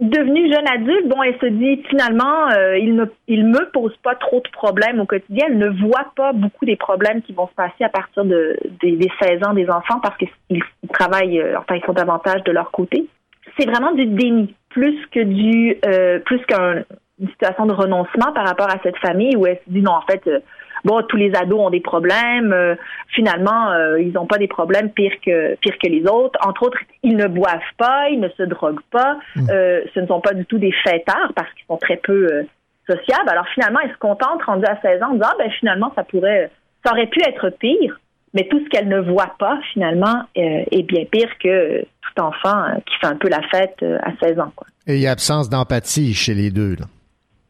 devenue 0.00 0.52
jeune 0.52 0.68
adulte, 0.68 1.08
bon, 1.08 1.22
elle 1.22 1.38
se 1.38 1.46
dit 1.46 1.82
finalement, 1.88 2.50
euh, 2.50 2.78
il 2.78 2.94
ne, 2.94 3.04
il 3.28 3.46
me 3.46 3.70
pose 3.70 3.96
pas 4.02 4.14
trop 4.16 4.40
de 4.40 4.50
problèmes 4.50 5.00
au 5.00 5.06
quotidien. 5.06 5.46
Elle 5.48 5.58
ne 5.58 5.68
voit 5.68 6.12
pas 6.16 6.32
beaucoup 6.32 6.64
des 6.64 6.76
problèmes 6.76 7.22
qui 7.22 7.32
vont 7.32 7.46
se 7.46 7.54
passer 7.54 7.84
à 7.84 7.88
partir 7.88 8.24
de, 8.24 8.56
des, 8.82 8.96
des 8.96 9.10
16 9.22 9.44
ans 9.46 9.54
des 9.54 9.68
enfants 9.70 10.00
parce 10.02 10.16
qu'ils 10.18 10.30
ils 10.50 10.62
travaillent, 10.92 11.40
euh, 11.40 11.58
enfin, 11.58 11.76
ils 11.76 11.84
sont 11.84 11.92
davantage 11.92 12.42
de 12.44 12.52
leur 12.52 12.70
côté. 12.70 13.06
C'est 13.58 13.66
vraiment 13.66 13.92
du 13.92 14.06
déni, 14.06 14.54
plus 14.70 14.96
que 15.12 15.20
du, 15.20 15.78
euh, 15.86 16.18
plus 16.20 16.40
qu'une 16.46 17.28
situation 17.30 17.66
de 17.66 17.72
renoncement 17.72 18.32
par 18.32 18.46
rapport 18.46 18.68
à 18.68 18.80
cette 18.82 18.98
famille 18.98 19.36
où 19.36 19.46
elle 19.46 19.58
se 19.64 19.70
dit 19.70 19.82
non, 19.82 19.92
en 19.92 20.02
fait, 20.02 20.26
euh, 20.26 20.40
bon, 20.84 21.02
tous 21.08 21.16
les 21.16 21.34
ados 21.34 21.58
ont 21.60 21.70
des 21.70 21.80
problèmes. 21.80 22.52
euh, 22.52 22.74
finalement, 23.08 23.70
euh, 23.72 24.00
ils 24.00 24.12
n'ont 24.12 24.26
pas 24.26 24.38
des 24.38 24.48
problèmes 24.48 24.90
pires 24.90 25.18
que 25.24 25.56
pires 25.56 25.78
que 25.82 25.88
les 25.88 26.06
autres. 26.06 26.38
Entre 26.46 26.62
autres, 26.64 26.78
ils 27.02 27.16
ne 27.16 27.26
boivent 27.26 27.60
pas, 27.78 28.08
ils 28.10 28.20
ne 28.20 28.28
se 28.30 28.42
droguent 28.42 28.84
pas. 28.90 29.18
euh, 29.50 29.82
ce 29.94 30.00
ne 30.00 30.06
sont 30.06 30.20
pas 30.20 30.34
du 30.34 30.44
tout 30.46 30.58
des 30.58 30.72
fêtards 30.84 31.32
parce 31.34 31.52
qu'ils 31.54 31.66
sont 31.66 31.78
très 31.78 31.96
peu 31.96 32.44
sociables. 32.88 33.28
Alors 33.28 33.46
finalement, 33.54 33.80
ils 33.80 33.92
se 33.92 33.98
contentent, 33.98 34.42
rendus 34.42 34.66
à 34.66 34.78
16 34.80 35.02
ans, 35.02 35.10
en 35.10 35.14
disant 35.14 35.28
ah, 35.30 35.36
ben 35.38 35.50
finalement, 35.58 35.92
ça 35.96 36.04
pourrait, 36.04 36.50
ça 36.84 36.92
aurait 36.92 37.06
pu 37.06 37.20
être 37.26 37.50
pire. 37.50 37.98
Mais 38.34 38.48
tout 38.50 38.60
ce 38.64 38.68
qu'elle 38.68 38.88
ne 38.88 38.98
voit 38.98 39.36
pas, 39.38 39.60
finalement, 39.72 40.24
est 40.34 40.82
bien 40.82 41.04
pire 41.04 41.30
que 41.38 41.82
tout 41.82 42.20
enfant 42.20 42.64
qui 42.84 42.94
fait 43.00 43.06
un 43.06 43.14
peu 43.14 43.28
la 43.28 43.40
fête 43.42 43.76
à 44.02 44.10
16 44.20 44.40
ans. 44.40 44.52
Quoi. 44.56 44.66
Et 44.88 44.96
il 44.96 45.00
y 45.00 45.06
a 45.06 45.12
absence 45.12 45.48
d'empathie 45.48 46.14
chez 46.14 46.34
les 46.34 46.50
deux. 46.50 46.74
Là. 46.74 46.86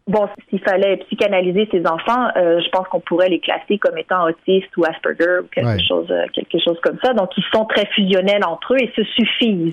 Bon, 0.07 0.29
s'il 0.51 0.61
fallait 0.61 0.99
psychanalyser 0.99 1.67
ces 1.71 1.87
enfants, 1.87 2.29
euh, 2.37 2.61
je 2.61 2.69
pense 2.69 2.87
qu'on 2.89 3.01
pourrait 3.01 3.31
les 3.31 3.41
classer 3.41 3.79
comme 3.79 3.97
étant 3.97 4.25
autistes 4.27 4.77
ou 4.77 4.85
Asperger 4.85 5.39
ou 5.43 5.47
quelque 5.47 5.67
Ouais. 5.67 5.79
chose, 5.89 6.07
euh, 6.11 6.27
quelque 6.35 6.59
chose 6.63 6.79
comme 6.83 6.99
ça. 7.03 7.15
Donc, 7.15 7.31
ils 7.39 7.45
sont 7.55 7.65
très 7.65 7.87
fusionnels 7.87 8.45
entre 8.47 8.75
eux 8.75 8.79
et 8.81 8.93
se 8.95 9.03
suffisent. 9.03 9.73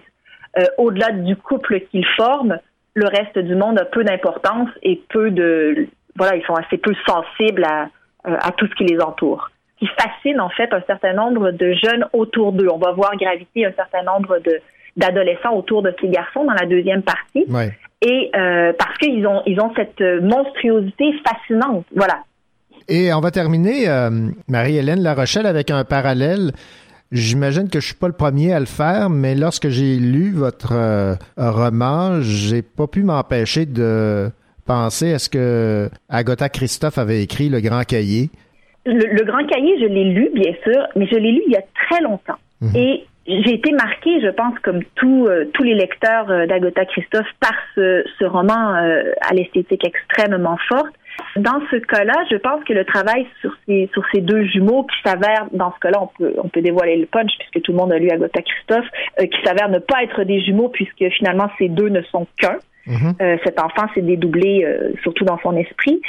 Euh, 0.58 0.64
Au-delà 0.78 1.12
du 1.12 1.36
couple 1.36 1.82
qu'ils 1.92 2.06
forment, 2.16 2.60
le 2.94 3.08
reste 3.08 3.40
du 3.40 3.56
monde 3.56 3.78
a 3.80 3.86
peu 3.86 4.06
d'importance 4.06 4.70
et 4.84 5.02
peu 5.10 5.32
de, 5.32 5.88
voilà, 6.16 6.38
ils 6.38 6.46
sont 6.46 6.56
assez 6.56 6.78
peu 6.78 6.94
sensibles 7.06 7.66
à, 7.66 7.90
euh, 8.28 8.38
à 8.42 8.52
tout 8.52 8.68
ce 8.68 8.76
qui 8.76 8.86
les 8.86 9.02
entoure. 9.02 9.50
Qui 9.80 9.88
fascine 10.00 10.40
en 10.40 10.50
fait 10.50 10.72
un 10.74 10.82
certain 10.88 11.14
nombre 11.14 11.52
de 11.52 11.74
jeunes 11.74 12.06
autour 12.14 12.54
d'eux. 12.54 12.68
On 12.72 12.78
va 12.78 12.92
voir 12.92 13.18
graviter 13.18 13.66
un 13.66 13.74
certain 13.74 14.04
nombre 14.04 14.40
de 14.40 14.60
d'adolescents 14.98 15.54
autour 15.54 15.82
de 15.82 15.96
ces 16.02 16.10
garçons 16.10 16.44
dans 16.44 16.54
la 16.54 16.66
deuxième 16.66 17.02
partie 17.02 17.46
Ouais. 17.50 17.72
Et 18.02 18.32
euh, 18.36 18.74
parce 18.78 18.98
qu'ils 18.98 19.26
ont 19.28 19.42
ils 19.46 19.60
ont 19.60 19.72
cette 19.76 20.02
euh, 20.02 20.22
monstruosité 20.22 21.14
fascinante. 21.26 21.86
Voilà. 21.96 22.24
Et 22.88 23.14
on 23.14 23.22
va 23.22 23.32
terminer, 23.32 23.88
euh, 23.88 24.10
Marie-Hélène 24.48 25.02
La 25.02 25.14
Rochelle, 25.14 25.46
avec 25.46 25.72
un 25.72 25.84
parallèle. 25.84 26.52
J'imagine 27.12 27.70
que 27.70 27.80
je 27.80 27.88
suis 27.88 27.96
pas 27.96 28.08
le 28.08 28.14
premier 28.14 28.54
à 28.54 28.60
le 28.60 28.66
faire, 28.66 29.10
mais 29.10 29.36
lorsque 29.36 29.70
j'ai 29.70 29.98
lu 29.98 30.32
votre 30.32 30.74
euh, 30.74 31.16
roman, 31.38 32.22
j'ai 32.22 32.62
pas 32.62 32.88
pu 32.88 33.04
m'empêcher 33.04 33.66
de 33.66 34.30
penser 34.66 35.14
à 35.14 35.20
ce 35.20 35.30
que 35.30 35.90
Agatha 36.10 36.50
Christophe 36.50 36.98
avait 36.98 37.22
écrit 37.22 37.50
Le 37.50 37.60
Grand 37.60 37.84
Cahier. 37.84 38.30
le, 38.86 39.24
Grand 39.26 39.46
Cahier, 39.46 39.78
je 39.80 39.86
l'ai 39.86 40.06
lu, 40.06 40.30
bien 40.34 40.54
sûr, 40.64 40.88
mais 40.96 41.06
je 41.08 41.16
l'ai 41.16 41.32
lu 41.34 41.42
il 41.48 41.54
y 41.54 41.58
a 41.58 41.64
très 41.88 42.02
longtemps. 42.02 42.40
Mhm. 42.62 42.76
Et 42.76 43.06
j'ai 43.44 43.54
été 43.54 43.72
marquée, 43.72 44.22
je 44.22 44.30
pense, 44.30 44.58
comme 44.60 44.84
tous 44.96 45.28
euh, 45.28 45.46
tous 45.54 45.64
les 45.64 45.76
lecteurs 45.76 46.30
euh, 46.30 46.46
d'Agota 46.46 46.86
Christophe, 46.86 47.28
par 47.40 47.54
ce, 47.76 48.04
ce 48.20 48.26
roman 48.26 48.76
euh, 48.76 49.12
à 49.22 49.34
l'esthétique 49.34 49.86
extrêmement 49.86 50.58
forte. 50.68 50.94
Dans 51.36 51.62
ce 51.70 51.78
cas-là, 51.78 52.14
je 52.32 52.38
pense 52.38 52.64
que 52.64 52.74
le 52.74 52.86
travail 52.86 53.28
sur 53.42 53.52
ces 53.66 53.90
sur 53.94 54.04
ces 54.14 54.22
deux 54.22 54.46
jumeaux 54.46 54.84
qui 54.84 54.98
s'avèrent, 55.04 55.48
dans 55.52 55.72
ce 55.74 55.80
cas-là, 55.80 56.02
on 56.02 56.08
peut 56.08 56.34
on 56.44 56.50
peut 56.50 56.62
dévoiler 56.62 56.98
le 56.98 57.06
punch 57.06 57.32
puisque 57.38 57.64
tout 57.66 57.72
le 57.72 57.78
monde 57.78 57.92
a 57.92 58.00
lu 58.00 58.10
Agota 58.10 58.42
Christophe, 58.42 58.88
qui 59.20 59.42
s'avèrent 59.44 59.70
ne 59.70 59.80
pas 59.80 60.04
être 60.04 60.24
des 60.24 60.42
jumeaux 60.42 60.70
puisque 60.70 61.04
finalement 61.18 61.50
ces 61.58 61.68
deux 61.68 61.90
ne 61.90 62.02
sont 62.04 62.28
qu'un. 62.38 62.58
Mhm. 62.88 63.14
cet 63.44 63.62
enfant 63.62 63.88
s'est 63.94 64.02
dédoublé, 64.02 64.66
surtout 65.04 65.24
dans 65.24 65.38
son 65.44 65.56
esprit. 65.56 66.02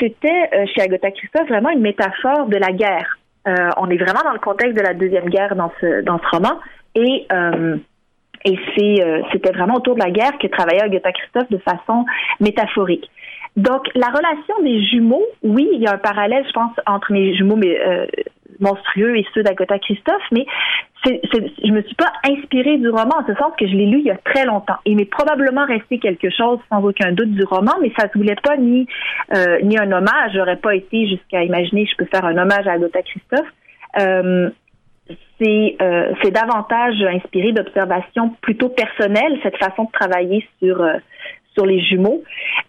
C'était 0.00 0.66
chez 0.74 0.82
Agota 0.82 1.12
Christophe 1.12 1.48
vraiment 1.48 1.70
une 1.70 1.80
métaphore 1.80 2.46
de 2.48 2.56
la 2.56 2.72
guerre. 2.72 3.16
Euh, 3.46 3.70
on 3.76 3.88
est 3.90 3.96
vraiment 3.96 4.22
dans 4.24 4.32
le 4.32 4.38
contexte 4.38 4.76
de 4.76 4.82
la 4.82 4.94
deuxième 4.94 5.28
guerre 5.28 5.54
dans 5.54 5.72
ce 5.80 6.02
dans 6.02 6.18
ce 6.18 6.36
roman 6.36 6.58
et 6.94 7.26
euh, 7.32 7.76
et 8.44 8.58
euh, 9.02 9.22
c'était 9.32 9.52
vraiment 9.52 9.74
autour 9.74 9.94
de 9.94 10.00
la 10.00 10.10
guerre 10.10 10.38
que 10.38 10.46
travaillait 10.46 10.82
Agatha 10.82 11.12
Christophe 11.12 11.50
de 11.50 11.58
façon 11.58 12.04
métaphorique. 12.40 13.10
Donc 13.56 13.88
la 13.94 14.08
relation 14.08 14.62
des 14.62 14.84
jumeaux, 14.84 15.24
oui, 15.42 15.68
il 15.72 15.80
y 15.80 15.86
a 15.86 15.94
un 15.94 15.98
parallèle, 15.98 16.44
je 16.46 16.52
pense, 16.52 16.72
entre 16.86 17.12
mes 17.12 17.34
jumeaux 17.34 17.56
mais, 17.56 17.78
monstrueux 18.60 19.16
et 19.16 19.26
ceux 19.34 19.42
d'Agatha 19.42 19.78
Christophe, 19.78 20.22
mais 20.32 20.46
c'est, 21.04 21.20
je 21.32 21.72
me 21.72 21.82
suis 21.82 21.94
pas 21.94 22.12
inspirée 22.28 22.78
du 22.78 22.88
roman 22.88 23.16
en 23.18 23.26
ce 23.26 23.34
sens 23.34 23.52
que 23.58 23.66
je 23.66 23.72
l'ai 23.72 23.86
lu 23.86 23.98
il 24.00 24.06
y 24.06 24.10
a 24.10 24.16
très 24.16 24.44
longtemps. 24.44 24.76
Il 24.84 24.96
m'est 24.96 25.04
probablement 25.04 25.64
resté 25.64 25.98
quelque 25.98 26.30
chose 26.30 26.58
sans 26.70 26.82
aucun 26.82 27.12
doute 27.12 27.30
du 27.30 27.44
roman, 27.44 27.72
mais 27.80 27.92
ça 27.98 28.08
se 28.08 28.18
voulait 28.18 28.36
pas 28.42 28.56
ni 28.56 28.86
euh, 29.34 29.58
ni 29.62 29.78
un 29.78 29.90
hommage. 29.92 30.32
J'aurais 30.34 30.56
pas 30.56 30.74
été 30.74 31.06
jusqu'à 31.08 31.42
imaginer 31.44 31.86
je 31.86 31.96
peux 31.96 32.06
faire 32.06 32.24
un 32.24 32.36
hommage 32.36 32.66
à 32.66 32.72
Agatha 32.72 33.02
Christophe. 33.02 33.46
Euh, 34.00 34.50
c'est 35.40 35.76
euh, 35.80 36.12
c'est 36.22 36.30
davantage 36.30 37.00
inspiré 37.02 37.52
d'observations 37.52 38.30
plutôt 38.40 38.68
personnelles 38.68 39.38
cette 39.42 39.56
façon 39.58 39.84
de 39.84 39.90
travailler 39.92 40.46
sur 40.60 40.80
euh, 40.80 40.94
sur 41.56 41.66
les 41.66 41.80
jumeaux. 41.80 42.22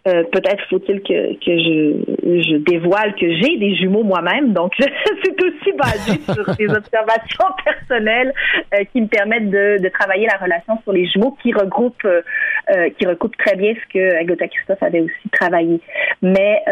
Euh, 0.07 0.23
peut-être 0.31 0.63
faut-il 0.69 1.01
que, 1.01 1.33
que 1.33 1.57
je, 1.57 2.41
je 2.41 2.57
dévoile 2.57 3.13
que 3.15 3.29
j'ai 3.35 3.57
des 3.57 3.75
jumeaux 3.75 4.03
moi-même, 4.03 4.53
donc 4.53 4.71
c'est 4.79 4.89
aussi 5.43 5.73
basé 5.77 6.19
sur 6.33 6.55
des 6.55 6.69
observations 6.69 7.47
personnelles 7.65 8.33
euh, 8.73 8.83
qui 8.91 9.01
me 9.01 9.07
permettent 9.07 9.49
de, 9.49 9.81
de, 9.83 9.89
travailler 9.89 10.27
la 10.27 10.37
relation 10.37 10.79
sur 10.83 10.93
les 10.93 11.07
jumeaux 11.07 11.35
qui 11.41 11.51
regroupe 11.53 12.05
euh, 12.05 12.89
qui 12.97 13.05
recoupe 13.05 13.35
très 13.37 13.55
bien 13.55 13.73
ce 13.73 13.93
que 13.93 14.15
Agatha 14.15 14.47
Christophe 14.47 14.81
avait 14.81 15.01
aussi 15.01 15.29
travaillé. 15.31 15.79
Mais 16.21 16.63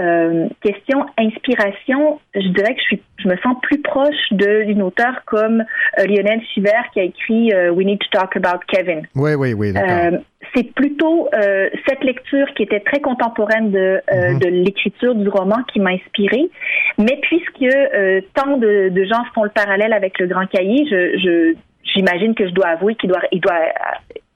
question 0.62 1.06
inspiration, 1.18 2.20
je 2.34 2.48
dirais 2.50 2.74
que 2.74 2.82
je 2.82 2.86
suis 2.86 3.02
je 3.18 3.30
me 3.30 3.38
sens 3.38 3.56
plus 3.62 3.82
proche 3.82 4.14
d'une 4.32 4.82
auteure 4.82 5.24
comme 5.26 5.64
Lionel 5.98 6.42
Schubert 6.54 6.86
qui 6.94 7.00
a 7.00 7.04
écrit 7.04 7.52
We 7.72 7.86
Need 7.86 8.00
to 8.00 8.08
Talk 8.12 8.36
About 8.36 8.60
Kevin. 8.68 9.08
Oui, 9.16 9.34
oui, 9.36 9.54
oui, 9.54 9.74
d'accord 9.74 10.20
c'est 10.54 10.74
plutôt 10.74 11.30
euh, 11.34 11.70
cette 11.88 12.04
lecture 12.04 12.48
qui 12.56 12.64
était 12.64 12.80
très 12.80 13.00
contemporaine 13.00 13.72
de, 13.72 14.02
euh, 14.12 14.32
mhm. 14.32 14.40
de 14.40 14.48
l'écriture 14.48 15.16
du 15.16 15.28
roman 15.30 15.58
qui 15.72 15.80
m'a 15.80 15.92
inspirée. 15.92 16.50
Mais 16.98 17.20
puisque 17.22 17.62
euh, 17.62 18.22
tant 18.34 18.58
de, 18.58 18.90
de, 18.90 19.04
gens 19.06 19.24
font 19.34 19.44
le 19.44 19.50
parallèle 19.50 19.94
avec 19.94 20.20
le 20.20 20.28
Grand 20.28 20.46
Cahier, 20.48 20.86
je, 20.90 21.56
j'imagine 21.84 22.36
que 22.36 22.48
je 22.48 22.54
dois 22.54 22.68
avouer 22.68 22.96
qu'il 22.96 23.10
doit, 23.10 23.22
il 23.32 23.42
doit 23.42 23.60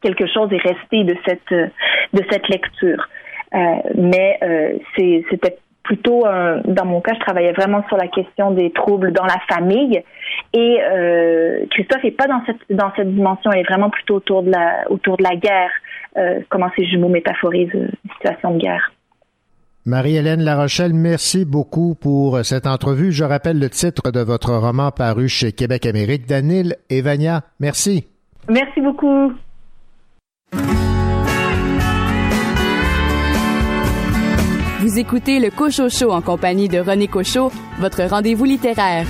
quelque 0.01 0.27
chose 0.27 0.51
est 0.53 0.65
resté 0.65 1.03
de 1.03 1.15
cette 1.27 1.71
de 2.13 2.23
cette 2.31 2.47
lecture. 2.47 3.09
mais 3.95 4.39
c'était 4.97 5.57
plutôt, 5.89 6.23
dans 6.65 6.85
mon 6.85 7.01
cas, 7.01 7.15
je 7.15 7.19
travaillais 7.19 7.51
vraiment 7.51 7.83
sur 7.87 7.97
la 7.97 8.07
question 8.07 8.51
des 8.51 8.71
troubles 8.71 9.11
dans 9.11 9.25
la 9.25 9.39
famille. 9.49 10.03
Et 10.53 10.79
euh, 10.81 11.65
Christophe 11.71 12.03
n'est 12.03 12.11
pas 12.11 12.27
dans 12.27 12.41
cette 12.45 12.57
dans 12.69 12.91
cette 12.95 13.13
dimension, 13.13 13.51
elle 13.51 13.61
est 13.61 13.69
vraiment 13.69 13.89
plutôt 13.89 14.15
autour 14.15 14.43
de 14.43 14.51
la 14.51 14.89
autour 14.89 15.17
de 15.17 15.23
la 15.23 15.35
guerre, 15.35 15.71
euh, 16.17 16.39
comment 16.49 16.69
ces 16.77 16.85
jumeaux 16.85 17.09
métaphorisent 17.09 17.73
une 17.73 17.91
situation 18.13 18.51
de 18.55 18.59
guerre? 18.59 18.91
Marie-Hélène 19.85 20.41
Larochelle, 20.41 20.93
merci 20.93 21.45
beaucoup 21.45 21.95
pour 21.95 22.43
cette 22.43 22.67
entrevue. 22.67 23.11
Je 23.11 23.23
rappelle 23.23 23.59
le 23.59 23.69
titre 23.69 24.11
de 24.11 24.19
votre 24.19 24.53
roman 24.53 24.91
paru 24.91 25.27
chez 25.27 25.51
Québec 25.51 25.85
Amérique, 25.85 26.27
Danil 26.27 26.75
et 26.89 27.01
Vania. 27.01 27.41
Merci. 27.59 28.07
Merci 28.47 28.81
beaucoup. 28.81 29.33
Écoutez 34.97 35.39
le 35.39 35.51
Cocho 35.51 35.87
Show 35.87 36.11
en 36.11 36.21
compagnie 36.21 36.67
de 36.67 36.79
René 36.79 37.07
Cochot, 37.07 37.51
votre 37.79 38.03
rendez-vous 38.03 38.45
littéraire. 38.45 39.05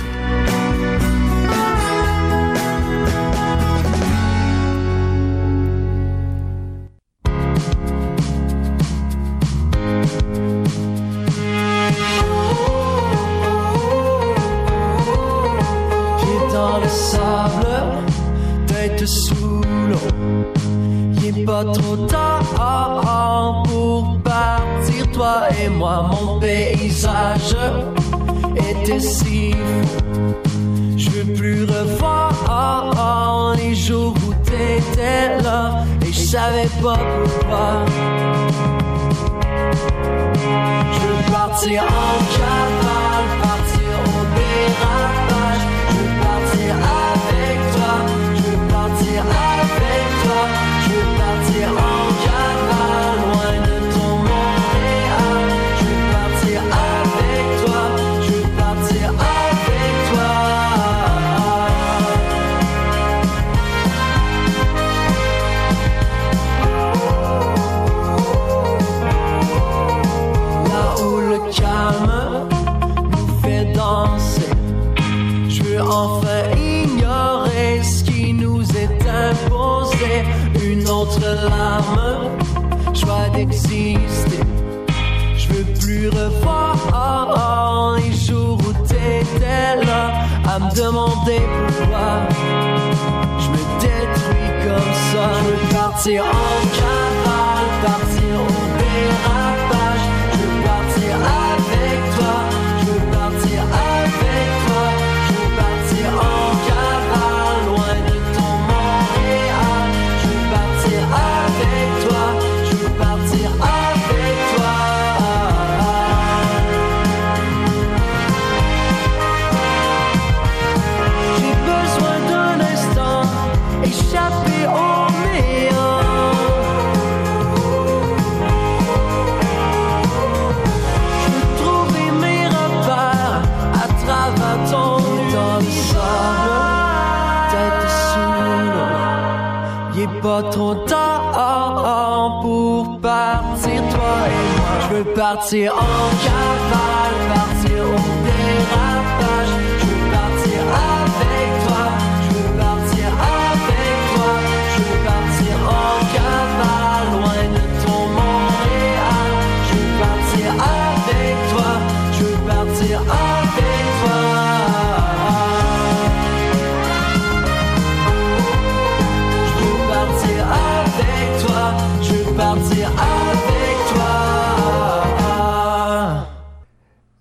dans 16.52 16.78
le 16.78 16.88
sable, 16.88 18.04
tête 18.66 19.06
sous 19.06 19.62
l'eau. 19.88 19.98
Il 21.24 21.44
pas 21.44 21.64
trop 21.64 21.96
tard 22.06 23.64
pour 23.64 24.18
partir, 24.22 24.59
toi 25.20 25.40
et 25.62 25.68
moi. 25.68 26.08
Mon 26.10 26.40
paysage 26.40 27.54
était 28.70 29.00
si 29.00 29.54
Je 30.96 31.10
veux 31.10 31.32
plus 31.34 31.64
revoir 31.64 33.54
les 33.58 33.74
jours 33.74 34.14
où 34.26 34.32
t'étais 34.48 35.42
là 35.42 35.84
et 36.06 36.12
je 36.12 36.24
savais 36.34 36.70
pas 36.82 36.98
pourquoi. 37.12 37.68
Je 40.94 41.00
veux 41.08 41.24
partir 41.30 41.82
en 42.04 42.12
cavale, 42.36 43.30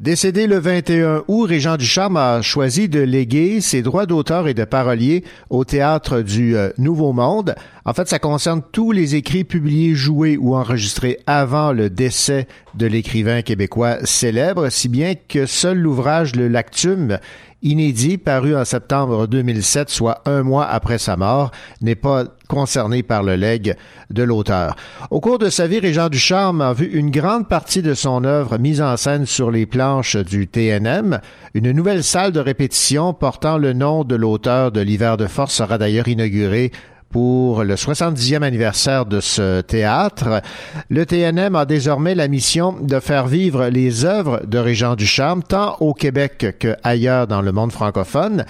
Décédé 0.10 0.48
le 0.48 0.58
21 0.58 1.24
août, 1.28 1.44
Régent 1.44 1.78
Ducharme 1.78 2.18
a 2.18 2.42
choisi 2.42 2.90
de 2.90 3.00
léguer 3.00 3.62
ses 3.62 3.84
droits 3.84 4.08
d'auteur 4.08 4.48
et 4.48 4.56
de 4.56 4.66
parolier 4.66 5.24
au 5.52 5.66
théâtre 5.66 6.22
du 6.22 6.58
euh, 6.58 6.72
Nouveau 6.80 7.14
Monde. 7.14 7.54
En 7.86 7.94
fait, 7.94 8.10
ça 8.10 8.18
concerne 8.18 8.64
tous 8.72 8.92
les 8.92 9.14
écrits 9.14 9.44
publiés, 9.44 9.94
joués 9.94 10.36
ou 10.36 10.56
enregistrés 10.56 11.20
avant 11.28 11.74
le 11.74 11.92
décès 11.92 12.48
de 12.74 12.88
l'écrivain 12.88 13.44
québécois 13.44 14.04
célèbre, 14.04 14.70
si 14.70 14.90
bien 14.90 15.14
que 15.14 15.46
seul 15.46 15.78
l'ouvrage 15.78 16.36
Le 16.36 16.48
Lactume 16.48 17.20
inédit 17.62 18.18
paru 18.18 18.56
en 18.56 18.66
septembre 18.66 19.28
2007, 19.28 19.90
soit 19.90 20.22
un 20.26 20.44
mois 20.44 20.66
après 20.66 20.98
sa 20.98 21.18
mort, 21.18 21.52
n'est 21.82 21.96
pas 21.96 22.24
concerné 22.48 23.04
par 23.04 23.24
le 23.24 23.36
legs 23.36 23.76
de 24.10 24.24
l'auteur. 24.24 24.76
Au 25.12 25.20
cours 25.20 25.38
de 25.38 25.50
sa 25.50 25.68
vie, 25.68 25.80
Régent 25.80 26.10
Ducharme 26.10 26.62
a 26.62 26.74
vu 26.74 26.86
une 26.86 27.12
grande 27.12 27.48
partie 27.48 27.82
de 27.82 27.94
son 27.94 28.24
œuvre 28.24 28.58
mise 28.58 28.82
en 28.82 28.98
scène 28.98 29.26
sur 29.26 29.52
les 29.52 29.66
planches 29.66 30.16
du 30.18 30.48
TNM. 30.48 31.20
Une 31.54 31.72
nouvelle 31.72 32.04
salle 32.04 32.32
de 32.32 32.40
répétition 32.40 33.14
portant 33.14 33.58
le 33.58 33.74
nom 33.74 34.04
de 34.04 34.16
l'auteur 34.16 34.72
de 34.72 34.82
l'hiver 34.82 35.18
de 35.18 35.28
force 35.28 35.54
sera 35.54 35.78
d'ailleurs 35.78 36.08
inaugurée 36.08 36.72
pour 37.10 37.64
le 37.64 37.76
70e 37.76 38.44
anniversaire 38.44 39.06
de 39.06 39.20
ce 39.20 39.62
théâtre. 39.62 40.42
Le 40.90 41.06
TNM 41.06 41.56
a 41.56 41.66
désormais 41.66 42.16
la 42.16 42.28
mission 42.28 42.76
de 42.80 43.00
faire 43.00 43.28
vivre 43.28 43.68
les 43.68 44.06
œuvres 44.06 44.42
de 44.46 44.58
Régent 44.58 44.96
Ducharme, 44.96 45.44
tant 45.44 45.78
au 45.80 45.94
Québec 45.94 46.58
qu'ailleurs 46.60 47.28
dans 47.28 47.42
le 47.42 47.52
monde 47.52 47.72
francophone. 47.72 48.46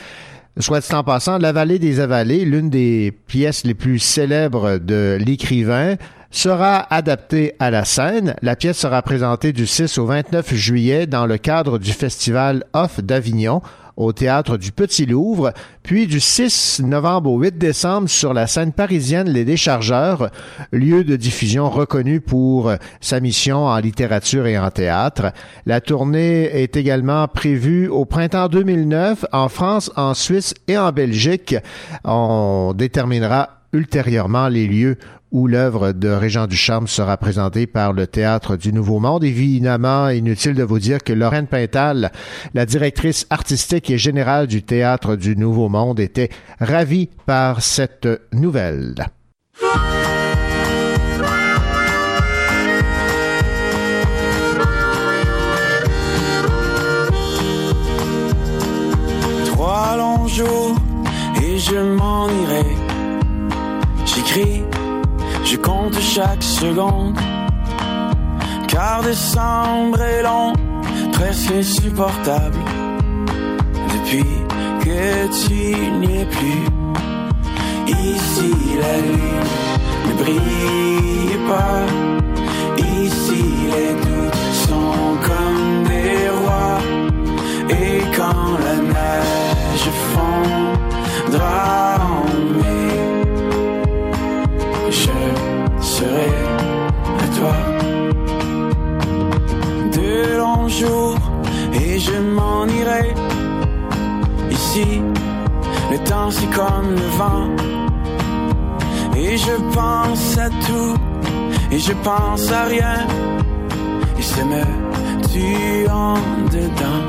Soit 0.60 0.81
dit 0.81 0.94
en 0.94 1.03
passant, 1.03 1.38
La 1.38 1.53
vallée 1.53 1.80
des 1.80 2.02
avalées, 2.02 2.44
l'une 2.44 2.69
des 2.69 3.14
pièces 3.27 3.64
les 3.64 3.73
plus 3.73 3.99
célèbres 3.99 4.77
de 4.77 5.18
l'écrivain, 5.19 5.95
sera 6.31 6.86
adaptée 6.94 7.53
à 7.60 7.72
la 7.72 7.86
scène. 7.86 8.36
La 8.41 8.56
pièce 8.56 8.77
sera 8.77 9.02
présentée 9.02 9.53
du 9.53 9.65
6 9.65 9.98
au 9.98 10.06
29 10.06 10.53
juillet 10.53 11.07
dans 11.07 11.26
le 11.26 11.38
cadre 11.38 11.80
du 11.80 11.91
festival 11.91 12.65
Off 12.73 12.99
d'Avignon 13.02 13.61
au 14.00 14.14
théâtre 14.14 14.58
du 14.58 14.72
Petit 14.72 15.06
Louvre, 15.06 15.54
puis 15.84 16.08
du 16.08 16.20
6 16.20 16.82
novembre 16.86 17.30
au 17.30 17.38
8 17.38 17.58
décembre 17.58 18.10
sur 18.10 18.34
la 18.34 18.48
scène 18.48 18.72
parisienne 18.72 19.30
Les 19.30 19.46
Déchargeurs, 19.46 20.32
lieu 20.72 21.04
de 21.04 21.18
diffusion 21.18 21.70
reconnu 21.70 22.22
pour 22.22 22.72
sa 23.02 23.20
mission 23.20 23.66
en 23.66 23.78
littérature 23.78 24.48
et 24.48 24.58
en 24.58 24.72
théâtre. 24.72 25.34
La 25.66 25.82
tournée 25.82 26.46
est 26.46 26.78
également 26.78 27.28
prévue 27.28 27.90
au 27.90 28.06
printemps 28.06 28.48
2009 28.48 29.26
en 29.34 29.50
France, 29.50 29.92
en 29.98 30.14
Suisse 30.14 30.54
et 30.70 30.78
en 30.78 30.94
Belgique. 30.94 31.56
On 32.06 32.74
déterminera 32.74 33.50
ultérieurement 33.74 34.48
les 34.48 34.66
lieux 34.66 34.98
où 35.32 35.48
l'œuvre 35.48 35.92
de 35.92 36.10
Régent 36.10 36.48
Ducharme 36.48 36.88
sera 36.88 37.18
présentée 37.18 37.68
par 37.68 37.94
le 37.94 38.08
Théâtre 38.08 38.56
du 38.56 38.74
Nouveau 38.74 39.00
Monde. 39.00 39.24
Évidemment, 39.24 40.10
inutile 40.10 40.56
de 40.56 40.64
vous 40.64 40.80
dire 40.80 41.04
que 41.04 41.14
Lorraine 41.14 41.48
Pintal, 41.48 42.12
la 42.54 42.66
directrice 42.66 43.28
artistique 43.30 43.90
et 43.90 43.98
générale 43.98 44.48
du 44.48 44.64
Théâtre 44.64 45.16
du 45.16 45.36
Nouveau 45.36 45.70
Monde, 45.70 46.00
était 46.00 46.30
ravie 46.60 47.10
par 47.26 47.62
cette 47.62 48.08
nouvelle. 48.34 48.96
Trois. 59.46 59.90
J'écris 64.06 64.69
je 65.52 65.58
compte 65.58 66.00
chaque 66.00 66.44
seconde. 66.44 67.18
Car 68.68 69.02
décembre 69.02 70.00
est 70.02 70.22
long, 70.22 70.54
presque 71.14 71.52
insupportable. 71.52 72.60
Depuis 73.94 74.32
que 74.84 75.28
tu 75.42 75.76
n'y 76.00 76.22
es 76.22 76.26
plus. 76.26 76.66
Ici 77.88 78.54
la 78.84 78.96
lune 79.08 79.50
ne 80.08 80.14
brille 80.22 81.40
pas. 81.52 81.82
Ici 82.78 83.44
les 83.74 83.94
doutes 84.04 84.42
sont 84.68 85.18
comme 85.28 85.84
des 85.90 86.30
rois. 86.40 86.80
Et 87.70 88.02
quand 88.16 88.50
la 88.66 88.76
neige 88.94 89.90
fondra 90.12 91.90
serai 96.00 96.32
à 97.24 97.28
toi. 97.38 97.56
De 99.98 100.38
longs 100.42 100.70
jours 100.82 101.24
et 101.82 102.00
je 102.00 102.18
m'en 102.36 102.66
irai. 102.80 103.06
Ici, 104.58 104.90
le 105.92 105.98
temps 106.10 106.32
c'est 106.38 106.52
comme 106.60 106.90
le 107.02 107.10
vent. 107.22 107.48
Et 109.22 109.38
je 109.38 109.56
pense 109.78 110.38
à 110.46 110.50
tout, 110.66 110.96
et 111.74 111.80
je 111.88 111.94
pense 112.10 112.46
à 112.52 112.64
rien. 112.76 113.00
Et 114.20 114.26
ça 114.32 114.44
me 114.52 114.64
tue 115.32 115.88
en 116.06 116.16
dedans. 116.56 117.06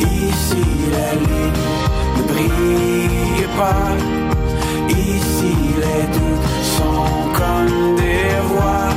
Ici, 0.00 0.64
la 0.96 1.10
lune 1.24 1.60
ne 2.16 2.22
brille 2.32 3.48
pas. 3.60 3.88
Ici, 4.88 5.52
les 5.84 6.02
doutes 6.14 6.50
sont 6.76 7.19
comme 7.40 7.96
des 7.96 8.38
rois. 8.48 8.89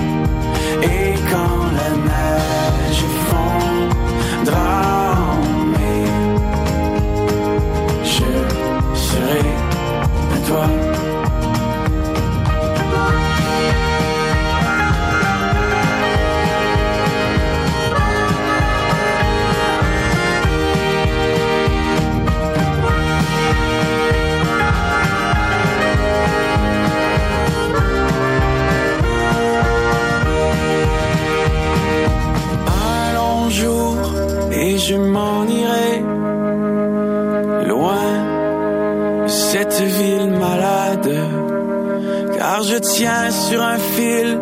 Tiens 42.96 43.32
sur 43.32 43.60
un 43.60 43.80
fil 43.80 44.40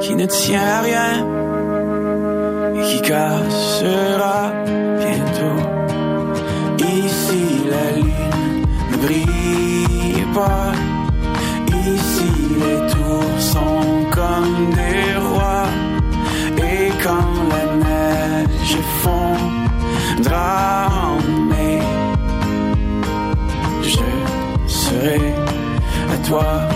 qui 0.00 0.14
ne 0.14 0.24
tient 0.24 0.62
à 0.62 0.80
rien 0.80 1.12
et 2.74 2.80
qui 2.88 3.02
cassera 3.02 4.50
bientôt. 4.96 5.60
Ici 6.78 7.44
la 7.70 7.86
lune 8.00 8.64
ne 8.92 8.96
brille 8.96 10.26
pas. 10.34 10.72
Ici 11.68 12.30
les 12.62 12.80
tours 12.92 13.38
sont 13.38 14.06
comme 14.10 14.70
des 14.70 15.14
rois. 15.28 15.68
Et 16.56 16.90
quand 17.04 17.28
la 17.52 17.64
neige 17.84 18.78
fondra 19.02 20.48
en 21.10 21.18
mai, 21.50 21.82
je 23.82 24.06
serai 24.66 25.20
à 26.14 26.16
toi. 26.26 26.75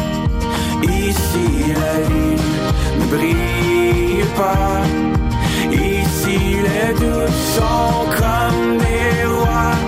brille 3.10 4.24
pas. 4.36 4.80
Ici 5.70 6.38
les 6.66 6.92
doutes 7.00 7.40
sont 7.56 7.98
comme 8.20 8.78
des 8.84 9.14
rois. 9.36 9.78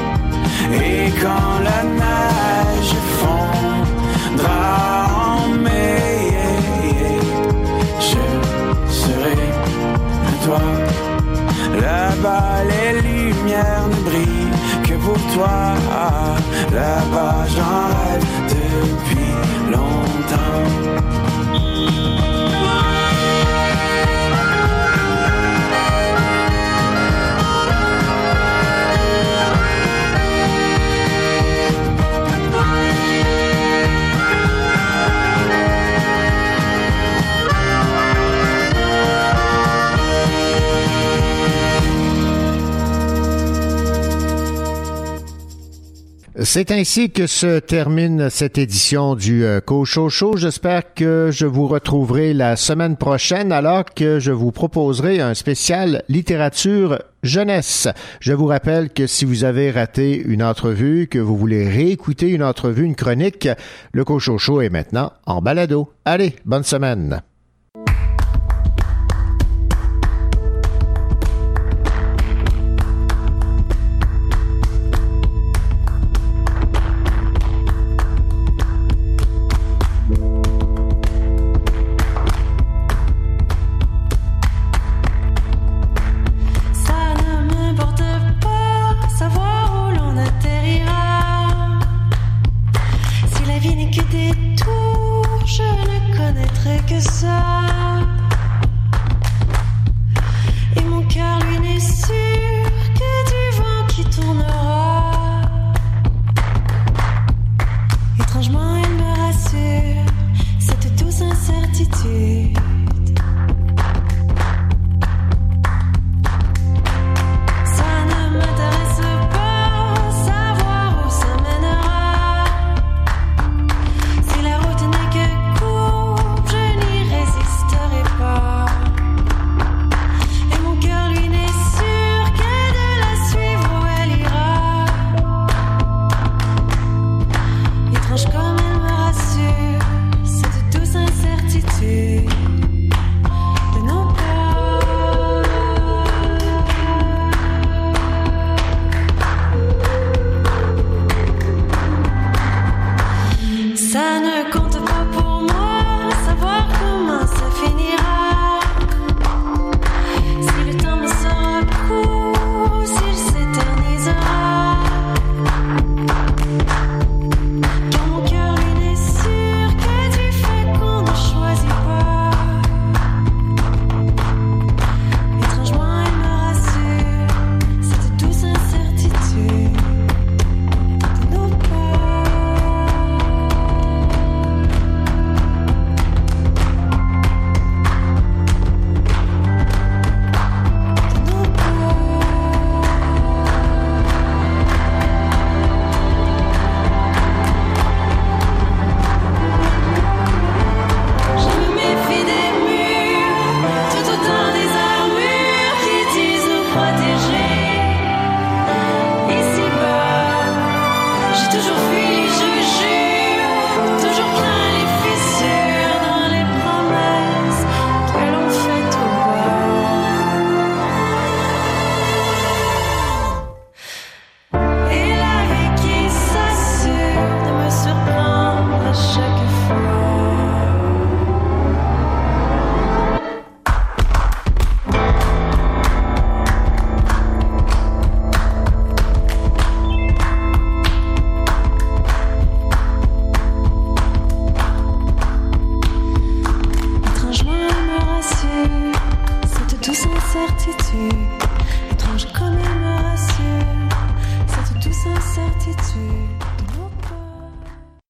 Et 0.73 1.11
quand 1.23 1.55
la 1.69 1.81
neige 2.01 2.95
fondra 3.19 4.63
en 5.29 5.49
mai, 5.65 6.33
je 8.11 8.25
serai 9.01 9.43
à 10.31 10.33
toi. 10.45 10.65
Là-bas, 11.81 12.55
les 12.71 12.93
lumières 13.09 13.87
ne 13.93 14.01
brillent 14.09 14.57
que 14.87 14.95
pour 15.05 15.21
toi. 15.35 15.57
Là-bas, 16.73 17.39
j'en 17.55 17.83
rêve 17.97 18.27
depuis 18.55 19.35
longtemps. 19.75 21.32
C'est 46.45 46.73
ainsi 46.73 47.11
que 47.11 47.29
se 47.29 47.61
termine 47.61 48.29
cette 48.29 48.59
édition 48.59 49.15
du 49.15 49.45
euh, 49.45 49.61
Cocho 49.61 50.09
Show. 50.09 50.37
J'espère 50.37 50.93
que 50.93 51.31
je 51.31 51.47
vous 51.47 51.69
retrouverai 51.69 52.35
la 52.35 52.57
semaine 52.57 52.97
prochaine 52.97 53.53
alors 53.53 53.85
que 53.85 54.19
je 54.19 54.33
vous 54.33 54.51
proposerai 54.51 55.21
un 55.21 55.35
spécial 55.35 56.03
littérature 56.09 56.99
jeunesse. 57.23 57.87
Je 58.19 58.33
vous 58.33 58.47
rappelle 58.47 58.91
que 58.91 59.07
si 59.07 59.25
vous 59.25 59.45
avez 59.45 59.71
raté 59.71 60.17
une 60.17 60.43
entrevue, 60.43 61.07
que 61.07 61.21
vous 61.21 61.37
voulez 61.37 61.69
réécouter 61.69 62.31
une 62.31 62.43
entrevue, 62.43 62.85
une 62.85 62.97
chronique, 62.97 63.49
le 63.93 64.05
Cocho 64.05 64.37
Show 64.37 64.63
est 64.63 64.71
maintenant 64.71 65.13
en 65.27 65.43
balado. 65.43 65.93
Allez, 66.05 66.35
bonne 66.45 66.65
semaine. 66.65 67.23